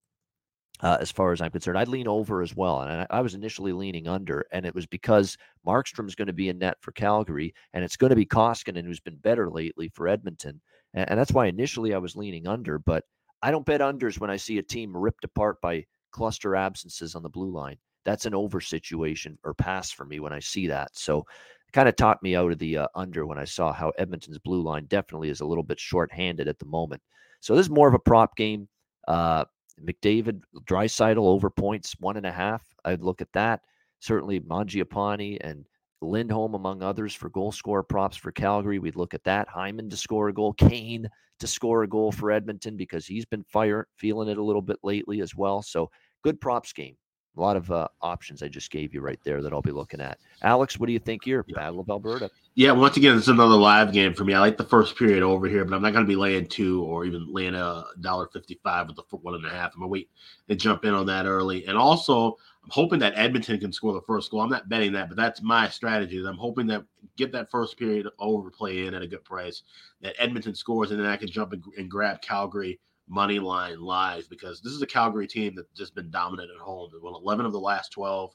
uh, 0.82 0.96
as 1.00 1.10
far 1.10 1.32
as 1.32 1.40
I'm 1.40 1.50
concerned. 1.50 1.78
I'd 1.78 1.88
lean 1.88 2.08
over 2.08 2.42
as 2.42 2.56
well. 2.56 2.82
And 2.82 3.02
I, 3.02 3.06
I 3.10 3.20
was 3.20 3.34
initially 3.34 3.72
leaning 3.72 4.08
under, 4.08 4.46
and 4.52 4.64
it 4.64 4.74
was 4.74 4.86
because 4.86 5.36
Markstrom's 5.66 6.14
going 6.14 6.26
to 6.26 6.32
be 6.32 6.48
in 6.48 6.58
net 6.58 6.76
for 6.80 6.92
Calgary, 6.92 7.54
and 7.72 7.84
it's 7.84 7.96
going 7.96 8.10
to 8.10 8.16
be 8.16 8.26
Koskinen, 8.26 8.84
who's 8.84 9.00
been 9.00 9.16
better 9.16 9.50
lately 9.50 9.88
for 9.88 10.08
Edmonton. 10.08 10.60
And, 10.94 11.10
and 11.10 11.18
that's 11.18 11.32
why 11.32 11.46
initially 11.46 11.94
I 11.94 11.98
was 11.98 12.16
leaning 12.16 12.46
under, 12.46 12.78
but 12.78 13.04
I 13.42 13.50
don't 13.50 13.66
bet 13.66 13.80
unders 13.80 14.18
when 14.20 14.30
I 14.30 14.36
see 14.36 14.58
a 14.58 14.62
team 14.62 14.96
ripped 14.96 15.24
apart 15.24 15.60
by 15.60 15.84
cluster 16.12 16.56
absences 16.56 17.14
on 17.14 17.22
the 17.22 17.28
blue 17.28 17.50
line. 17.50 17.76
That's 18.04 18.26
an 18.26 18.34
over 18.34 18.60
situation 18.60 19.38
or 19.44 19.54
pass 19.54 19.90
for 19.90 20.04
me 20.04 20.20
when 20.20 20.32
I 20.32 20.40
see 20.40 20.66
that. 20.68 20.96
So 20.96 21.20
it 21.20 21.72
kind 21.72 21.88
of 21.88 21.96
talked 21.96 22.22
me 22.22 22.34
out 22.34 22.50
of 22.50 22.58
the 22.58 22.78
uh, 22.78 22.88
under 22.94 23.26
when 23.26 23.38
I 23.38 23.44
saw 23.44 23.72
how 23.72 23.92
Edmonton's 23.98 24.38
blue 24.38 24.62
line 24.62 24.86
definitely 24.86 25.28
is 25.28 25.40
a 25.40 25.46
little 25.46 25.62
bit 25.62 25.78
short-handed 25.78 26.48
at 26.48 26.58
the 26.58 26.66
moment. 26.66 27.02
So 27.40 27.54
this 27.54 27.66
is 27.66 27.70
more 27.70 27.88
of 27.88 27.94
a 27.94 27.98
prop 27.98 28.36
game. 28.36 28.68
Uh, 29.06 29.44
McDavid, 29.84 30.42
Draisaitl 30.64 31.18
over 31.18 31.50
points, 31.50 31.94
one 31.98 32.16
and 32.16 32.26
a 32.26 32.32
half. 32.32 32.62
I'd 32.84 33.02
look 33.02 33.20
at 33.20 33.32
that. 33.32 33.60
Certainly 34.00 34.40
Mangiapane 34.40 35.38
and 35.40 35.66
Lindholm, 36.00 36.54
among 36.54 36.82
others, 36.82 37.14
for 37.14 37.28
goal 37.28 37.52
scorer 37.52 37.82
props 37.82 38.16
for 38.16 38.32
Calgary. 38.32 38.78
We'd 38.78 38.96
look 38.96 39.14
at 39.14 39.24
that. 39.24 39.48
Hyman 39.48 39.90
to 39.90 39.96
score 39.96 40.28
a 40.28 40.32
goal. 40.32 40.52
Kane 40.54 41.08
to 41.40 41.46
score 41.46 41.82
a 41.82 41.88
goal 41.88 42.12
for 42.12 42.30
Edmonton 42.30 42.76
because 42.76 43.06
he's 43.06 43.24
been 43.24 43.44
fire 43.44 43.86
feeling 43.96 44.28
it 44.28 44.38
a 44.38 44.42
little 44.42 44.62
bit 44.62 44.78
lately 44.82 45.20
as 45.20 45.34
well. 45.34 45.62
So 45.62 45.90
good 46.22 46.40
props 46.40 46.72
game. 46.72 46.96
A 47.36 47.40
lot 47.40 47.56
of 47.56 47.70
uh, 47.70 47.86
options 48.02 48.42
I 48.42 48.48
just 48.48 48.70
gave 48.70 48.92
you 48.92 49.00
right 49.00 49.20
there 49.22 49.40
that 49.40 49.52
I'll 49.52 49.62
be 49.62 49.70
looking 49.70 50.00
at. 50.00 50.18
Alex, 50.42 50.78
what 50.78 50.88
do 50.88 50.92
you 50.92 50.98
think 50.98 51.24
here? 51.24 51.44
Yeah. 51.46 51.56
Battle 51.56 51.80
of 51.80 51.88
Alberta. 51.88 52.28
Yeah, 52.56 52.72
once 52.72 52.96
again, 52.96 53.16
it's 53.16 53.28
another 53.28 53.54
live 53.54 53.92
game 53.92 54.14
for 54.14 54.24
me. 54.24 54.34
I 54.34 54.40
like 54.40 54.56
the 54.56 54.64
first 54.64 54.96
period 54.96 55.22
over 55.22 55.46
here, 55.46 55.64
but 55.64 55.74
I'm 55.74 55.80
not 55.80 55.92
going 55.92 56.04
to 56.04 56.08
be 56.08 56.16
laying 56.16 56.48
two 56.48 56.82
or 56.82 57.04
even 57.04 57.32
laying 57.32 57.54
a 57.54 57.84
dollar 58.00 58.28
fifty-five 58.32 58.88
with 58.88 58.96
the 58.96 59.16
one 59.16 59.36
and 59.36 59.46
a 59.46 59.50
half. 59.50 59.72
I'm 59.72 59.80
gonna 59.80 59.88
wait 59.88 60.10
and 60.48 60.58
jump 60.58 60.84
in 60.84 60.92
on 60.92 61.06
that 61.06 61.26
early. 61.26 61.64
And 61.66 61.78
also, 61.78 62.36
I'm 62.64 62.70
hoping 62.70 62.98
that 62.98 63.14
Edmonton 63.16 63.60
can 63.60 63.72
score 63.72 63.92
the 63.92 64.02
first 64.02 64.32
goal. 64.32 64.40
I'm 64.40 64.50
not 64.50 64.68
betting 64.68 64.92
that, 64.94 65.08
but 65.08 65.16
that's 65.16 65.40
my 65.40 65.68
strategy. 65.68 66.22
I'm 66.26 66.36
hoping 66.36 66.66
that 66.66 66.84
get 67.16 67.30
that 67.32 67.50
first 67.50 67.78
period 67.78 68.08
overplay 68.18 68.86
in 68.86 68.94
at 68.94 69.02
a 69.02 69.06
good 69.06 69.24
price. 69.24 69.62
That 70.02 70.16
Edmonton 70.18 70.56
scores, 70.56 70.90
and 70.90 70.98
then 70.98 71.06
I 71.06 71.16
can 71.16 71.30
jump 71.30 71.52
and, 71.52 71.62
and 71.78 71.88
grab 71.88 72.20
Calgary 72.20 72.80
money 73.10 73.40
line 73.40 73.80
live 73.80 74.28
because 74.30 74.60
this 74.60 74.72
is 74.72 74.80
a 74.80 74.86
Calgary 74.86 75.26
team 75.26 75.54
that's 75.54 75.76
just 75.76 75.94
been 75.94 76.10
dominant 76.10 76.50
at 76.54 76.60
home. 76.60 76.88
They 76.92 76.98
won 77.02 77.14
11 77.14 77.44
of 77.44 77.52
the 77.52 77.60
last 77.60 77.90
12. 77.90 78.30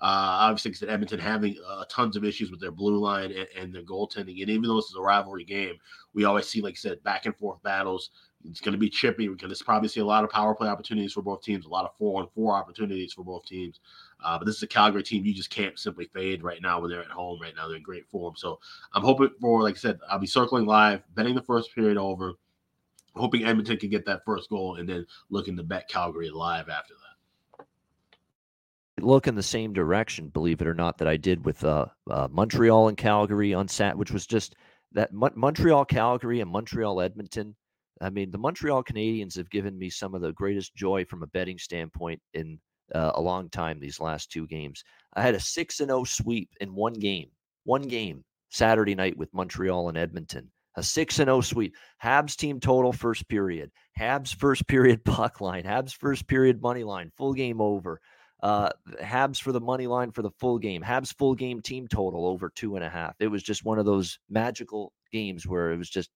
Uh, 0.00 0.50
obviously, 0.50 0.88
Edmonton 0.88 1.20
having 1.20 1.56
uh, 1.66 1.84
tons 1.88 2.16
of 2.16 2.24
issues 2.24 2.50
with 2.50 2.60
their 2.60 2.72
blue 2.72 2.98
line 2.98 3.30
and, 3.30 3.46
and, 3.56 3.72
their 3.72 3.84
goaltending. 3.84 4.40
And 4.40 4.50
even 4.50 4.62
though 4.62 4.76
this 4.76 4.86
is 4.86 4.96
a 4.98 5.00
rivalry 5.00 5.44
game, 5.44 5.76
we 6.14 6.24
always 6.24 6.48
see, 6.48 6.60
like 6.60 6.74
I 6.74 6.76
said, 6.76 7.02
back 7.04 7.26
and 7.26 7.36
forth 7.36 7.62
battles. 7.62 8.10
It's 8.44 8.60
going 8.60 8.72
to 8.72 8.78
be 8.78 8.90
chippy. 8.90 9.28
We're 9.28 9.36
going 9.36 9.54
to 9.54 9.64
probably 9.64 9.88
see 9.88 10.00
a 10.00 10.04
lot 10.04 10.24
of 10.24 10.30
power 10.30 10.54
play 10.54 10.68
opportunities 10.68 11.12
for 11.12 11.22
both 11.22 11.42
teams, 11.42 11.64
a 11.64 11.68
lot 11.68 11.84
of 11.84 11.96
four 11.96 12.20
on 12.20 12.28
four 12.34 12.54
opportunities 12.54 13.12
for 13.12 13.24
both 13.24 13.46
teams. 13.46 13.80
Uh, 14.22 14.36
but 14.36 14.46
this 14.46 14.56
is 14.56 14.62
a 14.62 14.66
Calgary 14.66 15.02
team 15.02 15.24
you 15.24 15.32
just 15.32 15.48
can't 15.48 15.78
simply 15.78 16.06
fade 16.12 16.42
right 16.42 16.60
now 16.60 16.80
when 16.80 16.90
they're 16.90 17.00
at 17.00 17.06
home. 17.06 17.40
Right 17.40 17.54
now, 17.56 17.68
they're 17.68 17.76
in 17.76 17.82
great 17.82 18.08
form. 18.10 18.34
So 18.36 18.58
I'm 18.92 19.02
hoping 19.02 19.30
for, 19.40 19.62
like 19.62 19.76
I 19.76 19.78
said, 19.78 20.00
I'll 20.10 20.18
be 20.18 20.26
circling 20.26 20.66
live, 20.66 21.02
betting 21.14 21.34
the 21.34 21.42
first 21.42 21.74
period 21.74 21.96
over 21.96 22.34
hoping 23.16 23.44
Edmonton 23.44 23.76
can 23.76 23.90
get 23.90 24.06
that 24.06 24.22
first 24.24 24.50
goal 24.50 24.76
and 24.76 24.88
then 24.88 25.06
looking 25.30 25.56
to 25.56 25.62
bet 25.62 25.88
Calgary 25.88 26.30
live 26.30 26.68
after 26.68 26.94
that. 26.94 27.66
Look 29.00 29.26
in 29.26 29.34
the 29.34 29.42
same 29.42 29.72
direction, 29.72 30.28
believe 30.28 30.60
it 30.60 30.66
or 30.66 30.74
not, 30.74 30.98
that 30.98 31.08
I 31.08 31.16
did 31.16 31.44
with 31.44 31.64
uh, 31.64 31.86
uh, 32.08 32.28
Montreal 32.30 32.88
and 32.88 32.96
Calgary 32.96 33.52
on 33.52 33.66
Sat, 33.68 33.98
which 33.98 34.12
was 34.12 34.26
just 34.26 34.54
that 34.92 35.12
Mo- 35.12 35.32
Montreal, 35.34 35.84
Calgary, 35.84 36.40
and 36.40 36.50
Montreal, 36.50 37.00
Edmonton. 37.00 37.56
I 38.00 38.10
mean, 38.10 38.30
the 38.30 38.38
Montreal 38.38 38.84
Canadiens 38.84 39.36
have 39.36 39.50
given 39.50 39.78
me 39.78 39.90
some 39.90 40.14
of 40.14 40.20
the 40.20 40.32
greatest 40.32 40.74
joy 40.74 41.04
from 41.04 41.22
a 41.22 41.28
betting 41.28 41.58
standpoint 41.58 42.20
in 42.34 42.58
uh, 42.94 43.12
a 43.14 43.20
long 43.20 43.48
time. 43.50 43.80
These 43.80 44.00
last 44.00 44.30
two 44.30 44.46
games, 44.46 44.84
I 45.14 45.22
had 45.22 45.34
a 45.34 45.40
six 45.40 45.80
and 45.80 45.88
zero 45.88 46.00
oh 46.00 46.04
sweep 46.04 46.50
in 46.60 46.74
one 46.74 46.94
game, 46.94 47.30
one 47.64 47.82
game 47.82 48.24
Saturday 48.50 48.94
night 48.94 49.16
with 49.16 49.34
Montreal 49.34 49.88
and 49.88 49.98
Edmonton. 49.98 50.50
A 50.76 50.82
6 50.82 51.18
and 51.20 51.28
0 51.28 51.40
sweep. 51.40 51.74
Habs 52.02 52.36
team 52.36 52.60
total 52.60 52.92
first 52.92 53.28
period. 53.28 53.70
Habs 53.98 54.34
first 54.34 54.66
period 54.66 55.04
puck 55.04 55.40
line. 55.40 55.64
Habs 55.64 55.94
first 55.94 56.26
period 56.26 56.60
money 56.60 56.84
line. 56.84 57.12
Full 57.16 57.32
game 57.32 57.60
over. 57.60 58.00
Uh, 58.42 58.70
Habs 59.00 59.40
for 59.40 59.52
the 59.52 59.60
money 59.60 59.86
line 59.86 60.10
for 60.10 60.22
the 60.22 60.32
full 60.38 60.58
game. 60.58 60.82
Habs 60.82 61.16
full 61.16 61.34
game 61.34 61.62
team 61.62 61.88
total 61.88 62.26
over 62.26 62.50
two 62.54 62.76
and 62.76 62.84
a 62.84 62.90
half. 62.90 63.14
It 63.20 63.28
was 63.28 63.42
just 63.42 63.64
one 63.64 63.78
of 63.78 63.86
those 63.86 64.18
magical 64.28 64.92
games 65.12 65.46
where 65.46 65.72
it 65.72 65.78
was 65.78 65.88
just, 65.88 66.10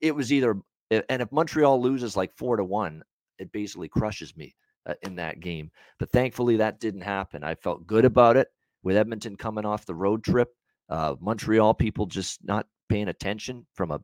it 0.00 0.14
was 0.14 0.32
either, 0.32 0.56
and 0.90 1.22
if 1.22 1.30
Montreal 1.30 1.80
loses 1.80 2.16
like 2.16 2.32
four 2.36 2.56
to 2.56 2.64
one, 2.64 3.02
it 3.38 3.52
basically 3.52 3.88
crushes 3.88 4.36
me 4.36 4.56
uh, 4.86 4.94
in 5.02 5.16
that 5.16 5.40
game. 5.40 5.70
But 5.98 6.10
thankfully, 6.10 6.56
that 6.56 6.80
didn't 6.80 7.02
happen. 7.02 7.44
I 7.44 7.54
felt 7.54 7.86
good 7.86 8.04
about 8.04 8.36
it 8.36 8.48
with 8.82 8.96
Edmonton 8.96 9.36
coming 9.36 9.64
off 9.64 9.86
the 9.86 9.94
road 9.94 10.24
trip. 10.24 10.48
Uh, 10.88 11.14
Montreal 11.20 11.74
people 11.74 12.06
just 12.06 12.40
not 12.42 12.66
paying 12.88 13.08
attention 13.08 13.66
from 13.74 13.90
a 13.90 14.00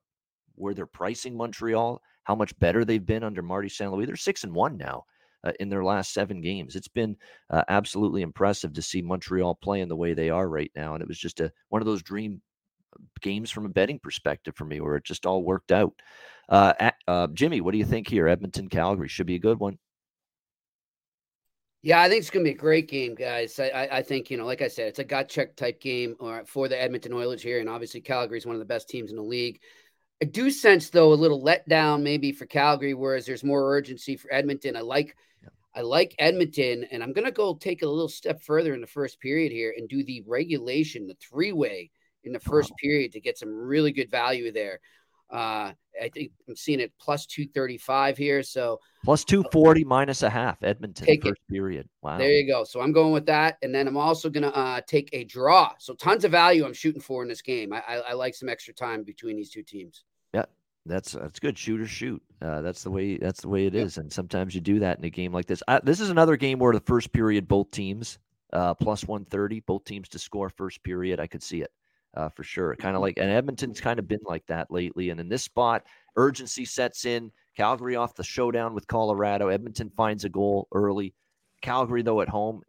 where 0.57 0.75
they're 0.75 0.87
pricing 0.87 1.37
Montreal, 1.37 2.01
how 2.25 2.35
much 2.35 2.57
better 2.59 2.85
they've 2.85 3.05
been 3.05 3.25
under 3.25 3.43
Marty 3.43 3.69
St. 3.69 3.91
Louis. 3.93 4.07
They're 4.07 4.17
six 4.17 4.45
and 4.45 4.55
one 4.55 4.77
now 4.77 5.05
uh, 5.45 5.53
in 5.61 5.69
their 5.69 5.85
last 5.85 6.13
seven 6.13 6.41
games. 6.41 6.77
It's 6.77 6.89
been 6.89 7.17
uh, 7.51 7.65
absolutely 7.69 8.23
impressive 8.23 8.73
to 8.75 8.83
see 8.83 9.03
Montreal 9.03 9.57
playing 9.57 9.89
the 9.89 9.97
way 9.97 10.15
they 10.15 10.31
are 10.31 10.49
right 10.49 10.71
now, 10.75 10.95
and 10.95 11.03
it 11.03 11.09
was 11.09 11.19
just 11.19 11.41
a 11.41 11.53
one 11.69 11.83
of 11.83 11.87
those 11.87 12.03
dream 12.03 12.41
uh, 12.95 13.03
games 13.21 13.51
from 13.51 13.67
a 13.67 13.71
betting 13.71 13.99
perspective 13.99 14.55
for 14.57 14.65
me, 14.65 14.81
where 14.81 14.97
it 14.97 15.05
just 15.05 15.27
all 15.27 15.43
worked 15.43 15.73
out. 15.73 15.93
Uh, 16.49 16.91
uh, 17.09 17.27
Jimmy, 17.29 17.61
what 17.61 17.73
do 17.73 17.79
you 17.79 17.85
think 17.85 18.09
here? 18.09 18.29
Edmonton, 18.29 18.69
Calgary 18.69 19.09
should 19.09 19.27
be 19.27 19.37
a 19.37 19.41
good 19.41 19.59
one. 19.59 19.79
Yeah, 21.85 22.01
I 22.01 22.09
think 22.09 22.21
it's 22.21 22.31
going 22.31 22.47
to 22.47 22.51
be 22.51 22.55
a 22.55 22.59
great 22.59 22.89
game, 22.89 23.15
guys. 23.15 23.61
I, 23.61 23.69
I, 23.69 23.97
I, 23.99 24.03
think, 24.03 24.31
you 24.31 24.39
know, 24.39 24.47
like 24.47 24.63
I 24.63 24.69
said, 24.69 24.89
it's 24.89 25.01
a 25.01 25.05
gut 25.05 25.29
check 25.29 25.55
type 25.55 25.83
game 25.83 26.17
uh, 26.19 26.41
for 26.47 26.67
the 26.67 26.81
Edmonton 26.81 27.13
Oilers 27.13 27.43
here. 27.43 27.61
And 27.61 27.69
obviously, 27.69 28.01
Calgary 28.01 28.39
is 28.39 28.47
one 28.47 28.57
of 28.57 28.61
the 28.61 28.65
best 28.65 28.89
teams 28.89 29.11
in 29.11 29.17
the 29.17 29.23
league. 29.23 29.61
I 30.23 30.25
do 30.25 30.51
sense, 30.51 30.89
though, 30.89 31.13
a 31.13 31.15
little 31.15 31.45
letdown 31.45 32.01
maybe 32.01 32.33
for 32.33 32.47
Calgary, 32.47 32.95
whereas 32.95 33.27
there's 33.27 33.45
more 33.45 33.71
urgency 33.77 34.17
for 34.17 34.33
Edmonton. 34.33 34.79
I 34.79 34.81
like. 34.81 35.15
I 35.77 35.81
like 35.81 36.15
Edmonton, 36.21 36.85
and 36.93 37.03
I'm 37.03 37.13
going 37.13 37.25
to 37.27 37.33
go 37.33 37.55
take 37.55 37.83
a 37.83 37.89
little 37.89 38.09
step 38.09 38.41
further 38.41 38.75
in 38.75 38.81
the 38.81 38.87
first 38.87 39.21
period 39.21 39.51
here 39.51 39.75
and 39.77 39.89
do 39.89 40.05
the 40.05 40.23
regulation, 40.25 41.09
the 41.09 41.17
three 41.21 41.51
way 41.51 41.91
in 42.23 42.33
the 42.33 42.39
first 42.39 42.71
wow. 42.71 42.77
period 42.81 43.13
to 43.13 43.21
get 43.21 43.37
some 43.37 43.53
really 43.53 43.91
good 43.91 44.09
value 44.09 44.53
there. 44.53 44.79
Uh, 45.31 45.73
I 46.01 46.09
think 46.09 46.33
I'm 46.49 46.57
seeing 46.57 46.81
it 46.81 46.93
plus 46.99 47.27
235 47.27 48.17
here. 48.17 48.43
So 48.43 48.81
plus 49.05 49.25
240 49.25 49.85
minus 49.85 50.23
a 50.23 50.31
half, 50.31 50.63
Edmonton 50.63 51.07
first 51.21 51.41
it. 51.49 51.53
period. 51.53 51.89
Wow. 52.03 52.19
There 52.19 52.31
you 52.31 52.47
go. 52.47 52.65
So 52.65 52.81
I'm 52.81 52.93
going 52.93 53.13
with 53.13 53.27
that. 53.27 53.59
And 53.63 53.75
then 53.75 53.87
I'm 53.87 53.97
also 53.97 54.29
going 54.29 54.43
to 54.43 54.55
uh, 54.55 54.81
take 54.87 55.11
a 55.13 55.25
draw. 55.25 55.73
So 55.79 55.95
tons 55.95 56.25
of 56.25 56.33
value 56.33 56.65
I'm 56.65 56.73
shooting 56.73 57.01
for 57.01 57.23
in 57.23 57.29
this 57.29 57.43
game. 57.43 57.73
I, 57.73 57.83
I, 57.87 57.95
I 57.97 58.13
like 58.15 58.35
some 58.35 58.49
extra 58.49 58.75
time 58.75 59.05
between 59.05 59.37
these 59.37 59.51
two 59.51 59.63
teams. 59.63 60.05
Yeah. 60.33 60.45
That's 60.87 61.13
that's 61.13 61.41
good. 61.41 61.57
Shoot 61.57 61.81
or 61.81 61.87
shoot. 61.87 62.23
Uh, 62.43 62.61
that's 62.61 62.83
the 62.83 62.91
way. 62.91 63.17
That's 63.17 63.41
the 63.41 63.49
way 63.49 63.65
it 63.65 63.75
is. 63.75 63.97
And 63.97 64.13
sometimes 64.13 64.55
you 64.55 64.61
do 64.61 64.81
that 64.81 64.99
in 64.99 65.05
a 65.05 65.11
game 65.11 65.33
like 65.33 65.47
this. 65.47 65.63
I, 65.67 65.81
this 65.83 65.99
is 65.99 66.11
another 66.11 66.37
game 66.37 66.59
where 66.59 66.75
the 66.75 66.81
first 66.81 67.11
period, 67.11 67.49
both 67.49 67.71
teams 67.71 68.19
uh, 68.53 68.75
plus 68.75 69.05
130, 69.05 69.61
both 69.61 69.85
teams 69.85 70.09
to 70.11 70.19
score 70.19 70.51
first 70.51 70.83
period. 70.83 71.21
I 71.21 71.27
could 71.27 71.43
see 71.43 71.63
it 71.63 71.71
uh, 72.17 72.29
for 72.29 72.43
sure. 72.43 72.75
Kind 72.77 72.95
of 72.95 72.99
mm-hmm. 72.99 73.03
like, 73.03 73.19
and 73.19 73.31
Edmonton's 73.31 73.81
kind 73.81 73.99
of 73.99 74.09
been 74.09 74.21
like 74.25 74.47
that 74.47 74.71
lately. 74.71 75.11
And 75.11 75.21
in 75.21 75.29
this 75.29 75.43
spot, 75.43 75.85
urgency 76.17 76.65
sets 76.65 77.05
in. 77.05 77.31
Calgary 77.57 77.95
off 77.95 78.15
the 78.15 78.25
showdown 78.25 78.75
with 78.75 78.87
Colorado. 78.89 79.49
Edmonton 79.49 79.91
finds 79.97 80.25
a 80.25 80.29
goal 80.29 80.67
early. 80.73 81.15
Calgary, 81.63 82.03
though, 82.03 82.21
at 82.21 82.29
home, 82.29 82.63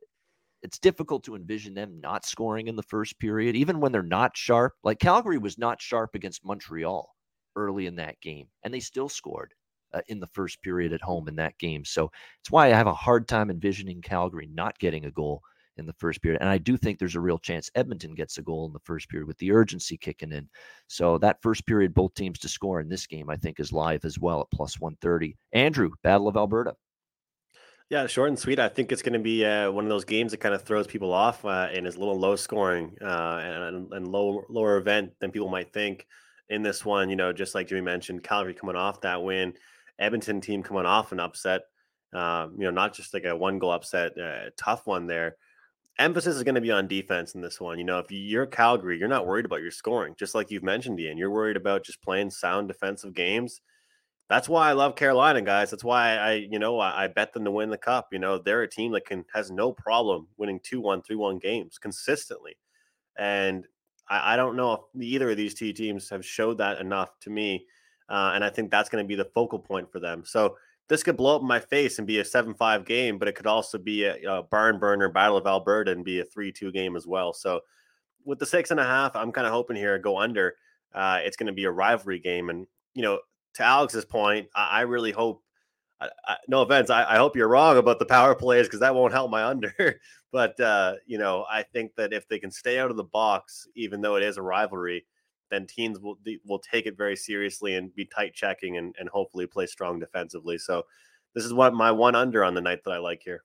it's 0.61 0.79
difficult 0.79 1.23
to 1.23 1.35
envision 1.35 1.73
them 1.73 1.99
not 2.01 2.25
scoring 2.25 2.67
in 2.67 2.75
the 2.75 2.83
first 2.83 3.19
period, 3.19 3.55
even 3.55 3.79
when 3.79 3.91
they're 3.91 4.03
not 4.03 4.37
sharp. 4.37 4.73
Like 4.83 4.99
Calgary 4.99 5.37
was 5.37 5.57
not 5.57 5.81
sharp 5.81 6.15
against 6.15 6.45
Montreal 6.45 7.15
early 7.55 7.87
in 7.87 7.95
that 7.95 8.19
game, 8.21 8.47
and 8.63 8.73
they 8.73 8.79
still 8.79 9.09
scored 9.09 9.53
uh, 9.93 10.01
in 10.07 10.19
the 10.19 10.27
first 10.33 10.61
period 10.61 10.93
at 10.93 11.01
home 11.01 11.27
in 11.27 11.35
that 11.35 11.57
game. 11.57 11.85
So 11.85 12.11
it's 12.39 12.51
why 12.51 12.67
I 12.67 12.75
have 12.75 12.87
a 12.87 12.93
hard 12.93 13.27
time 13.27 13.49
envisioning 13.49 14.01
Calgary 14.01 14.49
not 14.53 14.77
getting 14.79 15.05
a 15.05 15.11
goal 15.11 15.41
in 15.77 15.85
the 15.85 15.93
first 15.93 16.21
period. 16.21 16.41
And 16.41 16.49
I 16.49 16.57
do 16.57 16.77
think 16.77 16.99
there's 16.99 17.15
a 17.15 17.21
real 17.21 17.37
chance 17.37 17.69
Edmonton 17.75 18.15
gets 18.15 18.37
a 18.37 18.41
goal 18.41 18.65
in 18.65 18.73
the 18.73 18.79
first 18.79 19.09
period 19.09 19.27
with 19.27 19.37
the 19.37 19.51
urgency 19.51 19.97
kicking 19.97 20.31
in. 20.31 20.49
So 20.87 21.17
that 21.19 21.41
first 21.41 21.65
period, 21.65 21.93
both 21.93 22.13
teams 22.13 22.39
to 22.39 22.49
score 22.49 22.79
in 22.79 22.89
this 22.89 23.07
game, 23.07 23.29
I 23.29 23.37
think, 23.37 23.59
is 23.59 23.71
live 23.71 24.05
as 24.05 24.19
well 24.19 24.41
at 24.41 24.51
plus 24.51 24.79
130. 24.79 25.37
Andrew, 25.53 25.91
Battle 26.03 26.27
of 26.27 26.37
Alberta. 26.37 26.75
Yeah, 27.89 28.07
short 28.07 28.29
and 28.29 28.39
sweet. 28.39 28.59
I 28.59 28.67
think 28.67 28.91
it's 28.91 29.03
going 29.03 29.13
to 29.13 29.19
be 29.19 29.45
uh, 29.45 29.69
one 29.69 29.83
of 29.83 29.89
those 29.89 30.05
games 30.05 30.31
that 30.31 30.39
kind 30.39 30.55
of 30.55 30.63
throws 30.63 30.87
people 30.87 31.13
off 31.13 31.45
uh, 31.45 31.69
and 31.71 31.85
is 31.85 31.95
a 31.95 31.99
little 31.99 32.19
low 32.19 32.35
scoring 32.35 32.97
uh, 32.99 33.41
and, 33.43 33.93
and 33.93 34.07
low, 34.07 34.43
lower 34.49 34.77
event 34.77 35.11
than 35.19 35.31
people 35.31 35.49
might 35.49 35.71
think. 35.71 36.07
In 36.49 36.61
this 36.61 36.85
one, 36.85 37.09
you 37.09 37.15
know, 37.15 37.33
just 37.33 37.55
like 37.55 37.67
Jimmy 37.67 37.81
mentioned, 37.81 38.23
Calgary 38.23 38.53
coming 38.53 38.75
off 38.75 39.01
that 39.01 39.23
win, 39.23 39.53
Edmonton 39.97 40.41
team 40.41 40.61
coming 40.61 40.85
off 40.85 41.11
an 41.11 41.19
upset. 41.19 41.61
Um, 42.13 42.53
you 42.57 42.65
know, 42.65 42.71
not 42.71 42.93
just 42.93 43.15
like 43.15 43.25
a 43.25 43.35
one 43.35 43.57
goal 43.57 43.71
upset, 43.71 44.15
uh, 44.15 44.51
tough 44.55 44.85
one 44.85 45.07
there 45.07 45.37
emphasis 45.97 46.35
is 46.35 46.43
going 46.43 46.55
to 46.55 46.61
be 46.61 46.71
on 46.71 46.87
defense 46.87 47.35
in 47.35 47.41
this 47.41 47.59
one. 47.59 47.77
You 47.77 47.85
know, 47.85 47.99
if 47.99 48.11
you're 48.11 48.45
Calgary, 48.45 48.97
you're 48.97 49.07
not 49.07 49.27
worried 49.27 49.45
about 49.45 49.61
your 49.61 49.71
scoring, 49.71 50.15
just 50.17 50.35
like 50.35 50.51
you've 50.51 50.63
mentioned, 50.63 50.99
Ian. 50.99 51.17
You're 51.17 51.31
worried 51.31 51.57
about 51.57 51.85
just 51.85 52.01
playing 52.01 52.31
sound 52.31 52.67
defensive 52.67 53.13
games. 53.13 53.61
That's 54.27 54.49
why 54.49 54.69
I 54.69 54.73
love 54.73 54.95
Carolina, 54.95 55.41
guys. 55.41 55.69
That's 55.69 55.83
why 55.83 56.15
I, 56.15 56.33
you 56.33 56.57
know, 56.57 56.79
I, 56.79 57.03
I 57.03 57.07
bet 57.07 57.31
them 57.31 57.45
to 57.45 57.51
win 57.51 57.69
the 57.69 57.77
cup. 57.77 58.07
You 58.11 58.19
know, 58.19 58.39
they're 58.39 58.63
a 58.63 58.69
team 58.69 58.91
that 58.93 59.05
can 59.05 59.23
has 59.33 59.51
no 59.51 59.71
problem 59.71 60.27
winning 60.37 60.59
2-1, 60.59 61.05
3-1 61.05 61.41
games 61.41 61.77
consistently. 61.77 62.57
And 63.17 63.65
I, 64.09 64.33
I 64.33 64.35
don't 64.35 64.55
know 64.55 64.73
if 64.73 65.01
either 65.01 65.29
of 65.29 65.37
these 65.37 65.53
two 65.53 65.71
teams 65.73 66.09
have 66.09 66.25
showed 66.25 66.57
that 66.57 66.79
enough 66.79 67.19
to 67.21 67.29
me. 67.29 67.67
Uh, 68.09 68.31
and 68.33 68.43
I 68.43 68.49
think 68.49 68.71
that's 68.71 68.89
going 68.89 69.03
to 69.03 69.07
be 69.07 69.15
the 69.15 69.29
focal 69.33 69.59
point 69.59 69.91
for 69.91 69.99
them. 69.99 70.23
So 70.25 70.57
this 70.87 71.03
could 71.03 71.17
blow 71.17 71.35
up 71.35 71.41
in 71.41 71.47
my 71.47 71.59
face 71.59 71.97
and 71.97 72.07
be 72.07 72.19
a 72.19 72.23
7-5 72.23 72.85
game, 72.85 73.17
but 73.17 73.27
it 73.27 73.35
could 73.35 73.47
also 73.47 73.77
be 73.77 74.03
a, 74.03 74.17
a 74.27 74.43
barn 74.43 74.79
burner 74.79 75.09
battle 75.09 75.37
of 75.37 75.47
Alberta 75.47 75.91
and 75.91 76.05
be 76.05 76.19
a 76.19 76.25
3-2 76.25 76.71
game 76.73 76.95
as 76.95 77.07
well. 77.07 77.33
So 77.33 77.61
with 78.23 78.39
the 78.39 78.45
six 78.45 78.71
and 78.71 78.79
a 78.79 78.83
half, 78.83 79.15
I'm 79.15 79.31
kind 79.31 79.47
of 79.47 79.53
hoping 79.53 79.77
here 79.77 79.97
go 79.97 80.19
under. 80.19 80.55
Uh, 80.93 81.19
it's 81.23 81.37
going 81.37 81.47
to 81.47 81.53
be 81.53 81.65
a 81.65 81.71
rivalry 81.71 82.19
game. 82.19 82.49
And, 82.49 82.67
you 82.93 83.01
know, 83.01 83.19
to 83.55 83.63
Alex's 83.63 84.05
point, 84.05 84.47
I, 84.55 84.79
I 84.79 84.81
really 84.81 85.11
hope, 85.11 85.43
I, 85.99 86.09
I, 86.25 86.37
no 86.47 86.61
offense, 86.61 86.89
I, 86.89 87.17
hope 87.17 87.35
you're 87.35 87.47
wrong 87.47 87.77
about 87.77 87.99
the 87.99 88.05
power 88.05 88.35
plays 88.35 88.67
because 88.67 88.79
that 88.81 88.95
won't 88.95 89.13
help 89.13 89.31
my 89.31 89.43
under. 89.43 89.99
but, 90.31 90.59
uh, 90.59 90.95
you 91.05 91.17
know, 91.17 91.45
I 91.49 91.63
think 91.63 91.95
that 91.95 92.13
if 92.13 92.27
they 92.27 92.39
can 92.39 92.51
stay 92.51 92.79
out 92.79 92.91
of 92.91 92.97
the 92.97 93.03
box, 93.03 93.67
even 93.75 94.01
though 94.01 94.15
it 94.15 94.23
is 94.23 94.37
a 94.37 94.41
rivalry, 94.41 95.05
then 95.49 95.67
teams 95.67 95.99
will 95.99 96.17
will 96.45 96.59
take 96.59 96.85
it 96.85 96.97
very 96.97 97.15
seriously 97.15 97.75
and 97.75 97.93
be 97.95 98.05
tight 98.05 98.33
checking 98.33 98.77
and, 98.77 98.95
and 98.99 99.09
hopefully 99.09 99.47
play 99.47 99.65
strong 99.65 99.99
defensively. 99.99 100.57
So 100.57 100.83
this 101.33 101.45
is 101.45 101.53
what 101.53 101.73
my 101.73 101.91
one 101.91 102.15
under 102.15 102.43
on 102.43 102.53
the 102.53 102.61
night 102.61 102.83
that 102.85 102.91
I 102.91 102.97
like 102.97 103.21
here. 103.23 103.43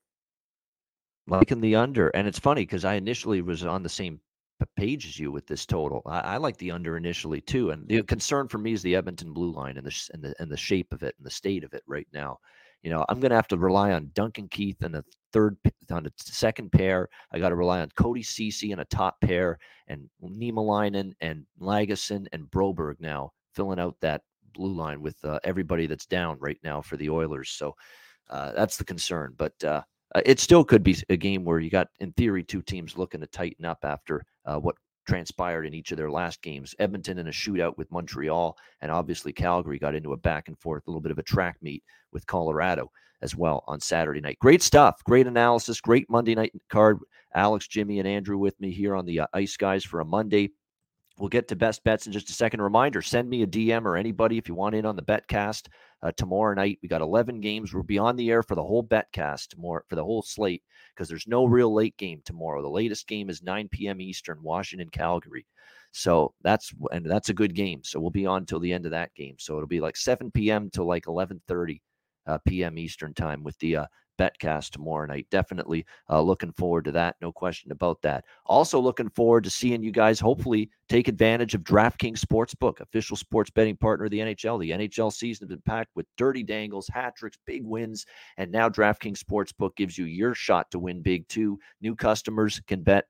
Liking 1.26 1.60
the 1.60 1.76
under, 1.76 2.08
and 2.08 2.26
it's 2.26 2.38
funny 2.38 2.62
because 2.62 2.84
I 2.84 2.94
initially 2.94 3.42
was 3.42 3.64
on 3.64 3.82
the 3.82 3.88
same 3.88 4.20
page 4.76 5.06
as 5.06 5.18
you 5.18 5.30
with 5.32 5.46
this 5.46 5.66
total. 5.66 6.02
I, 6.06 6.20
I 6.20 6.36
like 6.36 6.56
the 6.58 6.70
under 6.70 6.96
initially 6.96 7.40
too, 7.40 7.70
and 7.70 7.88
the 7.88 8.02
concern 8.02 8.48
for 8.48 8.58
me 8.58 8.72
is 8.72 8.82
the 8.82 8.96
Edmonton 8.96 9.32
blue 9.32 9.52
line 9.52 9.76
and 9.76 9.86
the 9.86 10.10
and 10.12 10.22
the 10.22 10.34
and 10.38 10.50
the 10.50 10.56
shape 10.56 10.92
of 10.92 11.02
it 11.02 11.14
and 11.18 11.26
the 11.26 11.30
state 11.30 11.64
of 11.64 11.74
it 11.74 11.82
right 11.86 12.08
now. 12.12 12.38
You 12.82 12.90
know, 12.90 13.04
I'm 13.08 13.20
going 13.20 13.30
to 13.30 13.36
have 13.36 13.48
to 13.48 13.58
rely 13.58 13.92
on 13.92 14.10
Duncan 14.14 14.48
Keith 14.48 14.82
and 14.82 14.96
a 14.96 15.04
third 15.32 15.56
on 15.90 16.04
the 16.04 16.12
second 16.16 16.72
pair. 16.72 17.08
I 17.32 17.38
got 17.38 17.50
to 17.50 17.56
rely 17.56 17.80
on 17.80 17.90
Cody 17.94 18.22
Ceci 18.22 18.72
and 18.72 18.80
a 18.80 18.86
top 18.86 19.20
pair, 19.20 19.58
and 19.86 20.08
Niemelainen 20.22 21.12
and 21.20 21.44
Lagesson 21.60 22.26
and 22.32 22.50
Broberg 22.50 22.94
now 23.00 23.32
filling 23.54 23.78
out 23.78 23.96
that 24.00 24.22
blue 24.54 24.72
line 24.72 25.00
with 25.02 25.22
uh, 25.24 25.38
everybody 25.44 25.86
that's 25.86 26.06
down 26.06 26.38
right 26.40 26.58
now 26.62 26.80
for 26.80 26.96
the 26.96 27.10
Oilers. 27.10 27.50
So 27.50 27.74
uh, 28.30 28.52
that's 28.52 28.76
the 28.76 28.84
concern. 28.84 29.34
But 29.36 29.62
uh, 29.62 29.82
it 30.24 30.40
still 30.40 30.64
could 30.64 30.82
be 30.82 30.96
a 31.08 31.16
game 31.16 31.44
where 31.44 31.60
you 31.60 31.70
got, 31.70 31.88
in 32.00 32.12
theory, 32.12 32.42
two 32.42 32.62
teams 32.62 32.96
looking 32.96 33.20
to 33.20 33.26
tighten 33.26 33.64
up 33.64 33.78
after 33.84 34.24
uh, 34.44 34.58
what 34.58 34.76
transpired 35.06 35.64
in 35.64 35.74
each 35.74 35.90
of 35.90 35.96
their 35.96 36.10
last 36.10 36.42
games. 36.42 36.74
Edmonton 36.78 37.18
in 37.18 37.28
a 37.28 37.32
shootout 37.32 37.76
with 37.76 37.90
Montreal, 37.90 38.56
and 38.80 38.90
obviously 38.90 39.32
Calgary 39.32 39.78
got 39.78 39.94
into 39.94 40.12
a 40.12 40.16
back 40.16 40.48
and 40.48 40.58
forth, 40.58 40.86
a 40.86 40.90
little 40.90 41.00
bit 41.00 41.12
of 41.12 41.18
a 41.18 41.22
track 41.22 41.56
meet 41.62 41.82
with 42.12 42.26
Colorado 42.26 42.90
as 43.22 43.36
well 43.36 43.64
on 43.66 43.80
Saturday 43.80 44.20
night. 44.20 44.38
Great 44.40 44.62
stuff, 44.62 45.02
great 45.04 45.26
analysis, 45.26 45.80
great 45.80 46.08
Monday 46.08 46.34
night 46.34 46.52
card. 46.68 46.98
Alex, 47.34 47.68
Jimmy, 47.68 47.98
and 47.98 48.08
Andrew 48.08 48.38
with 48.38 48.58
me 48.60 48.70
here 48.70 48.94
on 48.94 49.06
the 49.06 49.20
uh, 49.20 49.26
Ice 49.34 49.56
Guys 49.56 49.84
for 49.84 50.00
a 50.00 50.04
Monday. 50.04 50.50
We'll 51.18 51.28
get 51.28 51.48
to 51.48 51.56
best 51.56 51.84
bets 51.84 52.06
in 52.06 52.12
just 52.12 52.30
a 52.30 52.32
second. 52.32 52.62
Reminder 52.62 53.02
send 53.02 53.28
me 53.28 53.42
a 53.42 53.46
DM 53.46 53.84
or 53.84 53.96
anybody 53.96 54.38
if 54.38 54.48
you 54.48 54.54
want 54.54 54.74
in 54.74 54.86
on 54.86 54.96
the 54.96 55.02
betcast 55.02 55.68
uh, 56.02 56.12
tomorrow 56.16 56.54
night. 56.54 56.78
We 56.82 56.88
got 56.88 57.02
11 57.02 57.40
games. 57.42 57.74
We'll 57.74 57.82
be 57.82 57.98
on 57.98 58.16
the 58.16 58.30
air 58.30 58.42
for 58.42 58.54
the 58.54 58.64
whole 58.64 58.82
betcast 58.82 59.48
tomorrow, 59.48 59.82
for 59.86 59.96
the 59.96 60.04
whole 60.04 60.22
slate, 60.22 60.62
because 61.00 61.08
there's 61.08 61.26
no 61.26 61.46
real 61.46 61.72
late 61.72 61.96
game 61.96 62.20
tomorrow. 62.26 62.60
The 62.60 62.68
latest 62.68 63.08
game 63.08 63.30
is 63.30 63.42
9 63.42 63.70
p.m. 63.70 64.02
Eastern, 64.02 64.42
Washington, 64.42 64.90
Calgary. 64.90 65.46
So 65.92 66.34
that's 66.42 66.74
and 66.92 67.06
that's 67.06 67.30
a 67.30 67.34
good 67.34 67.54
game. 67.54 67.80
So 67.82 67.98
we'll 67.98 68.10
be 68.10 68.26
on 68.26 68.44
till 68.44 68.60
the 68.60 68.70
end 68.70 68.84
of 68.84 68.90
that 68.90 69.14
game. 69.14 69.36
So 69.38 69.56
it'll 69.56 69.66
be 69.66 69.80
like 69.80 69.96
7 69.96 70.30
p.m. 70.30 70.68
till 70.68 70.84
like 70.84 71.06
11:30 71.06 71.80
uh, 72.26 72.36
p.m. 72.46 72.78
Eastern 72.78 73.14
time 73.14 73.42
with 73.42 73.58
the 73.60 73.76
uh, 73.76 73.86
Betcast 74.18 74.70
tomorrow 74.70 75.06
night. 75.06 75.26
Definitely 75.30 75.86
uh, 76.08 76.20
looking 76.20 76.52
forward 76.52 76.84
to 76.84 76.92
that. 76.92 77.16
No 77.20 77.32
question 77.32 77.72
about 77.72 78.02
that. 78.02 78.24
Also 78.46 78.78
looking 78.78 79.08
forward 79.10 79.44
to 79.44 79.50
seeing 79.50 79.82
you 79.82 79.92
guys 79.92 80.20
hopefully 80.20 80.70
take 80.88 81.08
advantage 81.08 81.54
of 81.54 81.62
DraftKings 81.62 82.20
Sportsbook, 82.20 82.80
official 82.80 83.16
sports 83.16 83.50
betting 83.50 83.76
partner 83.76 84.06
of 84.06 84.10
the 84.10 84.18
NHL. 84.18 84.60
The 84.60 84.70
NHL 84.70 85.12
season 85.12 85.46
has 85.46 85.54
been 85.54 85.62
packed 85.62 85.90
with 85.94 86.06
dirty 86.16 86.42
dangles, 86.42 86.88
hat 86.88 87.16
tricks, 87.16 87.38
big 87.46 87.64
wins, 87.64 88.04
and 88.36 88.50
now 88.50 88.68
DraftKings 88.68 89.22
Sportsbook 89.22 89.76
gives 89.76 89.96
you 89.96 90.04
your 90.04 90.34
shot 90.34 90.70
to 90.70 90.78
win 90.78 91.02
big 91.02 91.26
too. 91.28 91.58
New 91.80 91.94
customers 91.94 92.60
can 92.66 92.82
bet 92.82 93.06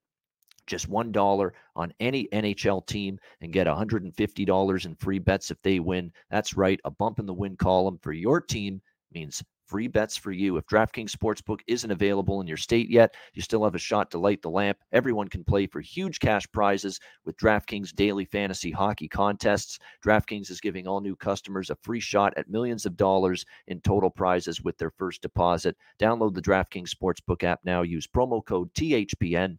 just 0.67 0.89
$1 0.89 1.51
on 1.77 1.93
any 2.01 2.29
NHL 2.33 2.87
team 2.87 3.19
and 3.41 3.53
get 3.53 3.67
$150 3.67 4.87
in 4.87 4.95
free 4.95 5.19
bets 5.19 5.51
if 5.51 5.61
they 5.63 5.81
win. 5.81 6.13
That's 6.31 6.57
right, 6.57 6.81
a 6.85 6.91
bump 6.91 7.19
in 7.19 7.27
the 7.27 7.35
win 7.35 7.57
column 7.57 7.99
for 8.01 8.13
your 8.13 8.41
team 8.41 8.81
means 9.13 9.43
free 9.71 9.87
bets 9.87 10.17
for 10.17 10.33
you. 10.33 10.57
If 10.57 10.67
DraftKings 10.67 11.15
Sportsbook 11.15 11.61
isn't 11.69 11.91
available 11.91 12.41
in 12.41 12.49
your 12.49 12.57
state 12.57 12.91
yet, 12.91 13.15
you 13.35 13.41
still 13.41 13.63
have 13.63 13.77
a 13.77 13.79
shot 13.79 14.11
to 14.11 14.19
light 14.19 14.43
the 14.43 14.51
lamp. 14.51 14.79
Everyone 14.91 15.29
can 15.29 15.45
play 15.45 15.69
for 15.69 15.81
huge 15.81 16.19
cash 16.19 16.45
prizes 16.51 16.99
with 17.25 17.37
DraftKings 17.37 17.95
daily 17.95 18.25
fantasy 18.25 18.73
hockey 18.73 19.07
contests. 19.07 19.79
DraftKings 20.05 20.51
is 20.51 20.61
giving 20.61 20.89
all 20.89 21.01
new 21.01 21.15
customers 21.15 21.71
a 21.71 21.77
free 21.77 22.01
shot 22.01 22.35
at 22.37 22.51
millions 22.51 22.85
of 22.85 22.97
dollars 22.97 23.45
in 23.69 23.81
total 23.81 24.11
prizes 24.11 24.61
with 24.61 24.77
their 24.77 24.91
first 24.91 25.23
deposit. 25.23 25.77
Download 26.01 26.35
the 26.35 26.43
DraftKings 26.43 26.91
Sportsbook 26.91 27.45
app 27.45 27.61
now. 27.63 27.83
Use 27.83 28.09
promo 28.09 28.45
code 28.45 28.75
THPN 28.75 29.57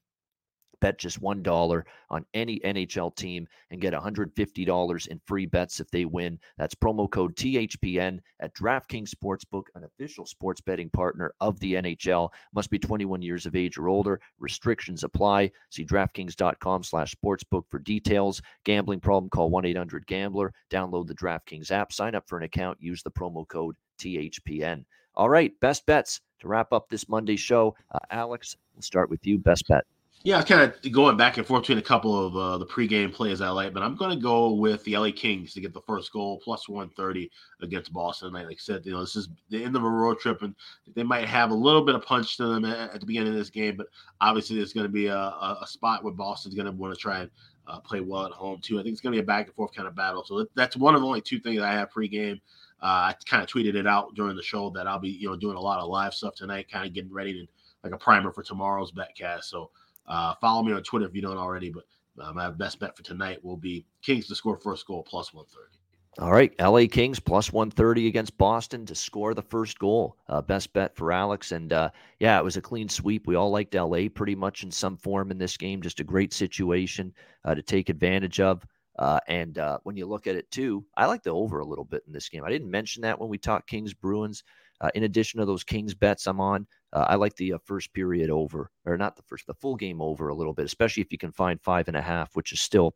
bet 0.81 0.99
just 0.99 1.21
$1 1.21 1.83
on 2.09 2.25
any 2.33 2.59
NHL 2.59 3.15
team 3.15 3.47
and 3.69 3.79
get 3.79 3.93
$150 3.93 5.07
in 5.07 5.21
free 5.25 5.45
bets 5.45 5.79
if 5.79 5.89
they 5.89 6.05
win. 6.05 6.37
That's 6.57 6.75
promo 6.75 7.09
code 7.09 7.35
THPN 7.35 8.19
at 8.41 8.53
DraftKings 8.53 9.09
Sportsbook, 9.09 9.63
an 9.75 9.85
official 9.85 10.25
sports 10.25 10.59
betting 10.59 10.89
partner 10.89 11.33
of 11.39 11.59
the 11.59 11.75
NHL. 11.75 12.29
Must 12.53 12.69
be 12.69 12.79
21 12.79 13.21
years 13.21 13.45
of 13.45 13.55
age 13.55 13.77
or 13.77 13.87
older. 13.87 14.19
Restrictions 14.39 15.03
apply. 15.03 15.51
See 15.69 15.85
DraftKings.com 15.85 16.83
slash 16.83 17.15
sportsbook 17.15 17.63
for 17.69 17.79
details. 17.79 18.41
Gambling 18.65 18.99
problem, 18.99 19.29
call 19.29 19.49
1-800-GAMBLER. 19.51 20.53
Download 20.69 21.07
the 21.07 21.15
DraftKings 21.15 21.71
app. 21.71 21.93
Sign 21.93 22.15
up 22.15 22.27
for 22.27 22.37
an 22.37 22.43
account. 22.43 22.81
Use 22.81 23.03
the 23.03 23.11
promo 23.11 23.47
code 23.47 23.75
THPN. 23.99 24.83
All 25.15 25.29
right, 25.29 25.51
best 25.59 25.85
bets 25.85 26.21
to 26.39 26.47
wrap 26.47 26.73
up 26.73 26.89
this 26.89 27.07
Monday 27.09 27.35
show. 27.35 27.75
Uh, 27.93 27.99
Alex, 28.09 28.55
we'll 28.73 28.81
start 28.81 29.09
with 29.09 29.25
you. 29.25 29.37
Best 29.37 29.67
bet. 29.67 29.85
Yeah, 30.23 30.35
I 30.35 30.37
was 30.39 30.45
kind 30.45 30.61
of 30.61 30.91
going 30.91 31.17
back 31.17 31.37
and 31.37 31.47
forth 31.47 31.63
between 31.63 31.79
a 31.79 31.81
couple 31.81 32.27
of 32.27 32.37
uh, 32.37 32.57
the 32.59 32.65
pregame 32.65 33.11
plays 33.11 33.41
I 33.41 33.49
like, 33.49 33.73
but 33.73 33.81
I'm 33.81 33.95
going 33.95 34.11
to 34.15 34.21
go 34.21 34.53
with 34.53 34.83
the 34.83 34.95
LA 34.95 35.09
Kings 35.15 35.51
to 35.53 35.61
get 35.61 35.73
the 35.73 35.81
first 35.81 36.13
goal, 36.13 36.39
plus 36.43 36.69
130 36.69 37.31
against 37.63 37.91
Boston. 37.91 38.29
Tonight. 38.29 38.45
Like 38.45 38.57
I 38.57 38.59
said, 38.59 38.85
you 38.85 38.91
know, 38.91 38.99
this 38.99 39.15
is 39.15 39.29
the 39.49 39.63
end 39.63 39.75
of 39.75 39.83
a 39.83 39.89
road 39.89 40.19
trip, 40.19 40.43
and 40.43 40.53
they 40.93 41.01
might 41.01 41.25
have 41.25 41.49
a 41.49 41.55
little 41.55 41.83
bit 41.83 41.95
of 41.95 42.05
punch 42.05 42.37
to 42.37 42.45
them 42.45 42.65
at, 42.65 42.99
the 42.99 43.05
beginning 43.05 43.29
of 43.29 43.35
this 43.35 43.49
game, 43.49 43.75
but 43.75 43.87
obviously 44.19 44.57
there's 44.57 44.73
going 44.73 44.85
to 44.85 44.93
be 44.93 45.07
a, 45.07 45.17
a, 45.17 45.65
spot 45.65 46.03
where 46.03 46.13
Boston's 46.13 46.53
going 46.53 46.67
to 46.67 46.71
want 46.71 46.93
to 46.93 46.99
try 46.99 47.21
and 47.21 47.31
uh, 47.65 47.79
play 47.79 47.99
well 47.99 48.27
at 48.27 48.31
home 48.31 48.59
too. 48.61 48.79
I 48.79 48.83
think 48.83 48.93
it's 48.93 49.01
going 49.01 49.13
to 49.13 49.17
be 49.17 49.23
a 49.23 49.25
back 49.25 49.47
and 49.47 49.55
forth 49.55 49.73
kind 49.73 49.87
of 49.87 49.95
battle. 49.95 50.23
So 50.23 50.45
that's 50.55 50.77
one 50.77 50.93
of 50.93 51.01
the 51.01 51.07
only 51.07 51.21
two 51.21 51.39
things 51.39 51.61
I 51.61 51.71
have 51.71 51.91
pregame. 51.91 52.39
Uh, 52.79 53.09
I 53.09 53.15
kind 53.25 53.41
of 53.41 53.49
tweeted 53.49 53.73
it 53.73 53.87
out 53.87 54.13
during 54.13 54.35
the 54.35 54.43
show 54.43 54.69
that 54.71 54.85
I'll 54.85 54.99
be, 54.99 55.09
you 55.09 55.29
know, 55.29 55.35
doing 55.35 55.57
a 55.57 55.61
lot 55.61 55.79
of 55.79 55.89
live 55.89 56.13
stuff 56.13 56.35
tonight, 56.35 56.71
kind 56.71 56.85
of 56.85 56.93
getting 56.93 57.11
ready 57.11 57.33
to 57.33 57.47
like 57.83 57.93
a 57.93 57.97
primer 57.97 58.31
for 58.31 58.43
tomorrow's 58.43 58.91
betcast. 58.91 59.45
So 59.45 59.71
uh, 60.11 60.35
follow 60.41 60.61
me 60.61 60.73
on 60.73 60.83
Twitter 60.83 61.05
if 61.05 61.15
you 61.15 61.21
don't 61.21 61.37
already. 61.37 61.71
But 61.71 61.85
uh, 62.21 62.33
my 62.33 62.49
best 62.51 62.79
bet 62.79 62.95
for 62.95 63.03
tonight 63.03 63.43
will 63.43 63.57
be 63.57 63.85
Kings 64.03 64.27
to 64.27 64.35
score 64.35 64.57
first 64.57 64.85
goal 64.85 65.03
plus 65.03 65.33
130. 65.33 65.77
All 66.19 66.33
right, 66.33 66.53
LA 66.59 66.87
Kings 66.91 67.21
plus 67.21 67.53
130 67.53 68.07
against 68.07 68.37
Boston 68.37 68.85
to 68.85 68.93
score 68.93 69.33
the 69.33 69.41
first 69.41 69.79
goal. 69.79 70.17
Uh, 70.27 70.41
best 70.41 70.73
bet 70.73 70.93
for 70.93 71.13
Alex. 71.13 71.53
And 71.53 71.71
uh, 71.71 71.89
yeah, 72.19 72.37
it 72.37 72.43
was 72.43 72.57
a 72.57 72.61
clean 72.61 72.89
sweep. 72.89 73.25
We 73.25 73.35
all 73.35 73.49
liked 73.49 73.73
LA 73.73 74.09
pretty 74.13 74.35
much 74.35 74.63
in 74.63 74.71
some 74.71 74.97
form 74.97 75.31
in 75.31 75.37
this 75.37 75.55
game. 75.55 75.81
Just 75.81 76.01
a 76.01 76.03
great 76.03 76.33
situation 76.33 77.13
uh, 77.45 77.55
to 77.55 77.61
take 77.61 77.87
advantage 77.87 78.41
of. 78.41 78.67
Uh, 78.99 79.21
and 79.29 79.57
uh, 79.57 79.79
when 79.83 79.95
you 79.95 80.05
look 80.05 80.27
at 80.27 80.35
it 80.35 80.51
too, 80.51 80.85
I 80.97 81.05
like 81.05 81.23
the 81.23 81.29
over 81.29 81.59
a 81.59 81.65
little 81.65 81.85
bit 81.85 82.03
in 82.05 82.11
this 82.11 82.27
game. 82.27 82.43
I 82.43 82.49
didn't 82.49 82.69
mention 82.69 83.01
that 83.03 83.17
when 83.17 83.29
we 83.29 83.37
talked 83.37 83.69
Kings 83.69 83.93
Bruins. 83.93 84.43
Uh, 84.81 84.89
in 84.95 85.03
addition 85.03 85.39
to 85.39 85.45
those 85.45 85.63
Kings 85.63 85.93
bets 85.93 86.27
I'm 86.27 86.41
on, 86.41 86.67
uh, 86.93 87.05
I 87.07 87.15
like 87.15 87.35
the 87.35 87.53
uh, 87.53 87.57
first 87.65 87.93
period 87.93 88.29
over, 88.29 88.69
or 88.85 88.97
not 88.97 89.15
the 89.15 89.23
first, 89.23 89.47
the 89.47 89.53
full 89.53 89.75
game 89.75 90.01
over 90.01 90.29
a 90.29 90.35
little 90.35 90.53
bit, 90.53 90.65
especially 90.65 91.01
if 91.01 91.11
you 91.11 91.17
can 91.17 91.31
find 91.31 91.61
five 91.61 91.87
and 91.87 91.97
a 91.97 92.01
half, 92.01 92.35
which 92.35 92.51
is 92.51 92.61
still 92.61 92.95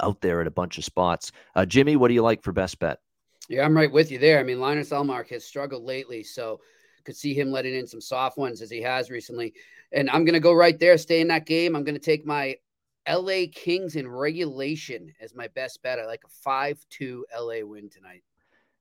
out 0.00 0.20
there 0.20 0.40
at 0.40 0.46
a 0.46 0.52
bunch 0.52 0.78
of 0.78 0.84
spots. 0.84 1.32
Uh, 1.54 1.66
Jimmy, 1.66 1.96
what 1.96 2.08
do 2.08 2.14
you 2.14 2.22
like 2.22 2.42
for 2.42 2.52
best 2.52 2.78
bet? 2.78 2.98
Yeah, 3.48 3.64
I'm 3.64 3.76
right 3.76 3.90
with 3.90 4.10
you 4.10 4.18
there. 4.18 4.38
I 4.38 4.42
mean, 4.42 4.60
Linus 4.60 4.90
Ullmark 4.90 5.28
has 5.30 5.44
struggled 5.44 5.82
lately, 5.82 6.22
so 6.22 6.60
could 7.04 7.16
see 7.16 7.34
him 7.34 7.50
letting 7.50 7.74
in 7.74 7.86
some 7.86 8.00
soft 8.00 8.38
ones 8.38 8.62
as 8.62 8.70
he 8.70 8.80
has 8.82 9.10
recently. 9.10 9.54
And 9.92 10.08
I'm 10.10 10.24
going 10.24 10.34
to 10.34 10.40
go 10.40 10.52
right 10.52 10.78
there, 10.78 10.96
stay 10.98 11.20
in 11.20 11.28
that 11.28 11.46
game. 11.46 11.74
I'm 11.74 11.84
going 11.84 11.94
to 11.94 12.00
take 12.00 12.26
my 12.26 12.56
LA 13.08 13.46
Kings 13.52 13.96
in 13.96 14.06
regulation 14.08 15.12
as 15.20 15.34
my 15.34 15.48
best 15.48 15.82
bet. 15.82 15.98
I 15.98 16.06
like 16.06 16.22
a 16.24 16.28
5 16.28 16.84
2 16.90 17.26
LA 17.38 17.64
win 17.64 17.88
tonight. 17.88 18.22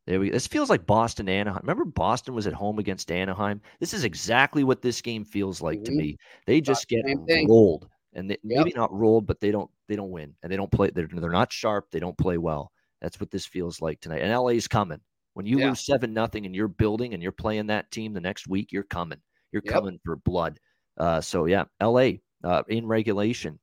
There 0.10 0.20
we. 0.20 0.32
This 0.32 0.48
feels 0.48 0.72
like 0.72 0.88
Boston 0.88 1.30
Anaheim. 1.30 1.62
Remember, 1.62 1.86
Boston 1.86 2.34
was 2.34 2.48
at 2.48 2.54
home 2.54 2.80
against 2.80 3.12
Anaheim. 3.12 3.62
This 3.80 3.94
is 3.94 4.04
exactly 4.04 4.64
what 4.64 4.82
this 4.82 5.02
game 5.02 5.24
feels 5.24 5.62
like 5.62 5.78
mm-hmm. 5.78 5.84
to 5.84 5.92
me. 5.92 6.18
They 6.48 6.62
just 6.62 6.88
get 6.88 7.06
rolled, 7.48 7.88
and 8.14 8.28
they, 8.28 8.40
yep. 8.42 8.66
maybe 8.66 8.74
not 8.76 8.92
rolled, 8.92 9.28
but 9.28 9.40
they 9.40 9.52
don't. 9.52 9.70
They 9.88 9.96
don't 9.96 10.10
win, 10.10 10.34
and 10.42 10.52
they 10.52 10.56
don't 10.56 10.72
play. 10.72 10.90
They're 10.90 11.08
they're 11.14 11.30
not 11.30 11.54
sharp. 11.54 11.92
They 11.92 12.00
don't 12.00 12.18
play 12.18 12.40
well. 12.40 12.72
That's 13.04 13.20
what 13.20 13.30
this 13.30 13.46
feels 13.46 13.84
like 13.84 14.02
tonight. 14.02 14.24
And 14.24 14.36
LA's 14.36 14.68
coming. 14.68 15.00
When 15.36 15.46
you 15.46 15.60
yeah. 15.60 15.70
lose 15.70 15.86
seven 15.86 16.12
nothing, 16.12 16.48
and 16.48 16.56
you're 16.56 16.68
building, 16.68 17.14
and 17.14 17.22
you're 17.22 17.32
playing 17.32 17.68
that 17.68 17.92
team 17.92 18.14
the 18.14 18.20
next 18.20 18.48
week, 18.48 18.72
you're 18.72 18.82
coming. 18.82 19.20
You're 19.52 19.62
yep. 19.64 19.76
coming 19.76 20.00
for 20.04 20.16
blood. 20.16 20.60
Uh, 20.98 21.22
so 21.22 21.46
yeah, 21.46 21.66
LA 21.80 22.14
uh, 22.44 22.64
in 22.68 22.88
regulation. 22.88 23.60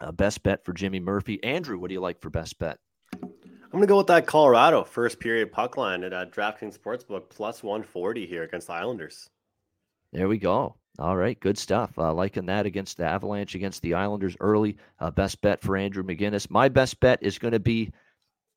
Uh, 0.00 0.10
best 0.10 0.42
bet 0.42 0.64
for 0.64 0.72
Jimmy 0.72 1.00
Murphy. 1.00 1.38
Andrew, 1.44 1.78
what 1.78 1.88
do 1.88 1.94
you 1.94 2.00
like 2.00 2.22
for 2.22 2.30
best 2.30 2.58
bet? 2.58 2.78
I'm 3.72 3.78
going 3.78 3.88
to 3.88 3.90
go 3.90 3.96
with 3.96 4.08
that 4.08 4.26
Colorado 4.26 4.84
first 4.84 5.18
period 5.18 5.50
puck 5.50 5.78
line 5.78 6.04
at 6.04 6.12
uh, 6.12 6.26
DraftKings 6.26 6.78
Sportsbook 6.78 7.30
plus 7.30 7.62
140 7.62 8.26
here 8.26 8.42
against 8.42 8.66
the 8.66 8.74
Islanders. 8.74 9.30
There 10.12 10.28
we 10.28 10.36
go. 10.36 10.76
All 10.98 11.16
right, 11.16 11.40
good 11.40 11.56
stuff. 11.56 11.90
Uh, 11.96 12.12
liking 12.12 12.44
that 12.46 12.66
against 12.66 12.98
the 12.98 13.06
Avalanche 13.06 13.54
against 13.54 13.80
the 13.80 13.94
Islanders 13.94 14.36
early. 14.40 14.76
Uh, 15.00 15.10
best 15.10 15.40
bet 15.40 15.62
for 15.62 15.78
Andrew 15.78 16.02
McGinnis. 16.02 16.50
My 16.50 16.68
best 16.68 17.00
bet 17.00 17.18
is 17.22 17.38
going 17.38 17.52
to 17.52 17.60
be 17.60 17.90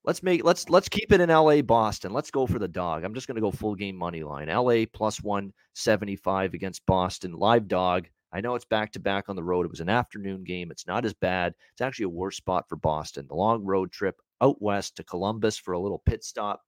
let's 0.03 0.22
make 0.22 0.43
let's 0.43 0.70
let's 0.70 0.89
keep 0.89 1.13
it 1.13 1.22
in 1.22 1.30
LA 1.30 1.61
Boston. 1.61 2.11
Let's 2.11 2.30
go 2.30 2.45
for 2.45 2.59
the 2.59 2.68
dog. 2.68 3.05
I'm 3.05 3.13
just 3.13 3.26
going 3.26 3.36
to 3.36 3.41
go 3.41 3.51
full 3.51 3.74
game 3.74 3.95
money 3.95 4.22
line. 4.22 4.49
LA 4.49 4.84
plus 4.91 5.24
175 5.24 6.53
against 6.53 6.86
Boston. 6.86 7.32
Live 7.32 7.70
dog. 7.70 8.09
I 8.34 8.41
know 8.41 8.55
it's 8.55 8.66
back 8.66 8.91
to 8.91 8.99
back 8.99 9.30
on 9.30 9.38
the 9.38 9.43
road. 9.43 9.66
It 9.66 9.72
was 9.72 9.80
an 9.80 9.88
afternoon 9.88 10.43
game. 10.43 10.72
It's 10.72 10.88
not 10.88 11.05
as 11.05 11.13
bad. 11.13 11.53
It's 11.72 11.82
actually 11.82 12.05
a 12.05 12.09
worse 12.09 12.36
spot 12.36 12.68
for 12.68 12.76
Boston. 12.76 13.28
The 13.30 13.36
long 13.36 13.63
road 13.63 13.93
trip 13.93 14.18
out 14.41 14.61
west 14.61 14.97
to 14.97 15.03
Columbus 15.03 15.57
for 15.57 15.73
a 15.73 15.79
little 15.79 16.01
pit 16.05 16.23
stop 16.23 16.61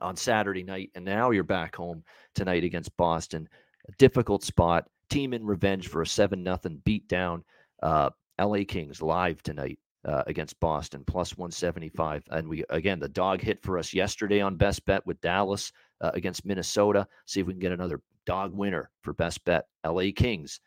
on 0.00 0.16
Saturday 0.16 0.62
night. 0.62 0.90
And 0.94 1.04
now 1.04 1.30
you're 1.30 1.44
back 1.44 1.76
home 1.76 2.02
tonight 2.34 2.64
against 2.64 2.96
Boston. 2.96 3.48
A 3.88 3.92
difficult 3.98 4.44
spot. 4.44 4.88
Team 5.08 5.32
in 5.32 5.44
revenge 5.44 5.88
for 5.88 6.02
a 6.02 6.06
7 6.06 6.42
nothing 6.42 6.80
beatdown. 6.86 7.42
Uh, 7.82 8.10
LA 8.40 8.60
Kings 8.66 9.02
live 9.02 9.42
tonight 9.42 9.78
uh, 10.04 10.22
against 10.26 10.58
Boston, 10.60 11.04
plus 11.06 11.36
175. 11.36 12.24
And 12.30 12.48
we, 12.48 12.64
again, 12.70 13.00
the 13.00 13.08
dog 13.08 13.40
hit 13.40 13.62
for 13.62 13.78
us 13.78 13.92
yesterday 13.92 14.40
on 14.40 14.56
best 14.56 14.84
bet 14.86 15.04
with 15.06 15.20
Dallas 15.20 15.72
uh, 16.00 16.10
against 16.14 16.46
Minnesota. 16.46 17.06
See 17.26 17.40
if 17.40 17.46
we 17.46 17.52
can 17.52 17.60
get 17.60 17.72
another 17.72 18.00
dog 18.26 18.54
winner 18.54 18.90
for 19.02 19.12
best 19.12 19.44
bet. 19.44 19.66
LA 19.84 20.10
Kings 20.14 20.60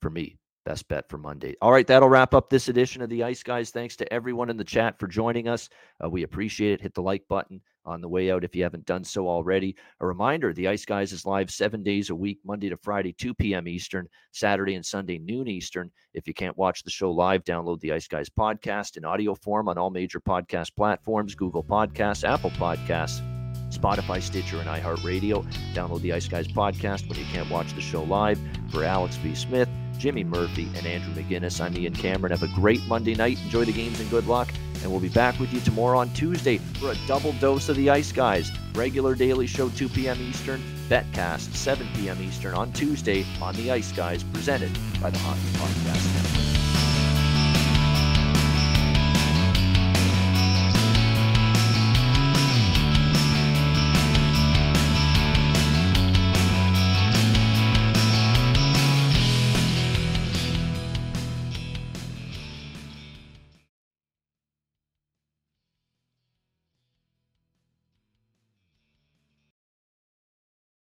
for 0.00 0.10
me 0.10 0.36
best 0.66 0.88
bet 0.88 1.08
for 1.08 1.16
Monday. 1.16 1.54
All 1.62 1.70
right, 1.70 1.86
that'll 1.86 2.08
wrap 2.08 2.34
up 2.34 2.50
this 2.50 2.68
edition 2.68 3.00
of 3.00 3.08
the 3.08 3.22
Ice 3.22 3.42
Guys. 3.42 3.70
Thanks 3.70 3.94
to 3.96 4.12
everyone 4.12 4.50
in 4.50 4.56
the 4.56 4.64
chat 4.64 4.98
for 4.98 5.06
joining 5.06 5.46
us. 5.48 5.70
Uh, 6.04 6.10
we 6.10 6.24
appreciate 6.24 6.72
it. 6.72 6.80
Hit 6.80 6.92
the 6.92 7.02
like 7.02 7.22
button 7.28 7.62
on 7.84 8.00
the 8.00 8.08
way 8.08 8.32
out 8.32 8.42
if 8.42 8.54
you 8.54 8.64
haven't 8.64 8.84
done 8.84 9.04
so 9.04 9.28
already. 9.28 9.76
A 10.00 10.06
reminder 10.06 10.52
the 10.52 10.66
Ice 10.66 10.84
Guys 10.84 11.12
is 11.12 11.24
live 11.24 11.52
seven 11.52 11.84
days 11.84 12.10
a 12.10 12.14
week, 12.14 12.40
Monday 12.44 12.68
to 12.68 12.76
Friday, 12.76 13.12
2 13.12 13.32
p.m. 13.32 13.68
Eastern, 13.68 14.08
Saturday 14.32 14.74
and 14.74 14.84
Sunday, 14.84 15.18
noon 15.18 15.46
Eastern. 15.46 15.90
If 16.14 16.26
you 16.26 16.34
can't 16.34 16.58
watch 16.58 16.82
the 16.82 16.90
show 16.90 17.12
live, 17.12 17.44
download 17.44 17.78
the 17.78 17.92
Ice 17.92 18.08
Guys 18.08 18.28
podcast 18.28 18.96
in 18.96 19.04
audio 19.04 19.36
form 19.36 19.68
on 19.68 19.78
all 19.78 19.90
major 19.90 20.20
podcast 20.20 20.74
platforms 20.74 21.36
Google 21.36 21.62
Podcasts, 21.62 22.28
Apple 22.28 22.50
Podcasts. 22.50 23.22
Spotify, 23.70 24.22
Stitcher, 24.22 24.58
and 24.58 24.68
iHeartRadio. 24.68 25.44
Download 25.74 26.00
the 26.00 26.12
Ice 26.12 26.28
Guys 26.28 26.48
podcast 26.48 27.08
when 27.08 27.18
you 27.18 27.24
can't 27.26 27.50
watch 27.50 27.72
the 27.74 27.80
show 27.80 28.02
live. 28.02 28.38
For 28.70 28.84
Alex 28.84 29.16
B. 29.16 29.34
Smith, 29.34 29.68
Jimmy 29.98 30.24
Murphy, 30.24 30.68
and 30.76 30.86
Andrew 30.86 31.12
McGinnis. 31.14 31.60
I'm 31.60 31.76
Ian 31.76 31.94
Cameron. 31.94 32.30
Have 32.30 32.42
a 32.42 32.54
great 32.54 32.82
Monday 32.86 33.14
night. 33.14 33.38
Enjoy 33.42 33.64
the 33.64 33.72
games 33.72 34.00
and 34.00 34.10
good 34.10 34.26
luck. 34.26 34.48
And 34.82 34.90
we'll 34.90 35.00
be 35.00 35.08
back 35.08 35.38
with 35.40 35.52
you 35.52 35.60
tomorrow 35.60 35.98
on 35.98 36.10
Tuesday 36.10 36.58
for 36.58 36.92
a 36.92 36.96
double 37.06 37.32
dose 37.34 37.68
of 37.68 37.76
the 37.76 37.90
Ice 37.90 38.12
Guys. 38.12 38.50
Regular 38.74 39.14
daily 39.14 39.46
show 39.46 39.68
2 39.70 39.88
p.m. 39.88 40.20
Eastern, 40.20 40.62
Betcast 40.88 41.54
7 41.54 41.88
p.m. 41.94 42.22
Eastern 42.22 42.54
on 42.54 42.72
Tuesday 42.72 43.24
on 43.40 43.54
the 43.56 43.70
Ice 43.70 43.92
Guys, 43.92 44.22
presented 44.22 44.72
by 45.00 45.10
the 45.10 45.18
Hockey 45.18 45.40
Podcast 45.58 46.14
Network. 46.14 46.55